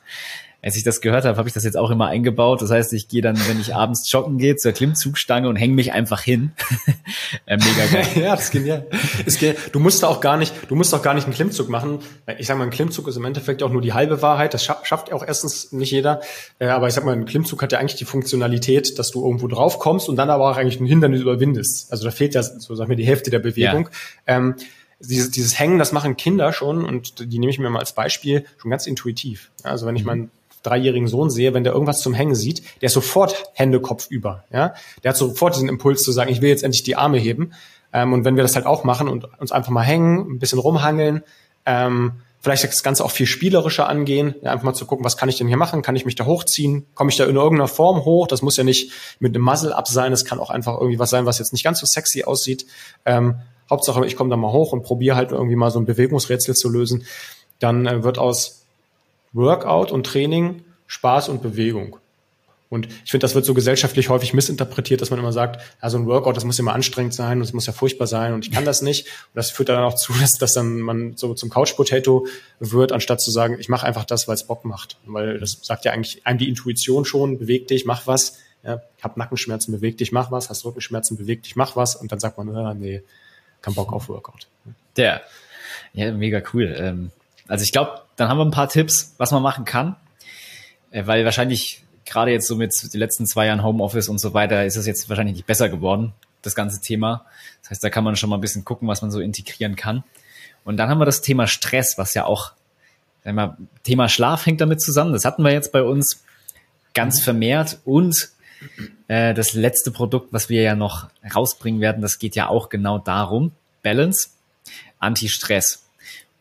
als 0.63 0.77
ich 0.77 0.83
das 0.83 1.01
gehört 1.01 1.25
habe, 1.25 1.37
habe 1.37 1.49
ich 1.49 1.55
das 1.55 1.65
jetzt 1.65 1.77
auch 1.77 1.91
immer 1.91 2.07
eingebaut. 2.07 2.63
Das 2.63 2.71
heißt, 2.71 2.93
ich 2.93 3.09
gehe 3.09 3.23
dann, 3.23 3.39
wenn 3.49 3.61
ich 3.61 3.75
abends 3.75 4.11
joggen 4.11 4.39
gehe, 4.39 4.57
zur 4.57 4.73
Klimmzugstange 4.73 5.49
und 5.49 5.57
hänge 5.57 5.75
mich 5.75 5.93
einfach 5.93 6.21
hin. 6.21 6.53
äh, 7.47 7.57
mega 7.57 7.87
geil. 7.93 8.07
ja, 8.23 8.35
das 8.35 8.45
ist 8.45 8.51
genial. 8.51 8.87
Ist 9.25 9.39
genial. 9.39 9.57
Du 9.73 9.81
musst 9.81 10.05
auch 10.05 10.21
gar 10.21 10.37
nicht, 10.37 10.55
du 10.69 10.75
musst 10.75 10.95
auch 10.95 11.03
gar 11.03 11.15
nicht 11.15 11.25
einen 11.25 11.35
Klimmzug 11.35 11.69
machen. 11.69 12.01
Ich 12.39 12.47
sage 12.47 12.59
mal, 12.59 12.65
ein 12.65 12.71
Klimmzug 12.71 13.07
ist 13.09 13.17
im 13.17 13.25
Endeffekt 13.25 13.63
auch 13.63 13.71
nur 13.71 13.83
die 13.83 13.93
halbe 13.93 14.23
Wahrheit. 14.23 14.55
Das 14.55 14.65
schafft 14.65 15.13
auch 15.13 15.25
erstens 15.27 15.73
nicht 15.73 15.93
jeder. 15.93 16.21
Äh, 16.59 16.69
aber 16.69 16.89
ich 16.89 16.95
sag 16.95 17.05
mal, 17.05 17.13
ein 17.13 17.27
Klimmzug 17.27 17.63
hat 17.63 17.73
ja 17.73 17.79
eigentlich 17.79 17.97
die 17.97 18.05
Funktionalität, 18.05 18.99
dass 18.99 19.11
du 19.11 19.25
irgendwo 19.25 19.49
drauf 19.49 19.79
kommst 19.79 20.09
und 20.09 20.17
dann 20.17 20.31
aber 20.31 20.51
auch 20.51 20.57
eigentlich 20.57 20.81
ein 20.81 20.87
Hindernis 20.87 21.21
überwindest. 21.21 21.93
Also 21.93 22.05
da 22.05 22.11
fehlt 22.11 22.35
ja, 22.35 22.43
so 22.43 22.75
sag 22.75 22.89
mir, 22.89 22.97
die 22.97 23.07
Hälfte 23.07 23.31
der 23.31 23.39
Bewegung. 23.41 23.89
Ja. 24.27 24.37
Ähm, 24.37 24.57
dieses, 24.99 25.31
dieses 25.31 25.59
Hängen, 25.59 25.79
das 25.79 25.93
machen 25.93 26.17
Kinder 26.17 26.53
schon 26.53 26.85
und 26.85 27.21
die 27.21 27.39
nehme 27.39 27.51
ich 27.51 27.59
mir 27.59 27.69
mal 27.69 27.81
als 27.81 27.95
Beispiel 27.95 28.47
schon 28.57 28.71
ganz 28.71 28.87
intuitiv. 28.87 29.51
Also 29.63 29.87
wenn 29.87 29.97
ich 29.97 30.03
mhm. 30.03 30.07
meinen 30.07 30.31
dreijährigen 30.67 31.09
Sohn 31.09 31.31
sehe, 31.31 31.55
wenn 31.55 31.65
der 31.65 31.73
irgendwas 31.73 32.01
zum 32.01 32.15
Hängen 32.15 32.35
sieht, 32.35 32.63
der 32.81 32.87
ist 32.87 32.95
sofort 32.95 33.45
Hände 33.55 33.81
Kopf 33.81 34.09
über. 34.11 34.45
Ja? 34.53 34.75
Der 35.03 35.11
hat 35.11 35.17
sofort 35.17 35.55
diesen 35.55 35.69
Impuls 35.69 36.03
zu 36.03 36.13
sagen, 36.13 36.31
ich 36.31 36.43
will 36.43 36.49
jetzt 36.49 36.65
endlich 36.65 36.83
die 36.83 36.97
Arme 36.97 37.19
heben. 37.19 37.53
Ähm, 37.93 38.13
und 38.13 38.25
wenn 38.25 38.37
wir 38.37 38.43
das 38.43 38.57
halt 38.57 38.67
auch 38.67 38.85
machen 38.85 39.09
und 39.09 39.27
uns 39.39 39.53
einfach 39.53 39.71
mal 39.71 39.83
hängen, 39.83 40.31
ein 40.31 40.39
bisschen 40.39 40.59
rumhangeln, 40.59 41.23
ähm, 41.65 42.13
vielleicht 42.41 42.65
das 42.65 42.83
Ganze 42.83 43.05
auch 43.05 43.11
viel 43.11 43.27
spielerischer 43.27 43.89
angehen, 43.89 44.35
einfach 44.45 44.63
mal 44.63 44.75
zu 44.75 44.87
gucken, 44.87 45.05
was 45.05 45.17
kann 45.17 45.29
ich 45.29 45.37
denn 45.37 45.49
hier 45.49 45.57
machen? 45.57 45.83
Kann 45.83 45.97
ich 45.97 46.05
mich 46.05 46.15
da 46.15 46.27
hochziehen? 46.27 46.87
Komme 46.95 47.11
ich 47.11 47.17
da 47.17 47.25
in 47.25 47.35
irgendeiner 47.35 47.67
Form 47.67 48.05
hoch? 48.05 48.29
Das 48.29 48.43
muss 48.43 48.57
ja 48.57 48.63
nicht 48.63 48.93
mit 49.19 49.35
einem 49.35 49.45
Muzzle-Up 49.45 49.89
sein, 49.89 50.13
es 50.13 50.25
kann 50.25 50.39
auch 50.39 50.51
einfach 50.51 50.79
irgendwie 50.79 50.99
was 50.99 51.11
sein, 51.11 51.27
was 51.27 51.39
jetzt 51.39 51.53
nicht 51.53 51.65
ganz 51.65 51.81
so 51.81 51.87
sexy 51.87 52.25
aussieht. 52.25 52.67
Ähm, 53.05 53.41
Hauptsache, 53.69 54.07
ich 54.07 54.15
komme 54.15 54.31
da 54.31 54.37
mal 54.37 54.53
hoch 54.53 54.73
und 54.73 54.83
probiere 54.83 55.17
halt 55.17 55.33
irgendwie 55.33 55.57
mal 55.57 55.71
so 55.71 55.81
ein 55.81 55.87
Bewegungsrätsel 55.87 56.55
zu 56.55 56.69
lösen. 56.69 57.05
Dann 57.59 57.87
äh, 57.87 58.05
wird 58.05 58.19
aus 58.19 58.66
Workout 59.37 59.93
und 59.93 60.05
Training, 60.05 60.65
Spaß 60.87 61.29
und 61.29 61.43
Bewegung. 61.43 61.99
Und 62.69 62.89
ich 63.05 63.11
finde, 63.13 63.25
das 63.25 63.37
wird 63.37 63.45
so 63.45 63.55
gesellschaftlich 63.55 64.09
häufig 64.09 64.35
missinterpretiert, 64.35 65.01
dass 65.01 65.11
man 65.11 65.21
immer 65.21 65.33
sagt, 65.33 65.63
also 65.81 65.99
ein 65.99 66.07
Workout, 66.07 66.37
das 66.37 66.45
muss 66.45 66.59
immer 66.59 66.75
anstrengend 66.75 67.15
sein 67.15 67.39
und 67.39 67.45
es 67.45 67.53
muss 67.53 67.67
ja 67.67 67.73
furchtbar 67.73 68.09
sein 68.09 68.33
und 68.33 68.45
ich 68.45 68.51
kann 68.51 68.65
das 68.65 68.83
nicht. 68.83 69.07
Und 69.07 69.37
das 69.37 69.53
führt 69.53 69.69
dann 69.69 69.85
auch 69.85 69.95
zu, 69.95 70.13
dass, 70.21 70.33
dass 70.33 70.55
dann 70.55 70.81
man 70.81 71.17
so 71.17 71.33
zum 71.35 71.49
Couch 71.49 71.77
Potato 71.77 72.27
wird, 72.59 72.91
anstatt 72.91 73.21
zu 73.21 73.31
sagen, 73.31 73.57
ich 73.61 73.69
mache 73.69 73.87
einfach 73.87 74.05
das, 74.05 74.27
weil 74.27 74.35
es 74.35 74.45
Bock 74.45 74.65
macht. 74.65 74.97
Weil 75.07 75.39
das 75.39 75.59
sagt 75.63 75.85
ja 75.85 75.93
eigentlich 75.93 76.27
einem 76.27 76.39
die 76.39 76.49
Intuition 76.49 77.05
schon, 77.05 77.39
beweg 77.39 77.69
dich, 77.69 77.85
mach 77.85 78.07
was. 78.07 78.39
Ja, 78.65 78.83
hab 79.01 79.17
Nackenschmerzen, 79.17 79.71
beweg 79.71 79.97
dich, 79.99 80.11
mach 80.11 80.33
was. 80.33 80.51
Hast 80.51 80.65
Rückenschmerzen, 80.65 81.17
beweg 81.17 81.45
dich, 81.45 81.55
mach 81.55 81.77
was. 81.77 81.95
Und 81.95 82.11
dann 82.11 82.19
sagt 82.19 82.37
man, 82.37 82.53
ja, 82.53 82.75
nee, 82.75 83.03
kein 83.63 83.75
Bock 83.75 83.93
auf 83.93 84.09
Workout. 84.09 84.49
Ja, 84.97 85.21
ja 85.93 86.11
mega 86.11 86.43
cool. 86.53 86.75
Ähm, 86.77 87.13
also 87.49 87.63
ich 87.63 87.73
glaube, 87.73 88.03
dann 88.17 88.29
haben 88.29 88.39
wir 88.39 88.45
ein 88.45 88.51
paar 88.51 88.69
Tipps, 88.69 89.15
was 89.19 89.31
man 89.31 89.43
machen 89.43 89.65
kann, 89.65 89.97
äh, 90.91 91.07
weil 91.07 91.25
wahrscheinlich 91.25 91.85
gerade 92.05 92.31
jetzt 92.31 92.47
so 92.47 92.57
mit 92.57 92.73
den 92.93 93.01
letzten 93.01 93.27
zwei 93.27 93.47
Jahren 93.47 93.63
Homeoffice 93.63 94.09
und 94.09 94.19
so 94.19 94.33
weiter 94.33 94.65
ist 94.65 94.77
es 94.77 94.87
jetzt 94.87 95.09
wahrscheinlich 95.09 95.37
nicht 95.37 95.47
besser 95.47 95.69
geworden, 95.69 96.13
das 96.43 96.55
ganze 96.55 96.81
Thema. 96.81 97.27
Das 97.63 97.71
heißt, 97.73 97.85
da 97.85 97.91
kann 97.91 98.05
man 98.05 98.17
schon 98.17 98.31
mal 98.31 98.37
ein 98.37 98.41
bisschen 98.41 98.65
gucken, 98.65 98.89
was 98.89 99.03
man 99.03 99.11
so 99.11 99.21
integrieren 99.21 99.77
kann. 99.77 100.05
Und 100.65 100.77
dann 100.77 100.89
haben 100.89 100.99
wir 100.99 101.05
das 101.05 101.21
Thema 101.21 101.47
Stress, 101.47 101.99
was 101.99 102.15
ja 102.15 102.25
auch, 102.25 102.53
sagen 103.25 103.37
wir 103.37 103.57
Thema 103.83 104.09
Schlaf 104.09 104.47
hängt 104.47 104.61
damit 104.61 104.81
zusammen. 104.81 105.13
Das 105.13 105.25
hatten 105.25 105.43
wir 105.43 105.53
jetzt 105.53 105.73
bei 105.73 105.83
uns 105.83 106.25
ganz 106.95 107.21
vermehrt 107.21 107.81
und 107.85 108.31
äh, 109.09 109.35
das 109.35 109.53
letzte 109.53 109.91
Produkt, 109.91 110.33
was 110.33 110.49
wir 110.49 110.63
ja 110.63 110.75
noch 110.75 111.09
rausbringen 111.35 111.81
werden, 111.81 112.03
das 112.03 112.19
geht 112.19 112.35
ja 112.37 112.49
auch 112.49 112.69
genau 112.69 112.99
darum. 112.99 113.53
Balance, 113.83 114.31
Anti-Stress. 114.99 115.87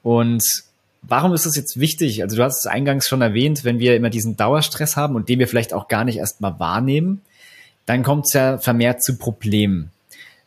Und 0.01 0.43
Warum 1.07 1.33
ist 1.33 1.45
das 1.45 1.55
jetzt 1.55 1.79
wichtig? 1.79 2.23
Also 2.23 2.37
du 2.37 2.43
hast 2.43 2.65
es 2.65 2.65
eingangs 2.65 3.07
schon 3.07 3.21
erwähnt, 3.21 3.63
wenn 3.63 3.79
wir 3.79 3.95
immer 3.95 4.09
diesen 4.09 4.37
Dauerstress 4.37 4.95
haben 4.95 5.15
und 5.15 5.29
den 5.29 5.39
wir 5.39 5.47
vielleicht 5.47 5.73
auch 5.73 5.87
gar 5.87 6.03
nicht 6.03 6.17
erstmal 6.17 6.59
wahrnehmen, 6.59 7.21
dann 7.85 8.03
kommt 8.03 8.25
es 8.27 8.33
ja 8.33 8.57
vermehrt 8.57 9.03
zu 9.03 9.17
Problemen. 9.17 9.91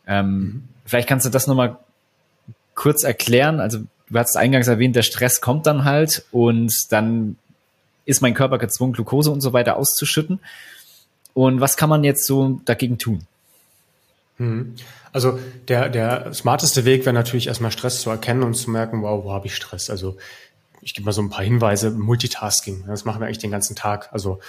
Ähm, 0.07 0.31
mhm. 0.31 0.63
Vielleicht 0.85 1.07
kannst 1.07 1.25
du 1.25 1.29
das 1.29 1.47
nochmal 1.47 1.77
kurz 2.75 3.03
erklären. 3.03 3.59
Also 3.59 3.79
du 4.09 4.19
hast 4.19 4.35
eingangs 4.35 4.67
erwähnt, 4.67 4.95
der 4.95 5.03
Stress 5.03 5.39
kommt 5.39 5.67
dann 5.67 5.85
halt 5.85 6.25
und 6.31 6.73
dann 6.89 7.37
ist 8.05 8.21
mein 8.21 8.33
Körper 8.33 8.57
gezwungen, 8.57 8.93
Glucose 8.93 9.31
und 9.31 9.41
so 9.41 9.53
weiter 9.53 9.77
auszuschütten. 9.77 10.39
Und 11.33 11.61
was 11.61 11.77
kann 11.77 11.89
man 11.89 12.03
jetzt 12.03 12.25
so 12.25 12.59
dagegen 12.65 12.97
tun? 12.97 13.25
Mhm. 14.39 14.75
Also 15.11 15.39
der, 15.67 15.89
der 15.89 16.33
smarteste 16.33 16.85
Weg 16.85 17.05
wäre 17.05 17.13
natürlich 17.13 17.47
erstmal 17.47 17.71
Stress 17.71 18.01
zu 18.01 18.09
erkennen 18.09 18.43
und 18.43 18.55
zu 18.55 18.69
merken, 18.71 19.01
wow, 19.01 19.23
wo 19.23 19.31
habe 19.31 19.47
ich 19.47 19.55
Stress? 19.55 19.89
Also 19.89 20.17
ich 20.81 20.93
gebe 20.93 21.05
mal 21.05 21.11
so 21.11 21.21
ein 21.21 21.29
paar 21.29 21.43
Hinweise. 21.43 21.91
Multitasking, 21.91 22.85
das 22.87 23.05
machen 23.05 23.21
wir 23.21 23.25
eigentlich 23.25 23.39
den 23.39 23.51
ganzen 23.51 23.75
Tag. 23.75 24.09
Also 24.11 24.39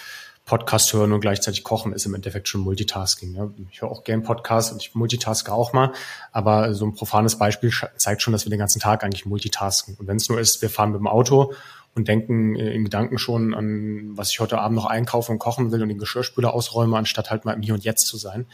Podcast 0.45 0.93
hören 0.93 1.13
und 1.13 1.21
gleichzeitig 1.21 1.63
kochen 1.63 1.93
ist 1.93 2.07
im 2.07 2.15
Endeffekt 2.15 2.49
schon 2.49 2.63
Multitasking. 2.63 3.37
Ja. 3.37 3.51
Ich 3.71 3.83
höre 3.83 3.91
auch 3.91 4.03
gern 4.03 4.23
Podcasts 4.23 4.73
und 4.73 4.83
ich 4.83 4.95
multitaske 4.95 5.53
auch 5.53 5.73
mal, 5.73 5.93
aber 6.33 6.75
so 6.75 6.87
ein 6.87 6.95
profanes 6.95 7.39
Beispiel 7.39 7.71
zeigt 7.97 8.23
schon, 8.23 8.33
dass 8.33 8.47
wir 8.47 8.51
den 8.51 8.59
ganzen 8.59 8.81
Tag 8.81 9.05
eigentlich 9.05 9.27
multitasken. 9.27 9.97
Und 9.99 10.09
wenn 10.09 10.17
es 10.17 10.29
nur 10.29 10.41
ist, 10.41 10.61
wir 10.61 10.71
fahren 10.71 10.91
mit 10.91 10.99
dem 10.99 11.07
Auto 11.07 11.55
und 11.95 12.09
denken 12.09 12.57
äh, 12.57 12.73
in 12.73 12.85
Gedanken 12.85 13.19
schon 13.19 13.55
an, 13.55 14.17
was 14.17 14.31
ich 14.31 14.41
heute 14.41 14.59
Abend 14.59 14.77
noch 14.77 14.87
einkaufen 14.87 15.33
und 15.33 15.39
kochen 15.39 15.71
will 15.71 15.83
und 15.83 15.89
den 15.89 15.99
Geschirrspüler 15.99 16.53
ausräume, 16.53 16.97
anstatt 16.97 17.31
halt 17.31 17.45
mal 17.45 17.53
im 17.53 17.63
Hier 17.63 17.75
und 17.75 17.85
Jetzt 17.85 18.07
zu 18.07 18.17
sein. 18.17 18.47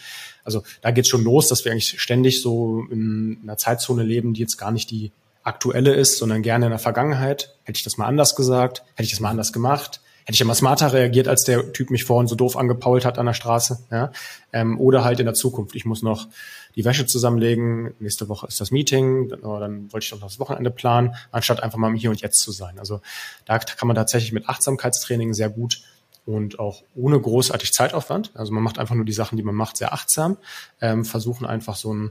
Also 0.45 0.63
da 0.83 0.91
geht's 0.91 1.09
schon 1.09 1.25
los, 1.25 1.49
dass 1.49 1.65
wir 1.65 1.73
eigentlich 1.73 2.01
ständig 2.01 2.43
so 2.43 2.85
in 2.91 3.39
einer 3.43 3.57
Zeitzone 3.57 4.03
leben, 4.03 4.35
die 4.35 4.41
jetzt 4.41 4.57
gar 4.59 4.71
nicht 4.71 4.91
die 4.91 5.13
aktuelle 5.47 5.95
ist, 5.95 6.19
sondern 6.19 6.43
gerne 6.43 6.67
in 6.67 6.71
der 6.71 6.79
Vergangenheit. 6.79 7.57
Hätte 7.65 7.79
ich 7.79 7.85
das 7.85 7.97
mal 7.97 8.07
anders 8.07 8.37
gesagt? 8.37 8.83
Hätte 8.95 9.05
ich 9.05 9.11
das 9.11 9.21
mal 9.21 9.31
anders 9.31 9.53
gemacht? 9.53 10.01
hätte 10.27 10.35
ich 10.35 10.41
ja 10.41 10.47
mal 10.47 10.55
smarter 10.55 10.93
reagiert, 10.93 11.29
als 11.29 11.45
der 11.45 11.73
Typ 11.73 11.91
mich 11.91 12.03
vorhin 12.03 12.27
so 12.27 12.35
doof 12.35 12.57
angepault 12.57 13.05
hat 13.05 13.17
an 13.17 13.27
der 13.27 13.33
Straße. 13.33 13.79
Ja? 13.93 14.11
Ähm, 14.53 14.81
oder 14.81 15.05
halt 15.05 15.21
in 15.21 15.27
der 15.27 15.35
Zukunft. 15.35 15.77
Ich 15.77 15.85
muss 15.85 16.03
noch 16.03 16.27
die 16.75 16.85
Wäsche 16.85 17.07
zusammenlegen, 17.07 17.95
nächste 18.01 18.29
Woche 18.29 18.49
ist 18.49 18.61
das 18.61 18.73
Meeting, 18.73 19.29
dann, 19.29 19.45
oh, 19.45 19.61
dann 19.61 19.93
wollte 19.93 20.05
ich 20.05 20.11
doch 20.11 20.21
noch 20.21 20.27
das 20.27 20.41
Wochenende 20.41 20.73
planen, 20.73 21.15
anstatt 21.31 21.63
einfach 21.63 21.79
mal 21.79 21.89
im 21.89 21.95
Hier 21.95 22.11
und 22.11 22.21
Jetzt 22.21 22.41
zu 22.41 22.51
sein. 22.51 22.81
Also 22.81 23.01
da 23.45 23.61
kann 23.61 23.87
man 23.87 23.95
tatsächlich 23.95 24.33
mit 24.33 24.49
Achtsamkeitstraining 24.49 25.33
sehr 25.33 25.49
gut 25.49 25.83
und 26.27 26.59
auch 26.59 26.83
ohne 26.97 27.21
großartig 27.21 27.73
Zeitaufwand. 27.73 28.33
Also 28.35 28.53
man 28.53 28.65
macht 28.65 28.81
einfach 28.81 28.97
nur 28.97 29.05
die 29.05 29.13
Sachen, 29.13 29.37
die 29.37 29.45
man 29.45 29.55
macht, 29.55 29.77
sehr 29.77 29.93
achtsam, 29.93 30.39
ähm, 30.81 31.05
versuchen 31.05 31.47
einfach 31.47 31.77
so 31.77 31.95
ein 31.95 32.11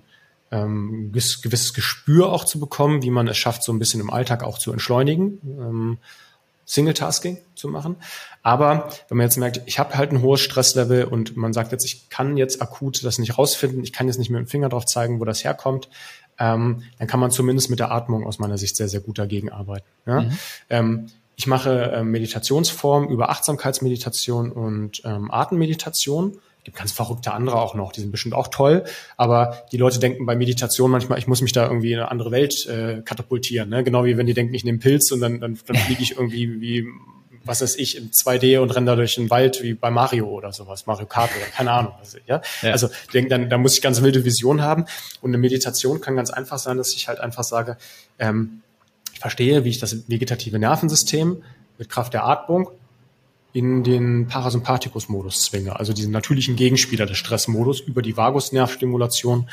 ähm, 0.52 1.12
gewisses 1.12 1.74
Gespür 1.74 2.32
auch 2.32 2.46
zu 2.46 2.60
bekommen, 2.60 3.04
wie 3.04 3.10
man 3.10 3.28
es 3.28 3.38
schafft, 3.38 3.64
so 3.64 3.74
ein 3.74 3.80
bisschen 3.80 4.02
im 4.02 4.10
Alltag 4.10 4.44
auch 4.44 4.58
zu 4.58 4.72
entschleunigen, 4.72 5.40
ähm, 5.44 5.98
Single-Tasking 6.66 7.38
zu 7.54 7.68
machen. 7.68 7.98
Aber 8.42 8.90
wenn 9.08 9.18
man 9.18 9.26
jetzt 9.26 9.38
merkt, 9.38 9.62
ich 9.66 9.78
habe 9.80 9.96
halt 9.96 10.12
ein 10.12 10.22
hohes 10.22 10.42
Stresslevel 10.42 11.06
und 11.06 11.38
man 11.38 11.54
sagt 11.54 11.72
jetzt, 11.72 11.86
ich 11.86 12.10
kann 12.10 12.38
jetzt 12.38 12.62
akut 12.62 13.04
das 13.04 13.20
nicht 13.20 13.38
rausfinden, 13.38 13.84
ich 13.84 13.94
kann 13.94 14.08
jetzt 14.08 14.18
nicht 14.18 14.30
mit 14.30 14.40
dem 14.40 14.48
Finger 14.48 14.70
drauf 14.70 14.86
zeigen, 14.86 15.20
wo 15.20 15.26
das 15.26 15.44
herkommt, 15.44 15.90
ähm, 16.40 16.84
dann 17.00 17.08
kann 17.08 17.20
man 17.20 17.32
zumindest 17.32 17.70
mit 17.70 17.80
der 17.80 17.92
Atmung 17.92 18.26
aus 18.26 18.40
meiner 18.40 18.58
Sicht 18.58 18.76
sehr, 18.76 18.90
sehr 18.90 19.00
gut 19.00 19.18
dagegen 19.18 19.52
arbeiten. 19.52 19.88
Ja? 20.06 20.22
Mhm. 20.22 20.38
Ähm, 20.70 21.08
ich 21.38 21.48
mache 21.48 21.92
äh, 21.92 22.04
Meditationsformen 22.04 23.10
über 23.10 23.30
Achtsamkeitsmeditation 23.30 24.52
und 24.52 25.02
ähm, 25.06 25.32
Atemmeditation. 25.32 26.40
Gibt 26.66 26.78
ganz 26.78 26.92
verrückte 26.92 27.32
andere 27.32 27.62
auch 27.62 27.76
noch, 27.76 27.92
die 27.92 28.02
sind 28.02 28.12
bestimmt 28.12 28.34
auch 28.34 28.50
toll. 28.50 28.84
Aber 29.18 29.66
die 29.72 29.78
Leute 29.78 30.00
denken 30.00 30.26
bei 30.26 30.36
Meditation 30.36 30.92
manchmal, 30.92 31.20
ich 31.20 31.28
muss 31.28 31.42
mich 31.42 31.54
da 31.54 31.68
irgendwie 31.68 31.94
in 31.94 32.00
eine 32.00 32.12
andere 32.12 32.32
Welt 32.32 32.66
äh, 32.66 33.02
katapultieren. 33.06 33.70
Ne? 33.70 33.84
Genau 33.84 34.04
wie 34.04 34.18
wenn 34.18 34.26
die 34.26 34.34
denken, 34.34 34.54
ich 34.54 34.66
nehme 34.66 34.80
Pilz 34.80 35.12
und 35.12 35.22
dann, 35.22 35.40
dann, 35.40 35.58
dann 35.66 35.76
fliege 35.78 36.02
ich 36.02 36.18
irgendwie 36.18 36.60
wie 36.60 36.88
was 37.46 37.62
weiß 37.62 37.76
ich, 37.76 37.98
in 37.98 38.10
2D 38.10 38.60
und 38.60 38.72
renne 38.72 38.88
da 38.88 38.96
durch 38.96 39.16
den 39.16 39.30
Wald 39.30 39.62
wie 39.62 39.76
bei 39.76 39.92
Mario 39.92 40.28
oder 40.28 40.52
sowas, 40.52 40.88
Mario 40.88 41.06
Kart 41.06 41.30
oder 41.38 41.46
keine 41.46 41.72
Ahnung. 41.72 41.94
Also, 42.00 42.18
ja? 42.26 42.42
ja. 42.64 42.72
also 42.72 42.90
denk, 43.14 43.30
dann, 43.30 43.50
da 43.50 43.58
muss 43.58 43.76
ich 43.76 43.82
ganz 43.82 44.02
wilde 44.02 44.26
Vision 44.26 44.64
haben. 44.64 44.86
Und 45.22 45.30
eine 45.30 45.38
Meditation 45.38 46.02
kann 46.02 46.16
ganz 46.16 46.32
einfach 46.32 46.58
sein, 46.58 46.78
dass 46.78 46.94
ich 46.94 47.08
halt 47.08 47.20
einfach 47.20 47.44
sage, 47.44 47.78
ähm, 48.18 48.64
ich 49.14 49.20
verstehe, 49.20 49.64
wie 49.64 49.70
ich 49.70 49.80
das 49.80 50.10
vegetative 50.10 50.58
Nervensystem 50.58 51.44
mit 51.78 51.90
Kraft 51.90 52.14
der 52.14 52.26
Atmung 52.26 52.72
in 53.56 53.86
den 53.86 54.28
Parasympathikus-Modus 54.28 55.44
zwinge, 55.44 55.80
also 55.80 55.94
diesen 55.94 56.12
natürlichen 56.12 56.58
Gegenspieler 56.58 57.06
des 57.06 57.18
Stressmodus 57.18 57.80
über 57.80 58.02
die 58.02 58.18
Vagusnervstimulation. 58.18 59.50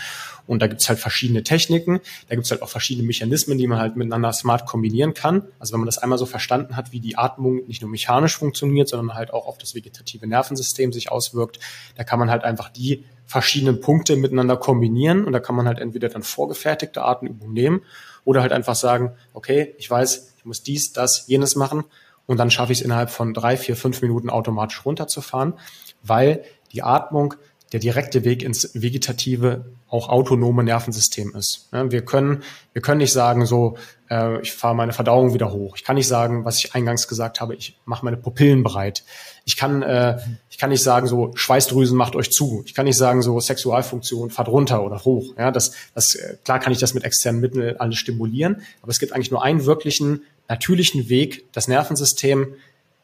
Und 0.48 0.60
da 0.60 0.66
gibt's 0.66 0.88
halt 0.88 0.98
verschiedene 0.98 1.44
Techniken, 1.44 2.00
da 2.28 2.34
gibt's 2.34 2.50
halt 2.50 2.62
auch 2.62 2.68
verschiedene 2.68 3.06
Mechanismen, 3.06 3.58
die 3.58 3.68
man 3.68 3.78
halt 3.78 3.94
miteinander 3.94 4.32
smart 4.32 4.66
kombinieren 4.66 5.14
kann. 5.14 5.44
Also 5.60 5.74
wenn 5.74 5.80
man 5.80 5.86
das 5.86 5.98
einmal 5.98 6.18
so 6.18 6.26
verstanden 6.26 6.76
hat, 6.76 6.90
wie 6.90 6.98
die 6.98 7.16
Atmung 7.16 7.64
nicht 7.68 7.80
nur 7.80 7.92
mechanisch 7.92 8.36
funktioniert, 8.36 8.88
sondern 8.88 9.14
halt 9.14 9.32
auch 9.32 9.46
auf 9.46 9.56
das 9.56 9.76
vegetative 9.76 10.26
Nervensystem 10.26 10.92
sich 10.92 11.12
auswirkt, 11.12 11.60
da 11.94 12.02
kann 12.02 12.18
man 12.18 12.28
halt 12.28 12.42
einfach 12.42 12.70
die 12.70 13.04
verschiedenen 13.24 13.80
Punkte 13.80 14.16
miteinander 14.16 14.56
kombinieren 14.56 15.24
und 15.24 15.32
da 15.32 15.38
kann 15.38 15.54
man 15.54 15.68
halt 15.68 15.78
entweder 15.78 16.08
dann 16.08 16.24
vorgefertigte 16.24 17.02
Atemübungen 17.02 17.54
nehmen 17.54 17.82
oder 18.24 18.42
halt 18.42 18.50
einfach 18.50 18.74
sagen, 18.74 19.12
okay, 19.32 19.76
ich 19.78 19.88
weiß, 19.88 20.34
ich 20.38 20.44
muss 20.44 20.64
dies, 20.64 20.92
das, 20.92 21.28
jenes 21.28 21.54
machen 21.54 21.84
und 22.26 22.38
dann 22.38 22.50
schaffe 22.50 22.72
ich 22.72 22.80
es 22.80 22.84
innerhalb 22.84 23.10
von 23.10 23.34
drei, 23.34 23.56
vier, 23.56 23.76
fünf 23.76 24.02
Minuten 24.02 24.30
automatisch 24.30 24.84
runterzufahren, 24.84 25.54
weil 26.02 26.44
die 26.72 26.82
Atmung 26.82 27.34
der 27.72 27.80
direkte 27.80 28.24
Weg 28.24 28.42
ins 28.42 28.70
vegetative, 28.74 29.64
auch 29.88 30.08
autonome 30.08 30.62
Nervensystem 30.62 31.34
ist. 31.34 31.68
Wir 31.70 32.02
können, 32.04 32.42
wir 32.72 32.80
können 32.80 32.98
nicht 32.98 33.12
sagen, 33.12 33.44
so, 33.44 33.76
äh, 34.10 34.40
ich 34.40 34.52
fahre 34.52 34.74
meine 34.74 34.92
Verdauung 34.92 35.34
wieder 35.34 35.52
hoch. 35.52 35.76
Ich 35.76 35.84
kann 35.84 35.96
nicht 35.96 36.08
sagen, 36.08 36.44
was 36.44 36.58
ich 36.58 36.74
eingangs 36.74 37.08
gesagt 37.08 37.40
habe, 37.40 37.54
ich 37.54 37.78
mache 37.84 38.04
meine 38.04 38.16
Pupillen 38.16 38.62
breit. 38.62 39.04
Ich 39.44 39.56
kann, 39.56 39.82
äh, 39.82 40.18
ich 40.48 40.58
kann 40.58 40.70
nicht 40.70 40.82
sagen, 40.82 41.06
so 41.06 41.32
Schweißdrüsen 41.34 41.96
macht 41.96 42.14
euch 42.14 42.30
zu. 42.30 42.62
Ich 42.66 42.74
kann 42.74 42.84
nicht 42.84 42.96
sagen, 42.96 43.22
so 43.22 43.40
Sexualfunktion 43.40 44.30
fahrt 44.30 44.48
runter 44.48 44.82
oder 44.82 45.04
hoch. 45.04 45.34
Ja, 45.36 45.50
das, 45.50 45.72
das 45.94 46.14
äh, 46.14 46.36
klar 46.44 46.58
kann 46.58 46.72
ich 46.72 46.78
das 46.78 46.94
mit 46.94 47.04
externen 47.04 47.40
Mitteln 47.40 47.76
alles 47.78 47.98
stimulieren, 47.98 48.62
aber 48.82 48.90
es 48.90 48.98
gibt 48.98 49.12
eigentlich 49.12 49.30
nur 49.30 49.42
einen 49.42 49.64
wirklichen 49.66 50.22
natürlichen 50.48 51.08
Weg, 51.08 51.52
das 51.52 51.68
Nervensystem, 51.68 52.54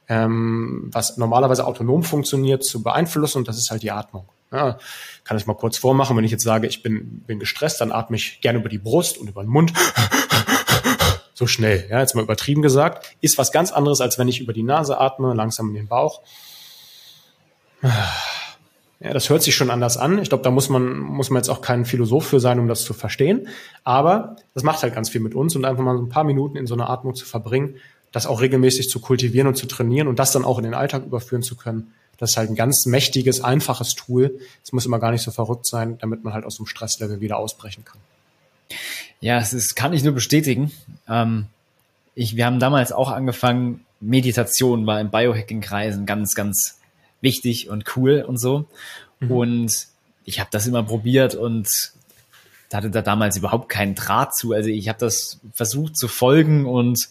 ähm, 0.08 0.88
was 0.92 1.16
normalerweise 1.16 1.66
autonom 1.66 2.02
funktioniert, 2.02 2.64
zu 2.64 2.82
beeinflussen 2.82 3.38
und 3.38 3.48
das 3.48 3.58
ist 3.58 3.70
halt 3.70 3.82
die 3.82 3.90
Atmung. 3.90 4.28
Ja, 4.50 4.78
kann 5.24 5.36
ich 5.36 5.46
mal 5.46 5.54
kurz 5.54 5.76
vormachen, 5.76 6.16
wenn 6.16 6.24
ich 6.24 6.30
jetzt 6.30 6.44
sage, 6.44 6.66
ich 6.66 6.82
bin, 6.82 7.20
bin 7.26 7.38
gestresst, 7.38 7.80
dann 7.82 7.92
atme 7.92 8.16
ich 8.16 8.40
gerne 8.40 8.58
über 8.58 8.70
die 8.70 8.78
Brust 8.78 9.18
und 9.18 9.28
über 9.28 9.42
den 9.42 9.50
Mund. 9.50 9.72
So 11.34 11.46
schnell, 11.46 11.86
ja, 11.88 12.00
jetzt 12.00 12.16
mal 12.16 12.22
übertrieben 12.22 12.62
gesagt, 12.62 13.14
ist 13.20 13.38
was 13.38 13.52
ganz 13.52 13.70
anderes, 13.70 14.00
als 14.00 14.18
wenn 14.18 14.26
ich 14.26 14.40
über 14.40 14.52
die 14.52 14.64
Nase 14.64 14.98
atme, 14.98 15.34
langsam 15.34 15.68
in 15.68 15.74
den 15.74 15.86
Bauch. 15.86 16.22
Ja, 19.00 19.12
das 19.12 19.30
hört 19.30 19.42
sich 19.42 19.54
schon 19.54 19.70
anders 19.70 19.96
an. 19.96 20.18
Ich 20.18 20.28
glaube, 20.28 20.42
da 20.42 20.50
muss 20.50 20.68
man, 20.68 20.98
muss 20.98 21.30
man 21.30 21.40
jetzt 21.40 21.50
auch 21.50 21.60
kein 21.60 21.84
Philosoph 21.84 22.26
für 22.26 22.40
sein, 22.40 22.58
um 22.58 22.66
das 22.66 22.82
zu 22.82 22.94
verstehen. 22.94 23.46
Aber 23.84 24.36
das 24.54 24.64
macht 24.64 24.82
halt 24.82 24.94
ganz 24.94 25.08
viel 25.08 25.20
mit 25.20 25.34
uns 25.36 25.54
und 25.54 25.64
einfach 25.64 25.84
mal 25.84 25.96
so 25.96 26.02
ein 26.02 26.08
paar 26.08 26.24
Minuten 26.24 26.56
in 26.56 26.66
so 26.66 26.74
einer 26.74 26.90
Atmung 26.90 27.14
zu 27.14 27.24
verbringen, 27.24 27.76
das 28.10 28.26
auch 28.26 28.40
regelmäßig 28.40 28.88
zu 28.88 29.00
kultivieren 29.00 29.46
und 29.46 29.54
zu 29.54 29.66
trainieren 29.66 30.08
und 30.08 30.18
das 30.18 30.32
dann 30.32 30.44
auch 30.44 30.58
in 30.58 30.64
den 30.64 30.74
Alltag 30.74 31.04
überführen 31.04 31.42
zu 31.42 31.54
können. 31.54 31.92
Das 32.18 32.30
ist 32.30 32.36
halt 32.36 32.50
ein 32.50 32.56
ganz 32.56 32.86
mächtiges, 32.86 33.40
einfaches 33.40 33.94
Tool. 33.94 34.40
Es 34.64 34.72
muss 34.72 34.84
immer 34.84 34.98
gar 34.98 35.12
nicht 35.12 35.22
so 35.22 35.30
verrückt 35.30 35.66
sein, 35.66 35.98
damit 35.98 36.24
man 36.24 36.32
halt 36.32 36.44
aus 36.44 36.56
dem 36.56 36.66
Stresslevel 36.66 37.20
wieder 37.20 37.38
ausbrechen 37.38 37.84
kann. 37.84 38.00
Ja, 39.20 39.38
ist, 39.38 39.76
kann 39.76 39.92
ich 39.92 40.02
nur 40.02 40.14
bestätigen. 40.14 40.72
Ähm, 41.08 41.46
ich, 42.16 42.34
wir 42.34 42.46
haben 42.46 42.58
damals 42.58 42.90
auch 42.90 43.10
angefangen, 43.12 43.84
Meditation 44.00 44.86
war 44.86 45.00
in 45.00 45.10
Biohacking-Kreisen 45.10 46.06
ganz, 46.06 46.34
ganz 46.34 46.77
wichtig 47.20 47.68
und 47.68 47.84
cool 47.96 48.24
und 48.26 48.38
so. 48.38 48.66
Mhm. 49.20 49.30
Und 49.30 49.86
ich 50.24 50.40
habe 50.40 50.50
das 50.52 50.66
immer 50.66 50.82
probiert 50.82 51.34
und 51.34 51.68
hatte 52.72 52.90
da 52.90 53.02
damals 53.02 53.36
überhaupt 53.36 53.68
keinen 53.68 53.94
Draht 53.94 54.36
zu. 54.36 54.52
Also 54.52 54.68
ich 54.68 54.88
habe 54.88 54.98
das 54.98 55.40
versucht 55.54 55.96
zu 55.96 56.06
folgen 56.06 56.66
und 56.66 57.08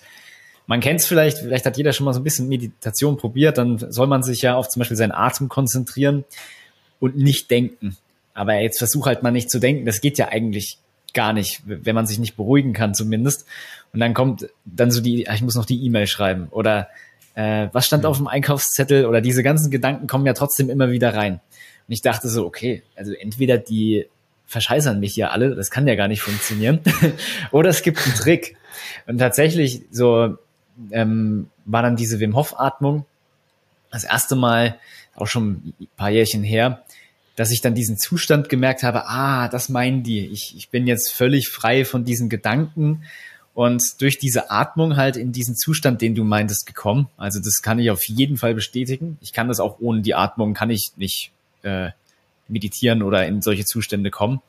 man 0.67 0.81
kennt 0.81 0.99
es 0.99 1.07
vielleicht, 1.07 1.39
vielleicht 1.39 1.65
hat 1.65 1.77
jeder 1.77 1.93
schon 1.93 2.05
mal 2.05 2.13
so 2.13 2.19
ein 2.19 2.23
bisschen 2.23 2.47
Meditation 2.47 3.17
probiert, 3.17 3.57
dann 3.57 3.79
soll 3.91 4.07
man 4.07 4.21
sich 4.21 4.41
ja 4.41 4.55
auf 4.55 4.67
zum 4.67 4.81
Beispiel 4.81 4.97
seinen 4.97 5.13
Atem 5.13 5.49
konzentrieren 5.49 6.25
und 6.99 7.17
nicht 7.17 7.49
denken. 7.49 7.97
Aber 8.33 8.53
jetzt 8.55 8.77
versuch 8.77 9.07
halt 9.07 9.23
mal 9.23 9.31
nicht 9.31 9.49
zu 9.49 9.59
denken, 9.59 9.85
das 9.85 10.01
geht 10.01 10.17
ja 10.17 10.27
eigentlich 10.27 10.77
gar 11.13 11.33
nicht, 11.33 11.61
wenn 11.65 11.95
man 11.95 12.05
sich 12.05 12.19
nicht 12.19 12.35
beruhigen 12.35 12.73
kann 12.73 12.93
zumindest. 12.93 13.45
Und 13.93 14.01
dann 14.01 14.13
kommt 14.13 14.49
dann 14.65 14.91
so 14.91 15.01
die, 15.01 15.23
ich 15.23 15.41
muss 15.41 15.55
noch 15.55 15.65
die 15.65 15.83
E-Mail 15.83 16.05
schreiben 16.05 16.47
oder 16.51 16.89
äh, 17.37 17.69
was 17.71 17.85
stand 17.85 18.03
auf 18.07 18.17
dem 18.17 18.25
Einkaufszettel 18.25 19.05
oder 19.05 19.21
diese 19.21 19.43
ganzen 19.43 19.69
Gedanken 19.69 20.07
kommen 20.07 20.25
ja 20.25 20.33
trotzdem 20.33 20.71
immer 20.71 20.89
wieder 20.89 21.13
rein. 21.13 21.33
Und 21.33 21.93
ich 21.93 22.01
dachte 22.01 22.29
so, 22.29 22.47
okay, 22.47 22.81
also 22.95 23.13
entweder 23.13 23.59
die 23.59 24.07
verscheißern 24.47 24.99
mich 24.99 25.13
hier 25.13 25.31
alle, 25.31 25.53
das 25.53 25.69
kann 25.69 25.87
ja 25.87 25.93
gar 25.93 26.07
nicht 26.07 26.21
funktionieren, 26.21 26.79
oder 27.51 27.69
es 27.69 27.83
gibt 27.83 28.03
einen 28.03 28.15
Trick. 28.15 28.57
Und 29.05 29.19
tatsächlich 29.19 29.83
so 29.91 30.35
ähm, 30.89 31.51
war 31.65 31.83
dann 31.83 31.95
diese 31.95 32.19
Wim 32.19 32.35
Hof 32.35 32.59
Atmung 32.59 33.05
das 33.91 34.03
erste 34.03 34.35
Mal, 34.35 34.79
auch 35.15 35.27
schon 35.27 35.73
ein 35.79 35.87
paar 35.95 36.09
Jährchen 36.09 36.43
her, 36.43 36.83
dass 37.35 37.51
ich 37.51 37.61
dann 37.61 37.75
diesen 37.75 37.99
Zustand 37.99 38.49
gemerkt 38.49 38.81
habe, 38.81 39.05
ah, 39.05 39.47
das 39.47 39.69
meinen 39.69 40.01
die. 40.01 40.25
Ich, 40.25 40.55
ich 40.57 40.69
bin 40.69 40.87
jetzt 40.87 41.13
völlig 41.13 41.49
frei 41.49 41.85
von 41.85 42.03
diesen 42.03 42.29
Gedanken 42.29 43.03
und 43.57 43.81
durch 44.01 44.19
diese 44.19 44.51
Atmung 44.51 44.97
halt 44.97 45.17
in 45.17 45.31
diesen 45.31 45.55
Zustand, 45.55 46.03
den 46.03 46.13
du 46.13 46.23
meintest, 46.23 46.67
gekommen. 46.67 47.07
Also 47.17 47.39
das 47.39 47.63
kann 47.63 47.79
ich 47.79 47.89
auf 47.89 48.07
jeden 48.07 48.37
Fall 48.37 48.53
bestätigen. 48.53 49.17
Ich 49.19 49.33
kann 49.33 49.47
das 49.47 49.59
auch 49.59 49.77
ohne 49.79 50.01
die 50.01 50.13
Atmung, 50.13 50.53
kann 50.53 50.69
ich 50.69 50.91
nicht 50.95 51.31
äh, 51.63 51.89
meditieren 52.47 53.01
oder 53.01 53.25
in 53.25 53.41
solche 53.41 53.65
Zustände 53.65 54.11
kommen. 54.11 54.43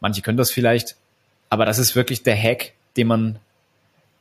Manche 0.00 0.22
können 0.22 0.38
das 0.38 0.50
vielleicht, 0.50 0.96
aber 1.50 1.66
das 1.66 1.78
ist 1.78 1.94
wirklich 1.94 2.22
der 2.22 2.34
Hack, 2.34 2.72
den 2.96 3.08
man 3.08 3.38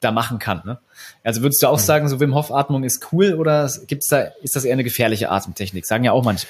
da 0.02 0.12
machen 0.12 0.38
kann. 0.38 0.64
Ne? 0.66 0.80
Also 1.24 1.42
würdest 1.42 1.64
du 1.64 1.68
auch 1.68 1.80
mhm. 1.80 1.84
sagen, 1.84 2.10
so 2.10 2.20
Wim 2.20 2.36
Hof 2.36 2.52
Atmung 2.52 2.84
ist 2.84 3.14
cool 3.14 3.36
oder 3.36 3.72
gibt's 3.88 4.08
da 4.08 4.24
ist 4.44 4.54
das 4.54 4.66
eher 4.66 4.74
eine 4.74 4.84
gefährliche 4.84 5.32
Atemtechnik? 5.32 5.86
Sagen 5.86 6.04
ja 6.04 6.12
auch 6.12 6.26
manche. 6.26 6.46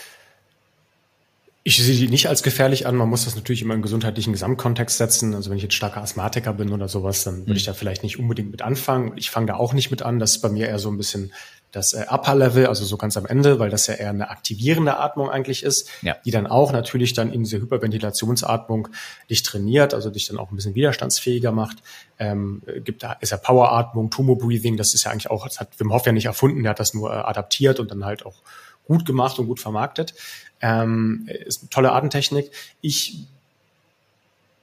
Ich 1.64 1.84
sehe 1.84 1.96
die 1.96 2.08
nicht 2.08 2.28
als 2.28 2.42
gefährlich 2.42 2.88
an. 2.88 2.96
Man 2.96 3.10
muss 3.10 3.26
das 3.26 3.36
natürlich 3.36 3.62
immer 3.62 3.74
im 3.74 3.82
gesundheitlichen 3.82 4.32
Gesamtkontext 4.32 4.98
setzen. 4.98 5.36
Also 5.36 5.50
wenn 5.50 5.58
ich 5.58 5.64
jetzt 5.64 5.76
starker 5.76 6.02
Asthmatiker 6.02 6.54
bin 6.54 6.72
oder 6.72 6.88
sowas, 6.88 7.24
dann 7.24 7.48
würde 7.48 7.58
ich 7.58 7.66
mhm. 7.68 7.72
da 7.72 7.74
vielleicht 7.74 8.04
nicht 8.04 8.18
unbedingt 8.18 8.52
mit 8.52 8.62
anfangen. 8.62 9.14
Ich 9.18 9.30
fange 9.30 9.48
da 9.48 9.56
auch 9.56 9.74
nicht 9.74 9.92
mit 9.92 10.02
an. 10.02 10.20
Das 10.20 10.32
ist 10.32 10.42
bei 10.42 10.50
mir 10.50 10.68
eher 10.68 10.80
so 10.80 10.90
ein 10.90 10.98
bisschen 10.98 11.32
das 11.72 11.94
äh, 11.94 12.06
Upper 12.10 12.36
Level, 12.36 12.68
also 12.68 12.84
so 12.84 12.98
ganz 12.98 13.16
am 13.18 13.26
Ende, 13.26 13.60
weil 13.60 13.70
das 13.70 13.88
ja 13.88 13.94
eher 13.94 14.10
eine 14.10 14.30
aktivierende 14.30 14.98
Atmung 14.98 15.30
eigentlich 15.30 15.64
ist, 15.64 15.90
ja. 16.02 16.16
die 16.26 16.32
dann 16.32 16.48
auch 16.48 16.72
natürlich 16.72 17.14
dann 17.14 17.32
in 17.32 17.44
diese 17.44 17.62
Hyperventilationsatmung 17.62 18.88
dich 19.30 19.44
trainiert, 19.44 19.94
also 19.94 20.10
dich 20.10 20.28
dann 20.28 20.40
auch 20.40 20.52
ein 20.52 20.56
bisschen 20.56 20.76
widerstandsfähiger 20.76 21.52
macht. 21.52 21.78
Ähm, 22.18 22.64
gibt 22.84 23.04
da 23.04 23.14
ist 23.14 23.32
ja 23.32 23.38
Poweratmung, 23.38 24.10
Tumor 24.10 24.38
Breathing, 24.38 24.78
das 24.78 24.94
ist 24.94 25.04
ja 25.04 25.12
eigentlich 25.12 25.30
auch, 25.30 25.48
das 25.48 25.60
hat 25.60 25.80
Wim 25.80 25.94
Hof 25.94 26.06
ja 26.06 26.12
nicht 26.12 26.26
erfunden, 26.26 26.64
der 26.64 26.72
hat 26.72 26.80
das 26.80 26.94
nur 26.94 27.12
äh, 27.12 27.18
adaptiert 27.18 27.80
und 27.80 27.92
dann 27.92 28.04
halt 28.06 28.26
auch 28.26 28.42
gut 28.86 29.06
gemacht 29.06 29.38
und 29.38 29.46
gut 29.46 29.60
vermarktet. 29.60 30.16
Ähm, 30.62 31.28
ist 31.46 31.62
eine 31.62 31.70
tolle 31.70 31.92
Atemtechnik. 31.92 32.52
Ich 32.82 33.28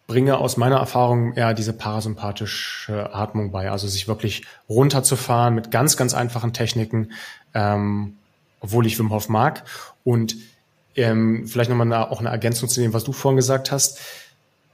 bringe 0.07 0.39
aus 0.39 0.57
meiner 0.57 0.77
Erfahrung 0.77 1.33
eher 1.35 1.55
diese 1.55 1.73
parasympathische 1.73 3.13
Atmung 3.13 3.51
bei, 3.51 3.71
also 3.71 3.89
sich 3.89 4.07
wirklich 4.07 4.45
runterzufahren 4.69 5.55
mit 5.55 5.71
ganz, 5.71 5.97
ganz 5.97 6.15
einfachen 6.15 6.53
Techniken, 6.53 7.13
ähm, 7.55 8.17
obwohl 8.61 8.87
ich 8.87 8.99
Wim 8.99 9.11
Hof 9.11 9.29
mag. 9.29 9.65
Und 10.05 10.37
ähm, 10.95 11.47
vielleicht 11.47 11.71
nochmal 11.71 11.87
eine, 11.87 12.11
auch 12.11 12.21
eine 12.21 12.29
Ergänzung 12.29 12.69
zu 12.69 12.81
dem, 12.81 12.93
was 12.93 13.05
du 13.05 13.13
vorhin 13.13 13.37
gesagt 13.37 13.73
hast. 13.73 14.01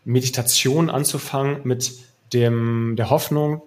Meditation 0.04 0.90
anzufangen 0.90 1.60
mit 1.64 1.92
dem, 2.32 2.94
der 2.96 3.10
Hoffnung, 3.10 3.62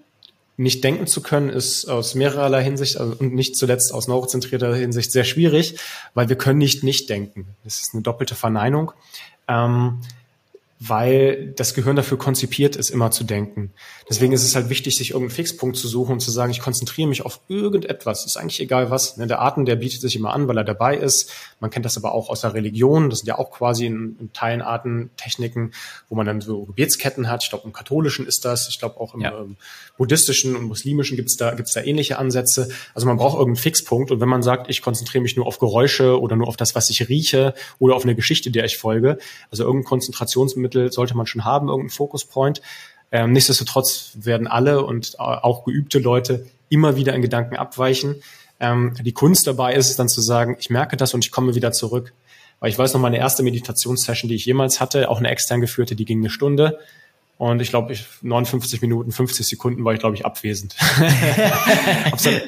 nicht 0.57 0.83
denken 0.83 1.07
zu 1.07 1.21
können, 1.21 1.49
ist 1.49 1.85
aus 1.85 2.15
mehrerlei 2.15 2.63
Hinsicht 2.63 2.97
also, 2.97 3.15
und 3.19 3.33
nicht 3.33 3.55
zuletzt 3.55 3.93
aus 3.93 4.07
neurozentrierter 4.07 4.73
Hinsicht 4.75 5.11
sehr 5.11 5.25
schwierig, 5.25 5.77
weil 6.13 6.29
wir 6.29 6.37
können 6.37 6.59
nicht 6.59 6.83
nicht 6.83 7.09
denken. 7.09 7.47
Das 7.63 7.81
ist 7.81 7.93
eine 7.93 8.03
doppelte 8.03 8.35
Verneinung. 8.35 8.91
Ähm, 9.47 10.01
weil 10.79 11.53
das 11.55 11.73
Gehirn 11.73 11.95
dafür 11.95 12.17
konzipiert 12.17 12.75
ist, 12.75 12.89
immer 12.89 13.09
zu 13.09 13.23
denken. 13.23 13.71
Deswegen 14.09 14.33
ist 14.33 14.43
es 14.43 14.55
halt 14.55 14.69
wichtig, 14.69 14.97
sich 14.97 15.11
irgendeinen 15.11 15.35
Fixpunkt 15.35 15.77
zu 15.77 15.87
suchen 15.87 16.13
und 16.13 16.19
zu 16.19 16.31
sagen, 16.31 16.51
ich 16.51 16.59
konzentriere 16.59 17.07
mich 17.07 17.23
auf 17.25 17.39
irgendetwas. 17.47 18.25
Ist 18.25 18.35
eigentlich 18.37 18.59
egal 18.59 18.89
was. 18.89 19.15
Ne, 19.15 19.25
der 19.25 19.41
Atem, 19.41 19.65
der 19.65 19.77
bietet 19.77 20.01
sich 20.01 20.15
immer 20.15 20.33
an, 20.33 20.47
weil 20.47 20.57
er 20.57 20.65
dabei 20.65 20.97
ist. 20.97 21.31
Man 21.65 21.71
kennt 21.71 21.83
das 21.83 21.97
aber 21.97 22.13
auch 22.13 22.29
aus 22.29 22.41
der 22.41 22.53
Religion. 22.53 23.09
Das 23.09 23.21
sind 23.21 23.27
ja 23.27 23.39
auch 23.39 23.49
quasi 23.49 23.87
in, 23.87 24.17
in 24.19 24.33
Teilen 24.33 24.61
Artentechniken, 24.61 25.73
wo 26.09 26.15
man 26.15 26.27
dann 26.27 26.39
so 26.39 26.65
Gebetsketten 26.65 27.27
hat. 27.27 27.43
Ich 27.43 27.49
glaube, 27.49 27.65
im 27.65 27.73
Katholischen 27.73 28.27
ist 28.27 28.45
das. 28.45 28.69
Ich 28.69 28.77
glaube, 28.77 28.99
auch 28.99 29.15
im 29.15 29.21
ja. 29.21 29.35
ähm, 29.35 29.57
Buddhistischen 29.97 30.55
und 30.55 30.65
Muslimischen 30.65 31.17
gibt's 31.17 31.37
da, 31.37 31.55
gibt's 31.55 31.73
da 31.73 31.81
ähnliche 31.81 32.19
Ansätze. 32.19 32.69
Also 32.93 33.07
man 33.07 33.17
braucht 33.17 33.39
irgendeinen 33.39 33.63
Fixpunkt. 33.63 34.11
Und 34.11 34.19
wenn 34.19 34.29
man 34.29 34.43
sagt, 34.43 34.69
ich 34.69 34.83
konzentriere 34.83 35.23
mich 35.23 35.35
nur 35.37 35.47
auf 35.47 35.57
Geräusche 35.57 36.21
oder 36.21 36.35
nur 36.35 36.47
auf 36.47 36.55
das, 36.55 36.75
was 36.75 36.91
ich 36.91 37.09
rieche 37.09 37.55
oder 37.79 37.95
auf 37.95 38.03
eine 38.03 38.13
Geschichte, 38.13 38.51
der 38.51 38.65
ich 38.65 38.77
folge, 38.77 39.17
also 39.49 39.63
irgendein 39.63 39.87
Konzentrationsmittel 39.87 40.91
sollte 40.91 41.17
man 41.17 41.25
schon 41.25 41.45
haben, 41.45 41.67
irgendeinen 41.67 41.89
Fokuspoint. 41.89 42.61
Ähm, 43.11 43.31
nichtsdestotrotz 43.31 44.11
werden 44.13 44.45
alle 44.45 44.85
und 44.85 45.19
auch 45.19 45.63
geübte 45.63 45.97
Leute 45.97 46.45
immer 46.69 46.95
wieder 46.95 47.15
in 47.15 47.23
Gedanken 47.23 47.55
abweichen. 47.55 48.21
Ähm, 48.59 48.93
die 49.01 49.11
Kunst 49.11 49.47
dabei 49.47 49.73
ist 49.73 49.89
es 49.89 49.95
dann 49.95 50.09
zu 50.09 50.21
sagen, 50.21 50.55
ich 50.59 50.69
merke 50.69 50.97
das 50.97 51.13
und 51.13 51.25
ich 51.25 51.31
komme 51.31 51.55
wieder 51.55 51.71
zurück. 51.71 52.13
Weil 52.59 52.69
ich 52.69 52.79
weiß 52.79 52.93
noch, 52.93 53.01
meine 53.01 53.17
erste 53.17 53.43
Meditationssession, 53.43 54.29
die 54.29 54.35
ich 54.35 54.45
jemals 54.45 54.79
hatte, 54.79 55.09
auch 55.09 55.19
eine 55.19 55.29
extern 55.29 55.61
geführte, 55.61 55.95
die 55.95 56.05
ging 56.05 56.19
eine 56.19 56.29
Stunde. 56.29 56.79
Und 57.37 57.61
ich 57.61 57.69
glaube, 57.69 57.91
ich 57.91 58.05
59 58.21 58.81
Minuten, 58.81 59.11
50 59.11 59.45
Sekunden 59.45 59.83
war 59.83 59.93
ich, 59.93 59.99
glaube 59.99 60.15
ich, 60.15 60.25
abwesend. 60.25 60.73
hab's, 62.09 62.23
dann, 62.23 62.41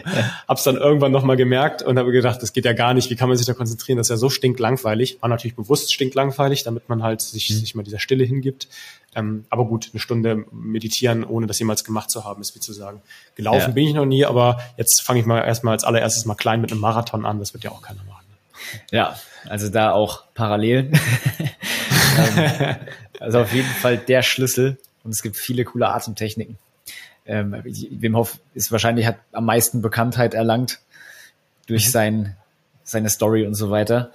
hab's 0.47 0.63
dann 0.63 0.77
irgendwann 0.77 1.11
nochmal 1.11 1.35
gemerkt 1.35 1.81
und 1.81 1.99
habe 1.99 2.13
gedacht, 2.13 2.41
das 2.41 2.53
geht 2.53 2.63
ja 2.63 2.71
gar 2.71 2.93
nicht. 2.93 3.09
Wie 3.09 3.17
kann 3.17 3.27
man 3.27 3.37
sich 3.37 3.45
da 3.45 3.53
konzentrieren? 3.53 3.97
Das 3.97 4.07
ist 4.07 4.11
ja 4.11 4.17
so 4.17 4.29
stinklangweilig. 4.29 5.17
War 5.19 5.27
natürlich 5.27 5.57
bewusst 5.57 5.91
stinklangweilig, 5.91 6.63
damit 6.63 6.87
man 6.87 7.03
halt 7.03 7.19
sich, 7.19 7.49
mhm. 7.49 7.55
sich 7.55 7.75
mal 7.75 7.83
dieser 7.83 7.99
Stille 7.99 8.23
hingibt. 8.23 8.69
Ähm, 9.15 9.45
aber 9.49 9.65
gut, 9.65 9.89
eine 9.93 9.99
Stunde 9.99 10.45
meditieren, 10.51 11.23
ohne 11.23 11.47
das 11.47 11.59
jemals 11.59 11.83
gemacht 11.83 12.11
zu 12.11 12.23
haben, 12.23 12.41
ist 12.41 12.55
wie 12.55 12.59
zu 12.59 12.73
sagen. 12.73 13.01
Gelaufen 13.35 13.69
ja. 13.69 13.69
bin 13.69 13.87
ich 13.87 13.93
noch 13.93 14.05
nie, 14.05 14.25
aber 14.25 14.59
jetzt 14.77 15.01
fange 15.01 15.19
ich 15.19 15.25
mal 15.25 15.41
erstmal 15.41 15.73
als 15.73 15.83
allererstes 15.83 16.25
mal 16.25 16.35
klein 16.35 16.61
mit 16.61 16.71
einem 16.71 16.81
Marathon 16.81 17.25
an. 17.25 17.39
Das 17.39 17.53
wird 17.53 17.63
ja 17.63 17.71
auch 17.71 17.81
keiner 17.81 18.03
machen. 18.03 18.25
Ja, 18.91 19.17
also 19.47 19.69
da 19.69 19.91
auch 19.91 20.23
parallel. 20.33 20.91
ähm, 22.17 22.75
also 23.19 23.39
auf 23.41 23.53
jeden 23.53 23.69
Fall 23.69 23.97
der 23.97 24.21
Schlüssel. 24.21 24.77
Und 25.03 25.11
es 25.11 25.21
gibt 25.21 25.37
viele 25.37 25.63
coole 25.63 25.87
Atemtechniken. 25.87 26.57
Ähm, 27.25 27.55
Wim 27.63 28.15
Hof 28.15 28.39
ist 28.53 28.71
wahrscheinlich 28.71 29.05
hat 29.05 29.17
am 29.31 29.45
meisten 29.45 29.81
Bekanntheit 29.81 30.33
erlangt 30.33 30.79
durch 31.67 31.87
mhm. 31.87 31.91
sein, 31.91 32.35
seine 32.83 33.09
Story 33.09 33.45
und 33.45 33.55
so 33.55 33.69
weiter. 33.69 34.11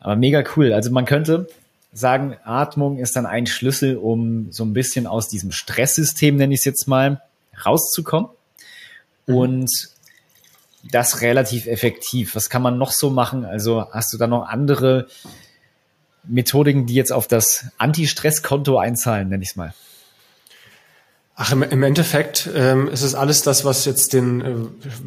Aber 0.00 0.16
mega 0.16 0.42
cool. 0.56 0.72
Also 0.72 0.90
man 0.90 1.04
könnte 1.04 1.48
sagen, 1.92 2.36
Atmung 2.44 2.98
ist 2.98 3.16
dann 3.16 3.26
ein 3.26 3.46
Schlüssel, 3.46 3.96
um 3.96 4.50
so 4.50 4.64
ein 4.64 4.72
bisschen 4.72 5.06
aus 5.06 5.28
diesem 5.28 5.52
Stresssystem, 5.52 6.36
nenne 6.36 6.54
ich 6.54 6.60
es 6.60 6.64
jetzt 6.64 6.88
mal, 6.88 7.22
rauszukommen. 7.64 8.30
Mhm. 9.26 9.36
Und 9.36 9.70
das 10.90 11.20
relativ 11.20 11.66
effektiv. 11.66 12.34
Was 12.34 12.50
kann 12.50 12.62
man 12.62 12.78
noch 12.78 12.90
so 12.90 13.10
machen? 13.10 13.44
Also 13.44 13.86
hast 13.92 14.12
du 14.12 14.18
da 14.18 14.26
noch 14.26 14.48
andere 14.48 15.06
Methodiken, 16.24 16.86
die 16.86 16.94
jetzt 16.94 17.12
auf 17.12 17.28
das 17.28 17.66
Anti-Stress-Konto 17.78 18.78
einzahlen, 18.78 19.28
nenne 19.28 19.42
ich 19.42 19.50
es 19.50 19.56
mal? 19.56 19.74
Ach, 21.34 21.50
im, 21.50 21.82
Endeffekt 21.82 22.50
ähm, 22.54 22.88
ist 22.88 23.00
es 23.00 23.14
alles 23.14 23.40
das, 23.40 23.64
was 23.64 23.86
jetzt 23.86 24.12
den 24.12 24.40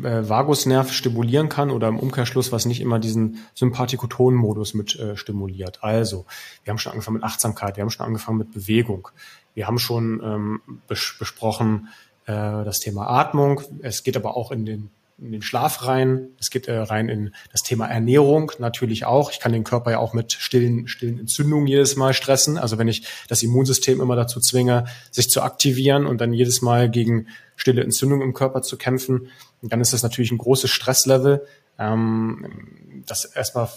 äh, 0.04 0.08
äh, 0.08 0.28
Vagusnerv 0.28 0.92
stimulieren 0.92 1.50
kann 1.50 1.70
oder 1.70 1.88
im 1.88 2.00
Umkehrschluss, 2.00 2.52
was 2.52 2.66
nicht 2.66 2.82
immer 2.82 2.98
diesen 2.98 3.46
Sympathikoton-Modus 3.54 4.74
mit 4.74 4.96
äh, 5.00 5.18
stimuliert. 5.18 5.84
Also, 5.84 6.26
wir 6.64 6.72
haben 6.72 6.80
schon 6.80 6.94
angefangen 6.94 7.16
mit 7.16 7.24
Achtsamkeit, 7.24 7.78
wir 7.78 7.84
haben 7.84 7.92
schon 7.92 8.08
angefangen 8.08 8.40
mit 8.40 8.52
Bewegung, 8.52 9.10
wir 9.54 9.68
haben 9.68 9.78
schon 9.78 10.20
ähm, 10.24 10.62
bes 10.88 11.16
besprochen 11.20 11.90
äh, 12.26 12.32
das 12.34 12.80
Thema 12.80 13.08
Atmung. 13.08 13.62
Es 13.82 14.02
geht 14.02 14.18
aber 14.18 14.36
auch 14.36 14.52
in 14.52 14.66
den 14.66 14.90
in 15.18 15.32
den 15.32 15.42
Schlaf 15.42 15.86
rein. 15.86 16.30
Es 16.40 16.50
geht 16.50 16.68
äh, 16.68 16.78
rein 16.78 17.08
in 17.08 17.34
das 17.52 17.64
Thema 17.64 17.88
Ernährung 17.88 18.52
natürlich 18.60 19.06
auch. 19.06 19.32
Ich 19.32 19.40
kann 19.40 19.54
den 19.54 19.64
Körper 19.64 19.92
ja 19.92 20.00
auch 20.00 20.14
mit 20.14 20.34
stillen, 20.34 20.88
stillen 20.88 21.20
Entzündungen 21.20 21.68
jedes 21.68 21.96
Mal 21.96 22.14
stressen. 22.14 22.58
Also 22.58 22.78
wenn 22.78 22.88
ich 22.88 23.08
das 23.30 23.42
Immunsystem 23.42 24.02
immer 24.02 24.16
dazu 24.16 24.40
zwinge, 24.40 24.86
sich 25.12 25.30
zu 25.30 25.42
aktivieren 25.42 26.06
und 26.06 26.20
dann 26.20 26.34
jedes 26.34 26.62
Mal 26.62 26.90
gegen 26.90 27.28
stille 27.56 27.84
Entzündungen 27.84 28.28
im 28.28 28.34
Körper 28.34 28.62
zu 28.62 28.78
kämpfen, 28.78 29.30
dann 29.62 29.82
ist 29.82 29.94
das 29.94 30.04
natürlich 30.04 30.32
ein 30.32 30.38
großes 30.38 30.70
Stresslevel, 30.70 31.46
ähm, 31.80 33.04
das 33.06 33.26
erstmal 33.26 33.70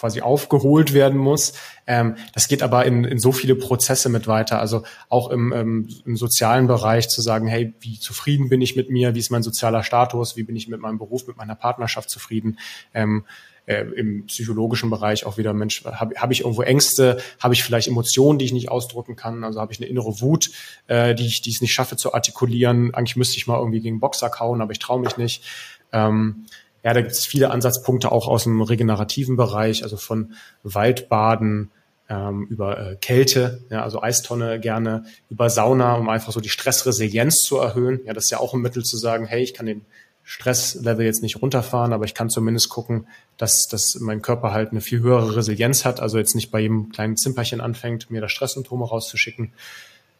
quasi 0.00 0.22
aufgeholt 0.22 0.94
werden 0.94 1.18
muss. 1.18 1.52
Ähm, 1.86 2.16
das 2.32 2.48
geht 2.48 2.62
aber 2.62 2.86
in, 2.86 3.04
in 3.04 3.18
so 3.18 3.32
viele 3.32 3.54
Prozesse 3.54 4.08
mit 4.08 4.26
weiter. 4.26 4.58
Also 4.58 4.82
auch 5.10 5.30
im, 5.30 5.52
ähm, 5.52 5.88
im 6.06 6.16
sozialen 6.16 6.66
Bereich 6.66 7.08
zu 7.10 7.20
sagen, 7.20 7.46
hey, 7.46 7.74
wie 7.80 8.00
zufrieden 8.00 8.48
bin 8.48 8.62
ich 8.62 8.76
mit 8.76 8.88
mir? 8.88 9.14
Wie 9.14 9.18
ist 9.18 9.30
mein 9.30 9.42
sozialer 9.42 9.82
Status? 9.82 10.36
Wie 10.36 10.42
bin 10.42 10.56
ich 10.56 10.68
mit 10.68 10.80
meinem 10.80 10.98
Beruf, 10.98 11.26
mit 11.26 11.36
meiner 11.36 11.54
Partnerschaft 11.54 12.08
zufrieden? 12.08 12.58
Ähm, 12.94 13.24
äh, 13.66 13.82
im 13.82 14.26
psychologischen 14.26 14.88
Bereich 14.88 15.26
auch 15.26 15.36
wieder, 15.36 15.52
Mensch, 15.52 15.84
habe 15.84 16.14
hab 16.16 16.30
ich 16.30 16.40
irgendwo 16.40 16.62
Ängste, 16.62 17.18
habe 17.38 17.54
ich 17.54 17.62
vielleicht 17.62 17.88
Emotionen, 17.88 18.38
die 18.38 18.46
ich 18.46 18.52
nicht 18.52 18.70
ausdrücken 18.70 19.16
kann, 19.16 19.44
also 19.44 19.60
habe 19.60 19.72
ich 19.72 19.78
eine 19.78 19.88
innere 19.88 20.20
Wut, 20.20 20.50
äh, 20.86 21.14
die 21.14 21.26
ich 21.26 21.42
die 21.42 21.50
es 21.50 21.60
nicht 21.60 21.72
schaffe 21.72 21.96
zu 21.96 22.14
artikulieren. 22.14 22.94
Eigentlich 22.94 23.16
müsste 23.16 23.36
ich 23.36 23.46
mal 23.46 23.58
irgendwie 23.58 23.80
gegen 23.80 24.00
Boxer 24.00 24.30
kauen, 24.30 24.62
aber 24.62 24.72
ich 24.72 24.78
traue 24.78 25.00
mich 25.00 25.18
nicht. 25.18 25.44
Ähm, 25.92 26.46
ja, 26.82 26.94
da 26.94 27.00
gibt 27.00 27.12
es 27.12 27.26
viele 27.26 27.50
Ansatzpunkte 27.50 28.10
auch 28.10 28.28
aus 28.28 28.44
dem 28.44 28.62
regenerativen 28.62 29.36
Bereich, 29.36 29.82
also 29.82 29.96
von 29.96 30.34
Waldbaden 30.62 31.70
ähm, 32.08 32.46
über 32.50 32.78
äh, 32.78 32.96
Kälte, 32.96 33.62
ja, 33.70 33.82
also 33.82 34.02
Eistonne 34.02 34.58
gerne, 34.58 35.04
über 35.28 35.48
Sauna, 35.50 35.94
um 35.94 36.08
einfach 36.08 36.32
so 36.32 36.40
die 36.40 36.48
Stressresilienz 36.48 37.40
zu 37.40 37.58
erhöhen. 37.58 38.00
Ja, 38.04 38.12
das 38.12 38.24
ist 38.24 38.30
ja 38.30 38.38
auch 38.38 38.54
ein 38.54 38.60
Mittel 38.60 38.84
zu 38.84 38.96
sagen, 38.96 39.26
hey, 39.26 39.42
ich 39.42 39.54
kann 39.54 39.66
den 39.66 39.84
Stresslevel 40.22 41.04
jetzt 41.04 41.22
nicht 41.22 41.40
runterfahren, 41.40 41.92
aber 41.92 42.04
ich 42.04 42.14
kann 42.14 42.30
zumindest 42.30 42.68
gucken, 42.68 43.06
dass, 43.36 43.68
dass 43.68 43.98
mein 44.00 44.22
Körper 44.22 44.52
halt 44.52 44.70
eine 44.70 44.80
viel 44.80 45.00
höhere 45.00 45.36
Resilienz 45.36 45.84
hat, 45.84 46.00
also 46.00 46.18
jetzt 46.18 46.34
nicht 46.34 46.50
bei 46.50 46.60
jedem 46.60 46.90
kleinen 46.90 47.16
Zimperchen 47.16 47.60
anfängt, 47.60 48.10
mir 48.10 48.20
das 48.20 48.32
Stresssymptome 48.32 48.86
rauszuschicken. 48.86 49.52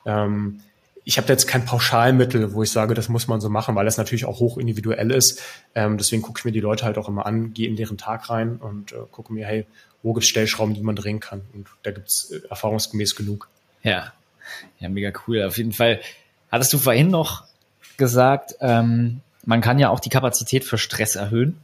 Ähm, 0.06 0.60
ich 1.04 1.18
habe 1.18 1.28
jetzt 1.28 1.46
kein 1.46 1.64
Pauschalmittel, 1.64 2.52
wo 2.52 2.62
ich 2.62 2.70
sage, 2.70 2.94
das 2.94 3.08
muss 3.08 3.26
man 3.26 3.40
so 3.40 3.48
machen, 3.48 3.74
weil 3.74 3.84
das 3.84 3.96
natürlich 3.96 4.24
auch 4.24 4.38
hoch 4.38 4.58
individuell 4.58 5.10
ist. 5.10 5.42
Ähm, 5.74 5.98
deswegen 5.98 6.22
gucke 6.22 6.40
ich 6.40 6.44
mir 6.44 6.52
die 6.52 6.60
Leute 6.60 6.84
halt 6.84 6.98
auch 6.98 7.08
immer 7.08 7.26
an, 7.26 7.52
gehe 7.54 7.68
in 7.68 7.76
deren 7.76 7.98
Tag 7.98 8.28
rein 8.28 8.56
und 8.56 8.92
äh, 8.92 8.96
gucke 9.10 9.32
mir, 9.32 9.46
hey, 9.46 9.66
wo 10.02 10.12
gibt's 10.12 10.28
Stellschrauben, 10.28 10.74
die 10.74 10.82
man 10.82 10.96
drehen 10.96 11.20
kann? 11.20 11.42
Und 11.54 11.68
da 11.82 11.90
gibt's 11.90 12.30
äh, 12.30 12.40
erfahrungsgemäß 12.48 13.16
genug. 13.16 13.48
Ja, 13.82 14.12
ja, 14.78 14.88
mega 14.88 15.12
cool. 15.26 15.42
Auf 15.42 15.56
jeden 15.56 15.72
Fall. 15.72 16.00
Hattest 16.50 16.72
du 16.72 16.78
vorhin 16.78 17.08
noch 17.08 17.44
gesagt, 17.96 18.56
ähm, 18.60 19.20
man 19.44 19.60
kann 19.60 19.78
ja 19.78 19.88
auch 19.90 20.00
die 20.00 20.10
Kapazität 20.10 20.64
für 20.64 20.78
Stress 20.78 21.16
erhöhen. 21.16 21.56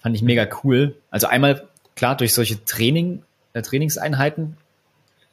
Fand 0.00 0.14
ich 0.14 0.22
mega 0.22 0.46
cool. 0.62 0.96
Also 1.10 1.26
einmal, 1.26 1.68
klar, 1.96 2.16
durch 2.16 2.34
solche 2.34 2.64
Training, 2.64 3.22
äh, 3.52 3.62
Trainingseinheiten 3.62 4.56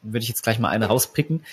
würde 0.01 0.23
ich 0.23 0.29
jetzt 0.29 0.43
gleich 0.43 0.59
mal 0.59 0.69
eine 0.69 0.87
rauspicken. 0.87 1.43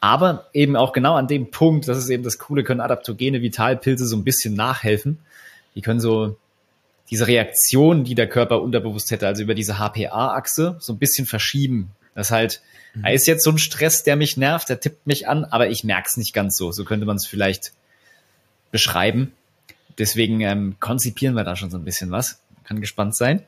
Aber 0.00 0.46
eben 0.52 0.76
auch 0.76 0.92
genau 0.92 1.14
an 1.14 1.26
dem 1.26 1.50
Punkt, 1.50 1.88
das 1.88 1.98
ist 1.98 2.10
eben 2.10 2.22
das 2.22 2.38
Coole, 2.38 2.64
können 2.64 2.80
adaptogene 2.80 3.42
Vitalpilze 3.42 4.06
so 4.06 4.16
ein 4.16 4.24
bisschen 4.24 4.54
nachhelfen. 4.54 5.18
Die 5.74 5.82
können 5.82 6.00
so 6.00 6.36
diese 7.10 7.26
Reaktion, 7.26 8.04
die 8.04 8.14
der 8.14 8.28
Körper 8.28 8.60
unterbewusst 8.62 9.10
hätte, 9.10 9.26
also 9.26 9.42
über 9.42 9.54
diese 9.54 9.78
HPA-Achse, 9.78 10.76
so 10.80 10.92
ein 10.92 10.98
bisschen 10.98 11.26
verschieben. 11.26 11.90
Das 12.14 12.30
halt, 12.30 12.62
mhm. 12.94 13.02
da 13.02 13.08
ist 13.10 13.26
jetzt 13.26 13.44
so 13.44 13.50
ein 13.50 13.58
Stress, 13.58 14.02
der 14.02 14.16
mich 14.16 14.36
nervt, 14.36 14.68
der 14.68 14.80
tippt 14.80 15.06
mich 15.06 15.28
an, 15.28 15.44
aber 15.44 15.68
ich 15.68 15.84
merke 15.84 16.08
es 16.10 16.16
nicht 16.16 16.32
ganz 16.32 16.56
so. 16.56 16.72
So 16.72 16.84
könnte 16.84 17.06
man 17.06 17.16
es 17.16 17.26
vielleicht 17.26 17.72
beschreiben. 18.72 19.32
Deswegen 19.98 20.40
ähm, 20.40 20.76
konzipieren 20.80 21.34
wir 21.34 21.44
da 21.44 21.56
schon 21.56 21.70
so 21.70 21.78
ein 21.78 21.84
bisschen 21.84 22.10
was. 22.10 22.40
Kann 22.64 22.80
gespannt 22.80 23.14
sein. 23.16 23.42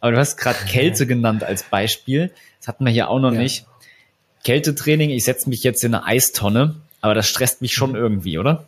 Aber 0.00 0.12
du 0.12 0.18
hast 0.18 0.36
gerade 0.36 0.58
Kälte 0.66 1.06
genannt 1.06 1.44
als 1.44 1.64
Beispiel. 1.64 2.32
Das 2.58 2.68
hatten 2.68 2.84
wir 2.84 2.92
hier 2.92 3.08
auch 3.08 3.20
noch 3.20 3.32
ja. 3.32 3.38
nicht. 3.38 3.66
Kältetraining, 4.44 5.10
ich 5.10 5.24
setze 5.24 5.48
mich 5.48 5.62
jetzt 5.62 5.84
in 5.84 5.94
eine 5.94 6.04
Eistonne, 6.04 6.76
aber 7.00 7.14
das 7.14 7.26
stresst 7.26 7.62
mich 7.62 7.72
schon 7.72 7.90
mhm. 7.90 7.96
irgendwie, 7.96 8.38
oder? 8.38 8.66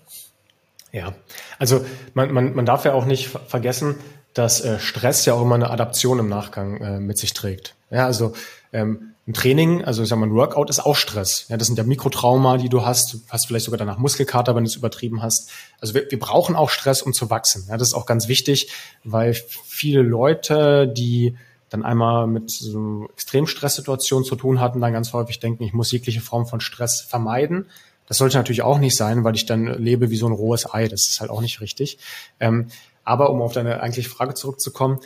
Ja, 0.92 1.14
also 1.58 1.84
man, 2.14 2.32
man, 2.32 2.54
man 2.54 2.66
darf 2.66 2.84
ja 2.84 2.92
auch 2.92 3.04
nicht 3.04 3.28
vergessen, 3.48 3.96
dass 4.32 4.60
äh, 4.60 4.78
Stress 4.78 5.24
ja 5.24 5.34
auch 5.34 5.42
immer 5.42 5.54
eine 5.54 5.70
Adaption 5.70 6.18
im 6.18 6.28
Nachgang 6.28 6.80
äh, 6.80 7.00
mit 7.00 7.18
sich 7.18 7.32
trägt. 7.32 7.74
Ja, 7.90 8.06
also 8.06 8.34
ähm, 8.72 9.14
ein 9.26 9.32
Training, 9.32 9.84
also 9.84 10.02
ich 10.02 10.08
sag 10.08 10.18
mal, 10.18 10.26
ein 10.26 10.34
Workout 10.34 10.68
ist 10.68 10.80
auch 10.84 10.96
Stress. 10.96 11.46
Ja, 11.48 11.56
das 11.56 11.66
sind 11.66 11.78
ja 11.78 11.84
Mikrotrauma, 11.84 12.58
die 12.58 12.68
du 12.68 12.84
hast. 12.84 13.14
Du 13.14 13.20
hast 13.30 13.46
vielleicht 13.46 13.64
sogar 13.64 13.78
danach 13.78 13.96
Muskelkater, 13.96 14.54
wenn 14.54 14.64
du 14.64 14.68
es 14.68 14.76
übertrieben 14.76 15.22
hast. 15.22 15.50
Also 15.80 15.94
wir, 15.94 16.10
wir 16.10 16.18
brauchen 16.18 16.56
auch 16.56 16.68
Stress, 16.68 17.00
um 17.00 17.12
zu 17.14 17.30
wachsen. 17.30 17.64
Ja, 17.68 17.76
das 17.78 17.88
ist 17.88 17.94
auch 17.94 18.06
ganz 18.06 18.28
wichtig, 18.28 18.70
weil 19.02 19.34
viele 19.64 20.02
Leute, 20.02 20.86
die 20.86 21.36
dann 21.74 21.84
einmal 21.84 22.28
mit 22.28 22.50
so 22.52 23.08
Extremstresssituationen 23.12 24.24
zu 24.24 24.36
tun 24.36 24.60
hatten, 24.60 24.80
dann 24.80 24.92
ganz 24.92 25.12
häufig 25.12 25.40
denken, 25.40 25.64
ich 25.64 25.72
muss 25.72 25.90
jegliche 25.90 26.20
Form 26.20 26.46
von 26.46 26.60
Stress 26.60 27.00
vermeiden. 27.00 27.66
Das 28.06 28.18
sollte 28.18 28.36
natürlich 28.36 28.62
auch 28.62 28.78
nicht 28.78 28.96
sein, 28.96 29.24
weil 29.24 29.34
ich 29.34 29.44
dann 29.46 29.66
lebe 29.66 30.10
wie 30.10 30.16
so 30.16 30.26
ein 30.26 30.32
rohes 30.32 30.72
Ei. 30.72 30.86
Das 30.86 31.08
ist 31.08 31.20
halt 31.20 31.30
auch 31.30 31.40
nicht 31.40 31.60
richtig. 31.60 31.98
Ähm, 32.38 32.68
aber 33.02 33.30
um 33.30 33.42
auf 33.42 33.52
deine 33.52 33.82
eigentliche 33.82 34.08
Frage 34.08 34.34
zurückzukommen, 34.34 35.00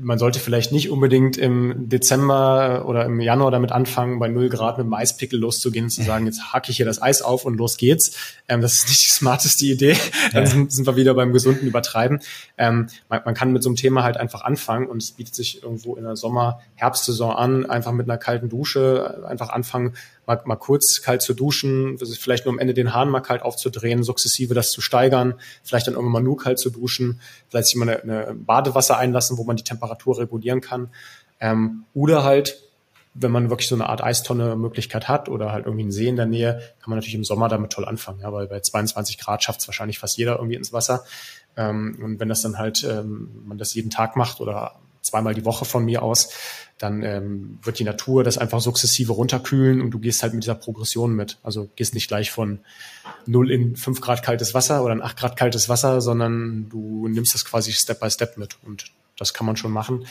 man 0.00 0.18
sollte 0.18 0.40
vielleicht 0.40 0.72
nicht 0.72 0.90
unbedingt 0.90 1.36
im 1.36 1.88
Dezember 1.88 2.84
oder 2.86 3.04
im 3.04 3.20
Januar 3.20 3.52
damit 3.52 3.70
anfangen, 3.70 4.18
bei 4.18 4.28
null 4.28 4.48
Grad 4.48 4.76
mit 4.76 4.86
dem 4.86 4.94
Eispickel 4.94 5.38
loszugehen 5.38 5.84
und 5.84 5.90
zu 5.90 6.02
sagen, 6.02 6.26
jetzt 6.26 6.52
hacke 6.52 6.70
ich 6.70 6.78
hier 6.78 6.86
das 6.86 7.00
Eis 7.00 7.22
auf 7.22 7.44
und 7.44 7.56
los 7.56 7.76
geht's. 7.76 8.16
Ähm, 8.48 8.60
das 8.60 8.74
ist 8.74 8.88
nicht 8.88 9.04
die 9.06 9.10
smarteste 9.12 9.64
Idee. 9.66 9.96
Dann 10.32 10.46
sind, 10.46 10.72
sind 10.72 10.86
wir 10.86 10.96
wieder 10.96 11.14
beim 11.14 11.32
gesunden 11.32 11.68
Übertreiben. 11.68 12.20
Ähm, 12.58 12.88
man, 13.08 13.22
man, 13.24 13.34
kann 13.34 13.52
mit 13.52 13.62
so 13.62 13.68
einem 13.68 13.76
Thema 13.76 14.02
halt 14.02 14.16
einfach 14.16 14.42
anfangen 14.42 14.88
und 14.88 15.00
es 15.00 15.12
bietet 15.12 15.36
sich 15.36 15.62
irgendwo 15.62 15.94
in 15.94 16.02
der 16.02 16.16
Sommer-, 16.16 16.60
Herbstsaison 16.74 17.30
an, 17.32 17.66
einfach 17.66 17.92
mit 17.92 18.08
einer 18.08 18.18
kalten 18.18 18.48
Dusche 18.48 19.24
einfach 19.28 19.50
anfangen, 19.50 19.94
mal, 20.26 20.40
mal 20.44 20.56
kurz 20.56 21.02
kalt 21.02 21.22
zu 21.22 21.34
duschen, 21.34 21.98
vielleicht 21.98 22.44
nur 22.44 22.52
am 22.52 22.58
Ende 22.58 22.74
den 22.74 22.94
Hahn 22.94 23.08
mal 23.08 23.20
kalt 23.20 23.42
aufzudrehen, 23.42 24.02
sukzessive 24.02 24.54
das 24.54 24.70
zu 24.70 24.80
steigern, 24.80 25.34
vielleicht 25.62 25.86
dann 25.86 25.94
irgendwann 25.94 26.12
mal 26.12 26.22
nur 26.22 26.36
kalt 26.36 26.58
zu 26.58 26.70
duschen, 26.70 27.20
vielleicht 27.48 27.68
sich 27.68 27.76
mal 27.76 27.88
eine, 27.88 28.02
eine 28.02 28.34
Badewasser 28.34 28.98
einlassen, 28.98 29.38
wo 29.38 29.44
man 29.44 29.56
die 29.56 29.64
Temperatur 29.64 30.18
regulieren 30.18 30.60
kann. 30.60 30.90
Ähm, 31.40 31.84
oder 31.94 32.24
halt, 32.24 32.60
wenn 33.14 33.30
man 33.30 33.50
wirklich 33.50 33.68
so 33.68 33.74
eine 33.74 33.88
Art 33.88 34.02
Eistonne-Möglichkeit 34.02 35.08
hat 35.08 35.28
oder 35.28 35.52
halt 35.52 35.66
irgendwie 35.66 35.84
einen 35.84 35.92
See 35.92 36.08
in 36.08 36.16
der 36.16 36.26
Nähe, 36.26 36.60
kann 36.80 36.90
man 36.90 36.98
natürlich 36.98 37.14
im 37.14 37.24
Sommer 37.24 37.48
damit 37.48 37.72
toll 37.72 37.84
anfangen, 37.84 38.20
ja, 38.20 38.32
weil 38.32 38.48
bei 38.48 38.60
22 38.60 39.18
Grad 39.18 39.42
schafft 39.42 39.60
es 39.60 39.68
wahrscheinlich 39.68 39.98
fast 39.98 40.16
jeder 40.16 40.36
irgendwie 40.36 40.56
ins 40.56 40.72
Wasser. 40.72 41.04
Ähm, 41.56 41.98
und 42.02 42.18
wenn 42.18 42.28
das 42.28 42.42
dann 42.42 42.58
halt, 42.58 42.82
ähm, 42.84 43.42
man 43.46 43.58
das 43.58 43.74
jeden 43.74 43.90
Tag 43.90 44.16
macht 44.16 44.40
oder 44.40 44.80
zweimal 45.04 45.34
die 45.34 45.44
Woche 45.44 45.64
von 45.64 45.84
mir 45.84 46.02
aus, 46.02 46.30
dann 46.78 47.02
ähm, 47.02 47.58
wird 47.62 47.78
die 47.78 47.84
Natur 47.84 48.24
das 48.24 48.38
einfach 48.38 48.60
sukzessive 48.60 49.12
runterkühlen 49.12 49.80
und 49.80 49.90
du 49.90 49.98
gehst 49.98 50.22
halt 50.22 50.34
mit 50.34 50.42
dieser 50.42 50.56
Progression 50.56 51.14
mit. 51.14 51.38
Also 51.42 51.68
gehst 51.76 51.94
nicht 51.94 52.08
gleich 52.08 52.30
von 52.30 52.60
0 53.26 53.50
in 53.50 53.76
5 53.76 54.00
Grad 54.00 54.22
kaltes 54.22 54.54
Wasser 54.54 54.82
oder 54.82 54.94
in 54.94 55.02
8 55.02 55.16
Grad 55.16 55.36
kaltes 55.36 55.68
Wasser, 55.68 56.00
sondern 56.00 56.68
du 56.68 57.06
nimmst 57.08 57.34
das 57.34 57.44
quasi 57.44 57.72
Step 57.72 58.00
by 58.00 58.10
Step 58.10 58.36
mit 58.36 58.58
und 58.62 58.86
das 59.16 59.32
kann 59.34 59.46
man 59.46 59.56
schon 59.56 59.70
machen 59.70 60.04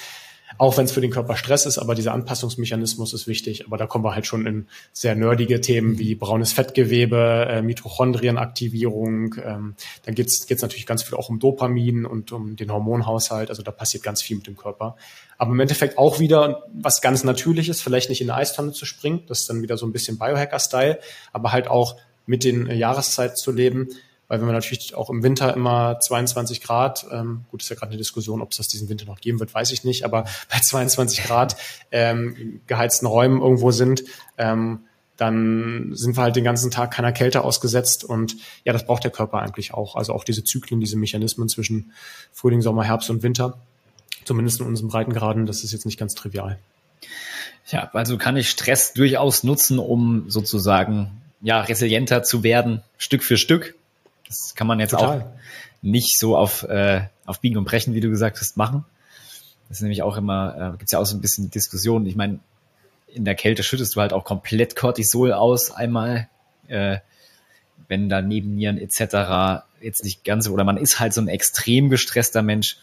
auch 0.58 0.78
wenn 0.78 0.86
es 0.86 0.92
für 0.92 1.02
den 1.02 1.12
Körper 1.12 1.36
Stress 1.36 1.66
ist, 1.66 1.78
aber 1.78 1.96
dieser 1.96 2.14
Anpassungsmechanismus 2.14 3.14
ist 3.14 3.28
wichtig. 3.28 3.66
Aber 3.66 3.78
da 3.78 3.86
kommen 3.86 4.04
wir 4.04 4.16
halt 4.16 4.26
schon 4.26 4.46
in 4.46 4.68
sehr 4.92 5.16
nerdige 5.16 5.62
Themen 5.62 6.00
wie 6.00 6.16
braunes 6.16 6.54
Fettgewebe, 6.54 7.48
äh, 7.50 7.62
Mitochondrienaktivierung. 7.62 9.36
Ähm, 9.44 9.76
dann 10.06 10.16
geht's 10.16 10.48
geht's 10.48 10.62
natürlich 10.62 10.86
ganz 10.86 11.04
viel 11.04 11.18
auch 11.18 11.30
um 11.30 11.40
Dopamin 11.40 12.06
und 12.06 12.32
um 12.32 12.56
den 12.56 12.72
Hormonhaushalt. 12.72 13.50
Also 13.50 13.64
da 13.64 13.72
passiert 13.72 14.04
ganz 14.04 14.22
viel 14.22 14.38
mit 14.38 14.48
dem 14.48 14.58
Körper. 14.58 14.96
Aber 15.38 15.52
im 15.52 15.60
Endeffekt 15.60 15.98
auch 15.98 16.20
wieder 16.20 16.64
was 16.74 17.02
ganz 17.02 17.24
Natürliches, 17.24 17.82
vielleicht 17.82 18.10
nicht 18.10 18.22
in 18.22 18.30
eine 18.30 18.40
Eistonne 18.40 18.72
zu 18.72 18.86
springen. 18.86 19.24
Das 19.28 19.42
ist 19.42 19.50
dann 19.50 19.62
wieder 19.62 19.78
so 19.78 19.86
ein 19.86 19.92
bisschen 19.92 20.18
Biohacker-Style, 20.18 21.00
aber 21.32 21.52
halt 21.52 21.68
auch 21.68 21.98
mit 22.26 22.44
den 22.44 22.68
Jahreszeiten 22.68 23.36
zu 23.36 23.52
leben 23.52 23.90
weil 24.34 24.42
wenn 24.42 24.48
wir 24.48 24.54
natürlich 24.54 24.96
auch 24.96 25.12
im 25.12 25.22
Winter 25.22 25.54
immer 25.54 26.00
22 26.00 26.60
Grad, 26.60 27.06
ähm, 27.12 27.46
gut, 27.52 27.62
ist 27.62 27.70
ja 27.70 27.76
gerade 27.76 27.92
eine 27.92 28.00
Diskussion, 28.00 28.42
ob 28.42 28.50
es 28.50 28.58
das 28.58 28.68
diesen 28.68 28.90
Winter 28.90 29.06
noch 29.06 29.22
geben 29.22 29.40
wird, 29.40 29.54
weiß 29.54 29.70
ich 29.70 29.84
nicht, 29.84 30.06
aber 30.06 30.24
bei 30.50 30.60
22 30.60 31.26
Grad 31.26 31.56
ähm, 31.92 32.60
geheizten 32.66 33.06
Räumen 33.06 33.42
irgendwo 33.42 33.70
sind, 33.70 34.04
ähm, 34.40 34.86
dann 35.18 35.92
sind 35.94 36.18
wir 36.18 36.24
halt 36.24 36.36
den 36.36 36.44
ganzen 36.44 36.72
Tag 36.72 36.90
keiner 36.90 37.12
Kälte 37.12 37.44
ausgesetzt 37.44 38.04
und 38.04 38.36
ja, 38.64 38.74
das 38.74 38.88
braucht 38.88 39.04
der 39.04 39.12
Körper 39.12 39.38
eigentlich 39.38 39.72
auch. 39.72 39.96
Also 39.96 40.14
auch 40.14 40.24
diese 40.24 40.44
Zyklen, 40.44 40.80
diese 40.80 40.98
Mechanismen 40.98 41.48
zwischen 41.48 41.92
Frühling, 42.32 42.64
Sommer, 42.64 42.86
Herbst 42.86 43.12
und 43.12 43.22
Winter, 43.22 43.60
zumindest 44.26 44.62
in 44.62 44.66
unseren 44.66 44.88
Breitengraden, 44.88 45.46
das 45.46 45.64
ist 45.64 45.74
jetzt 45.74 45.86
nicht 45.86 46.00
ganz 46.00 46.16
trivial. 46.16 46.58
Ja, 47.68 47.92
also 47.94 48.18
kann 48.18 48.36
ich 48.36 48.50
Stress 48.50 48.94
durchaus 48.94 49.44
nutzen, 49.44 49.78
um 49.78 50.28
sozusagen 50.28 51.22
ja 51.40 51.62
resilienter 51.62 52.24
zu 52.24 52.42
werden, 52.42 52.82
Stück 52.98 53.22
für 53.22 53.38
Stück. 53.38 53.76
Das 54.34 54.56
kann 54.56 54.68
man 54.68 54.80
jetzt 54.80 54.92
Total. 54.92 55.22
auch 55.22 55.26
nicht 55.82 56.18
so 56.18 56.36
auf, 56.36 56.64
äh, 56.64 57.02
auf 57.26 57.40
Biegen 57.40 57.58
und 57.58 57.66
Brechen, 57.66 57.94
wie 57.94 58.00
du 58.00 58.10
gesagt 58.10 58.40
hast, 58.40 58.58
machen. 58.58 58.86
Das 59.70 59.78
ist 59.78 59.82
nämlich 59.82 60.02
auch 60.02 60.18
immer, 60.18 60.74
äh, 60.74 60.78
gibt 60.78 60.92
ja 60.92 61.00
auch 61.00 61.06
so 61.06 61.16
ein 61.16 61.22
bisschen 61.22 61.52
Diskussion. 61.52 62.06
Ich 62.06 62.16
meine, 62.16 62.40
in 63.08 63.26
der 63.26 63.36
Kälte 63.36 63.64
schüttest 63.64 63.96
du 63.96 64.02
halt 64.02 64.14
auch 64.14 64.24
komplett 64.24 64.76
Cortisol 64.76 65.34
aus, 65.34 65.72
einmal, 65.72 66.30
äh, 66.68 66.98
wenn 67.88 68.10
da 68.10 68.22
Nebennieren 68.22 68.78
etc. 68.78 69.66
jetzt 69.82 70.04
nicht 70.04 70.24
ganz, 70.24 70.48
oder 70.48 70.64
man 70.64 70.78
ist 70.78 71.00
halt 71.00 71.14
so 71.14 71.22
ein 71.22 71.28
extrem 71.28 71.90
gestresster 71.90 72.42
Mensch, 72.42 72.78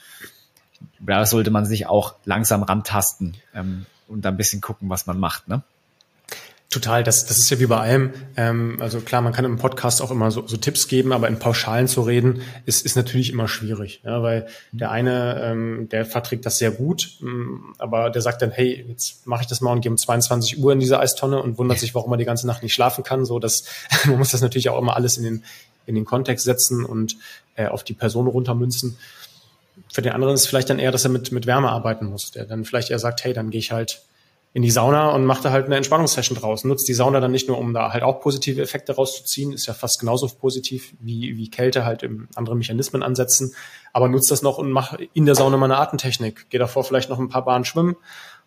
da 1.00 1.26
sollte 1.26 1.50
man 1.50 1.64
sich 1.64 1.86
auch 1.86 2.14
langsam 2.24 2.62
rantasten 2.62 3.36
ähm, 3.54 3.86
und 4.08 4.24
dann 4.24 4.34
ein 4.34 4.36
bisschen 4.36 4.60
gucken, 4.60 4.88
was 4.88 5.06
man 5.06 5.18
macht, 5.18 5.48
ne? 5.48 5.62
Total, 6.70 7.02
das, 7.02 7.26
das 7.26 7.38
ist 7.38 7.50
ja 7.50 7.58
wie 7.58 7.66
bei 7.66 7.78
allem. 7.78 8.12
Ähm, 8.36 8.76
also 8.78 9.00
klar, 9.00 9.22
man 9.22 9.32
kann 9.32 9.44
im 9.44 9.56
Podcast 9.56 10.00
auch 10.00 10.12
immer 10.12 10.30
so, 10.30 10.46
so 10.46 10.56
Tipps 10.56 10.86
geben, 10.86 11.12
aber 11.12 11.26
in 11.26 11.40
Pauschalen 11.40 11.88
zu 11.88 12.02
reden, 12.02 12.42
ist, 12.64 12.86
ist 12.86 12.94
natürlich 12.94 13.32
immer 13.32 13.48
schwierig. 13.48 14.02
Ja, 14.04 14.22
weil 14.22 14.46
der 14.70 14.92
eine, 14.92 15.42
ähm, 15.42 15.88
der 15.90 16.06
verträgt 16.06 16.46
das 16.46 16.58
sehr 16.58 16.70
gut, 16.70 17.18
ähm, 17.22 17.74
aber 17.78 18.10
der 18.10 18.22
sagt 18.22 18.40
dann, 18.42 18.52
hey, 18.52 18.84
jetzt 18.88 19.26
mache 19.26 19.42
ich 19.42 19.48
das 19.48 19.60
mal 19.60 19.72
und 19.72 19.80
gehe 19.80 19.90
um 19.90 19.98
22 19.98 20.62
Uhr 20.62 20.72
in 20.72 20.78
diese 20.78 21.00
Eistonne 21.00 21.42
und 21.42 21.58
wundert 21.58 21.80
sich, 21.80 21.92
warum 21.96 22.12
er 22.12 22.18
die 22.18 22.24
ganze 22.24 22.46
Nacht 22.46 22.62
nicht 22.62 22.72
schlafen 22.72 23.02
kann. 23.02 23.24
So, 23.24 23.40
dass 23.40 23.64
man 24.06 24.18
muss 24.18 24.30
das 24.30 24.40
natürlich 24.40 24.68
auch 24.68 24.78
immer 24.78 24.94
alles 24.94 25.18
in 25.18 25.24
den, 25.24 25.44
in 25.86 25.96
den 25.96 26.04
Kontext 26.04 26.44
setzen 26.44 26.84
und 26.84 27.16
äh, 27.56 27.66
auf 27.66 27.82
die 27.82 27.94
Person 27.94 28.28
runtermünzen. 28.28 28.96
Für 29.92 30.02
den 30.02 30.12
anderen 30.12 30.34
ist 30.34 30.42
es 30.42 30.46
vielleicht 30.46 30.70
dann 30.70 30.78
eher, 30.78 30.92
dass 30.92 31.02
er 31.02 31.10
mit, 31.10 31.32
mit 31.32 31.46
Wärme 31.46 31.68
arbeiten 31.68 32.06
muss, 32.06 32.30
der 32.30 32.44
dann 32.44 32.64
vielleicht 32.64 32.92
eher 32.92 33.00
sagt, 33.00 33.24
hey, 33.24 33.32
dann 33.32 33.50
gehe 33.50 33.58
ich 33.58 33.72
halt 33.72 34.02
in 34.52 34.62
die 34.62 34.70
Sauna 34.70 35.10
und 35.10 35.24
macht 35.26 35.44
da 35.44 35.52
halt 35.52 35.66
eine 35.66 35.76
Entspannungssession 35.76 36.36
draus. 36.36 36.64
Nutzt 36.64 36.88
die 36.88 36.94
Sauna 36.94 37.20
dann 37.20 37.30
nicht 37.30 37.48
nur, 37.48 37.58
um 37.58 37.72
da 37.72 37.92
halt 37.92 38.02
auch 38.02 38.20
positive 38.20 38.60
Effekte 38.60 38.94
rauszuziehen, 38.94 39.52
ist 39.52 39.66
ja 39.66 39.74
fast 39.74 40.00
genauso 40.00 40.28
positiv 40.28 40.92
wie, 40.98 41.36
wie 41.36 41.50
Kälte 41.50 41.84
halt 41.84 42.02
im 42.02 42.28
andere 42.34 42.56
Mechanismen 42.56 43.02
ansetzen, 43.02 43.54
aber 43.92 44.08
nutzt 44.08 44.30
das 44.30 44.42
noch 44.42 44.58
und 44.58 44.72
mach 44.72 44.98
in 45.14 45.26
der 45.26 45.36
Sauna 45.36 45.56
mal 45.56 45.66
eine 45.66 45.78
Atemtechnik. 45.78 46.46
Geh 46.50 46.58
davor 46.58 46.82
vielleicht 46.82 47.10
noch 47.10 47.18
ein 47.18 47.28
paar 47.28 47.44
Bahnen 47.44 47.64
schwimmen 47.64 47.96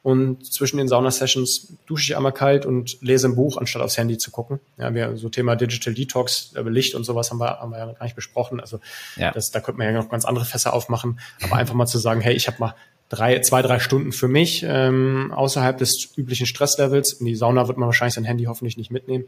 und 0.03 0.45
zwischen 0.51 0.77
den 0.77 0.89
Sauna-Sessions 0.89 1.77
dusche 1.85 2.11
ich 2.11 2.17
einmal 2.17 2.33
kalt 2.33 2.65
und 2.65 3.01
lese 3.01 3.29
ein 3.29 3.35
Buch, 3.35 3.55
anstatt 3.55 3.81
aufs 3.81 3.97
Handy 3.97 4.17
zu 4.17 4.31
gucken. 4.31 4.59
Ja, 4.77 4.93
wir 4.93 5.15
so 5.15 5.29
Thema 5.29 5.55
Digital 5.55 5.93
Detox, 5.93 6.51
äh, 6.55 6.61
Licht 6.63 6.93
und 6.93 7.05
sowas 7.05 7.31
haben 7.31 7.39
wir, 7.39 7.61
haben 7.61 7.71
wir 7.71 7.77
ja 7.77 7.85
gar 7.85 8.03
nicht 8.03 8.15
besprochen. 8.15 8.59
Also 8.59 8.81
ja. 9.15 9.31
das, 9.31 9.51
da 9.51 9.61
könnte 9.61 9.77
man 9.77 9.87
ja 9.87 9.93
noch 9.93 10.09
ganz 10.09 10.25
andere 10.25 10.43
Fässer 10.43 10.73
aufmachen. 10.73 11.21
Aber 11.41 11.55
einfach 11.55 11.73
mal 11.73 11.85
zu 11.85 11.99
sagen, 11.99 12.19
hey, 12.19 12.33
ich 12.33 12.47
habe 12.47 12.57
mal 12.59 12.75
drei, 13.09 13.39
zwei, 13.41 13.61
drei 13.61 13.79
Stunden 13.79 14.11
für 14.11 14.27
mich 14.27 14.65
ähm, 14.67 15.31
außerhalb 15.33 15.77
des 15.77 16.09
üblichen 16.17 16.45
Stresslevels. 16.45 17.13
In 17.13 17.25
die 17.25 17.35
Sauna 17.35 17.67
wird 17.67 17.77
man 17.77 17.87
wahrscheinlich 17.87 18.15
sein 18.15 18.23
Handy 18.23 18.45
hoffentlich 18.45 18.77
nicht 18.77 18.91
mitnehmen. 18.91 19.25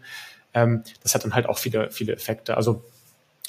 Ähm, 0.54 0.84
das 1.04 1.14
hat 1.14 1.24
dann 1.24 1.36
halt 1.36 1.48
auch 1.48 1.58
viele, 1.58 1.92
viele 1.92 2.14
Effekte. 2.14 2.58
Also 2.58 2.84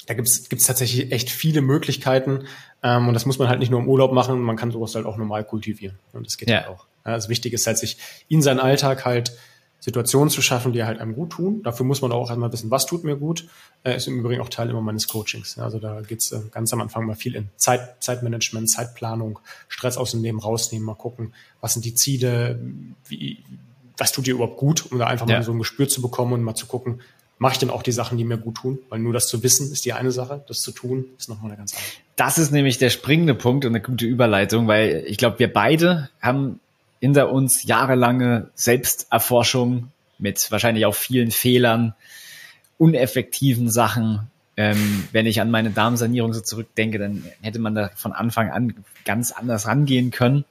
da 0.07 0.13
gibt's 0.13 0.49
gibt's 0.49 0.65
tatsächlich 0.65 1.11
echt 1.11 1.29
viele 1.29 1.61
Möglichkeiten 1.61 2.45
ähm, 2.81 3.07
und 3.07 3.13
das 3.13 3.25
muss 3.25 3.39
man 3.39 3.49
halt 3.49 3.59
nicht 3.59 3.69
nur 3.69 3.79
im 3.79 3.87
Urlaub 3.87 4.13
machen, 4.13 4.39
man 4.41 4.55
kann 4.55 4.71
sowas 4.71 4.95
halt 4.95 5.05
auch 5.05 5.17
normal 5.17 5.43
kultivieren 5.43 5.99
und 6.13 6.25
das 6.25 6.37
geht 6.37 6.49
ja. 6.49 6.61
halt 6.61 6.67
auch. 6.69 6.87
Ja, 7.05 7.13
also 7.13 7.29
wichtig 7.29 7.53
ist 7.53 7.67
halt, 7.67 7.77
sich 7.77 7.97
in 8.27 8.41
seinen 8.41 8.59
Alltag 8.59 9.05
halt 9.05 9.33
Situationen 9.79 10.29
zu 10.29 10.41
schaffen, 10.41 10.73
die 10.73 10.83
halt 10.83 10.99
einem 10.99 11.13
gut 11.13 11.31
tun. 11.31 11.61
Dafür 11.63 11.85
muss 11.85 12.01
man 12.01 12.11
auch 12.11 12.29
einmal 12.31 12.51
wissen, 12.51 12.71
was 12.71 12.85
tut 12.85 13.03
mir 13.03 13.15
gut. 13.15 13.47
Äh, 13.83 13.95
ist 13.95 14.07
im 14.07 14.19
Übrigen 14.19 14.41
auch 14.41 14.49
Teil 14.49 14.69
immer 14.69 14.81
meines 14.81 15.07
Coachings. 15.07 15.57
Also 15.59 15.79
da 15.79 16.01
geht's 16.01 16.31
äh, 16.31 16.41
ganz 16.51 16.73
am 16.73 16.81
Anfang 16.81 17.05
mal 17.05 17.15
viel 17.15 17.35
in 17.35 17.49
Zeit, 17.57 18.03
Zeitmanagement, 18.03 18.69
Zeitplanung, 18.69 19.39
Stress 19.67 19.97
aus 19.97 20.11
dem 20.11 20.23
Leben 20.23 20.39
rausnehmen, 20.39 20.85
mal 20.85 20.95
gucken, 20.95 21.33
was 21.61 21.73
sind 21.73 21.85
die 21.85 21.93
Ziele, 21.93 22.59
wie, 23.07 23.43
was 23.97 24.11
tut 24.11 24.25
dir 24.25 24.33
überhaupt 24.33 24.57
gut, 24.57 24.91
um 24.91 24.97
da 24.97 25.07
einfach 25.07 25.29
ja. 25.29 25.37
mal 25.37 25.43
so 25.43 25.51
ein 25.51 25.59
Gespür 25.59 25.87
zu 25.87 26.01
bekommen 26.01 26.33
und 26.33 26.43
mal 26.43 26.55
zu 26.55 26.65
gucken, 26.65 27.01
mache 27.37 27.53
ich 27.53 27.59
denn 27.59 27.69
auch 27.69 27.83
die 27.83 27.91
Sachen, 27.91 28.17
die 28.17 28.23
mir 28.23 28.37
gut 28.37 28.55
tun? 28.55 28.79
Weil 28.89 28.99
nur 28.99 29.13
das 29.13 29.27
zu 29.27 29.43
wissen 29.43 29.71
ist 29.71 29.85
die 29.85 29.93
eine 29.93 30.11
Sache, 30.11 30.43
das 30.47 30.61
zu 30.61 30.71
tun 30.71 31.05
ist 31.19 31.29
nochmal 31.29 31.51
eine 31.51 31.57
ganz 31.57 31.73
andere. 31.73 31.91
Das 32.15 32.39
ist 32.39 32.51
nämlich 32.51 32.79
der 32.79 32.89
springende 32.89 33.35
Punkt 33.35 33.63
und 33.63 33.71
eine 33.71 33.81
gute 33.81 34.05
Überleitung, 34.05 34.67
weil 34.67 35.03
ich 35.05 35.17
glaube, 35.17 35.37
wir 35.37 35.53
beide 35.53 36.09
haben 36.19 36.59
hinter 36.99 37.31
uns 37.31 37.63
jahrelange 37.63 38.49
Selbsterforschung 38.55 39.91
mit 40.19 40.51
wahrscheinlich 40.51 40.85
auch 40.85 40.95
vielen 40.95 41.31
Fehlern, 41.31 41.93
uneffektiven 42.77 43.69
Sachen. 43.69 44.31
Ähm, 44.55 45.07
wenn 45.11 45.27
ich 45.27 45.39
an 45.39 45.51
meine 45.51 45.69
Darmsanierung 45.69 46.33
so 46.33 46.41
zurückdenke, 46.41 46.97
dann 46.97 47.23
hätte 47.41 47.59
man 47.59 47.75
da 47.75 47.91
von 47.95 48.13
Anfang 48.13 48.49
an 48.49 48.73
ganz 49.05 49.31
anders 49.31 49.67
rangehen 49.67 50.09
können. 50.11 50.45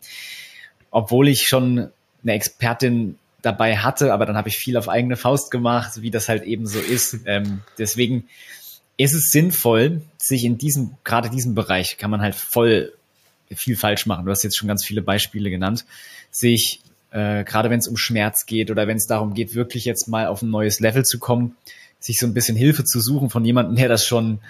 Obwohl 0.90 1.28
ich 1.28 1.42
schon 1.42 1.90
eine 2.22 2.32
Expertin 2.32 3.18
dabei 3.42 3.76
hatte, 3.76 4.12
aber 4.12 4.26
dann 4.26 4.36
habe 4.36 4.48
ich 4.48 4.56
viel 4.56 4.76
auf 4.76 4.88
eigene 4.88 5.16
Faust 5.16 5.50
gemacht, 5.50 6.02
wie 6.02 6.10
das 6.10 6.28
halt 6.28 6.44
eben 6.44 6.66
so 6.66 6.78
ist. 6.78 7.16
Ähm, 7.26 7.62
deswegen 7.78 8.28
ist 8.96 9.14
es 9.14 9.30
sinnvoll, 9.30 10.02
sich 10.16 10.44
in 10.44 10.58
diesem, 10.58 10.94
gerade 11.04 11.28
diesem 11.28 11.54
Bereich 11.54 11.98
kann 11.98 12.10
man 12.10 12.22
halt 12.22 12.34
voll 12.34 12.92
viel 13.54 13.76
falsch 13.76 14.06
machen. 14.06 14.24
Du 14.24 14.30
hast 14.30 14.42
jetzt 14.42 14.56
schon 14.56 14.68
ganz 14.68 14.84
viele 14.84 15.02
Beispiele 15.02 15.50
genannt, 15.50 15.84
sich 16.30 16.80
äh, 17.10 17.44
gerade 17.44 17.70
wenn 17.70 17.78
es 17.78 17.88
um 17.88 17.96
Schmerz 17.96 18.46
geht 18.46 18.70
oder 18.70 18.86
wenn 18.86 18.96
es 18.96 19.06
darum 19.06 19.34
geht, 19.34 19.54
wirklich 19.54 19.84
jetzt 19.84 20.08
mal 20.08 20.26
auf 20.26 20.42
ein 20.42 20.50
neues 20.50 20.80
Level 20.80 21.04
zu 21.04 21.18
kommen, 21.18 21.56
sich 21.98 22.18
so 22.18 22.26
ein 22.26 22.34
bisschen 22.34 22.56
Hilfe 22.56 22.84
zu 22.84 23.00
suchen 23.00 23.30
von 23.30 23.44
jemandem, 23.44 23.76
der 23.76 23.88
das 23.88 24.04
schon 24.04 24.40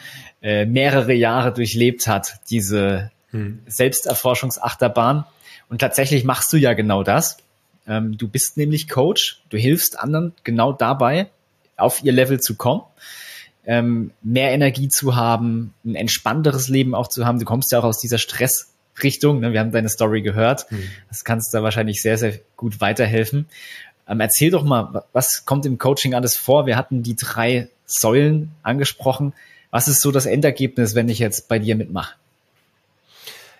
äh, 0.42 0.66
mehrere 0.66 1.12
Jahre 1.12 1.52
durchlebt 1.52 2.06
hat, 2.06 2.40
diese 2.50 3.10
hm. 3.30 3.60
Selbsterforschungsachterbahn. 3.66 5.24
Und 5.68 5.80
tatsächlich 5.80 6.24
machst 6.24 6.52
du 6.52 6.56
ja 6.56 6.74
genau 6.74 7.02
das. 7.02 7.38
Ähm, 7.86 8.18
du 8.18 8.28
bist 8.28 8.56
nämlich 8.56 8.88
Coach, 8.88 9.42
du 9.48 9.56
hilfst 9.56 9.98
anderen 9.98 10.32
genau 10.44 10.72
dabei, 10.72 11.28
auf 11.76 12.02
ihr 12.02 12.12
Level 12.12 12.40
zu 12.40 12.56
kommen, 12.56 12.82
ähm, 13.64 14.12
mehr 14.22 14.52
Energie 14.52 14.88
zu 14.88 15.16
haben, 15.16 15.74
ein 15.84 15.94
entspannteres 15.94 16.68
Leben 16.68 16.94
auch 16.94 17.08
zu 17.08 17.26
haben. 17.26 17.38
Du 17.38 17.44
kommst 17.44 17.72
ja 17.72 17.80
auch 17.80 17.84
aus 17.84 18.00
dieser 18.00 18.18
Stressrichtung. 18.96 19.40
Ne? 19.40 19.52
Wir 19.52 19.60
haben 19.60 19.72
deine 19.72 19.88
Story 19.88 20.22
gehört. 20.22 20.70
Hm. 20.70 20.82
Das 21.08 21.24
kannst 21.24 21.52
da 21.54 21.62
wahrscheinlich 21.62 22.02
sehr, 22.02 22.18
sehr 22.18 22.34
gut 22.56 22.80
weiterhelfen. 22.80 23.46
Ähm, 24.08 24.20
erzähl 24.20 24.50
doch 24.50 24.64
mal, 24.64 25.04
was 25.12 25.44
kommt 25.44 25.66
im 25.66 25.78
Coaching 25.78 26.14
alles 26.14 26.36
vor? 26.36 26.66
Wir 26.66 26.76
hatten 26.76 27.02
die 27.02 27.16
drei 27.16 27.68
Säulen 27.84 28.52
angesprochen. 28.62 29.32
Was 29.70 29.88
ist 29.88 30.00
so 30.00 30.10
das 30.10 30.26
Endergebnis, 30.26 30.94
wenn 30.94 31.08
ich 31.08 31.18
jetzt 31.18 31.48
bei 31.48 31.58
dir 31.58 31.76
mitmache? 31.76 32.14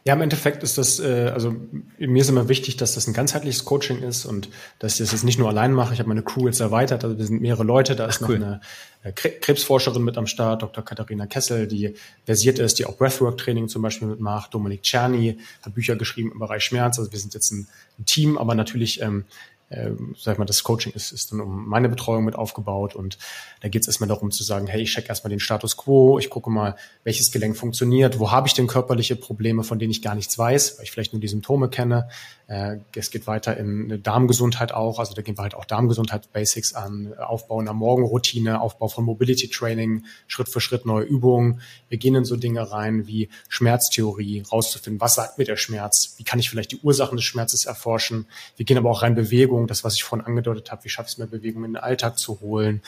Ja, 0.06 0.14
im 0.14 0.20
Endeffekt 0.20 0.62
ist 0.62 0.78
das, 0.78 1.00
äh, 1.00 1.32
also 1.34 1.56
mir 1.98 2.20
ist 2.20 2.28
immer 2.28 2.48
wichtig, 2.48 2.76
dass 2.76 2.94
das 2.94 3.08
ein 3.08 3.12
ganzheitliches 3.12 3.64
Coaching 3.64 4.04
ist 4.04 4.24
und 4.24 4.48
dass 4.78 4.92
ich 4.92 4.98
das 4.98 5.10
jetzt 5.10 5.24
nicht 5.24 5.36
nur 5.36 5.48
allein 5.48 5.72
mache. 5.72 5.94
Ich 5.94 5.98
habe 5.98 6.08
meine 6.08 6.22
Crew 6.22 6.46
jetzt 6.46 6.60
erweitert, 6.60 7.02
also 7.02 7.18
wir 7.18 7.24
sind 7.24 7.40
mehrere 7.40 7.64
Leute, 7.64 7.96
da 7.96 8.06
ist 8.06 8.22
Ach, 8.22 8.28
cool. 8.28 8.38
noch 8.38 8.46
eine 8.46 8.60
äh, 9.02 9.10
Krebsforscherin 9.10 10.04
mit 10.04 10.16
am 10.16 10.28
Start, 10.28 10.62
Dr. 10.62 10.84
Katharina 10.84 11.26
Kessel, 11.26 11.66
die 11.66 11.94
versiert 12.24 12.60
ist, 12.60 12.78
die 12.78 12.86
auch 12.86 12.96
Breathwork-Training 12.96 13.66
zum 13.66 13.82
Beispiel 13.82 14.06
mitmacht. 14.06 14.54
Dominik 14.54 14.82
Czerny 14.84 15.38
hat 15.62 15.74
Bücher 15.74 15.96
geschrieben 15.96 16.30
im 16.32 16.38
Bereich 16.38 16.62
Schmerz. 16.62 17.00
Also 17.00 17.10
wir 17.10 17.18
sind 17.18 17.34
jetzt 17.34 17.50
ein, 17.50 17.66
ein 17.98 18.06
Team, 18.06 18.38
aber 18.38 18.54
natürlich 18.54 19.02
ähm, 19.02 19.24
äh, 19.68 19.90
sag 20.16 20.38
mal, 20.38 20.44
das 20.44 20.62
Coaching 20.62 20.92
ist, 20.92 21.12
ist 21.12 21.32
dann 21.32 21.40
um 21.40 21.68
meine 21.68 21.88
Betreuung 21.88 22.24
mit 22.24 22.36
aufgebaut 22.36 22.94
und 22.94 23.18
da 23.60 23.68
geht 23.68 23.82
es 23.82 23.88
erstmal 23.88 24.08
darum 24.08 24.30
zu 24.30 24.44
sagen, 24.44 24.66
hey, 24.66 24.82
ich 24.82 24.92
check 24.92 25.08
erstmal 25.08 25.30
den 25.30 25.40
Status 25.40 25.76
quo, 25.76 26.18
ich 26.18 26.30
gucke 26.30 26.50
mal, 26.50 26.76
welches 27.04 27.32
Gelenk 27.32 27.56
funktioniert, 27.56 28.18
wo 28.18 28.30
habe 28.30 28.46
ich 28.46 28.54
denn 28.54 28.66
körperliche 28.66 29.16
Probleme, 29.16 29.64
von 29.64 29.78
denen 29.78 29.90
ich 29.90 30.02
gar 30.02 30.14
nichts 30.14 30.38
weiß, 30.38 30.78
weil 30.78 30.84
ich 30.84 30.92
vielleicht 30.92 31.12
nur 31.12 31.20
die 31.20 31.28
Symptome 31.28 31.68
kenne. 31.68 32.08
Äh, 32.46 32.76
es 32.94 33.10
geht 33.10 33.26
weiter 33.26 33.56
in 33.56 34.02
Darmgesundheit 34.02 34.72
auch, 34.72 35.00
also 35.00 35.14
da 35.14 35.22
gehen 35.22 35.36
wir 35.36 35.42
halt 35.42 35.54
auch 35.54 35.64
Darmgesundheit-Basics 35.64 36.74
an, 36.74 37.14
Aufbau 37.18 37.58
einer 37.58 37.72
Morgenroutine, 37.72 38.60
Aufbau 38.60 38.88
von 38.88 39.04
Mobility 39.04 39.48
Training, 39.48 40.04
Schritt 40.28 40.48
für 40.48 40.60
Schritt 40.60 40.86
neue 40.86 41.04
Übungen. 41.04 41.60
Wir 41.88 41.98
gehen 41.98 42.14
in 42.14 42.24
so 42.24 42.36
Dinge 42.36 42.70
rein 42.70 43.06
wie 43.06 43.30
Schmerztheorie, 43.48 44.44
rauszufinden, 44.52 45.00
was 45.00 45.16
sagt 45.16 45.38
mir 45.38 45.44
der 45.44 45.56
Schmerz, 45.56 46.14
wie 46.18 46.24
kann 46.24 46.38
ich 46.38 46.50
vielleicht 46.50 46.72
die 46.72 46.78
Ursachen 46.82 47.16
des 47.16 47.24
Schmerzes 47.24 47.64
erforschen. 47.64 48.26
Wir 48.56 48.64
gehen 48.64 48.78
aber 48.78 48.90
auch 48.90 49.02
rein 49.02 49.14
Bewegung, 49.14 49.55
das, 49.64 49.84
was 49.84 49.94
ich 49.94 50.04
vorhin 50.04 50.26
angedeutet 50.26 50.70
habe, 50.70 50.84
wie 50.84 50.88
schaffe 50.88 51.06
ich 51.06 51.14
es 51.14 51.18
mir 51.18 51.26
Bewegung 51.26 51.64
in 51.64 51.72
den 51.72 51.82
Alltag 51.82 52.18
zu 52.18 52.40
holen, 52.40 52.82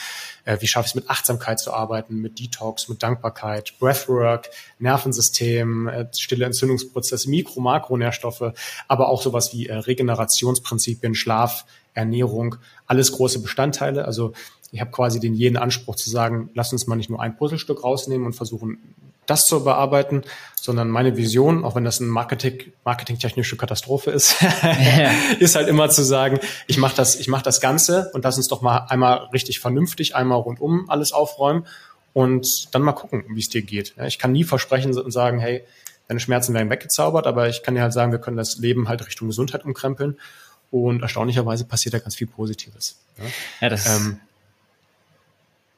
äh, 0.45 0.59
wie 0.61 0.67
schaffe 0.67 0.87
ich 0.87 0.91
es 0.91 0.95
mit 0.95 1.09
Achtsamkeit 1.09 1.59
zu 1.61 1.73
arbeiten, 1.73 2.17
mit 2.17 2.39
Detox, 2.39 2.89
mit 2.89 3.03
Dankbarkeit, 3.03 3.75
Breathwork, 3.79 4.51
Nervensystem, 4.79 5.89
äh, 5.89 6.07
stille 6.15 6.45
Entzündungsprozesse, 6.45 7.31
Mikro-, 7.31 7.61
Makronährstoffe, 7.61 8.53
aber 8.89 9.09
auch 9.09 9.23
sowas 9.23 9.53
wie 9.53 9.69
äh, 9.69 9.75
Regenerationsprinzipien, 9.75 11.15
Schlaf, 11.15 11.65
Ernährung, 11.95 12.57
alles 12.87 13.13
große 13.13 13.41
Bestandteile. 13.41 14.05
Also 14.05 14.33
ich 14.71 14.81
habe 14.81 14.91
quasi 14.91 15.21
den 15.21 15.35
jeden 15.35 15.57
Anspruch 15.57 15.97
zu 15.97 16.11
sagen, 16.11 16.51
lass 16.55 16.73
uns 16.73 16.87
mal 16.87 16.97
nicht 16.97 17.09
nur 17.09 17.23
ein 17.23 17.37
Puzzlestück 17.37 17.83
rausnehmen 17.83 18.27
und 18.27 18.35
versuchen, 18.35 18.95
das 19.29 19.45
zu 19.45 19.63
bearbeiten, 19.63 20.23
sondern 20.61 20.89
meine 20.89 21.17
Vision, 21.17 21.65
auch 21.65 21.77
wenn 21.77 21.85
das 21.85 22.01
ein 22.01 22.09
Marketing, 22.09 22.73
marketingtechnische 22.85 23.57
Katastrophe 23.57 24.11
ist, 24.11 24.37
ist 25.39 25.55
halt 25.55 25.69
immer 25.69 25.89
zu 25.91 26.03
sagen, 26.03 26.41
ich 26.67 26.79
mache 26.79 26.97
das, 26.97 27.17
ich 27.17 27.29
mache 27.29 27.45
das 27.45 27.61
Ganze 27.61 28.11
und 28.15 28.25
lass 28.25 28.37
uns 28.37 28.49
doch 28.49 28.63
mal 28.63 28.87
einmal 28.89 29.29
richtig 29.33 29.61
vernünftig, 29.61 30.17
einmal 30.17 30.41
rundum 30.41 30.91
alles 30.91 31.13
aufräumen 31.13 31.67
und 32.13 32.75
dann 32.75 32.83
mal 32.83 32.93
gucken, 32.93 33.25
wie 33.29 33.41
es 33.41 33.49
dir 33.49 33.63
geht. 33.63 33.95
Ich 34.07 34.19
kann 34.19 34.33
nie 34.33 34.45
versprechen 34.45 34.99
und 34.99 35.13
sagen, 35.13 35.39
hey, 35.39 35.63
deine 36.09 36.21
Schmerzen 36.21 36.55
werden 36.55 36.71
weggezaubert, 36.71 37.27
aber 37.27 37.49
ich 37.49 37.63
kann 37.63 37.75
dir 37.75 37.83
halt 37.83 37.93
sagen, 37.93 38.13
wir 38.13 38.19
können 38.19 38.37
das 38.37 38.59
Leben 38.59 38.89
halt 38.89 39.07
Richtung 39.07 39.29
Gesundheit 39.29 39.65
umkrempeln. 39.65 40.19
Und 40.71 41.03
erstaunlicherweise 41.03 41.65
passiert 41.65 41.95
da 41.95 41.99
ganz 41.99 42.17
viel 42.17 42.27
Positives. 42.27 42.99
Ja, 43.61 43.71
das 43.71 43.87
ähm, 43.87 44.19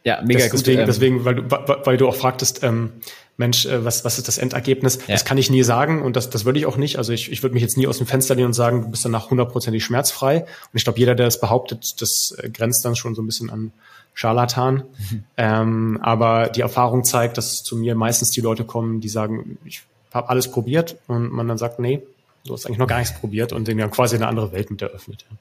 ja 0.02 0.20
mega 0.22 0.40
das, 0.40 0.50
deswegen, 0.50 0.78
gut. 0.78 0.80
Ähm, 0.80 0.86
deswegen, 0.86 1.24
weil 1.24 1.34
du, 1.36 1.86
weil 1.86 1.96
du 1.96 2.08
auch 2.08 2.16
fragtest, 2.16 2.62
ähm, 2.62 2.92
Mensch, 3.40 3.66
äh, 3.66 3.84
was, 3.84 4.04
was 4.04 4.18
ist 4.18 4.28
das 4.28 4.38
Endergebnis? 4.38 4.98
Ja. 5.08 5.14
Das 5.14 5.24
kann 5.24 5.38
ich 5.38 5.50
nie 5.50 5.64
sagen 5.64 6.02
und 6.02 6.14
das, 6.14 6.30
das 6.30 6.44
würde 6.44 6.60
ich 6.60 6.66
auch 6.66 6.76
nicht. 6.76 6.98
Also 6.98 7.12
ich, 7.12 7.32
ich 7.32 7.42
würde 7.42 7.54
mich 7.54 7.62
jetzt 7.62 7.76
nie 7.76 7.88
aus 7.88 7.98
dem 7.98 8.06
Fenster 8.06 8.36
lehnen 8.36 8.48
und 8.48 8.52
sagen, 8.52 8.82
du 8.82 8.88
bist 8.88 9.04
danach 9.04 9.30
hundertprozentig 9.30 9.82
schmerzfrei. 9.82 10.42
Und 10.42 10.46
ich 10.74 10.84
glaube, 10.84 11.00
jeder, 11.00 11.16
der 11.16 11.26
das 11.26 11.40
behauptet, 11.40 12.00
das 12.00 12.36
äh, 12.38 12.48
grenzt 12.50 12.84
dann 12.84 12.94
schon 12.94 13.16
so 13.16 13.22
ein 13.22 13.26
bisschen 13.26 13.50
an 13.50 13.72
Scharlatan. 14.14 14.84
Mhm. 15.10 15.24
Ähm, 15.36 15.98
aber 16.02 16.50
die 16.50 16.60
Erfahrung 16.60 17.02
zeigt, 17.02 17.38
dass 17.38 17.64
zu 17.64 17.76
mir 17.76 17.94
meistens 17.94 18.30
die 18.30 18.42
Leute 18.42 18.64
kommen, 18.64 19.00
die 19.00 19.08
sagen, 19.08 19.58
ich 19.64 19.82
habe 20.12 20.28
alles 20.28 20.50
probiert 20.50 20.96
und 21.08 21.32
man 21.32 21.48
dann 21.48 21.58
sagt, 21.58 21.78
nee, 21.78 22.02
du 22.44 22.52
hast 22.52 22.66
eigentlich 22.66 22.78
noch 22.78 22.86
gar 22.86 22.98
nichts 22.98 23.18
probiert 23.18 23.52
und 23.52 23.66
denen 23.66 23.80
dann 23.80 23.90
quasi 23.90 24.16
eine 24.16 24.28
andere 24.28 24.52
Welt 24.52 24.70
mit 24.70 24.82
eröffnet. 24.82 25.24
Ja, 25.30 25.36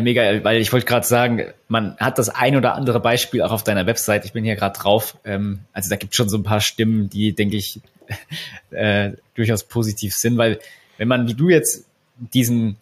mega, 0.00 0.44
weil 0.44 0.60
ich 0.60 0.72
wollte 0.72 0.86
gerade 0.86 1.06
sagen, 1.06 1.52
man 1.68 1.96
hat 1.98 2.18
das 2.18 2.28
ein 2.28 2.56
oder 2.56 2.74
andere 2.74 3.00
Beispiel 3.00 3.42
auch 3.42 3.52
auf 3.52 3.64
deiner 3.64 3.86
Website. 3.86 4.24
Ich 4.24 4.32
bin 4.32 4.44
hier 4.44 4.56
gerade 4.56 4.78
drauf. 4.78 5.18
Ähm, 5.24 5.60
also 5.72 5.90
da 5.90 5.96
gibt 5.96 6.14
schon 6.14 6.28
so 6.28 6.36
ein 6.36 6.44
paar 6.44 6.60
Stimmen, 6.60 7.10
die, 7.10 7.34
denke 7.34 7.56
ich, 7.56 7.80
äh, 8.70 9.12
durchaus 9.34 9.64
positiv 9.64 10.14
sind, 10.14 10.38
weil 10.38 10.60
wenn 10.98 11.08
man 11.08 11.26
wie 11.28 11.34
du 11.34 11.48
jetzt 11.48 11.84
diesen 12.16 12.76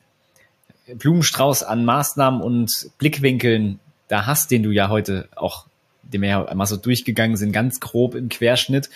Blumenstrauß 0.94 1.62
an 1.62 1.84
Maßnahmen 1.84 2.42
und 2.42 2.90
Blickwinkeln 2.98 3.78
da 4.08 4.26
hast, 4.26 4.50
den 4.50 4.62
du 4.62 4.70
ja 4.70 4.88
heute 4.88 5.28
auch, 5.36 5.66
dem 6.02 6.22
wir 6.22 6.28
ja 6.28 6.54
mal 6.54 6.66
so 6.66 6.76
durchgegangen 6.76 7.36
sind, 7.36 7.52
ganz 7.52 7.80
grob 7.80 8.14
im 8.14 8.28
Querschnitt, 8.28 8.90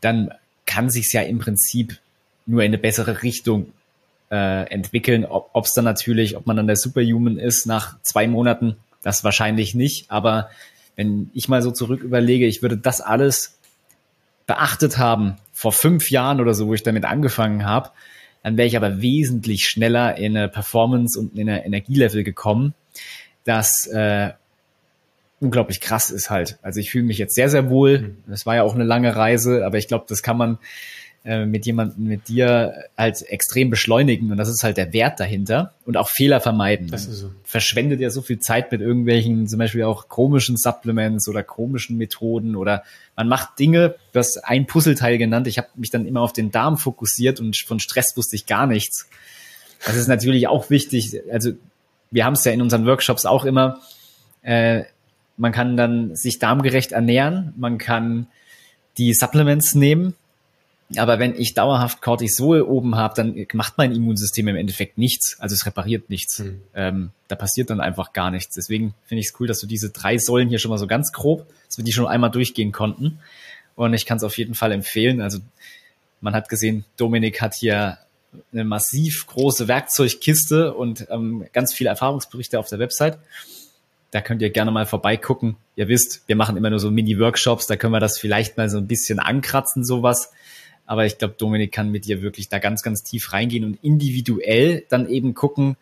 dann 0.00 0.32
kann 0.66 0.90
sich's 0.90 1.12
ja 1.12 1.22
im 1.22 1.38
Prinzip 1.38 1.98
nur 2.46 2.62
in 2.62 2.68
eine 2.68 2.78
bessere 2.78 3.22
Richtung 3.22 3.72
äh, 4.30 4.70
entwickeln. 4.70 5.24
Ob 5.24 5.64
es 5.64 5.72
dann 5.72 5.84
natürlich, 5.84 6.36
ob 6.36 6.46
man 6.46 6.56
dann 6.56 6.66
der 6.66 6.76
Superhuman 6.76 7.38
ist 7.38 7.66
nach 7.66 8.00
zwei 8.02 8.26
Monaten, 8.26 8.76
das 9.02 9.24
wahrscheinlich 9.24 9.74
nicht. 9.74 10.10
Aber 10.10 10.50
wenn 10.96 11.30
ich 11.34 11.48
mal 11.48 11.62
so 11.62 11.70
zurück 11.70 12.02
überlege, 12.02 12.46
ich 12.46 12.62
würde 12.62 12.76
das 12.76 13.00
alles 13.00 13.58
beachtet 14.46 14.98
haben 14.98 15.36
vor 15.52 15.72
fünf 15.72 16.10
Jahren 16.10 16.40
oder 16.40 16.54
so, 16.54 16.66
wo 16.66 16.74
ich 16.74 16.82
damit 16.82 17.04
angefangen 17.04 17.64
habe, 17.64 17.90
dann 18.42 18.56
wäre 18.56 18.66
ich 18.66 18.76
aber 18.76 19.02
wesentlich 19.02 19.68
schneller 19.68 20.16
in 20.16 20.36
eine 20.36 20.48
Performance 20.48 21.18
und 21.18 21.36
in 21.36 21.48
eine 21.48 21.64
Energielevel 21.64 22.24
gekommen, 22.24 22.74
das 23.44 23.86
äh, 23.86 24.30
unglaublich 25.40 25.80
krass 25.80 26.10
ist 26.10 26.30
halt. 26.30 26.58
Also 26.62 26.80
ich 26.80 26.90
fühle 26.90 27.04
mich 27.04 27.18
jetzt 27.18 27.34
sehr, 27.34 27.48
sehr 27.48 27.70
wohl. 27.70 28.16
Das 28.26 28.46
war 28.46 28.56
ja 28.56 28.62
auch 28.62 28.74
eine 28.74 28.84
lange 28.84 29.14
Reise, 29.14 29.64
aber 29.64 29.78
ich 29.78 29.88
glaube, 29.88 30.06
das 30.08 30.22
kann 30.22 30.36
man 30.36 30.58
äh, 31.28 31.44
mit 31.44 31.66
jemandem 31.66 32.04
mit 32.04 32.28
dir 32.28 32.84
halt 32.96 33.20
extrem 33.28 33.68
beschleunigen 33.68 34.30
und 34.30 34.38
das 34.38 34.48
ist 34.48 34.62
halt 34.64 34.78
der 34.78 34.94
Wert 34.94 35.20
dahinter 35.20 35.74
und 35.84 35.98
auch 35.98 36.08
Fehler 36.08 36.40
vermeiden. 36.40 36.88
Das 36.88 37.04
ist 37.04 37.18
so. 37.18 37.30
Verschwendet 37.44 38.00
ja 38.00 38.08
so 38.08 38.22
viel 38.22 38.38
Zeit 38.38 38.72
mit 38.72 38.80
irgendwelchen, 38.80 39.46
zum 39.46 39.58
Beispiel 39.58 39.82
auch 39.82 40.08
komischen 40.08 40.56
Supplements 40.56 41.28
oder 41.28 41.42
komischen 41.42 41.98
Methoden 41.98 42.56
oder 42.56 42.82
man 43.14 43.28
macht 43.28 43.58
Dinge, 43.58 43.96
das 44.12 44.38
ein 44.38 44.64
Puzzleteil 44.64 45.18
genannt. 45.18 45.46
Ich 45.48 45.58
habe 45.58 45.68
mich 45.74 45.90
dann 45.90 46.06
immer 46.06 46.22
auf 46.22 46.32
den 46.32 46.50
Darm 46.50 46.78
fokussiert 46.78 47.40
und 47.40 47.58
von 47.58 47.78
Stress 47.78 48.16
wusste 48.16 48.34
ich 48.34 48.46
gar 48.46 48.66
nichts. 48.66 49.06
Das 49.84 49.96
ist 49.96 50.08
natürlich 50.08 50.48
auch 50.48 50.70
wichtig. 50.70 51.20
Also 51.30 51.52
wir 52.10 52.24
haben 52.24 52.34
es 52.34 52.44
ja 52.46 52.52
in 52.52 52.62
unseren 52.62 52.86
Workshops 52.86 53.26
auch 53.26 53.44
immer. 53.44 53.80
Äh, 54.40 54.84
man 55.36 55.52
kann 55.52 55.76
dann 55.76 56.16
sich 56.16 56.38
darmgerecht 56.38 56.92
ernähren, 56.92 57.52
man 57.58 57.76
kann 57.76 58.28
die 58.96 59.12
Supplements 59.12 59.74
nehmen, 59.74 60.14
aber 60.96 61.18
wenn 61.18 61.34
ich 61.34 61.52
dauerhaft 61.52 62.00
Cortisol 62.00 62.62
oben 62.62 62.96
habe, 62.96 63.14
dann 63.14 63.46
macht 63.52 63.76
mein 63.76 63.92
Immunsystem 63.92 64.48
im 64.48 64.56
Endeffekt 64.56 64.96
nichts. 64.96 65.36
Also 65.38 65.54
es 65.54 65.66
repariert 65.66 66.08
nichts. 66.08 66.38
Mhm. 66.38 66.62
Ähm, 66.74 67.10
da 67.28 67.36
passiert 67.36 67.68
dann 67.68 67.80
einfach 67.80 68.14
gar 68.14 68.30
nichts. 68.30 68.54
Deswegen 68.54 68.94
finde 69.04 69.20
ich 69.20 69.28
es 69.28 69.34
cool, 69.38 69.46
dass 69.46 69.60
du 69.60 69.66
diese 69.66 69.90
drei 69.90 70.16
Säulen 70.16 70.48
hier 70.48 70.58
schon 70.58 70.70
mal 70.70 70.78
so 70.78 70.86
ganz 70.86 71.12
grob, 71.12 71.46
dass 71.66 71.76
wir 71.76 71.84
die 71.84 71.92
schon 71.92 72.06
einmal 72.06 72.30
durchgehen 72.30 72.72
konnten. 72.72 73.18
Und 73.76 73.92
ich 73.92 74.06
kann 74.06 74.16
es 74.16 74.24
auf 74.24 74.38
jeden 74.38 74.54
Fall 74.54 74.72
empfehlen. 74.72 75.20
Also 75.20 75.40
man 76.22 76.34
hat 76.34 76.48
gesehen, 76.48 76.84
Dominik 76.96 77.42
hat 77.42 77.54
hier 77.54 77.98
eine 78.52 78.64
massiv 78.64 79.26
große 79.26 79.68
Werkzeugkiste 79.68 80.74
und 80.74 81.06
ähm, 81.10 81.46
ganz 81.52 81.74
viele 81.74 81.90
Erfahrungsberichte 81.90 82.58
auf 82.58 82.68
der 82.68 82.78
Website. 82.78 83.18
Da 84.10 84.22
könnt 84.22 84.40
ihr 84.40 84.50
gerne 84.50 84.70
mal 84.70 84.86
vorbeigucken. 84.86 85.56
Ihr 85.76 85.88
wisst, 85.88 86.22
wir 86.26 86.36
machen 86.36 86.56
immer 86.56 86.70
nur 86.70 86.78
so 86.78 86.90
Mini-Workshops, 86.90 87.66
da 87.66 87.76
können 87.76 87.92
wir 87.92 88.00
das 88.00 88.18
vielleicht 88.18 88.56
mal 88.56 88.70
so 88.70 88.78
ein 88.78 88.86
bisschen 88.86 89.18
ankratzen, 89.18 89.84
sowas. 89.84 90.30
Aber 90.88 91.04
ich 91.04 91.18
glaube, 91.18 91.34
Dominik 91.36 91.70
kann 91.70 91.90
mit 91.90 92.06
dir 92.06 92.22
wirklich 92.22 92.48
da 92.48 92.58
ganz, 92.58 92.82
ganz 92.82 93.02
tief 93.02 93.34
reingehen 93.34 93.62
und 93.64 93.78
individuell 93.84 94.86
dann 94.88 95.06
eben 95.06 95.34
gucken, 95.34 95.76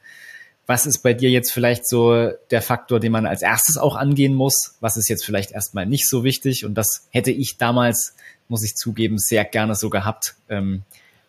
was 0.66 0.84
ist 0.84 0.98
bei 0.98 1.14
dir 1.14 1.30
jetzt 1.30 1.52
vielleicht 1.52 1.88
so 1.88 2.32
der 2.50 2.60
Faktor, 2.60 2.98
den 2.98 3.12
man 3.12 3.24
als 3.24 3.42
erstes 3.42 3.78
auch 3.78 3.94
angehen 3.94 4.34
muss? 4.34 4.74
Was 4.80 4.96
ist 4.96 5.08
jetzt 5.08 5.24
vielleicht 5.24 5.52
erstmal 5.52 5.86
nicht 5.86 6.08
so 6.08 6.24
wichtig? 6.24 6.64
Und 6.64 6.74
das 6.74 7.06
hätte 7.10 7.30
ich 7.30 7.56
damals, 7.56 8.16
muss 8.48 8.64
ich 8.64 8.74
zugeben, 8.74 9.16
sehr 9.18 9.44
gerne 9.44 9.76
so 9.76 9.90
gehabt. 9.90 10.34
Ähm, 10.48 10.82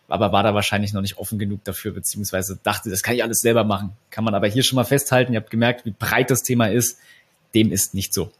aber 0.08 0.32
war 0.32 0.42
da 0.42 0.54
wahrscheinlich 0.54 0.92
noch 0.92 1.02
nicht 1.02 1.18
offen 1.18 1.38
genug 1.38 1.62
dafür, 1.62 1.92
beziehungsweise 1.92 2.58
dachte, 2.60 2.90
das 2.90 3.04
kann 3.04 3.14
ich 3.14 3.22
alles 3.22 3.38
selber 3.38 3.62
machen. 3.62 3.92
Kann 4.10 4.24
man 4.24 4.34
aber 4.34 4.48
hier 4.48 4.64
schon 4.64 4.74
mal 4.74 4.84
festhalten. 4.84 5.34
Ihr 5.34 5.38
habt 5.38 5.50
gemerkt, 5.50 5.86
wie 5.86 5.94
breit 5.96 6.32
das 6.32 6.42
Thema 6.42 6.66
ist. 6.66 6.98
Dem 7.54 7.70
ist 7.70 7.94
nicht 7.94 8.12
so. 8.12 8.32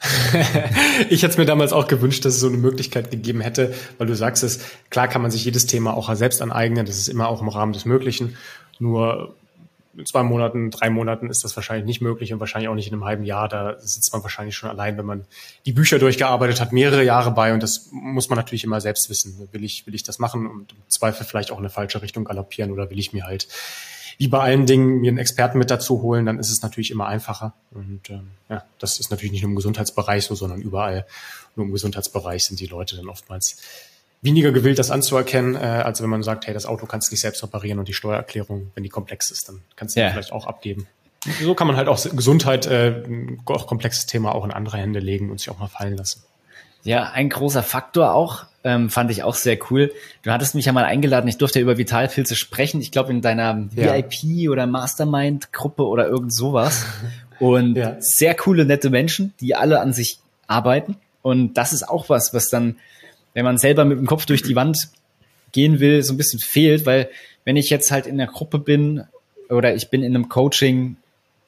ich 1.10 1.22
hätte 1.22 1.32
es 1.32 1.38
mir 1.38 1.44
damals 1.44 1.72
auch 1.72 1.86
gewünscht, 1.86 2.24
dass 2.24 2.34
es 2.34 2.40
so 2.40 2.48
eine 2.48 2.56
Möglichkeit 2.56 3.10
gegeben 3.10 3.40
hätte, 3.40 3.74
weil 3.98 4.06
du 4.06 4.14
sagst 4.14 4.42
es, 4.42 4.60
klar 4.88 5.08
kann 5.08 5.22
man 5.22 5.30
sich 5.30 5.44
jedes 5.44 5.66
Thema 5.66 5.94
auch 5.94 6.12
selbst 6.14 6.40
aneignen, 6.40 6.86
das 6.86 6.96
ist 6.96 7.08
immer 7.08 7.28
auch 7.28 7.42
im 7.42 7.48
Rahmen 7.48 7.72
des 7.72 7.84
Möglichen. 7.84 8.36
Nur 8.78 9.34
in 9.96 10.06
zwei 10.06 10.22
Monaten, 10.22 10.70
drei 10.70 10.88
Monaten 10.88 11.28
ist 11.28 11.44
das 11.44 11.56
wahrscheinlich 11.56 11.84
nicht 11.84 12.00
möglich 12.00 12.32
und 12.32 12.40
wahrscheinlich 12.40 12.68
auch 12.68 12.74
nicht 12.74 12.86
in 12.86 12.94
einem 12.94 13.04
halben 13.04 13.24
Jahr. 13.24 13.48
Da 13.48 13.78
sitzt 13.78 14.12
man 14.12 14.22
wahrscheinlich 14.22 14.56
schon 14.56 14.70
allein, 14.70 14.96
wenn 14.96 15.04
man 15.04 15.26
die 15.66 15.72
Bücher 15.72 15.98
durchgearbeitet 15.98 16.60
hat, 16.60 16.72
mehrere 16.72 17.04
Jahre 17.04 17.32
bei 17.32 17.52
und 17.52 17.62
das 17.62 17.88
muss 17.92 18.28
man 18.30 18.36
natürlich 18.36 18.64
immer 18.64 18.80
selbst 18.80 19.10
wissen. 19.10 19.48
Will 19.52 19.64
ich, 19.64 19.86
will 19.86 19.94
ich 19.94 20.02
das 20.02 20.18
machen 20.18 20.46
und 20.46 20.72
im 20.72 20.88
Zweifel 20.88 21.26
vielleicht 21.26 21.50
auch 21.50 21.58
in 21.58 21.64
eine 21.64 21.70
falsche 21.70 22.02
Richtung 22.02 22.24
galoppieren 22.24 22.70
oder 22.70 22.88
will 22.88 22.98
ich 22.98 23.12
mir 23.12 23.24
halt 23.24 23.48
wie 24.20 24.28
bei 24.28 24.40
allen 24.40 24.66
Dingen 24.66 25.00
mir 25.00 25.08
einen 25.08 25.16
Experten 25.16 25.56
mit 25.56 25.70
dazu 25.70 26.02
holen, 26.02 26.26
dann 26.26 26.38
ist 26.38 26.50
es 26.50 26.60
natürlich 26.60 26.90
immer 26.90 27.06
einfacher. 27.06 27.54
Und 27.70 28.10
ähm, 28.10 28.28
ja, 28.50 28.64
das 28.78 29.00
ist 29.00 29.10
natürlich 29.10 29.32
nicht 29.32 29.40
nur 29.40 29.48
im 29.48 29.56
Gesundheitsbereich 29.56 30.26
so, 30.26 30.34
sondern 30.34 30.60
überall. 30.60 31.06
Nur 31.56 31.64
im 31.64 31.72
Gesundheitsbereich 31.72 32.44
sind 32.44 32.60
die 32.60 32.66
Leute 32.66 32.96
dann 32.96 33.08
oftmals 33.08 33.56
weniger 34.20 34.52
gewillt, 34.52 34.78
das 34.78 34.90
anzuerkennen, 34.90 35.54
äh, 35.54 35.60
als 35.60 36.02
wenn 36.02 36.10
man 36.10 36.22
sagt, 36.22 36.46
hey, 36.46 36.52
das 36.52 36.66
Auto 36.66 36.84
kannst 36.84 37.08
du 37.08 37.14
nicht 37.14 37.22
selbst 37.22 37.42
reparieren 37.42 37.78
und 37.78 37.88
die 37.88 37.94
Steuererklärung, 37.94 38.70
wenn 38.74 38.82
die 38.82 38.90
komplex 38.90 39.30
ist, 39.30 39.48
dann 39.48 39.62
kannst 39.74 39.96
du 39.96 40.00
ja. 40.00 40.10
vielleicht 40.10 40.32
auch 40.32 40.46
abgeben. 40.46 40.86
So 41.40 41.54
kann 41.54 41.66
man 41.66 41.76
halt 41.76 41.88
auch 41.88 41.98
Gesundheit, 42.14 42.66
äh, 42.66 43.02
auch 43.46 43.66
komplexes 43.66 44.04
Thema 44.04 44.34
auch 44.34 44.44
in 44.44 44.50
andere 44.50 44.76
Hände 44.76 45.00
legen 45.00 45.30
und 45.30 45.38
sich 45.40 45.48
auch 45.48 45.58
mal 45.58 45.68
fallen 45.68 45.96
lassen. 45.96 46.22
Ja, 46.82 47.10
ein 47.10 47.28
großer 47.28 47.62
Faktor 47.62 48.14
auch, 48.14 48.44
ähm, 48.64 48.90
fand 48.90 49.10
ich 49.10 49.22
auch 49.22 49.34
sehr 49.34 49.58
cool. 49.70 49.92
Du 50.22 50.30
hattest 50.30 50.54
mich 50.54 50.66
ja 50.66 50.72
mal 50.72 50.84
eingeladen, 50.84 51.28
ich 51.28 51.38
durfte 51.38 51.58
ja 51.58 51.62
über 51.62 51.78
Vitalpilze 51.78 52.36
sprechen, 52.36 52.80
ich 52.80 52.90
glaube 52.90 53.10
in 53.10 53.20
deiner 53.20 53.68
ja. 53.74 53.94
VIP 53.94 54.50
oder 54.50 54.66
Mastermind-Gruppe 54.66 55.86
oder 55.86 56.06
irgend 56.06 56.34
sowas. 56.34 56.86
Und 57.38 57.76
ja. 57.76 57.96
sehr 58.00 58.34
coole, 58.34 58.64
nette 58.64 58.90
Menschen, 58.90 59.34
die 59.40 59.54
alle 59.54 59.80
an 59.80 59.92
sich 59.92 60.18
arbeiten. 60.46 60.96
Und 61.22 61.54
das 61.54 61.72
ist 61.72 61.88
auch 61.88 62.08
was, 62.08 62.32
was 62.32 62.48
dann 62.48 62.76
wenn 63.34 63.44
man 63.44 63.58
selber 63.58 63.84
mit 63.84 63.98
dem 63.98 64.06
Kopf 64.06 64.26
durch 64.26 64.42
die 64.42 64.56
Wand 64.56 64.88
gehen 65.52 65.80
will, 65.80 66.02
so 66.02 66.14
ein 66.14 66.16
bisschen 66.16 66.40
fehlt, 66.40 66.86
weil 66.86 67.08
wenn 67.44 67.56
ich 67.56 67.70
jetzt 67.70 67.90
halt 67.90 68.06
in 68.06 68.18
der 68.18 68.26
Gruppe 68.26 68.58
bin 68.58 69.04
oder 69.48 69.74
ich 69.74 69.90
bin 69.90 70.02
in 70.02 70.14
einem 70.14 70.28
Coaching, 70.28 70.96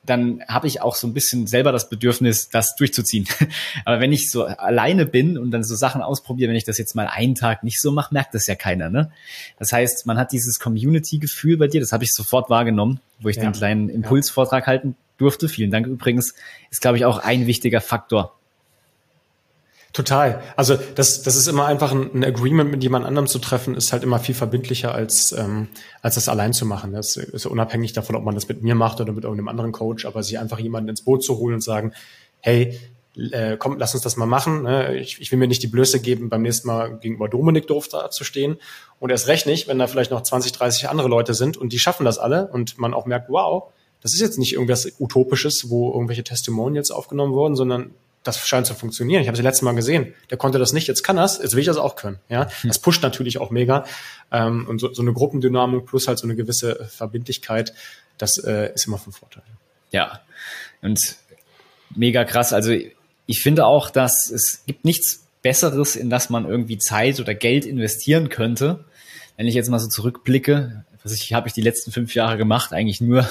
dann 0.04 0.42
habe 0.48 0.66
ich 0.66 0.80
auch 0.80 0.96
so 0.96 1.06
ein 1.06 1.14
bisschen 1.14 1.46
selber 1.46 1.70
das 1.70 1.88
Bedürfnis, 1.88 2.48
das 2.48 2.74
durchzuziehen. 2.76 3.26
Aber 3.84 4.00
wenn 4.00 4.12
ich 4.12 4.30
so 4.30 4.44
alleine 4.44 5.06
bin 5.06 5.38
und 5.38 5.52
dann 5.52 5.62
so 5.62 5.76
Sachen 5.76 6.02
ausprobiere, 6.02 6.48
wenn 6.48 6.56
ich 6.56 6.64
das 6.64 6.76
jetzt 6.78 6.96
mal 6.96 7.06
einen 7.06 7.36
Tag 7.36 7.62
nicht 7.62 7.80
so 7.80 7.92
mache, 7.92 8.12
merkt 8.12 8.34
das 8.34 8.46
ja 8.46 8.56
keiner. 8.56 8.90
Ne? 8.90 9.12
Das 9.58 9.72
heißt, 9.72 10.06
man 10.06 10.18
hat 10.18 10.32
dieses 10.32 10.58
Community-Gefühl 10.58 11.56
bei 11.56 11.68
dir, 11.68 11.80
das 11.80 11.92
habe 11.92 12.02
ich 12.02 12.12
sofort 12.12 12.50
wahrgenommen, 12.50 13.00
wo 13.20 13.28
ich 13.28 13.36
ja. 13.36 13.44
den 13.44 13.52
kleinen 13.52 13.88
Impulsvortrag 13.88 14.66
halten 14.66 14.96
durfte. 15.18 15.48
Vielen 15.48 15.70
Dank 15.70 15.86
übrigens. 15.86 16.34
Ist, 16.70 16.80
glaube 16.80 16.96
ich, 16.96 17.04
auch 17.04 17.18
ein 17.18 17.46
wichtiger 17.46 17.80
Faktor 17.80 18.36
Total. 19.92 20.42
Also 20.56 20.78
das, 20.94 21.22
das 21.22 21.36
ist 21.36 21.48
immer 21.48 21.66
einfach 21.66 21.92
ein, 21.92 22.10
ein, 22.14 22.24
Agreement 22.24 22.70
mit 22.70 22.82
jemand 22.82 23.04
anderem 23.04 23.26
zu 23.26 23.38
treffen, 23.38 23.74
ist 23.74 23.92
halt 23.92 24.02
immer 24.02 24.18
viel 24.18 24.34
verbindlicher 24.34 24.94
als, 24.94 25.32
ähm, 25.32 25.68
als 26.00 26.14
das 26.14 26.30
allein 26.30 26.54
zu 26.54 26.64
machen. 26.64 26.92
Das 26.92 27.16
ist 27.16 27.44
unabhängig 27.44 27.92
davon, 27.92 28.16
ob 28.16 28.24
man 28.24 28.34
das 28.34 28.48
mit 28.48 28.62
mir 28.62 28.74
macht 28.74 29.02
oder 29.02 29.12
mit 29.12 29.24
irgendeinem 29.24 29.48
anderen 29.48 29.72
Coach, 29.72 30.06
aber 30.06 30.22
sich 30.22 30.38
einfach 30.38 30.58
jemanden 30.58 30.88
ins 30.88 31.02
Boot 31.02 31.22
zu 31.22 31.36
holen 31.36 31.56
und 31.56 31.60
sagen, 31.60 31.92
hey, 32.40 32.78
äh, 33.32 33.58
komm, 33.58 33.76
lass 33.78 33.92
uns 33.92 34.02
das 34.02 34.16
mal 34.16 34.24
machen. 34.24 34.62
Ne? 34.62 34.96
Ich, 34.96 35.20
ich 35.20 35.30
will 35.30 35.38
mir 35.38 35.46
nicht 35.46 35.62
die 35.62 35.68
Blöße 35.68 36.00
geben, 36.00 36.30
beim 36.30 36.40
nächsten 36.40 36.68
Mal 36.68 36.98
gegenüber 36.98 37.28
Dominik 37.28 37.66
doof 37.66 37.88
da 37.88 38.08
zu 38.10 38.24
stehen. 38.24 38.56
Und 38.98 39.10
erst 39.10 39.28
recht 39.28 39.46
nicht, 39.46 39.68
wenn 39.68 39.78
da 39.78 39.86
vielleicht 39.86 40.10
noch 40.10 40.22
20, 40.22 40.52
30 40.52 40.88
andere 40.88 41.08
Leute 41.08 41.34
sind 41.34 41.58
und 41.58 41.72
die 41.74 41.78
schaffen 41.78 42.06
das 42.06 42.18
alle 42.18 42.46
und 42.46 42.78
man 42.78 42.94
auch 42.94 43.04
merkt, 43.04 43.28
wow, 43.28 43.64
das 44.00 44.14
ist 44.14 44.20
jetzt 44.20 44.38
nicht 44.38 44.54
irgendwas 44.54 44.90
Utopisches, 44.98 45.68
wo 45.68 45.92
irgendwelche 45.92 46.24
Testimonials 46.24 46.90
aufgenommen 46.90 47.34
wurden, 47.34 47.56
sondern 47.56 47.90
das 48.22 48.46
scheint 48.46 48.66
zu 48.66 48.74
funktionieren. 48.74 49.22
Ich 49.22 49.28
habe 49.28 49.36
es 49.36 49.42
letzte 49.42 49.64
Mal 49.64 49.74
gesehen. 49.74 50.14
Der 50.30 50.38
konnte 50.38 50.58
das 50.58 50.72
nicht, 50.72 50.86
jetzt 50.86 51.02
kann 51.02 51.16
das, 51.16 51.38
jetzt 51.38 51.54
will 51.54 51.60
ich 51.60 51.66
das 51.66 51.76
auch 51.76 51.96
können. 51.96 52.18
Ja, 52.28 52.48
hm. 52.62 52.68
das 52.68 52.78
pusht 52.78 53.02
natürlich 53.02 53.38
auch 53.38 53.50
mega. 53.50 53.84
Ähm, 54.30 54.66
und 54.68 54.80
so, 54.80 54.92
so 54.92 55.02
eine 55.02 55.12
Gruppendynamik 55.12 55.86
plus 55.86 56.08
halt 56.08 56.18
so 56.18 56.26
eine 56.26 56.36
gewisse 56.36 56.86
Verbindlichkeit, 56.86 57.74
das 58.18 58.38
äh, 58.38 58.72
ist 58.74 58.86
immer 58.86 58.98
von 58.98 59.12
Vorteil. 59.12 59.42
Ja, 59.90 60.20
und 60.80 61.16
mega 61.94 62.24
krass. 62.24 62.52
Also 62.52 62.72
ich 63.26 63.42
finde 63.42 63.66
auch, 63.66 63.90
dass 63.90 64.30
es 64.30 64.62
gibt 64.66 64.84
nichts 64.84 65.26
Besseres, 65.42 65.96
in 65.96 66.08
das 66.08 66.30
man 66.30 66.48
irgendwie 66.48 66.78
Zeit 66.78 67.18
oder 67.18 67.34
Geld 67.34 67.64
investieren 67.64 68.28
könnte. 68.28 68.84
Wenn 69.36 69.46
ich 69.46 69.54
jetzt 69.54 69.70
mal 69.70 69.80
so 69.80 69.88
zurückblicke, 69.88 70.84
was 71.02 71.12
ich 71.12 71.32
habe 71.32 71.48
ich 71.48 71.54
die 71.54 71.62
letzten 71.62 71.90
fünf 71.90 72.14
Jahre 72.14 72.36
gemacht, 72.36 72.72
eigentlich 72.72 73.00
nur 73.00 73.28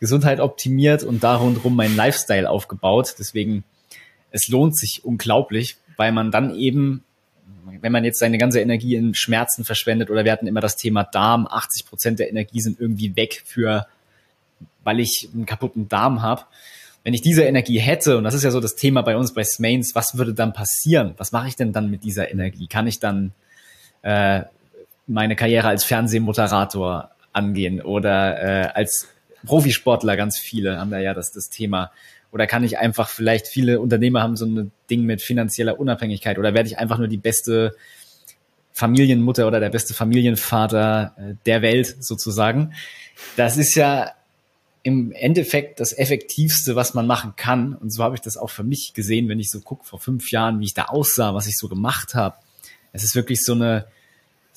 Gesundheit 0.00 0.40
optimiert 0.40 1.02
und 1.02 1.24
da 1.24 1.36
rundherum 1.36 1.74
meinen 1.74 1.96
Lifestyle 1.96 2.48
aufgebaut. 2.48 3.16
Deswegen, 3.18 3.64
es 4.30 4.48
lohnt 4.48 4.76
sich 4.76 5.04
unglaublich, 5.04 5.76
weil 5.96 6.12
man 6.12 6.30
dann 6.30 6.54
eben, 6.54 7.04
wenn 7.80 7.92
man 7.92 8.04
jetzt 8.04 8.20
seine 8.20 8.38
ganze 8.38 8.60
Energie 8.60 8.94
in 8.94 9.14
Schmerzen 9.14 9.64
verschwendet 9.64 10.10
oder 10.10 10.24
wir 10.24 10.32
hatten 10.32 10.46
immer 10.46 10.60
das 10.60 10.76
Thema 10.76 11.04
Darm, 11.04 11.46
80 11.46 11.86
Prozent 11.86 12.18
der 12.18 12.30
Energie 12.30 12.60
sind 12.60 12.80
irgendwie 12.80 13.16
weg 13.16 13.42
für, 13.44 13.86
weil 14.84 15.00
ich 15.00 15.28
einen 15.34 15.46
kaputten 15.46 15.88
Darm 15.88 16.22
habe. 16.22 16.44
Wenn 17.04 17.14
ich 17.14 17.22
diese 17.22 17.42
Energie 17.44 17.78
hätte, 17.78 18.18
und 18.18 18.24
das 18.24 18.34
ist 18.34 18.44
ja 18.44 18.50
so 18.50 18.60
das 18.60 18.76
Thema 18.76 19.02
bei 19.02 19.16
uns 19.16 19.32
bei 19.32 19.44
Smains, 19.44 19.94
was 19.94 20.18
würde 20.18 20.34
dann 20.34 20.52
passieren? 20.52 21.14
Was 21.16 21.32
mache 21.32 21.48
ich 21.48 21.56
denn 21.56 21.72
dann 21.72 21.90
mit 21.90 22.04
dieser 22.04 22.30
Energie? 22.30 22.66
Kann 22.66 22.86
ich 22.86 22.98
dann 22.98 23.32
äh, 24.02 24.42
meine 25.06 25.36
Karriere 25.36 25.68
als 25.68 25.84
Fernsehmoderator 25.84 27.10
angehen 27.32 27.80
oder 27.80 28.42
äh, 28.42 28.68
als 28.74 29.08
Profisportler, 29.44 30.16
ganz 30.16 30.38
viele 30.38 30.78
haben 30.78 30.90
da 30.90 30.98
ja 30.98 31.14
das, 31.14 31.32
das 31.32 31.50
Thema. 31.50 31.90
Oder 32.30 32.46
kann 32.46 32.64
ich 32.64 32.78
einfach 32.78 33.08
vielleicht, 33.08 33.46
viele 33.46 33.80
Unternehmer 33.80 34.22
haben 34.22 34.36
so 34.36 34.44
ein 34.44 34.70
Ding 34.90 35.04
mit 35.04 35.22
finanzieller 35.22 35.80
Unabhängigkeit 35.80 36.38
oder 36.38 36.54
werde 36.54 36.68
ich 36.68 36.78
einfach 36.78 36.98
nur 36.98 37.08
die 37.08 37.16
beste 37.16 37.74
Familienmutter 38.72 39.46
oder 39.46 39.60
der 39.60 39.70
beste 39.70 39.94
Familienvater 39.94 41.14
äh, 41.16 41.34
der 41.46 41.62
Welt 41.62 41.96
sozusagen. 42.00 42.74
Das 43.36 43.56
ist 43.56 43.74
ja 43.74 44.12
im 44.82 45.12
Endeffekt 45.12 45.80
das 45.80 45.92
Effektivste, 45.92 46.76
was 46.76 46.94
man 46.94 47.06
machen 47.06 47.34
kann. 47.36 47.74
Und 47.74 47.92
so 47.92 48.04
habe 48.04 48.14
ich 48.14 48.20
das 48.20 48.36
auch 48.36 48.50
für 48.50 48.62
mich 48.62 48.92
gesehen, 48.94 49.28
wenn 49.28 49.40
ich 49.40 49.50
so 49.50 49.60
gucke 49.60 49.84
vor 49.84 49.98
fünf 49.98 50.30
Jahren, 50.30 50.60
wie 50.60 50.66
ich 50.66 50.74
da 50.74 50.84
aussah, 50.84 51.34
was 51.34 51.46
ich 51.46 51.58
so 51.58 51.68
gemacht 51.68 52.14
habe. 52.14 52.36
Es 52.92 53.02
ist 53.02 53.14
wirklich 53.14 53.44
so 53.44 53.52
eine 53.52 53.86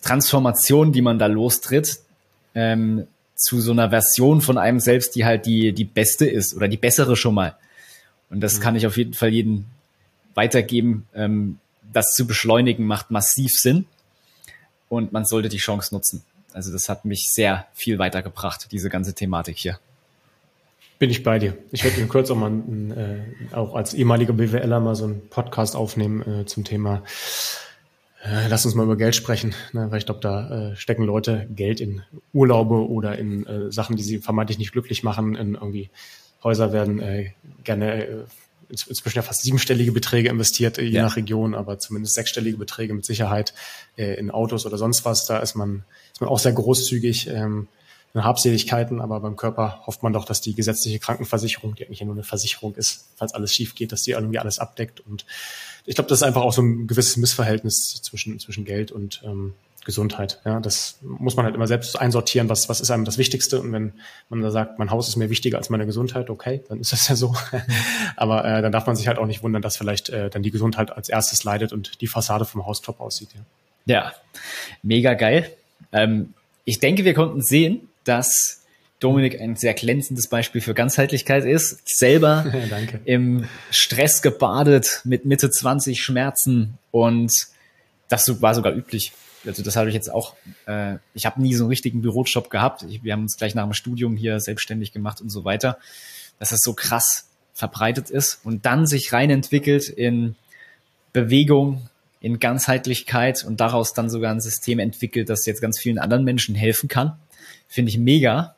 Transformation, 0.03 0.91
die 0.91 1.01
man 1.01 1.17
da 1.19 1.25
lostritt. 1.25 1.99
Ähm, 2.53 3.07
zu 3.41 3.59
so 3.59 3.71
einer 3.71 3.89
Version 3.89 4.41
von 4.41 4.57
einem 4.57 4.79
selbst, 4.79 5.15
die 5.15 5.25
halt 5.25 5.45
die, 5.45 5.73
die 5.73 5.85
beste 5.85 6.25
ist 6.25 6.55
oder 6.55 6.67
die 6.67 6.77
bessere 6.77 7.15
schon 7.15 7.35
mal. 7.35 7.55
Und 8.29 8.41
das 8.41 8.57
mhm. 8.57 8.61
kann 8.61 8.75
ich 8.75 8.87
auf 8.87 8.97
jeden 8.97 9.13
Fall 9.13 9.29
jeden 9.29 9.65
weitergeben. 10.35 11.07
Ähm, 11.13 11.59
das 11.91 12.13
zu 12.13 12.25
beschleunigen 12.25 12.85
macht 12.85 13.11
massiv 13.11 13.51
Sinn 13.53 13.85
und 14.89 15.11
man 15.11 15.25
sollte 15.25 15.49
die 15.49 15.57
Chance 15.57 15.93
nutzen. 15.93 16.23
Also 16.53 16.71
das 16.71 16.89
hat 16.89 17.05
mich 17.05 17.29
sehr 17.31 17.67
viel 17.73 17.97
weitergebracht, 17.99 18.71
diese 18.71 18.89
ganze 18.89 19.13
Thematik 19.13 19.57
hier. 19.57 19.79
Bin 20.99 21.09
ich 21.09 21.23
bei 21.23 21.39
dir. 21.39 21.57
Ich 21.71 21.83
werde 21.83 21.99
in 21.99 22.09
kurz 22.09 22.29
auch 22.29 22.35
mal 22.35 22.51
äh, 22.51 23.55
auch 23.55 23.73
als 23.73 23.93
ehemaliger 23.93 24.33
BWLer 24.33 24.79
mal 24.79 24.95
so 24.95 25.05
einen 25.05 25.27
Podcast 25.29 25.75
aufnehmen 25.75 26.41
äh, 26.41 26.45
zum 26.45 26.63
Thema 26.63 27.03
lass 28.23 28.65
uns 28.65 28.75
mal 28.75 28.83
über 28.83 28.97
Geld 28.97 29.15
sprechen, 29.15 29.55
ne? 29.73 29.89
weil 29.89 29.97
ich 29.97 30.05
glaube, 30.05 30.19
da 30.21 30.71
äh, 30.71 30.75
stecken 30.75 31.03
Leute 31.03 31.47
Geld 31.49 31.81
in 31.81 32.03
Urlaube 32.33 32.87
oder 32.89 33.17
in 33.17 33.45
äh, 33.47 33.71
Sachen, 33.71 33.95
die 33.95 34.03
sie 34.03 34.19
vermeintlich 34.19 34.59
nicht 34.59 34.71
glücklich 34.71 35.03
machen. 35.03 35.35
In 35.35 35.55
irgendwie 35.55 35.89
Häuser 36.43 36.71
werden 36.71 36.99
äh, 36.99 37.31
gerne 37.63 38.05
äh, 38.05 38.23
inzwischen 38.69 39.17
ja 39.17 39.21
fast 39.21 39.41
siebenstellige 39.41 39.91
Beträge 39.91 40.29
investiert, 40.29 40.77
äh, 40.77 40.83
je 40.83 40.97
ja. 40.97 41.03
nach 41.03 41.15
Region, 41.15 41.55
aber 41.55 41.79
zumindest 41.79 42.13
sechsstellige 42.15 42.57
Beträge 42.57 42.93
mit 42.93 43.05
Sicherheit 43.05 43.53
äh, 43.97 44.15
in 44.15 44.31
Autos 44.31 44.65
oder 44.65 44.77
sonst 44.77 45.03
was. 45.05 45.25
Da 45.25 45.39
ist 45.39 45.55
man, 45.55 45.83
ist 46.13 46.21
man 46.21 46.29
auch 46.29 46.39
sehr 46.39 46.53
großzügig. 46.53 47.27
Ähm, 47.27 47.67
in 48.13 48.25
Habseligkeiten, 48.25 48.99
aber 48.99 49.21
beim 49.21 49.37
Körper 49.37 49.83
hofft 49.85 50.03
man 50.03 50.11
doch, 50.11 50.25
dass 50.25 50.41
die 50.41 50.53
gesetzliche 50.53 50.99
Krankenversicherung, 50.99 51.75
die 51.75 51.85
eigentlich 51.85 52.01
ja 52.01 52.05
nur 52.05 52.15
eine 52.15 52.23
Versicherung 52.23 52.75
ist, 52.75 53.07
falls 53.15 53.33
alles 53.33 53.53
schief 53.53 53.73
geht, 53.73 53.93
dass 53.93 54.03
die 54.03 54.11
irgendwie 54.11 54.39
alles 54.39 54.59
abdeckt. 54.59 54.99
Und 54.99 55.25
ich 55.85 55.95
glaube, 55.95 56.09
das 56.09 56.19
ist 56.19 56.23
einfach 56.23 56.41
auch 56.41 56.53
so 56.53 56.61
ein 56.61 56.87
gewisses 56.87 57.17
Missverhältnis 57.17 58.01
zwischen, 58.01 58.39
zwischen 58.39 58.65
Geld 58.65 58.91
und 58.91 59.21
ähm, 59.25 59.53
Gesundheit. 59.83 60.39
Ja, 60.45 60.59
das 60.59 60.99
muss 61.01 61.35
man 61.35 61.45
halt 61.45 61.55
immer 61.55 61.67
selbst 61.67 61.99
einsortieren, 61.99 62.49
was, 62.49 62.69
was 62.69 62.81
ist 62.81 62.91
einem 62.91 63.05
das 63.05 63.17
Wichtigste. 63.17 63.59
Und 63.59 63.71
wenn 63.71 63.93
man 64.29 64.41
da 64.41 64.51
sagt, 64.51 64.77
mein 64.77 64.91
Haus 64.91 65.07
ist 65.07 65.15
mir 65.15 65.29
wichtiger 65.29 65.57
als 65.57 65.69
meine 65.69 65.85
Gesundheit, 65.85 66.29
okay, 66.29 66.61
dann 66.69 66.79
ist 66.79 66.93
das 66.93 67.07
ja 67.07 67.15
so. 67.15 67.35
Aber 68.15 68.45
äh, 68.45 68.61
dann 68.61 68.71
darf 68.71 68.85
man 68.85 68.95
sich 68.95 69.07
halt 69.07 69.17
auch 69.17 69.25
nicht 69.25 69.41
wundern, 69.41 69.61
dass 69.61 69.77
vielleicht 69.77 70.09
äh, 70.09 70.29
dann 70.29 70.43
die 70.43 70.51
Gesundheit 70.51 70.91
als 70.91 71.09
erstes 71.09 71.43
leidet 71.43 71.73
und 71.73 72.01
die 72.01 72.07
Fassade 72.07 72.45
vom 72.45 72.65
Haus 72.65 72.81
top 72.81 72.99
aussieht. 72.99 73.29
Ja, 73.85 73.95
ja 73.95 74.13
mega 74.83 75.15
geil. 75.15 75.51
Ähm, 75.91 76.35
ich 76.63 76.79
denke, 76.79 77.03
wir 77.03 77.15
konnten 77.15 77.41
sehen, 77.41 77.89
dass 78.03 78.60
Dominik 79.01 79.41
ein 79.41 79.55
sehr 79.55 79.73
glänzendes 79.73 80.27
Beispiel 80.27 80.61
für 80.61 80.73
Ganzheitlichkeit 80.73 81.43
ist. 81.43 81.81
Selber 81.85 82.45
im 83.05 83.45
Stress 83.71 84.21
gebadet 84.21 85.01
mit 85.03 85.25
Mitte 85.25 85.49
20 85.49 86.01
Schmerzen 86.01 86.77
und 86.91 87.33
das 88.07 88.41
war 88.41 88.55
sogar 88.55 88.73
üblich. 88.73 89.11
Also 89.45 89.63
das 89.63 89.75
habe 89.75 89.89
ich 89.89 89.95
jetzt 89.95 90.13
auch, 90.13 90.35
äh, 90.67 90.97
ich 91.15 91.25
habe 91.25 91.41
nie 91.41 91.55
so 91.55 91.63
einen 91.63 91.69
richtigen 91.69 92.01
Bürojob 92.01 92.51
gehabt. 92.51 92.83
Ich, 92.83 93.03
wir 93.03 93.13
haben 93.13 93.23
uns 93.23 93.37
gleich 93.37 93.55
nach 93.55 93.63
dem 93.63 93.73
Studium 93.73 94.15
hier 94.15 94.39
selbstständig 94.39 94.93
gemacht 94.93 95.19
und 95.19 95.29
so 95.29 95.43
weiter. 95.43 95.79
Dass 96.37 96.51
es 96.51 96.59
so 96.61 96.73
krass 96.73 97.27
verbreitet 97.53 98.11
ist 98.11 98.39
und 98.43 98.65
dann 98.67 98.85
sich 98.85 99.13
reinentwickelt 99.13 99.89
in 99.89 100.35
Bewegung, 101.11 101.89
in 102.19 102.39
Ganzheitlichkeit 102.39 103.43
und 103.43 103.59
daraus 103.59 103.93
dann 103.93 104.11
sogar 104.11 104.31
ein 104.31 104.41
System 104.41 104.77
entwickelt, 104.77 105.29
das 105.29 105.45
jetzt 105.47 105.61
ganz 105.61 105.79
vielen 105.79 105.97
anderen 105.97 106.23
Menschen 106.23 106.53
helfen 106.53 106.87
kann. 106.87 107.17
Finde 107.67 107.89
ich 107.89 107.97
mega. 107.97 108.55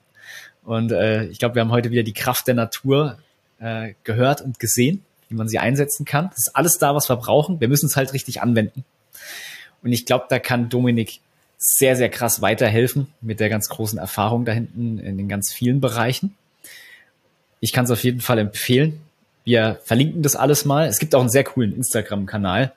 Und 0.65 0.91
äh, 0.91 1.26
ich 1.26 1.40
glaube, 1.40 1.56
wir 1.56 1.61
haben 1.61 1.72
heute 1.72 1.91
wieder 1.91 2.03
die 2.03 2.14
Kraft 2.14 2.48
der 2.48 2.56
Natur 2.56 3.18
äh, 3.60 3.94
gehört 4.03 4.41
und 4.41 4.60
gesehen, 4.60 5.03
wie 5.30 5.35
man 5.35 5.48
sie 5.48 5.60
einsetzen 5.60 6.06
kann. 6.06 6.30
Das 6.30 6.48
ist 6.48 6.56
alles 6.56 6.77
da, 6.77 6.95
was 6.95 7.10
wir 7.10 7.15
brauchen. 7.18 7.60
Wir 7.60 7.68
müssen 7.68 7.88
es 7.88 7.95
halt 7.95 8.14
richtig 8.14 8.41
anwenden. 8.41 8.85
Und 9.84 9.91
ich 9.91 10.06
glaube, 10.06 10.26
da 10.30 10.40
kann 10.40 10.69
Dominik 10.69 11.19
sehr, 11.57 11.95
sehr 11.95 12.10
krass 12.10 12.41
weiterhelfen 12.41 13.07
mit 13.22 13.40
der 13.40 13.49
ganz 13.49 13.69
großen 13.69 13.98
Erfahrung 13.98 14.45
da 14.45 14.52
hinten 14.52 14.99
in 14.99 15.18
den 15.18 15.30
ganz 15.30 15.52
vielen 15.52 15.81
Bereichen. 15.81 16.35
Ich 17.60 17.72
kann 17.72 17.85
es 17.85 17.91
auf 17.91 18.03
jeden 18.03 18.19
Fall 18.19 18.40
empfehlen. 18.40 18.99
Wir 19.45 19.80
verlinken 19.84 20.23
das 20.23 20.35
alles 20.35 20.65
mal. 20.65 20.88
Es 20.88 20.99
gibt 20.99 21.15
auch 21.15 21.22
einen 21.22 21.30
sehr 21.30 21.44
coolen 21.44 21.73
Instagram-Kanal, 21.73 22.73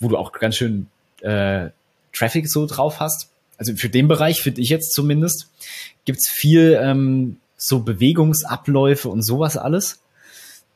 wo 0.00 0.08
du 0.08 0.16
auch 0.16 0.32
ganz 0.32 0.56
schön 0.56 0.88
äh, 1.20 1.70
Traffic 2.12 2.48
so 2.48 2.66
drauf 2.66 3.00
hast. 3.00 3.30
Also 3.58 3.74
für 3.74 3.88
den 3.88 4.08
Bereich, 4.08 4.40
finde 4.40 4.60
ich 4.60 4.68
jetzt 4.68 4.92
zumindest, 4.92 5.48
gibt's 6.04 6.28
viel 6.28 6.78
ähm, 6.80 7.38
so 7.56 7.80
Bewegungsabläufe 7.80 9.08
und 9.08 9.22
sowas 9.22 9.56
alles. 9.56 10.00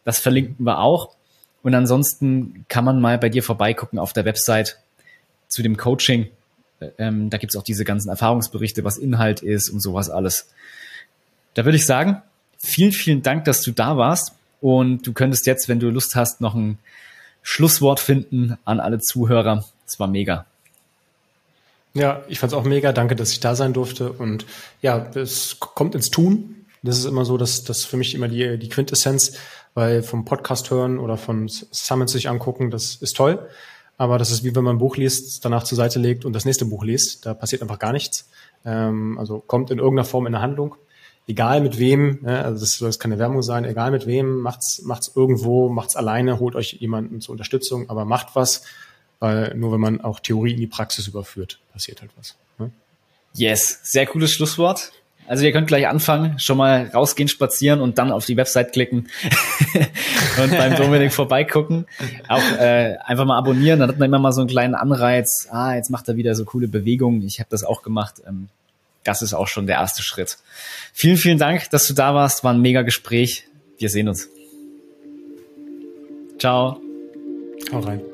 Das 0.05 0.19
verlinken 0.19 0.65
wir 0.65 0.79
auch. 0.79 1.15
Und 1.63 1.75
ansonsten 1.75 2.65
kann 2.69 2.85
man 2.85 3.01
mal 3.01 3.19
bei 3.19 3.29
dir 3.29 3.43
vorbeigucken 3.43 3.99
auf 3.99 4.13
der 4.13 4.25
Website 4.25 4.79
zu 5.49 5.63
dem 5.63 5.77
Coaching. 5.77 6.29
Ähm, 6.99 7.29
da 7.29 7.37
gibt's 7.37 7.57
auch 7.57 7.63
diese 7.63 7.85
ganzen 7.85 8.09
Erfahrungsberichte, 8.09 8.85
was 8.85 8.97
Inhalt 8.97 9.43
ist 9.43 9.69
und 9.69 9.81
sowas 9.81 10.09
alles. 10.09 10.49
Da 11.55 11.65
würde 11.65 11.77
ich 11.77 11.85
sagen, 11.85 12.23
vielen, 12.59 12.93
vielen 12.93 13.23
Dank, 13.23 13.45
dass 13.45 13.61
du 13.61 13.73
da 13.73 13.97
warst. 13.97 14.33
Und 14.61 15.07
du 15.07 15.13
könntest 15.13 15.47
jetzt, 15.47 15.69
wenn 15.69 15.81
du 15.81 15.91
Lust 15.91 16.17
hast, 16.17 16.41
noch 16.41 16.55
ein 16.55 16.79
Schlusswort 17.43 18.01
finden 18.01 18.59
an 18.65 18.81
alle 18.81 19.01
Zuhörer. 19.01 19.65
Es 19.87 19.99
war 19.99 20.07
mega. 20.07 20.47
Ja, 21.95 22.23
ich 22.29 22.39
fand's 22.39 22.55
auch 22.55 22.65
mega. 22.65 22.93
Danke, 22.93 23.17
dass 23.17 23.33
ich 23.33 23.41
da 23.41 23.55
sein 23.55 23.73
durfte. 23.73 24.13
Und 24.13 24.47
ja, 24.81 25.11
es 25.15 25.59
kommt 25.59 25.95
ins 25.95 26.11
Tun. 26.11 26.67
Das 26.83 26.99
ist 26.99 27.05
immer 27.05 27.25
so, 27.25 27.37
dass 27.37 27.65
das 27.65 27.85
für 27.85 27.97
mich 27.97 28.15
immer 28.15 28.29
die, 28.29 28.59
die 28.59 28.69
Quintessenz, 28.69 29.37
weil 29.75 30.03
vom 30.03 30.25
Podcast 30.25 30.71
hören 30.71 30.99
oder 30.99 31.17
von 31.17 31.49
Summits 31.49 32.13
sich 32.13 32.29
angucken, 32.29 32.71
das 32.71 32.97
ist 32.97 33.17
toll. 33.17 33.49
Aber 33.99 34.17
das 34.17 34.31
ist 34.31 34.45
wie 34.45 34.57
wenn 34.57 34.65
man 34.65 34.77
ein 34.77 34.79
Buch 34.79 34.97
liest, 34.97 35.45
danach 35.45 35.65
zur 35.65 35.77
Seite 35.77 35.99
legt 35.99 36.25
und 36.25 36.33
das 36.33 36.47
nächste 36.47 36.65
Buch 36.65 36.85
liest. 36.85 37.27
Da 37.27 37.35
passiert 37.35 37.61
einfach 37.61 37.79
gar 37.79 37.93
nichts. 37.93 38.31
Ähm, 38.65 39.19
also 39.19 39.41
kommt 39.41 39.71
in 39.71 39.79
irgendeiner 39.79 40.07
Form 40.07 40.27
in 40.27 40.35
eine 40.35 40.43
Handlung. 40.43 40.77
Egal 41.27 41.61
mit 41.61 41.79
wem, 41.79 42.21
ne, 42.23 42.43
also 42.43 42.61
das 42.61 42.79
soll 42.79 42.89
jetzt 42.89 42.99
keine 42.99 43.19
Werbung 43.19 43.43
sein, 43.43 43.65
egal 43.65 43.91
mit 43.91 44.07
wem, 44.07 44.41
macht's, 44.41 44.83
macht's 44.83 45.13
irgendwo, 45.15 45.69
macht's 45.69 45.95
alleine, 45.97 46.41
holt 46.41 46.57
euch 46.57 46.73
jemanden 46.81 47.21
zur 47.21 47.33
Unterstützung, 47.33 47.91
aber 47.91 48.05
macht 48.05 48.35
was, 48.35 48.65
weil 49.21 49.55
nur 49.55 49.73
wenn 49.73 49.81
man 49.81 50.01
auch 50.01 50.19
Theorie 50.19 50.53
in 50.53 50.61
die 50.61 50.67
Praxis 50.67 51.07
überführt, 51.07 51.61
passiert 51.73 52.01
halt 52.01 52.11
was. 52.17 52.37
Ne? 52.59 52.71
Yes, 53.35 53.81
sehr 53.85 54.07
cooles 54.07 54.33
Schlusswort. 54.33 54.93
Also 55.29 55.45
ihr 55.45 55.53
könnt 55.53 55.69
gleich 55.69 55.87
anfangen, 55.87 56.41
schon 56.41 56.57
mal 56.57 56.91
rausgehen, 56.93 57.29
spazieren 57.29 57.81
und 57.81 57.99
dann 57.99 58.11
auf 58.11 58.27
die 58.27 58.37
Website 58.37 58.73
klicken 58.73 59.09
und 60.43 60.51
beim 60.51 60.75
Dominik 60.75 61.13
vorbeigucken. 61.13 61.87
Auch 62.27 62.43
äh, 62.59 62.97
einfach 63.05 63.27
mal 63.27 63.39
abonnieren, 63.39 63.79
dann 63.79 63.91
hat 63.91 63.99
man 64.01 64.09
immer 64.09 64.19
mal 64.19 64.33
so 64.33 64.41
einen 64.41 64.51
kleinen 64.51 64.75
Anreiz. 64.75 65.47
Ah, 65.53 65.77
jetzt 65.77 65.89
macht 65.89 66.09
er 66.09 66.17
wieder 66.17 66.35
so 66.35 66.45
coole 66.45 66.67
Bewegungen. 66.67 67.23
Ich 67.23 67.39
habe 67.39 67.49
das 67.49 67.63
auch 67.63 67.83
gemacht. 67.83 68.21
Ähm, 68.27 68.49
das 69.05 69.23
ist 69.23 69.33
auch 69.33 69.47
schon 69.47 69.69
der 69.69 69.77
erste 69.77 70.03
Schritt. 70.03 70.39
Vielen, 70.93 71.17
vielen 71.17 71.39
Dank, 71.39 71.71
dass 71.71 71.87
du 71.87 71.95
da 71.95 72.13
warst. 72.13 72.43
War 72.43 72.53
ein 72.53 72.61
mega 72.61 72.83
Gespräch. 72.83 73.47
Wir 73.79 73.89
sehen 73.89 74.09
uns. 74.09 74.29
Ciao. 76.41 76.81
Hau 77.73 77.79
rein. 77.79 78.10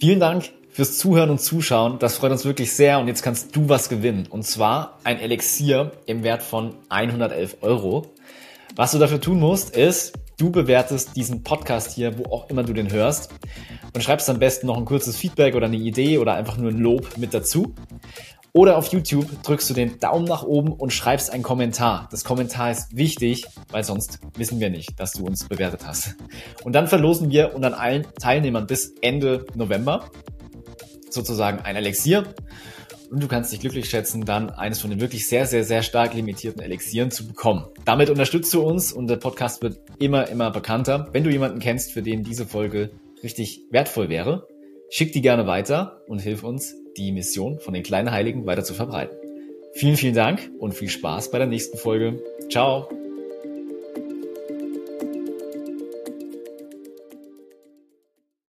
Vielen 0.00 0.20
Dank 0.20 0.50
fürs 0.70 0.96
Zuhören 0.96 1.28
und 1.28 1.40
Zuschauen. 1.40 1.98
Das 1.98 2.18
freut 2.18 2.30
uns 2.30 2.44
wirklich 2.44 2.72
sehr 2.72 3.00
und 3.00 3.08
jetzt 3.08 3.22
kannst 3.22 3.56
du 3.56 3.68
was 3.68 3.88
gewinnen. 3.88 4.28
Und 4.30 4.44
zwar 4.44 5.00
ein 5.02 5.18
Elixier 5.18 5.90
im 6.06 6.22
Wert 6.22 6.44
von 6.44 6.76
111 6.88 7.56
Euro. 7.62 8.06
Was 8.76 8.92
du 8.92 8.98
dafür 8.98 9.20
tun 9.20 9.40
musst, 9.40 9.76
ist, 9.76 10.12
du 10.38 10.52
bewertest 10.52 11.16
diesen 11.16 11.42
Podcast 11.42 11.96
hier, 11.96 12.16
wo 12.16 12.30
auch 12.32 12.48
immer 12.48 12.62
du 12.62 12.74
den 12.74 12.92
hörst 12.92 13.34
und 13.92 14.04
schreibst 14.04 14.30
am 14.30 14.38
besten 14.38 14.68
noch 14.68 14.76
ein 14.76 14.84
kurzes 14.84 15.16
Feedback 15.16 15.56
oder 15.56 15.66
eine 15.66 15.76
Idee 15.76 16.18
oder 16.18 16.34
einfach 16.34 16.58
nur 16.58 16.70
ein 16.70 16.78
Lob 16.78 17.18
mit 17.18 17.34
dazu. 17.34 17.74
Oder 18.52 18.76
auf 18.78 18.92
YouTube 18.92 19.42
drückst 19.42 19.70
du 19.70 19.74
den 19.74 19.98
Daumen 19.98 20.24
nach 20.24 20.42
oben 20.42 20.72
und 20.72 20.92
schreibst 20.92 21.32
einen 21.32 21.42
Kommentar. 21.42 22.08
Das 22.10 22.24
Kommentar 22.24 22.70
ist 22.70 22.96
wichtig, 22.96 23.44
weil 23.70 23.84
sonst 23.84 24.20
wissen 24.36 24.58
wir 24.60 24.70
nicht, 24.70 24.98
dass 24.98 25.12
du 25.12 25.26
uns 25.26 25.44
bewertet 25.44 25.86
hast. 25.86 26.16
Und 26.64 26.72
dann 26.72 26.88
verlosen 26.88 27.30
wir 27.30 27.54
unter 27.54 27.78
allen 27.78 28.06
Teilnehmern 28.20 28.66
bis 28.66 28.94
Ende 29.02 29.46
November 29.54 30.10
sozusagen 31.10 31.60
ein 31.60 31.76
Elixier. 31.76 32.24
Und 33.10 33.22
du 33.22 33.28
kannst 33.28 33.52
dich 33.52 33.60
glücklich 33.60 33.88
schätzen, 33.88 34.24
dann 34.24 34.50
eines 34.50 34.80
von 34.80 34.90
den 34.90 35.00
wirklich 35.00 35.28
sehr, 35.28 35.46
sehr, 35.46 35.64
sehr 35.64 35.82
stark 35.82 36.12
limitierten 36.12 36.60
Elixieren 36.60 37.10
zu 37.10 37.26
bekommen. 37.26 37.64
Damit 37.86 38.10
unterstützt 38.10 38.52
du 38.52 38.60
uns 38.62 38.92
und 38.92 39.06
der 39.08 39.16
Podcast 39.16 39.62
wird 39.62 39.80
immer, 39.98 40.28
immer 40.28 40.50
bekannter. 40.50 41.08
Wenn 41.12 41.24
du 41.24 41.30
jemanden 41.30 41.58
kennst, 41.58 41.92
für 41.92 42.02
den 42.02 42.22
diese 42.22 42.46
Folge 42.46 42.90
richtig 43.22 43.62
wertvoll 43.70 44.10
wäre, 44.10 44.46
schick 44.90 45.12
die 45.12 45.22
gerne 45.22 45.46
weiter 45.46 46.02
und 46.06 46.20
hilf 46.20 46.44
uns, 46.44 46.74
die 46.96 47.12
Mission 47.12 47.58
von 47.58 47.74
den 47.74 47.82
kleinen 47.82 48.10
Heiligen 48.10 48.46
weiter 48.46 48.64
zu 48.64 48.74
verbreiten. 48.74 49.16
Vielen, 49.74 49.96
vielen 49.96 50.14
Dank 50.14 50.50
und 50.58 50.74
viel 50.74 50.88
Spaß 50.88 51.30
bei 51.30 51.38
der 51.38 51.46
nächsten 51.46 51.78
Folge. 51.78 52.20
Ciao! 52.50 52.88